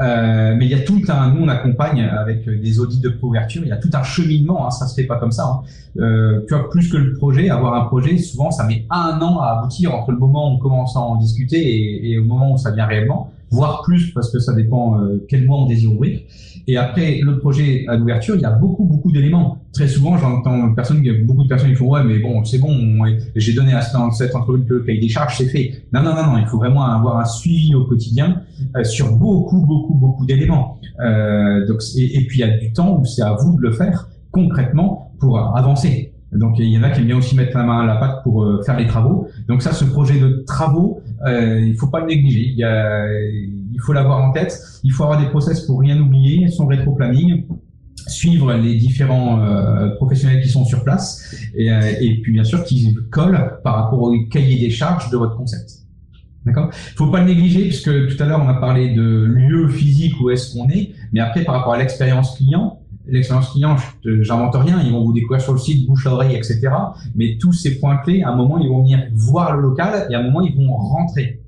Euh, 0.00 0.54
mais 0.56 0.64
il 0.66 0.70
y 0.70 0.74
a 0.74 0.80
tout 0.80 1.02
un, 1.08 1.34
nous, 1.34 1.42
on 1.42 1.48
accompagne 1.48 2.02
avec 2.02 2.48
des 2.48 2.78
audits 2.78 3.00
de 3.00 3.08
couverture. 3.08 3.62
Il 3.64 3.68
y 3.68 3.72
a 3.72 3.76
tout 3.76 3.90
un 3.92 4.02
cheminement. 4.02 4.66
Hein, 4.66 4.70
ça 4.70 4.86
se 4.86 4.94
fait 4.94 5.06
pas 5.06 5.16
comme 5.16 5.32
ça. 5.32 5.44
Hein. 5.44 5.62
Euh, 5.98 6.40
tu 6.46 6.54
vois, 6.54 6.70
plus 6.70 6.88
que 6.88 6.96
le 6.96 7.14
projet, 7.14 7.50
avoir 7.50 7.74
un 7.74 7.84
projet, 7.86 8.16
souvent, 8.18 8.50
ça 8.50 8.64
met 8.64 8.86
un 8.90 9.20
an 9.20 9.40
à 9.40 9.58
aboutir 9.58 9.94
entre 9.94 10.12
le 10.12 10.18
moment 10.18 10.50
où 10.50 10.54
on 10.54 10.58
commence 10.58 10.96
à 10.96 11.00
en 11.00 11.16
discuter 11.16 11.71
au 12.18 12.24
moment 12.24 12.52
où 12.54 12.58
ça 12.58 12.70
vient 12.70 12.86
réellement, 12.86 13.32
voire 13.50 13.82
plus 13.82 14.12
parce 14.12 14.30
que 14.32 14.38
ça 14.38 14.54
dépend 14.54 14.98
euh, 14.98 15.24
quel 15.28 15.46
mois 15.46 15.58
on 15.62 15.66
désire 15.66 15.92
ouvrir. 15.92 16.20
Et 16.66 16.76
après 16.76 17.20
le 17.22 17.38
projet 17.38 17.84
à 17.88 17.96
l'ouverture, 17.96 18.34
il 18.36 18.40
y 18.40 18.44
a 18.44 18.50
beaucoup 18.50 18.84
beaucoup 18.84 19.12
d'éléments. 19.12 19.58
Très 19.72 19.88
souvent, 19.88 20.16
j'entends 20.16 20.72
personne, 20.74 21.02
beaucoup 21.24 21.44
de 21.44 21.48
personnes 21.48 21.70
qui 21.70 21.76
font 21.76 21.90
ouais 21.90 22.04
mais 22.04 22.18
bon 22.18 22.44
c'est 22.44 22.58
bon, 22.58 22.74
j'ai 23.34 23.52
donné 23.52 23.72
à 23.74 23.82
cette 23.82 24.34
entreprise 24.34 24.64
le 24.68 24.80
cahier 24.80 25.00
des 25.00 25.08
charges, 25.08 25.36
c'est 25.38 25.46
fait. 25.46 25.84
Non 25.92 26.02
non 26.02 26.14
non 26.14 26.26
non, 26.28 26.38
il 26.38 26.46
faut 26.46 26.58
vraiment 26.58 26.84
avoir 26.84 27.18
un 27.18 27.24
suivi 27.24 27.74
au 27.74 27.84
quotidien 27.84 28.42
euh, 28.76 28.84
sur 28.84 29.16
beaucoup 29.16 29.60
beaucoup 29.66 29.94
beaucoup 29.94 30.24
d'éléments. 30.24 30.78
Euh, 31.00 31.66
et, 31.96 32.18
et 32.18 32.26
puis 32.26 32.38
il 32.38 32.46
y 32.46 32.50
a 32.50 32.56
du 32.58 32.72
temps 32.72 32.98
où 32.98 33.04
c'est 33.04 33.22
à 33.22 33.34
vous 33.34 33.56
de 33.56 33.62
le 33.62 33.72
faire 33.72 34.08
concrètement 34.30 35.12
pour 35.18 35.38
avancer. 35.56 36.12
Donc 36.32 36.58
il 36.58 36.66
y 36.66 36.78
en 36.78 36.82
a 36.82 36.90
qui 36.90 37.00
aiment 37.00 37.06
bien 37.06 37.18
aussi 37.18 37.36
mettre 37.36 37.56
la 37.56 37.64
main 37.64 37.80
à 37.80 37.86
la 37.86 37.96
pâte 37.96 38.22
pour 38.22 38.42
euh, 38.42 38.62
faire 38.62 38.78
les 38.78 38.86
travaux. 38.86 39.28
Donc 39.48 39.62
ça, 39.62 39.72
ce 39.72 39.84
projet 39.84 40.18
de 40.18 40.44
travaux, 40.46 41.01
euh, 41.26 41.60
il 41.60 41.76
faut 41.76 41.88
pas 41.88 42.00
le 42.00 42.06
négliger. 42.06 42.40
Il, 42.40 42.56
y 42.56 42.64
a, 42.64 43.06
il 43.20 43.80
faut 43.80 43.92
l'avoir 43.92 44.22
en 44.22 44.32
tête. 44.32 44.60
Il 44.82 44.92
faut 44.92 45.04
avoir 45.04 45.20
des 45.20 45.28
process 45.28 45.60
pour 45.62 45.80
rien 45.80 45.98
oublier, 46.00 46.48
son 46.48 46.66
rétro-planning, 46.66 47.46
suivre 48.06 48.52
les 48.54 48.74
différents 48.74 49.42
euh, 49.42 49.94
professionnels 49.96 50.42
qui 50.42 50.48
sont 50.48 50.64
sur 50.64 50.82
place 50.82 51.36
et, 51.54 51.70
euh, 51.70 51.92
et 52.00 52.20
puis 52.20 52.32
bien 52.32 52.44
sûr 52.44 52.64
qui 52.64 52.94
collent 53.10 53.58
par 53.62 53.76
rapport 53.76 54.02
au 54.02 54.24
cahier 54.26 54.58
des 54.58 54.70
charges 54.70 55.10
de 55.10 55.16
votre 55.16 55.36
concept. 55.36 55.70
D'accord? 56.44 56.70
Faut 56.96 57.06
pas 57.06 57.20
le 57.20 57.26
négliger 57.26 57.62
puisque 57.62 58.08
tout 58.08 58.20
à 58.20 58.26
l'heure 58.26 58.42
on 58.44 58.48
a 58.48 58.54
parlé 58.54 58.92
de 58.92 59.02
lieu 59.02 59.68
physique 59.68 60.14
où 60.20 60.30
est-ce 60.30 60.52
qu'on 60.52 60.68
est, 60.68 60.90
mais 61.12 61.20
après 61.20 61.44
par 61.44 61.54
rapport 61.54 61.74
à 61.74 61.78
l'expérience 61.78 62.36
client, 62.36 62.81
l'expérience 63.06 63.50
client, 63.50 63.76
j'invente 64.04 64.54
rien, 64.54 64.80
ils 64.82 64.92
vont 64.92 65.04
vous 65.04 65.12
découvrir 65.12 65.40
sur 65.40 65.52
le 65.52 65.58
site, 65.58 65.86
bouche 65.86 66.06
à 66.06 66.12
oreille, 66.12 66.36
etc. 66.36 66.68
Mais 67.14 67.36
tous 67.40 67.52
ces 67.52 67.78
points 67.78 67.96
clés, 67.98 68.22
à 68.22 68.30
un 68.30 68.36
moment, 68.36 68.58
ils 68.58 68.68
vont 68.68 68.80
venir 68.80 69.06
voir 69.14 69.56
le 69.56 69.62
local 69.62 70.06
et 70.10 70.14
à 70.14 70.20
un 70.20 70.22
moment, 70.22 70.40
ils 70.40 70.54
vont 70.54 70.72
rentrer. 70.72 71.40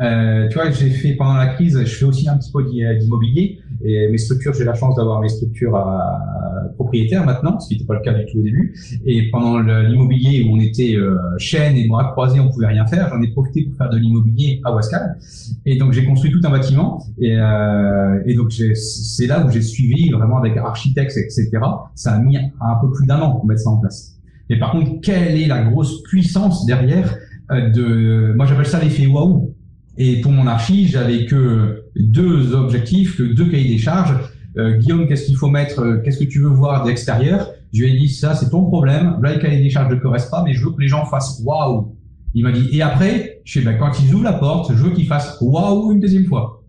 Euh, 0.00 0.48
tu 0.48 0.54
vois, 0.54 0.70
j'ai 0.70 0.90
fait 0.90 1.14
pendant 1.14 1.34
la 1.34 1.48
crise, 1.48 1.78
je 1.78 1.94
fais 1.94 2.04
aussi 2.04 2.28
un 2.28 2.36
petit 2.36 2.52
peu 2.52 2.64
d'immobilier 2.64 3.57
et 3.84 4.08
mes 4.08 4.18
structures, 4.18 4.54
j'ai 4.54 4.64
la 4.64 4.74
chance 4.74 4.96
d'avoir 4.96 5.20
mes 5.20 5.28
structures 5.28 5.76
à, 5.76 6.28
propriétaires 6.74 7.24
maintenant, 7.24 7.58
ce 7.58 7.68
qui 7.68 7.74
n'était 7.74 7.86
pas 7.86 7.94
le 7.94 8.00
cas 8.00 8.12
du 8.12 8.24
tout 8.26 8.38
au 8.38 8.42
début. 8.42 8.74
Et 9.04 9.30
pendant 9.30 9.58
l'immobilier 9.60 10.44
où 10.44 10.54
on 10.54 10.60
était 10.60 10.94
euh, 10.94 11.16
chaîne 11.38 11.76
et 11.76 11.86
bras 11.86 12.12
croisés, 12.12 12.40
on 12.40 12.50
pouvait 12.50 12.66
rien 12.66 12.86
faire, 12.86 13.08
j'en 13.08 13.20
ai 13.20 13.28
profité 13.28 13.64
pour 13.64 13.76
faire 13.76 13.90
de 13.90 13.98
l'immobilier 13.98 14.60
à 14.64 14.72
Wascal. 14.72 15.18
Et 15.66 15.76
donc 15.76 15.92
j'ai 15.92 16.04
construit 16.04 16.30
tout 16.30 16.40
un 16.44 16.50
bâtiment 16.50 17.02
et, 17.18 17.36
euh, 17.36 18.22
et 18.26 18.34
donc 18.34 18.52
c'est 18.52 19.26
là 19.26 19.44
où 19.44 19.50
j'ai 19.50 19.62
suivi 19.62 20.10
vraiment 20.10 20.38
avec 20.38 20.56
architectes, 20.56 21.16
etc. 21.16 21.50
Ça 21.94 22.12
a 22.12 22.18
mis 22.20 22.36
un 22.36 22.74
peu 22.80 22.90
plus 22.92 23.06
d'un 23.06 23.20
an 23.20 23.32
pour 23.32 23.46
mettre 23.46 23.62
ça 23.62 23.70
en 23.70 23.78
place. 23.78 24.16
Mais 24.50 24.58
par 24.58 24.72
contre, 24.72 25.00
quelle 25.02 25.40
est 25.40 25.46
la 25.46 25.62
grosse 25.62 26.02
puissance 26.04 26.64
derrière 26.66 27.14
euh, 27.50 27.70
de, 27.70 28.34
moi 28.36 28.46
j'appelle 28.46 28.66
ça 28.66 28.80
l'effet 28.80 29.06
waouh. 29.06 29.54
Et 29.96 30.20
pour 30.20 30.30
mon 30.30 30.46
archi, 30.46 30.86
j'avais 30.86 31.26
que 31.26 31.77
deux 31.98 32.54
objectifs, 32.54 33.20
deux 33.20 33.50
cahiers 33.50 33.68
des 33.68 33.78
charges. 33.78 34.14
Euh, 34.56 34.78
Guillaume, 34.78 35.06
qu'est-ce 35.06 35.26
qu'il 35.26 35.36
faut 35.36 35.48
mettre 35.48 35.80
euh, 35.80 36.00
Qu'est-ce 36.04 36.18
que 36.18 36.24
tu 36.24 36.40
veux 36.40 36.48
voir 36.48 36.82
de 36.82 36.88
l'extérieur 36.88 37.50
Je 37.72 37.84
lui 37.84 37.94
ai 37.94 37.98
dit 37.98 38.08
ça, 38.08 38.34
c'est 38.34 38.50
ton 38.50 38.64
problème. 38.64 39.18
Là, 39.22 39.34
le 39.34 39.40
cahier 39.40 39.62
des 39.62 39.70
charges 39.70 39.92
ne 39.92 39.98
correspond 39.98 40.38
pas, 40.38 40.42
mais 40.44 40.54
je 40.54 40.64
veux 40.64 40.72
que 40.72 40.80
les 40.80 40.88
gens 40.88 41.04
fassent 41.04 41.42
waouh. 41.44 41.94
Il 42.34 42.44
m'a 42.44 42.52
dit 42.52 42.68
et 42.72 42.82
après, 42.82 43.40
je 43.44 43.58
sais 43.58 43.64
ben, 43.64 43.76
quand 43.78 43.92
ils 44.00 44.14
ouvrent 44.14 44.24
la 44.24 44.32
porte, 44.32 44.72
je 44.72 44.82
veux 44.82 44.90
qu'ils 44.90 45.06
fassent 45.06 45.38
waouh 45.40 45.92
une 45.92 46.00
deuxième 46.00 46.24
fois. 46.24 46.62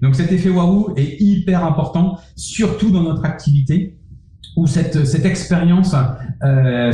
Donc 0.00 0.16
cet 0.16 0.32
effet 0.32 0.50
waouh 0.50 0.94
est 0.96 1.20
hyper 1.20 1.64
important, 1.64 2.18
surtout 2.36 2.90
dans 2.90 3.02
notre 3.02 3.24
activité 3.24 3.96
où 4.56 4.66
cette, 4.66 5.06
cette 5.06 5.24
expérience, 5.24 5.94
euh, 6.44 6.92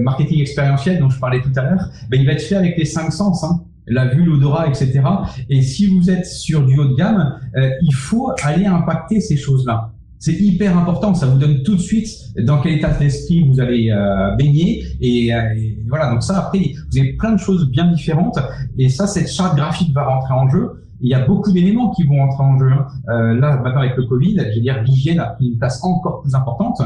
marketing 0.00 0.40
expérientiel 0.40 1.00
dont 1.00 1.10
je 1.10 1.20
parlais 1.20 1.42
tout 1.42 1.52
à 1.56 1.62
l'heure, 1.62 1.90
ben, 2.08 2.18
il 2.18 2.26
va 2.26 2.32
être 2.32 2.42
fait 2.42 2.54
avec 2.54 2.78
les 2.78 2.86
cinq 2.86 3.12
sens. 3.12 3.44
Hein 3.44 3.60
la 3.86 4.06
vue, 4.06 4.24
l'odorat, 4.24 4.68
etc. 4.68 5.02
Et 5.48 5.62
si 5.62 5.86
vous 5.86 6.10
êtes 6.10 6.26
sur 6.26 6.66
du 6.66 6.78
haut 6.78 6.86
de 6.86 6.94
gamme, 6.94 7.38
euh, 7.56 7.70
il 7.82 7.94
faut 7.94 8.32
aller 8.42 8.66
impacter 8.66 9.20
ces 9.20 9.36
choses-là. 9.36 9.92
C'est 10.18 10.32
hyper 10.32 10.76
important, 10.78 11.12
ça 11.14 11.26
vous 11.26 11.38
donne 11.38 11.62
tout 11.62 11.74
de 11.74 11.80
suite 11.80 12.08
dans 12.42 12.60
quel 12.60 12.78
état 12.78 12.90
d'esprit 12.90 13.46
vous 13.46 13.60
allez 13.60 13.90
euh, 13.90 14.34
baigner 14.36 14.82
et, 15.00 15.34
euh, 15.34 15.40
voilà. 15.88 16.10
Donc 16.10 16.22
ça 16.22 16.38
après, 16.38 16.72
vous 16.90 16.98
avez 16.98 17.12
plein 17.12 17.32
de 17.32 17.38
choses 17.38 17.70
bien 17.70 17.90
différentes 17.92 18.38
et 18.78 18.88
ça, 18.88 19.06
cette 19.06 19.30
charte 19.30 19.56
graphique 19.56 19.92
va 19.92 20.04
rentrer 20.04 20.32
en 20.32 20.48
jeu. 20.48 20.82
il 21.00 21.10
y 21.10 21.14
a 21.14 21.26
beaucoup 21.26 21.52
d'éléments 21.52 21.90
qui 21.90 22.04
vont 22.04 22.16
rentrer 22.16 22.44
en 22.44 22.58
jeu. 22.58 22.72
Hein. 22.72 22.86
Euh, 23.10 23.34
là, 23.38 23.60
maintenant 23.62 23.80
avec 23.80 23.96
le 23.96 24.04
Covid, 24.04 24.36
je 24.50 24.54
veux 24.54 24.62
dire, 24.62 24.82
l'hygiène 24.82 25.20
a 25.20 25.26
pris 25.26 25.48
une 25.48 25.58
place 25.58 25.84
encore 25.84 26.22
plus 26.22 26.34
importante. 26.34 26.80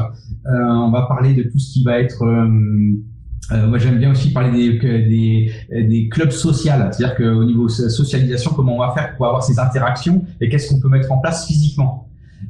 on 0.45 0.91
va 0.91 1.03
parler 1.03 1.33
de 1.33 1.43
tout 1.43 1.57
ce 1.57 1.73
qui 1.73 1.83
va 1.83 1.99
être 1.99 2.25
euh, 3.51 3.67
moi, 3.67 3.77
j'aime 3.79 3.97
bien 3.97 4.11
aussi 4.11 4.31
parler 4.31 4.51
des, 4.51 4.79
des, 4.79 5.51
des 5.83 6.09
clubs 6.09 6.31
sociaux, 6.31 6.71
c'est-à-dire 6.91 7.15
qu'au 7.15 7.43
niveau 7.43 7.67
socialisation, 7.67 8.51
comment 8.55 8.75
on 8.75 8.79
va 8.79 8.91
faire 8.91 9.15
pour 9.17 9.25
avoir 9.25 9.43
ces 9.43 9.59
interactions 9.59 10.23
et 10.39 10.47
qu'est-ce 10.47 10.69
qu'on 10.69 10.79
peut 10.79 10.89
mettre 10.89 11.11
en 11.11 11.19
place 11.19 11.47
physiquement? 11.47 12.07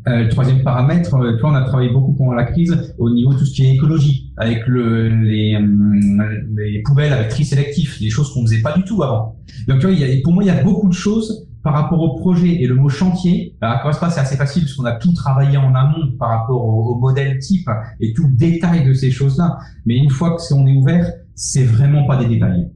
Euh, 0.07 0.23
le 0.23 0.29
troisième 0.29 0.63
paramètre, 0.63 1.13
euh, 1.15 1.35
tu 1.35 1.41
vois, 1.41 1.51
on 1.51 1.55
a 1.55 1.63
travaillé 1.63 1.89
beaucoup 1.89 2.13
pendant 2.13 2.33
la 2.33 2.45
crise 2.45 2.93
au 2.97 3.09
niveau 3.09 3.33
de 3.33 3.39
tout 3.39 3.45
ce 3.45 3.53
qui 3.53 3.65
est 3.65 3.73
écologie, 3.75 4.31
avec 4.37 4.65
le, 4.65 5.09
les, 5.09 5.55
euh, 5.55 6.45
les 6.55 6.81
poubelles 6.81 7.13
avec 7.13 7.29
tri 7.29 7.45
sélectif, 7.45 7.99
des 7.99 8.09
choses 8.09 8.33
qu'on 8.33 8.41
faisait 8.41 8.61
pas 8.61 8.75
du 8.75 8.83
tout 8.83 9.03
avant. 9.03 9.35
Donc, 9.67 9.79
tu 9.79 9.87
vois, 9.87 9.95
il 9.95 9.99
y 9.99 10.03
a, 10.03 10.21
pour 10.23 10.33
moi, 10.33 10.43
il 10.43 10.47
y 10.47 10.49
a 10.49 10.63
beaucoup 10.63 10.87
de 10.87 10.93
choses 10.93 11.47
par 11.63 11.73
rapport 11.73 12.01
au 12.01 12.15
projet 12.15 12.61
et 12.61 12.67
le 12.67 12.75
mot 12.75 12.89
chantier, 12.89 13.55
à 13.61 13.83
c'est 13.93 14.19
assez 14.19 14.35
facile 14.35 14.63
puisqu'on 14.63 14.85
a 14.85 14.93
tout 14.93 15.13
travaillé 15.13 15.57
en 15.57 15.75
amont 15.75 16.11
par 16.17 16.29
rapport 16.29 16.63
au, 16.63 16.95
modèle 16.95 17.39
type 17.39 17.69
et 17.99 18.13
tout 18.13 18.27
le 18.27 18.33
détail 18.33 18.85
de 18.85 18.93
ces 18.93 19.11
choses-là. 19.11 19.59
Mais 19.85 19.97
une 19.97 20.09
fois 20.09 20.35
que 20.35 20.53
on 20.53 20.65
est 20.67 20.75
ouvert, 20.75 21.11
c'est 21.35 21.63
vraiment 21.63 22.05
pas 22.05 22.17
des 22.17 22.27
détails. 22.27 22.69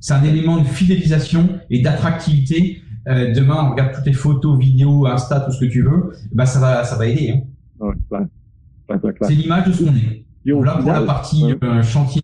C'est 0.00 0.14
un 0.14 0.22
élément 0.22 0.58
de 0.58 0.64
fidélisation 0.64 1.48
et 1.70 1.80
d'attractivité. 1.80 2.82
Euh, 3.08 3.32
demain, 3.32 3.66
on 3.66 3.70
regarde 3.70 3.94
toutes 3.94 4.06
les 4.06 4.12
photos, 4.12 4.58
vidéos, 4.58 5.06
Insta, 5.06 5.40
tout 5.40 5.52
ce 5.52 5.60
que 5.60 5.70
tu 5.70 5.82
veux. 5.82 6.12
Bah, 6.32 6.46
ça 6.46 6.60
va, 6.60 6.84
ça 6.84 6.96
va 6.96 7.06
aider. 7.06 7.42
Hein. 7.80 8.26
c'est 9.22 9.34
l'image 9.34 9.66
de 9.66 9.72
ce 9.72 9.84
qu'on 9.84 9.94
est. 9.94 10.24
Là, 10.44 10.76
pour 10.76 10.92
la 10.92 11.02
partie 11.02 11.54
euh, 11.62 11.82
chantier. 11.82 12.22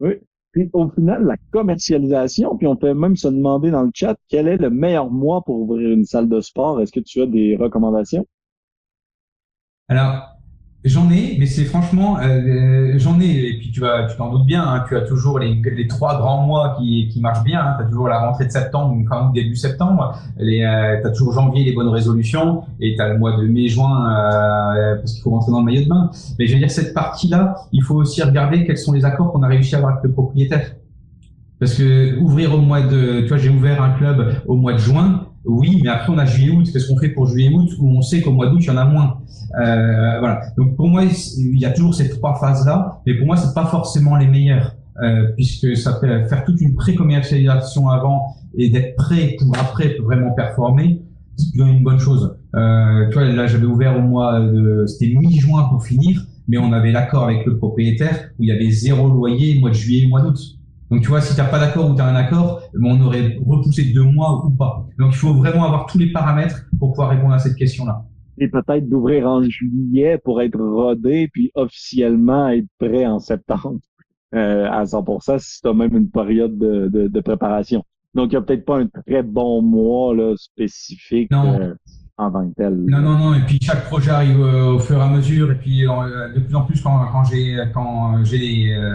Oui. 0.00 0.14
Puis 0.52 0.70
au 0.72 0.88
final, 0.88 1.24
la 1.24 1.36
commercialisation, 1.52 2.56
puis 2.56 2.66
on 2.66 2.76
peut 2.76 2.94
même 2.94 3.16
se 3.16 3.28
demander 3.28 3.70
dans 3.70 3.82
le 3.82 3.90
chat 3.94 4.16
quel 4.28 4.48
est 4.48 4.56
le 4.56 4.70
meilleur 4.70 5.10
mois 5.10 5.42
pour 5.42 5.60
ouvrir 5.60 5.90
une 5.90 6.04
salle 6.04 6.28
de 6.28 6.40
sport? 6.40 6.80
Est-ce 6.80 6.92
que 6.92 7.00
tu 7.00 7.20
as 7.20 7.26
des 7.26 7.56
recommandations? 7.56 8.26
Alors, 9.88 10.37
J'en 10.84 11.10
ai, 11.10 11.34
mais 11.40 11.46
c'est 11.46 11.64
franchement, 11.64 12.18
euh, 12.20 12.92
j'en 12.98 13.18
ai, 13.18 13.26
et 13.26 13.58
puis 13.58 13.72
tu 13.72 13.80
vas, 13.80 14.06
tu 14.06 14.16
t'en 14.16 14.30
doutes 14.30 14.46
bien, 14.46 14.62
hein, 14.62 14.84
tu 14.86 14.96
as 14.96 15.00
toujours 15.00 15.40
les, 15.40 15.60
trois 15.88 16.16
grands 16.18 16.46
mois 16.46 16.76
qui, 16.78 17.08
qui 17.08 17.20
marchent 17.20 17.42
bien, 17.42 17.60
hein, 17.60 17.74
tu 17.76 17.84
as 17.84 17.86
toujours 17.88 18.06
la 18.06 18.20
rentrée 18.20 18.46
de 18.46 18.52
septembre, 18.52 18.96
enfin 19.04 19.32
début 19.34 19.56
septembre, 19.56 20.16
les, 20.38 20.62
euh, 20.62 21.00
tu 21.00 21.06
as 21.08 21.10
toujours 21.10 21.32
janvier 21.32 21.64
les 21.64 21.72
bonnes 21.72 21.88
résolutions, 21.88 22.62
et 22.78 22.94
tu 22.94 23.02
as 23.02 23.08
le 23.08 23.18
mois 23.18 23.36
de 23.36 23.42
mai-juin 23.42 24.08
euh, 24.08 24.96
parce 24.98 25.14
qu'il 25.14 25.22
faut 25.22 25.30
rentrer 25.30 25.50
dans 25.50 25.58
le 25.58 25.64
maillot 25.64 25.82
de 25.82 25.88
bain. 25.88 26.12
Mais 26.38 26.46
je 26.46 26.52
veux 26.52 26.60
dire, 26.60 26.70
cette 26.70 26.94
partie-là, 26.94 27.56
il 27.72 27.82
faut 27.82 27.96
aussi 27.96 28.22
regarder 28.22 28.64
quels 28.64 28.78
sont 28.78 28.92
les 28.92 29.04
accords 29.04 29.32
qu'on 29.32 29.42
a 29.42 29.48
réussi 29.48 29.74
à 29.74 29.78
avoir 29.78 29.94
avec 29.94 30.04
le 30.04 30.12
propriétaire. 30.12 30.76
Parce 31.58 31.74
que 31.74 32.16
ouvrir 32.20 32.54
au 32.54 32.58
mois 32.58 32.82
de, 32.82 33.22
tu 33.22 33.28
vois, 33.28 33.38
j'ai 33.38 33.48
ouvert 33.48 33.82
un 33.82 33.90
club 33.90 34.42
au 34.46 34.54
mois 34.54 34.74
de 34.74 34.78
juin, 34.78 35.27
oui, 35.44 35.80
mais 35.82 35.88
après 35.88 36.12
on 36.12 36.18
a 36.18 36.26
juillet-août. 36.26 36.66
Qu'est-ce 36.72 36.88
qu'on 36.88 36.98
fait 36.98 37.10
pour 37.10 37.26
juillet-août 37.26 37.70
où 37.78 37.88
on 37.88 38.02
sait 38.02 38.20
qu'au 38.20 38.32
mois 38.32 38.48
d'août 38.48 38.60
il 38.60 38.66
y 38.66 38.70
en 38.70 38.76
a 38.76 38.84
moins? 38.84 39.18
Euh, 39.60 40.18
Voilà. 40.20 40.40
Donc 40.56 40.76
pour 40.76 40.88
moi, 40.88 41.02
il 41.04 41.58
y 41.60 41.64
a 41.64 41.70
toujours 41.70 41.94
ces 41.94 42.08
trois 42.10 42.34
phases-là, 42.34 43.00
mais 43.06 43.14
pour 43.14 43.26
moi 43.26 43.36
c'est 43.36 43.54
pas 43.54 43.66
forcément 43.66 44.16
les 44.16 44.26
meilleures 44.26 44.74
euh, 45.02 45.28
puisque 45.36 45.76
ça 45.76 45.98
fait 46.00 46.26
faire 46.28 46.44
toute 46.44 46.60
une 46.60 46.74
pré-commercialisation 46.74 47.88
avant 47.88 48.34
et 48.56 48.68
d'être 48.68 48.96
prêt 48.96 49.36
pour 49.38 49.56
après 49.56 49.96
vraiment 50.02 50.32
performer, 50.32 51.02
c'est 51.36 51.50
plutôt 51.52 51.66
une 51.66 51.84
bonne 51.84 52.00
chose. 52.00 52.36
Euh, 52.56 53.06
tu 53.08 53.14
vois, 53.14 53.24
là 53.24 53.46
j'avais 53.46 53.66
ouvert 53.66 53.96
au 53.96 54.02
mois 54.02 54.40
de, 54.40 54.86
c'était 54.86 55.14
mi-juin 55.14 55.68
pour 55.70 55.84
finir, 55.84 56.26
mais 56.48 56.58
on 56.58 56.72
avait 56.72 56.90
l'accord 56.90 57.24
avec 57.24 57.46
le 57.46 57.58
propriétaire 57.58 58.30
où 58.38 58.42
il 58.42 58.48
y 58.48 58.52
avait 58.52 58.70
zéro 58.70 59.08
loyer 59.08 59.60
mois 59.60 59.70
de 59.70 59.74
juillet 59.74 60.04
et 60.04 60.08
mois 60.08 60.22
d'août. 60.22 60.38
Donc 60.90 61.02
tu 61.02 61.08
vois, 61.08 61.20
si 61.20 61.34
tu 61.34 61.40
n'as 61.40 61.46
pas 61.46 61.58
d'accord 61.60 61.90
ou 61.90 61.94
tu 61.94 62.00
as 62.00 62.06
un 62.06 62.16
accord, 62.16 62.62
on 62.82 63.00
aurait 63.02 63.38
repoussé 63.46 63.84
de 63.84 63.94
deux 63.94 64.04
mois 64.04 64.44
ou 64.44 64.50
pas. 64.50 64.87
Donc 64.98 65.12
il 65.12 65.16
faut 65.16 65.32
vraiment 65.34 65.64
avoir 65.64 65.86
tous 65.86 65.98
les 65.98 66.10
paramètres 66.12 66.66
pour 66.78 66.90
pouvoir 66.90 67.10
répondre 67.10 67.34
à 67.34 67.38
cette 67.38 67.56
question-là. 67.56 68.04
Et 68.38 68.48
peut-être 68.48 68.88
d'ouvrir 68.88 69.26
en 69.28 69.42
juillet 69.42 70.18
pour 70.18 70.42
être 70.42 70.58
rodé, 70.58 71.28
puis 71.32 71.50
officiellement 71.54 72.48
être 72.48 72.66
prêt 72.78 73.06
en 73.06 73.18
septembre 73.18 73.78
euh, 74.34 74.68
à 74.70 74.84
100%, 74.84 75.38
si 75.38 75.60
tu 75.60 75.68
as 75.68 75.74
même 75.74 75.96
une 75.96 76.10
période 76.10 76.58
de, 76.58 76.88
de, 76.88 77.20
préparation. 77.20 77.84
Donc 78.14 78.32
il 78.32 78.36
n'y 78.36 78.36
a 78.36 78.42
peut-être 78.42 78.64
pas 78.64 78.78
un 78.78 78.86
très 78.86 79.22
bon 79.22 79.62
mois 79.62 80.14
là, 80.14 80.34
spécifique. 80.36 81.30
Non. 81.30 81.60
Euh, 81.60 81.74
non, 82.88 83.00
non, 83.00 83.16
non. 83.16 83.34
Et 83.34 83.40
puis 83.42 83.60
chaque 83.62 83.84
projet 83.84 84.10
arrive 84.10 84.40
euh, 84.40 84.72
au 84.72 84.80
fur 84.80 84.98
et 84.98 85.00
à 85.00 85.06
mesure. 85.06 85.52
Et 85.52 85.54
puis 85.54 85.86
euh, 85.86 86.34
de 86.34 86.40
plus 86.40 86.56
en 86.56 86.62
plus, 86.62 86.80
quand, 86.80 87.06
quand 87.12 87.22
j'ai 87.22 87.56
quand 87.72 88.24
j'ai 88.24 88.38
les, 88.38 88.72
euh, 88.72 88.92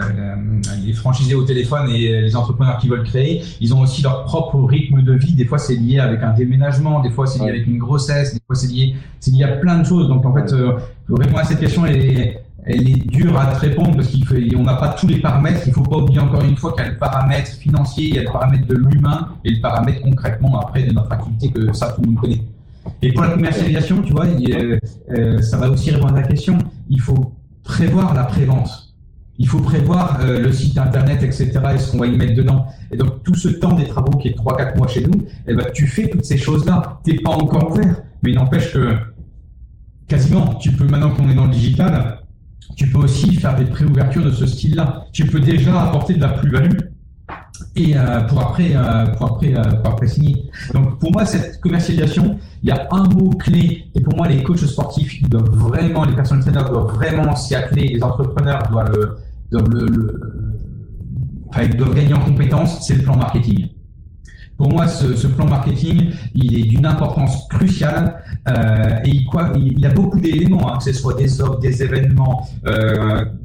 les 0.84 0.92
franchisés 0.92 1.34
au 1.34 1.42
téléphone 1.42 1.88
et 1.88 2.20
les 2.20 2.36
entrepreneurs 2.36 2.76
qui 2.76 2.88
veulent 2.88 3.04
créer, 3.04 3.42
ils 3.60 3.74
ont 3.74 3.80
aussi 3.80 4.02
leur 4.02 4.24
propre 4.24 4.60
rythme 4.64 5.00
de 5.00 5.14
vie. 5.14 5.34
Des 5.34 5.46
fois, 5.46 5.56
c'est 5.56 5.76
lié 5.76 6.00
avec 6.00 6.22
un 6.22 6.34
déménagement. 6.34 7.00
Des 7.00 7.10
fois, 7.10 7.26
c'est 7.26 7.42
lié 7.42 7.48
avec 7.48 7.66
une 7.66 7.78
grossesse. 7.78 8.34
Des 8.34 8.40
fois, 8.46 8.56
c'est 8.56 8.70
lié, 8.70 8.94
c'est 9.20 9.30
lié 9.30 9.44
à 9.44 9.56
plein 9.56 9.78
de 9.78 9.86
choses. 9.86 10.06
Donc 10.08 10.26
en 10.26 10.34
fait, 10.34 10.54
pour 11.06 11.18
répondre 11.18 11.38
à 11.38 11.44
cette 11.44 11.60
question, 11.60 11.86
elle 11.86 11.96
est, 11.96 12.44
elle 12.66 12.86
est 12.86 13.08
dure 13.08 13.40
à 13.40 13.46
te 13.46 13.60
répondre 13.60 13.96
parce 13.96 14.08
qu'on 14.08 14.62
n'a 14.62 14.74
pas 14.74 14.90
tous 14.90 15.06
les 15.06 15.20
paramètres. 15.20 15.62
Il 15.66 15.72
faut 15.72 15.82
pas 15.82 15.96
oublier 15.96 16.20
encore 16.20 16.42
une 16.44 16.58
fois 16.58 16.72
qu'il 16.74 16.84
y 16.84 16.88
a 16.88 16.90
le 16.90 16.98
paramètre 16.98 17.52
financier, 17.52 18.08
il 18.08 18.14
y 18.16 18.18
a 18.18 18.22
le 18.24 18.30
paramètre 18.30 18.66
de 18.66 18.74
l'humain 18.74 19.28
et 19.46 19.50
le 19.50 19.62
paramètre 19.62 20.02
concrètement 20.02 20.60
après 20.60 20.82
de 20.82 20.92
notre 20.92 21.12
activité 21.12 21.50
que 21.50 21.72
ça 21.72 21.92
tout 21.92 22.02
le 22.02 22.08
monde 22.08 22.20
connaît. 22.20 22.42
Et 23.02 23.12
pour 23.12 23.22
la 23.22 23.30
commercialisation, 23.30 24.02
tu 24.02 24.12
vois, 24.12 24.26
euh, 24.26 25.42
ça 25.42 25.56
va 25.58 25.70
aussi 25.70 25.90
répondre 25.90 26.14
à 26.14 26.20
la 26.20 26.26
question. 26.26 26.58
Il 26.88 27.00
faut 27.00 27.34
prévoir 27.62 28.14
la 28.14 28.24
prévente. 28.24 28.94
Il 29.38 29.48
faut 29.48 29.58
prévoir 29.58 30.20
euh, 30.20 30.40
le 30.40 30.52
site 30.52 30.78
internet, 30.78 31.22
etc. 31.22 31.50
et 31.74 31.78
ce 31.78 31.90
qu'on 31.90 31.98
va 31.98 32.06
y 32.06 32.16
mettre 32.16 32.34
dedans. 32.34 32.66
Et 32.92 32.96
donc 32.96 33.22
tout 33.24 33.34
ce 33.34 33.48
temps 33.48 33.72
des 33.72 33.86
travaux 33.86 34.16
qui 34.18 34.28
est 34.28 34.38
3-4 34.38 34.76
mois 34.76 34.86
chez 34.86 35.02
nous, 35.02 35.26
eh 35.46 35.54
ben, 35.54 35.66
tu 35.74 35.86
fais 35.86 36.08
toutes 36.08 36.24
ces 36.24 36.38
choses-là. 36.38 37.00
Tu 37.04 37.12
n'es 37.12 37.18
pas 37.18 37.32
encore 37.32 37.72
ouvert. 37.72 38.02
Mais 38.22 38.30
il 38.30 38.36
n'empêche 38.36 38.72
que 38.72 38.94
quasiment, 40.06 40.54
tu 40.54 40.70
peux, 40.72 40.86
maintenant 40.86 41.10
qu'on 41.10 41.28
est 41.28 41.34
dans 41.34 41.46
le 41.46 41.50
digital, 41.50 42.20
tu 42.76 42.88
peux 42.88 42.98
aussi 42.98 43.34
faire 43.34 43.56
des 43.56 43.64
préouvertures 43.64 44.24
de 44.24 44.30
ce 44.30 44.46
style-là. 44.46 45.06
Tu 45.12 45.26
peux 45.26 45.40
déjà 45.40 45.82
apporter 45.82 46.14
de 46.14 46.20
la 46.20 46.28
plus-value 46.28 46.78
et 47.76 47.96
euh, 47.96 48.20
pour 48.22 48.40
après 48.40 48.74
euh, 48.74 49.06
pour 49.16 49.26
après 49.26 49.54
euh, 49.54 49.62
pour 49.62 49.92
après 49.92 50.06
signer. 50.06 50.50
Donc 50.72 50.98
pour 50.98 51.12
moi 51.12 51.24
cette 51.24 51.60
commercialisation, 51.60 52.38
il 52.62 52.68
y 52.68 52.72
a 52.72 52.86
un 52.90 53.04
mot 53.04 53.30
clé 53.30 53.86
et 53.94 54.00
pour 54.00 54.16
moi 54.16 54.28
les 54.28 54.42
coachs 54.42 54.58
sportifs 54.58 55.22
doivent 55.28 55.50
vraiment 55.50 56.04
les 56.04 56.14
personnes 56.14 56.40
traîneurs 56.40 56.70
doivent 56.70 56.94
vraiment 56.94 57.34
s'y 57.36 57.54
atteler, 57.54 57.88
les 57.88 58.02
entrepreneurs 58.02 58.62
doivent 58.70 58.92
le 58.92 59.16
doivent 59.50 59.68
le, 59.68 60.20
enfin, 61.48 61.62
ils 61.62 61.76
doivent 61.76 61.94
gagner 61.94 62.14
en 62.14 62.20
compétences, 62.20 62.86
c'est 62.86 62.96
le 62.96 63.02
plan 63.02 63.16
marketing. 63.16 63.68
Pour 64.56 64.68
moi, 64.72 64.86
ce, 64.86 65.26
plan 65.26 65.46
marketing, 65.46 66.12
il 66.32 66.56
est 66.56 66.62
d'une 66.62 66.86
importance 66.86 67.48
cruciale 67.48 68.22
et 69.04 69.10
il, 69.56 69.84
a 69.84 69.90
beaucoup 69.90 70.20
d'éléments, 70.20 70.72
hein, 70.72 70.78
que 70.78 70.84
ce 70.84 70.92
soit 70.92 71.14
des 71.14 71.40
offres, 71.40 71.58
des 71.58 71.82
événements, 71.82 72.48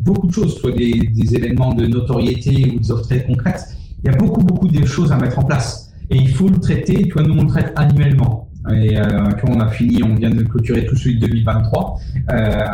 beaucoup 0.02 0.28
de 0.28 0.32
choses, 0.32 0.60
soit 0.60 0.72
des, 0.72 1.36
événements 1.36 1.74
de 1.74 1.88
notoriété 1.88 2.74
ou 2.76 2.80
des 2.80 2.92
offres 2.92 3.08
très 3.08 3.24
concrètes. 3.24 3.76
Il 4.04 4.12
y 4.12 4.14
a 4.14 4.18
beaucoup, 4.18 4.42
beaucoup 4.42 4.68
de 4.68 4.86
choses 4.86 5.12
à 5.12 5.18
mettre 5.18 5.40
en 5.40 5.44
place. 5.44 5.92
Et 6.10 6.18
il 6.18 6.30
faut 6.30 6.48
le 6.48 6.60
traiter, 6.60 7.04
tu 7.04 7.14
vois, 7.14 7.24
nous 7.24 7.36
on 7.38 7.44
le 7.44 7.50
traite 7.50 7.74
annuellement. 7.76 8.50
Et 8.72 9.00
euh, 9.00 9.30
on 9.48 9.60
a 9.60 9.68
fini, 9.70 10.04
on 10.04 10.16
vient 10.16 10.30
de 10.30 10.44
clôturer 10.44 10.86
tout 10.86 10.96
celui 10.96 11.18
de 11.18 11.28
2023. 11.28 12.00
Euh, 12.32 12.66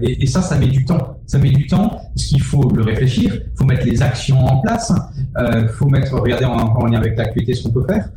et, 0.00 0.26
ça, 0.26 0.40
ça 0.40 0.56
met 0.58 0.68
du 0.68 0.84
temps. 0.84 1.18
Ça 1.26 1.38
met 1.38 1.50
du 1.50 1.66
temps 1.66 2.00
parce 2.14 2.26
qu'il 2.26 2.40
faut 2.40 2.70
le 2.70 2.82
réfléchir, 2.82 3.34
il 3.34 3.58
faut 3.58 3.64
mettre 3.64 3.86
les 3.86 4.02
actions 4.02 4.38
en 4.38 4.60
place, 4.60 4.92
il 5.18 5.42
euh, 5.42 5.68
faut 5.68 5.88
mettre, 5.88 6.14
regarder 6.14 6.44
en, 6.44 6.56
en 6.56 6.86
lien 6.86 6.98
avec 6.98 7.16
l'actualité 7.16 7.54
ce 7.54 7.64
qu'on 7.64 7.72
peut 7.72 7.86
faire. 7.86 8.08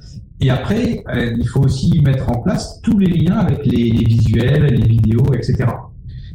Et 0.41 0.49
après, 0.49 1.03
euh, 1.09 1.33
il 1.37 1.47
faut 1.47 1.61
aussi 1.61 2.01
mettre 2.01 2.29
en 2.29 2.41
place 2.41 2.81
tous 2.81 2.97
les 2.97 3.07
liens 3.07 3.37
avec 3.37 3.65
les 3.65 3.89
visuels, 3.91 4.65
les 4.65 4.87
vidéos, 4.87 5.33
etc. 5.33 5.65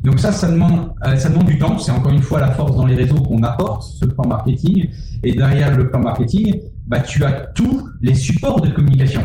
Donc 0.02 0.18
ça, 0.18 0.32
ça 0.32 0.50
demande, 0.50 0.92
euh, 1.06 1.16
ça 1.16 1.28
demande 1.28 1.46
du 1.46 1.58
temps. 1.58 1.78
C'est 1.78 1.92
encore 1.92 2.12
une 2.12 2.22
fois 2.22 2.40
la 2.40 2.52
force 2.52 2.74
dans 2.74 2.86
les 2.86 2.94
réseaux 2.94 3.20
qu'on 3.20 3.42
apporte, 3.42 3.82
ce 3.82 4.06
plan 4.06 4.26
marketing. 4.26 4.88
Et 5.22 5.32
derrière 5.32 5.76
le 5.76 5.90
plan 5.90 6.00
marketing, 6.00 6.60
bah, 6.86 7.00
tu 7.00 7.24
as 7.24 7.32
tous 7.54 7.88
les 8.00 8.14
supports 8.14 8.60
de 8.60 8.70
communication 8.70 9.22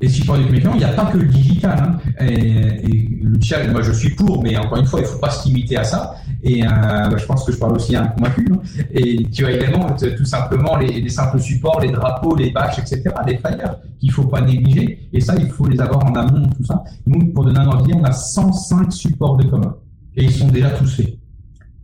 les 0.00 0.08
supports 0.08 0.36
de 0.36 0.42
communication, 0.42 0.74
il 0.74 0.78
n'y 0.78 0.84
a 0.84 0.92
pas 0.92 1.06
que 1.06 1.18
le 1.18 1.26
digital. 1.26 1.78
Hein. 1.78 1.98
Et, 2.20 3.08
le 3.22 3.40
chat, 3.40 3.66
moi 3.68 3.82
je 3.82 3.92
suis 3.92 4.10
pour, 4.10 4.42
mais 4.42 4.56
encore 4.56 4.78
une 4.78 4.86
fois, 4.86 5.00
il 5.00 5.02
ne 5.02 5.08
faut 5.08 5.18
pas 5.18 5.30
se 5.30 5.48
limiter 5.48 5.76
à 5.76 5.84
ça. 5.84 6.14
Et 6.48 6.62
euh, 6.62 6.68
bah, 6.68 7.16
je 7.16 7.26
pense 7.26 7.44
que 7.44 7.50
je 7.50 7.58
parle 7.58 7.74
aussi 7.74 7.96
à 7.96 8.04
un 8.04 8.06
convaincu. 8.06 8.46
Hein. 8.52 8.60
Et 8.92 9.28
tu 9.30 9.44
as 9.44 9.50
également 9.50 9.90
tout 9.90 10.24
simplement 10.24 10.76
les, 10.76 11.00
les, 11.00 11.08
simples 11.08 11.40
supports, 11.40 11.80
les 11.80 11.90
drapeaux, 11.90 12.36
les 12.36 12.52
bâches, 12.52 12.78
etc., 12.78 13.02
les 13.26 13.36
flyers 13.38 13.76
qu'il 13.98 14.10
ne 14.10 14.14
faut 14.14 14.28
pas 14.28 14.40
négliger. 14.42 15.08
Et 15.12 15.20
ça, 15.20 15.34
il 15.36 15.48
faut 15.48 15.66
les 15.66 15.80
avoir 15.80 16.06
en 16.06 16.14
amont, 16.14 16.48
tout 16.56 16.64
ça. 16.64 16.84
Nous, 17.04 17.32
pour 17.32 17.44
donner 17.44 17.58
un 17.58 17.66
ordre 17.66 17.84
on 17.92 18.04
a 18.04 18.12
105 18.12 18.92
supports 18.92 19.36
de 19.38 19.48
commun. 19.48 19.74
Et 20.14 20.24
ils 20.24 20.32
sont 20.32 20.46
déjà 20.46 20.70
tous 20.70 20.94
faits. 20.94 21.18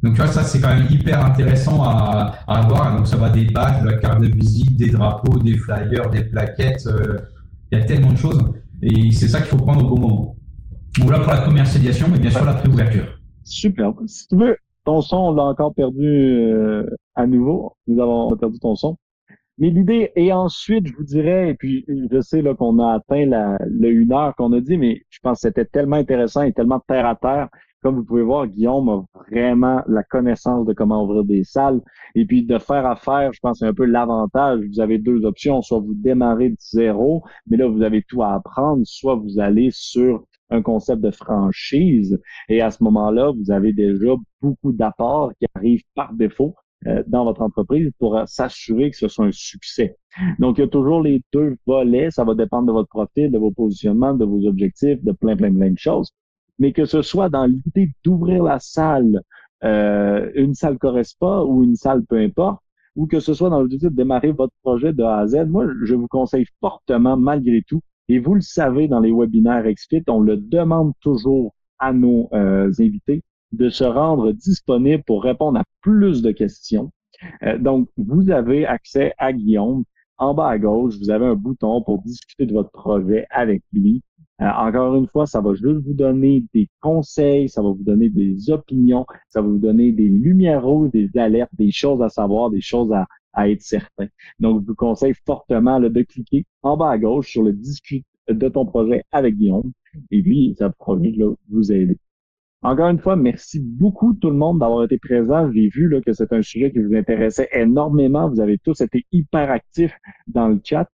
Donc, 0.01 0.15
tu 0.15 0.21
vois, 0.21 0.31
ça, 0.31 0.45
c'est 0.45 0.61
quand 0.61 0.75
même 0.75 0.87
hyper 0.91 1.25
intéressant 1.25 1.83
à, 1.83 2.35
avoir. 2.47 2.97
Donc, 2.97 3.09
ça 3.09 3.17
va 3.17 3.31
des 3.31 3.47
badges, 3.47 3.83
de 3.83 3.89
la 3.89 3.97
carte 3.99 4.21
de 4.21 4.29
visite, 4.29 4.77
des 4.77 4.91
drapeaux, 4.91 5.41
des 5.41 5.57
flyers, 5.57 6.09
des 6.09 6.23
plaquettes. 6.23 6.87
Euh, 6.87 7.19
il 7.73 7.79
y 7.79 7.81
a 7.81 7.85
tellement 7.85 8.13
de 8.13 8.19
choses. 8.19 8.41
Et 8.81 9.11
c'est 9.11 9.29
ça 9.29 9.41
qu'il 9.41 9.49
faut 9.49 9.57
prendre 9.57 9.85
au 9.85 9.89
bon 9.97 10.01
moment. 10.01 10.37
Voilà 11.01 11.19
pour 11.19 11.33
la 11.33 11.39
commercialisation, 11.39 12.07
mais 12.13 12.19
bien 12.21 12.31
sûr 12.31 12.45
la 12.45 12.55
préouverture. 12.55 13.22
Super. 13.45 13.93
Si 14.07 14.27
tu 14.29 14.37
veux, 14.37 14.57
ton 14.85 15.01
son, 15.01 15.17
on 15.17 15.35
l'a 15.35 15.45
encore 15.45 15.75
perdu 15.75 16.07
euh, 16.07 16.87
à 17.15 17.27
nouveau. 17.27 17.73
Nous 17.87 18.01
avons 18.01 18.37
perdu 18.37 18.59
ton 18.59 18.75
son. 18.75 18.97
Mais 19.59 19.71
l'idée, 19.71 20.11
et 20.17 20.33
ensuite, 20.33 20.87
je 20.87 20.95
vous 20.95 21.05
dirais, 21.05 21.51
et 21.51 21.55
puis 21.55 21.85
je 21.89 22.21
sais 22.21 22.43
là 22.43 22.55
qu'on 22.55 22.79
a 22.79 22.95
atteint 22.95 23.27
la, 23.27 23.59
le 23.67 23.91
une 23.91 24.13
heure 24.13 24.35
qu'on 24.35 24.53
a 24.53 24.61
dit, 24.61 24.79
mais 24.79 25.03
je 25.11 25.19
pense 25.23 25.39
que 25.43 25.49
c'était 25.49 25.67
tellement 25.67 25.97
intéressant 25.97 26.43
et 26.43 26.53
tellement 26.53 26.81
terre 26.81 27.07
à 27.07 27.15
terre 27.17 27.49
comme 27.83 27.97
vous 27.97 28.05
pouvez 28.05 28.23
voir, 28.23 28.47
Guillaume 28.47 28.89
a 28.89 29.03
vraiment 29.29 29.83
la 29.89 30.05
connaissance 30.05 30.67
de 30.67 30.73
comment 30.73 31.03
ouvrir 31.05 31.25
des 31.25 31.43
salles. 31.43 31.81
Et 32.15 32.25
puis 32.25 32.45
de 32.45 32.59
faire 32.59 32.87
affaire, 32.87 33.33
je 33.33 33.41
pense, 33.41 33.59
c'est 33.59 33.67
un 33.67 33.75
peu 33.75 33.85
l'avantage. 33.85 34.61
Vous 34.73 34.81
avez 34.81 34.99
deux 34.99 35.25
options. 35.25 35.63
Soit 35.63 35.81
vous 35.81 35.95
démarrez 35.95 36.51
de 36.51 36.57
zéro, 36.61 37.25
mais 37.49 37.57
là, 37.57 37.67
vous 37.67 37.83
avez 37.83 38.03
tout 38.05 38.23
à 38.23 38.35
apprendre. 38.35 38.83
Soit 38.85 39.17
vous 39.17 39.41
allez 39.41 39.71
sur 39.73 40.25
un 40.53 40.63
concept 40.63 41.03
de 41.03 41.11
franchise. 41.11 42.21
Et 42.49 42.61
à 42.61 42.71
ce 42.71 42.83
moment-là, 42.85 43.33
vous 43.33 43.51
avez 43.51 43.73
déjà 43.73 44.15
beaucoup 44.41 44.73
d'apports 44.73 45.33
qui 45.39 45.47
arrivent 45.55 45.85
par 45.95 46.13
défaut 46.15 46.55
euh, 46.87 47.03
dans 47.07 47.25
votre 47.25 47.43
entreprise 47.43 47.91
pour 47.99 48.21
s'assurer 48.27 48.91
que 48.91 48.97
ce 48.97 49.09
soit 49.09 49.27
un 49.27 49.33
succès. 49.33 49.97
Donc, 50.39 50.59
il 50.59 50.63
y 50.63 50.65
a 50.65 50.69
toujours 50.69 51.01
les 51.01 51.23
deux 51.33 51.57
volets. 51.67 52.11
Ça 52.11 52.25
va 52.25 52.35
dépendre 52.35 52.67
de 52.67 52.73
votre 52.73 52.89
profil, 52.89 53.31
de 53.31 53.39
vos 53.39 53.51
positionnements, 53.51 54.15
de 54.15 54.25
vos 54.25 54.47
objectifs, 54.47 55.03
de 55.03 55.13
plein, 55.13 55.37
plein, 55.37 55.53
plein 55.53 55.71
de 55.71 55.79
choses 55.79 56.13
mais 56.59 56.73
que 56.73 56.85
ce 56.85 57.03
soit 57.03 57.29
dans 57.29 57.47
l'idée 57.47 57.91
d'ouvrir 58.05 58.45
la 58.45 58.59
salle, 58.61 59.23
euh, 59.65 60.31
une 60.35 60.55
salle 60.55 60.79
correspond 60.79 61.45
ou 61.45 61.65
une 61.65 61.77
salle 61.77 62.05
peu 62.05 62.19
importe, 62.19 62.63
ou 62.95 63.07
que 63.07 63.21
ce 63.21 63.35
soit 63.35 63.51
dans 63.51 63.63
l'idée 63.63 63.89
de 63.91 63.95
démarrer 63.95 64.33
votre 64.33 64.55
projet 64.63 64.93
de 64.93 65.03
A 65.03 65.19
à 65.19 65.27
Z, 65.27 65.47
moi, 65.49 65.67
je 65.83 65.95
vous 65.95 66.09
conseille 66.09 66.47
fortement, 66.61 67.17
malgré 67.17 67.63
tout, 67.63 67.81
et 68.09 68.19
vous 68.19 68.35
le 68.35 68.41
savez 68.41 68.89
dans 68.89 69.01
les 69.01 69.13
webinaires 69.13 69.67
Expit, 69.67 70.05
on 70.09 70.21
le 70.21 70.37
demande 70.37 70.93
toujours 71.01 71.55
à 71.79 71.93
nos 71.93 72.29
euh, 72.33 72.71
invités 72.79 73.23
de 73.53 73.69
se 73.69 73.85
rendre 73.85 74.33
disponible 74.33 75.03
pour 75.05 75.23
répondre 75.23 75.59
à 75.59 75.65
plus 75.81 76.23
de 76.23 76.31
questions. 76.31 76.91
Euh, 77.43 77.59
donc, 77.59 77.89
vous 77.97 78.31
avez 78.31 78.67
accès 78.67 79.13
à 79.19 79.33
Guillaume. 79.33 79.85
En 80.19 80.35
bas 80.35 80.49
à 80.49 80.59
gauche, 80.59 80.95
vous 80.99 81.11
avez 81.11 81.27
un 81.27 81.35
bouton 81.35 81.83
pour 81.83 82.01
discuter 82.03 82.47
de 82.47 82.53
votre 82.53 82.71
projet 82.71 83.27
avec 83.31 83.63
lui. 83.73 84.03
Euh, 84.41 84.47
encore 84.47 84.95
une 84.97 85.09
fois, 85.09 85.27
ça 85.27 85.41
va 85.41 85.55
juste 85.55 85.85
vous 85.85 85.95
donner 85.95 86.45
des 86.55 86.69
conseils, 86.81 87.49
ça 87.49 87.63
va 87.63 87.69
vous 87.69 87.83
donner 87.83 88.09
des 88.09 88.51
opinions, 88.51 89.07
ça 89.31 89.41
va 89.41 89.49
vous 89.49 89.59
donner 89.59 89.93
des 89.93 90.09
lumières 90.09 90.65
des 90.93 91.11
alertes, 91.17 91.51
des 91.55 91.71
choses 91.71 92.03
à 92.03 92.09
savoir, 92.09 92.51
des 92.51 92.61
choses 92.61 92.93
à, 92.93 93.07
être 93.37 93.63
certain. 93.63 94.07
Donc, 94.39 94.63
je 94.63 94.67
vous 94.67 94.75
conseille 94.75 95.15
fortement 95.27 95.81
de 95.81 96.03
cliquer 96.03 96.45
en 96.63 96.77
bas 96.77 96.91
à 96.91 96.99
gauche 96.99 97.31
sur 97.31 97.43
le 97.43 97.53
discute 97.53 98.07
de 98.29 98.49
ton 98.49 98.67
projet 98.67 99.05
avec 99.13 99.37
Guillaume. 99.37 99.73
Et 100.11 100.23
puis, 100.23 100.55
ça 100.59 100.71
promet 100.71 101.13
de 101.13 101.37
vous 101.49 101.73
aider. 101.73 101.99
Encore 102.65 102.89
une 102.89 103.01
fois, 103.01 103.17
merci 103.17 103.59
beaucoup 103.59 104.15
tout 104.15 104.31
le 104.31 104.37
monde 104.37 104.61
d'avoir 104.61 104.85
été 104.85 104.97
présent. 104.97 105.51
J'ai 105.53 105.69
vu 105.69 105.89
là, 105.89 106.01
que 106.01 106.13
c'est 106.13 106.33
un 106.33 106.43
sujet 106.43 106.71
qui 106.71 106.79
vous 106.79 106.95
intéressait 106.95 107.49
énormément. 107.53 108.29
Vous 108.29 108.41
avez 108.41 108.57
tous 108.59 108.81
été 108.81 109.05
hyper 109.11 109.51
actifs 109.51 109.97
dans 110.29 110.49
le 110.49 110.61
chat. 110.63 110.89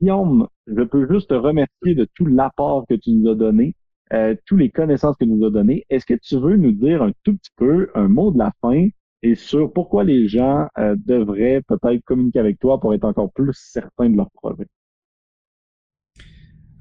Guillaume, 0.00 0.48
je 0.66 0.82
peux 0.82 1.08
juste 1.08 1.30
te 1.30 1.34
remercier 1.34 1.94
de 1.94 2.06
tout 2.14 2.26
l'apport 2.26 2.84
que 2.88 2.94
tu 2.94 3.12
nous 3.12 3.30
as 3.30 3.36
donné, 3.36 3.76
euh, 4.12 4.34
toutes 4.44 4.58
les 4.58 4.70
connaissances 4.70 5.16
que 5.16 5.24
tu 5.24 5.30
nous 5.30 5.46
as 5.46 5.50
données. 5.50 5.84
Est-ce 5.88 6.04
que 6.04 6.14
tu 6.14 6.36
veux 6.36 6.56
nous 6.56 6.72
dire 6.72 7.02
un 7.02 7.12
tout 7.22 7.36
petit 7.36 7.52
peu 7.56 7.90
un 7.94 8.08
mot 8.08 8.32
de 8.32 8.38
la 8.38 8.52
fin 8.60 8.88
et 9.24 9.34
sur 9.36 9.72
pourquoi 9.72 10.04
les 10.04 10.28
gens 10.28 10.68
euh, 10.78 10.94
devraient 11.06 11.62
peut-être 11.66 12.04
communiquer 12.04 12.40
avec 12.40 12.60
toi 12.60 12.78
pour 12.78 12.92
être 12.92 13.04
encore 13.04 13.32
plus 13.32 13.54
certains 13.54 14.10
de 14.10 14.16
leur 14.16 14.30
projet? 14.30 14.66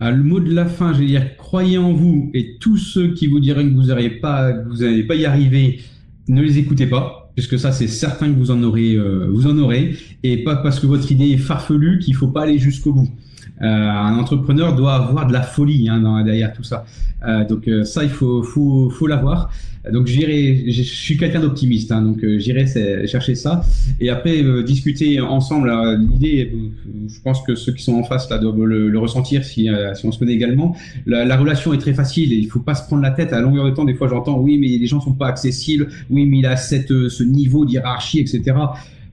Ah, 0.01 0.11
le 0.11 0.21
mot 0.21 0.41
de 0.41 0.53
la 0.53 0.65
fin, 0.65 0.91
je 0.91 0.99
vais 0.99 1.05
dire, 1.05 1.37
croyez 1.37 1.77
en 1.77 1.93
vous 1.93 2.29
et 2.33 2.57
tous 2.59 2.77
ceux 2.77 3.13
qui 3.13 3.27
vous 3.27 3.39
diraient 3.39 3.63
que 3.63 3.73
vous 3.73 3.85
n'allez 3.85 4.09
pas, 4.09 4.51
vous 4.51 4.77
n'allez 4.77 5.03
pas 5.03 5.15
y 5.15 5.25
arriver, 5.25 5.79
ne 6.27 6.41
les 6.41 6.57
écoutez 6.57 6.85
pas 6.85 7.31
puisque 7.33 7.57
ça 7.57 7.71
c'est 7.71 7.87
certain 7.87 8.31
que 8.31 8.37
vous 8.37 8.51
en 8.51 8.61
aurez, 8.61 8.93
euh, 8.93 9.27
vous 9.31 9.47
en 9.47 9.57
aurez, 9.57 9.95
et 10.21 10.43
pas 10.43 10.57
parce 10.57 10.79
que 10.79 10.85
votre 10.85 11.11
idée 11.11 11.31
est 11.31 11.37
farfelue 11.37 11.99
qu'il 11.99 12.13
faut 12.13 12.27
pas 12.27 12.43
aller 12.43 12.59
jusqu'au 12.59 12.91
bout. 12.93 13.09
Euh, 13.61 13.65
un 13.65 14.17
entrepreneur 14.17 14.75
doit 14.75 14.95
avoir 14.95 15.27
de 15.27 15.33
la 15.33 15.41
folie 15.41 15.89
hein, 15.89 16.23
derrière 16.23 16.53
tout 16.53 16.63
ça. 16.63 16.85
Euh, 17.25 17.45
donc 17.45 17.67
euh, 17.67 17.83
ça, 17.83 18.03
il 18.03 18.09
faut, 18.09 18.43
faut, 18.43 18.89
faut 18.89 19.07
l'avoir. 19.07 19.51
Donc 19.91 20.07
j'irai, 20.07 20.71
je 20.71 20.81
suis 20.81 21.17
quelqu'un 21.17 21.41
d'optimiste, 21.41 21.91
hein, 21.91 22.01
donc 22.01 22.23
euh, 22.23 22.39
j'irai 22.39 22.65
chercher 23.05 23.35
ça 23.35 23.65
et 23.99 24.09
après 24.09 24.41
euh, 24.41 24.63
discuter 24.63 25.19
ensemble. 25.19 25.69
L'idée, 26.09 26.53
je 27.09 27.19
pense 27.21 27.41
que 27.41 27.55
ceux 27.55 27.73
qui 27.73 27.83
sont 27.83 27.95
en 27.95 28.03
face 28.03 28.29
là 28.29 28.37
doivent 28.37 28.63
le, 28.63 28.87
le 28.89 28.99
ressentir 28.99 29.43
si, 29.43 29.67
si, 29.95 30.05
on 30.05 30.11
se 30.13 30.19
connaît 30.19 30.33
également. 30.33 30.77
La, 31.05 31.25
la, 31.25 31.35
relation 31.35 31.73
est 31.73 31.79
très 31.79 31.93
facile 31.93 32.31
et 32.31 32.37
il 32.37 32.47
faut 32.47 32.61
pas 32.61 32.75
se 32.75 32.87
prendre 32.87 33.01
la 33.01 33.11
tête 33.11 33.33
à 33.33 33.41
longueur 33.41 33.65
de 33.65 33.71
temps. 33.71 33.83
Des 33.83 33.93
fois, 33.93 34.07
j'entends 34.07 34.39
oui, 34.39 34.57
mais 34.57 34.67
les 34.67 34.87
gens 34.87 35.01
sont 35.01 35.13
pas 35.13 35.27
accessibles. 35.27 35.89
Oui, 36.09 36.25
mais 36.25 36.39
il 36.39 36.45
a 36.45 36.55
cette, 36.55 36.87
ce 37.09 37.23
niveau 37.23 37.65
d'hiérarchie, 37.65 38.19
etc 38.19 38.53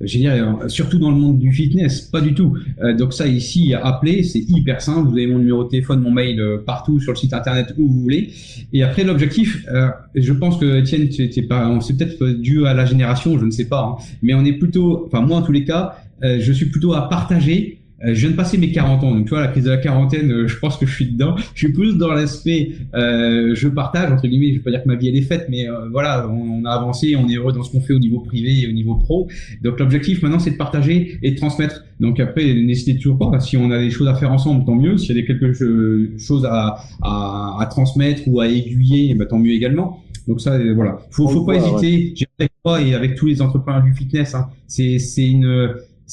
je 0.01 0.15
veux 0.15 0.21
dire, 0.21 0.59
surtout 0.69 0.99
dans 0.99 1.11
le 1.11 1.17
monde 1.17 1.39
du 1.39 1.53
fitness, 1.53 2.01
pas 2.01 2.21
du 2.21 2.35
tout. 2.35 2.57
Euh, 2.83 2.95
donc 2.95 3.13
ça 3.13 3.27
ici, 3.27 3.75
appeler, 3.75 4.23
c'est 4.23 4.41
hyper 4.49 4.81
simple. 4.81 5.09
Vous 5.09 5.17
avez 5.17 5.27
mon 5.27 5.39
numéro 5.39 5.65
de 5.65 5.69
téléphone, 5.69 6.01
mon 6.01 6.11
mail 6.11 6.41
euh, 6.41 6.59
partout 6.65 7.01
sur 7.01 7.13
le 7.13 7.19
site 7.19 7.35
internet 7.35 7.75
où 7.79 7.87
vous 7.87 8.01
voulez. 8.01 8.31
Et 8.73 8.83
après 8.83 9.05
l'objectif, 9.05 9.65
euh, 9.71 9.89
je 10.15 10.33
pense 10.33 10.59
que 10.59 10.81
Étienne, 10.81 11.09
c'est 11.11 11.43
pas, 11.43 11.79
c'est 11.81 11.97
peut-être 11.97 12.25
dû 12.29 12.67
à 12.67 12.75
la 12.75 12.87
génération, 12.87 13.39
je 13.39 13.45
ne 13.45 13.51
sais 13.51 13.67
pas, 13.67 13.99
hein. 13.99 14.03
mais 14.23 14.35
on 14.35 14.45
est 14.45 14.55
plutôt, 14.55 15.05
enfin 15.07 15.21
moi 15.21 15.39
en 15.39 15.43
tous 15.43 15.53
les 15.53 15.65
cas, 15.65 15.97
je 16.23 16.53
suis 16.53 16.67
plutôt 16.67 16.93
à 16.93 17.09
partager 17.09 17.80
je 18.03 18.13
viens 18.13 18.31
de 18.31 18.37
passer 18.37 18.57
mes 18.57 18.73
40 18.73 19.05
ans, 19.05 19.15
donc 19.15 19.25
tu 19.25 19.31
vois, 19.31 19.41
la 19.41 19.49
crise 19.49 19.65
de 19.65 19.71
la 19.71 19.77
quarantaine, 19.77 20.33
euh, 20.33 20.49
je 20.49 20.59
pense 20.59 20.79
que 20.79 20.87
je 20.87 20.95
suis 20.95 21.07
dedans. 21.07 21.37
Je 21.55 21.67
suis 21.67 21.73
plus 21.73 21.99
dans 21.99 22.13
l'aspect, 22.13 22.73
euh, 22.95 23.55
je 23.55 23.69
partage, 23.69 24.11
entre 24.11 24.27
guillemets, 24.27 24.53
je 24.53 24.59
vais 24.59 24.63
pas 24.63 24.71
dire 24.71 24.83
que 24.83 24.89
ma 24.89 24.97
vie 24.97 25.09
elle 25.09 25.17
est 25.17 25.23
faite, 25.23 25.47
mais 25.51 25.69
euh, 25.69 25.89
voilà, 25.91 26.29
on, 26.29 26.65
a 26.65 26.71
avancé, 26.71 27.15
on 27.17 27.29
est 27.29 27.37
heureux 27.37 27.53
dans 27.53 27.63
ce 27.63 27.71
qu'on 27.71 27.81
fait 27.81 27.93
au 27.93 27.99
niveau 27.99 28.21
privé 28.21 28.61
et 28.61 28.69
au 28.69 28.73
niveau 28.73 28.95
pro. 28.95 29.29
Donc 29.63 29.79
l'objectif 29.79 30.23
maintenant, 30.23 30.39
c'est 30.39 30.53
de 30.53 30.57
partager 30.57 31.19
et 31.23 31.33
de 31.33 31.37
transmettre. 31.37 31.85
Donc 32.01 32.21
après, 32.21 32.55
n'hésitez 32.55 32.97
toujours 32.97 33.19
pas, 33.19 33.39
si 33.41 33.57
on 33.57 33.71
a 33.71 33.79
des 33.79 33.91
choses 33.91 34.09
à 34.09 34.15
faire 34.15 34.33
ensemble, 34.33 34.65
tant 34.65 34.77
mieux. 34.77 34.97
S'il 34.97 35.15
y 35.15 35.19
a 35.19 35.21
des 35.21 35.27
quelque 35.27 35.53
chose 35.53 36.47
à, 36.47 36.79
à, 37.03 37.57
à 37.61 37.67
transmettre 37.67 38.23
ou 38.27 38.41
à 38.41 38.49
aiguiller, 38.49 39.15
bah, 39.15 39.27
tant 39.27 39.39
mieux 39.39 39.53
également. 39.53 40.03
Donc 40.27 40.41
ça, 40.41 40.59
voilà, 40.75 40.99
faut, 41.11 41.29
faut 41.29 41.45
pas 41.45 41.57
hésiter. 41.57 42.15
J'ai 42.17 42.27
avec 42.39 42.53
toi 42.65 42.81
et 42.81 42.95
avec 42.95 43.15
tous 43.15 43.27
les 43.27 43.43
entrepreneurs 43.43 43.83
du 43.83 43.93
fitness, 43.93 44.35
hein. 44.35 44.49
c'est 44.67 44.99
c'est 44.99 45.35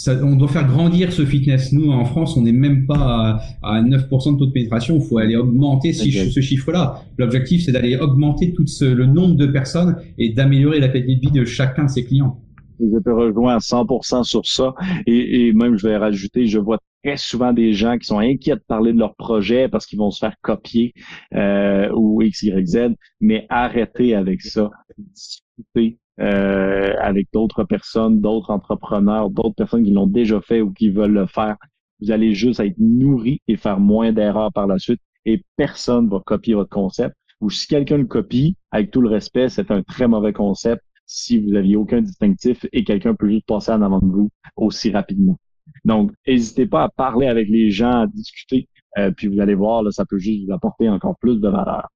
une 0.06 0.24
on 0.24 0.36
doit 0.36 0.48
faire 0.48 0.68
grandir 0.68 1.12
ce 1.12 1.26
fitness. 1.26 1.72
Nous, 1.74 1.92
en 1.92 2.06
France, 2.06 2.38
on 2.38 2.42
n'est 2.42 2.52
même 2.52 2.86
pas 2.86 3.40
à, 3.64 3.82
9% 3.82 4.34
de 4.34 4.40
taux 4.40 4.46
de 4.46 4.52
pénétration. 4.52 4.98
Il 4.98 5.08
faut 5.08 5.18
aller 5.18 5.36
augmenter 5.36 5.94
ce 5.94 6.40
chiffre-là. 6.42 7.02
L'objectif, 7.18 7.64
c'est 7.66 7.72
d'aller 7.72 7.98
augmenter 7.98 8.54
tout 8.54 8.66
le 8.82 9.06
nombre 9.06 9.36
de 9.36 9.48
personnes 9.48 9.98
et 10.18 10.34
d'améliorer 10.34 10.80
la 10.80 10.90
qualité 10.90 11.16
de 11.16 11.20
vie 11.20 11.32
de 11.32 11.46
chacun 11.46 11.86
de 11.86 11.90
ses 11.90 12.06
clients. 12.06 12.40
je 12.80 13.00
te 13.00 13.10
rejoins 13.10 13.56
à 13.56 13.60
100% 13.60 14.24
sur 14.24 14.46
ça. 14.46 14.76
Et, 15.08 15.48
et, 15.48 15.54
même, 15.54 15.78
je 15.78 15.88
vais 15.88 15.98
rajouter, 15.98 16.48
je 16.48 16.60
vois 16.60 16.80
très 17.04 17.18
souvent 17.18 17.54
des 17.54 17.74
gens 17.74 17.98
qui 17.98 18.06
sont 18.06 18.20
inquiets 18.20 18.56
de 18.56 18.64
parler 18.68 18.94
de 18.94 19.00
leur 19.00 19.16
projet 19.16 19.68
parce 19.68 19.86
qu'ils 19.86 20.00
vont 20.00 20.12
se 20.12 20.20
faire 20.20 20.36
copier 20.42 20.94
euh, 21.34 21.90
ou 21.96 22.22
X, 22.22 22.44
Y, 22.44 22.68
Z. 22.68 22.78
Mais 23.20 23.46
arrêtez 23.50 24.14
avec 24.14 24.42
ça. 24.42 24.70
Discutez 24.98 25.98
euh, 26.20 26.94
avec 27.00 27.28
d'autres 27.32 27.64
personnes, 27.64 28.22
d'autres 28.22 28.50
entrepreneurs, 28.50 29.30
d'autres 29.30 29.56
personnes 29.56 29.84
qui 29.84 29.92
l'ont 29.92 30.08
déjà 30.08 30.42
fait 30.42 30.62
ou 30.62 30.72
qui 30.72 30.90
veulent 30.90 31.14
le 31.14 31.28
faire. 31.28 31.58
Vous 32.02 32.12
allez 32.12 32.34
juste 32.34 32.60
être 32.60 32.78
nourri 32.78 33.42
et 33.48 33.58
faire 33.58 33.80
moins 33.80 34.12
d'erreurs 34.12 34.52
par 34.52 34.68
la 34.68 34.80
suite 34.80 35.02
et 35.26 35.44
personne 35.56 36.10
va 36.10 36.22
copier 36.26 36.54
votre 36.54 36.70
concept. 36.70 37.16
Ou 37.42 37.50
si 37.50 37.68
quelqu'un 37.68 37.98
le 37.98 38.06
copie, 38.06 38.56
avec 38.72 38.90
tout 38.90 39.02
le 39.02 39.10
respect, 39.10 39.50
c'est 39.50 39.70
un 39.70 39.84
très 39.84 40.08
mauvais 40.08 40.34
concept 40.34 40.82
si 41.06 41.40
vous 41.40 41.52
n'aviez 41.52 41.76
aucun 41.76 42.02
distinctif 42.02 42.66
et 42.74 42.84
quelqu'un 42.84 43.16
peut 43.16 43.30
juste 43.30 43.46
passer 43.46 43.72
en 43.72 43.82
avant 43.82 44.00
de 44.00 44.12
vous 44.12 44.30
aussi 44.56 44.92
rapidement. 44.92 45.38
Donc, 45.86 46.12
n'hésitez 46.28 46.66
pas 46.66 46.84
à 46.84 46.90
parler 46.90 47.28
avec 47.28 47.48
les 47.48 47.70
gens, 47.72 48.02
à 48.02 48.08
discuter, 48.08 48.68
euh, 48.98 49.12
puis 49.12 49.28
vous 49.28 49.40
allez 49.40 49.56
voir, 49.56 49.84
là, 49.84 49.92
ça 49.92 50.06
peut 50.06 50.18
juste 50.18 50.46
vous 50.46 50.54
apporter 50.54 50.90
encore 50.90 51.18
plus 51.20 51.40
de 51.40 51.48
valeur. 51.48 51.88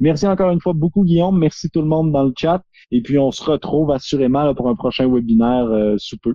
Merci 0.00 0.26
encore 0.26 0.50
une 0.50 0.60
fois 0.60 0.72
beaucoup, 0.72 1.04
Guillaume. 1.04 1.38
Merci 1.38 1.70
tout 1.70 1.82
le 1.82 1.88
monde 1.88 2.12
dans 2.12 2.24
le 2.24 2.32
chat. 2.36 2.62
Et 2.90 3.02
puis, 3.02 3.18
on 3.18 3.30
se 3.30 3.42
retrouve 3.42 3.90
assurément 3.90 4.54
pour 4.54 4.68
un 4.68 4.74
prochain 4.74 5.08
webinaire 5.08 5.66
euh, 5.66 5.96
sous 5.98 6.18
peu. 6.18 6.34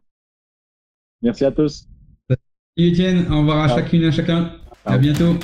Merci 1.21 1.45
à 1.45 1.51
tous. 1.51 1.87
Salut 2.29 2.89
Étienne. 2.89 3.31
Au 3.31 3.39
revoir 3.39 3.63
à 3.63 3.67
chacune 3.69 4.03
et 4.03 4.07
à 4.07 4.11
chacun. 4.11 4.51
À 4.85 4.97
bientôt. 4.97 5.35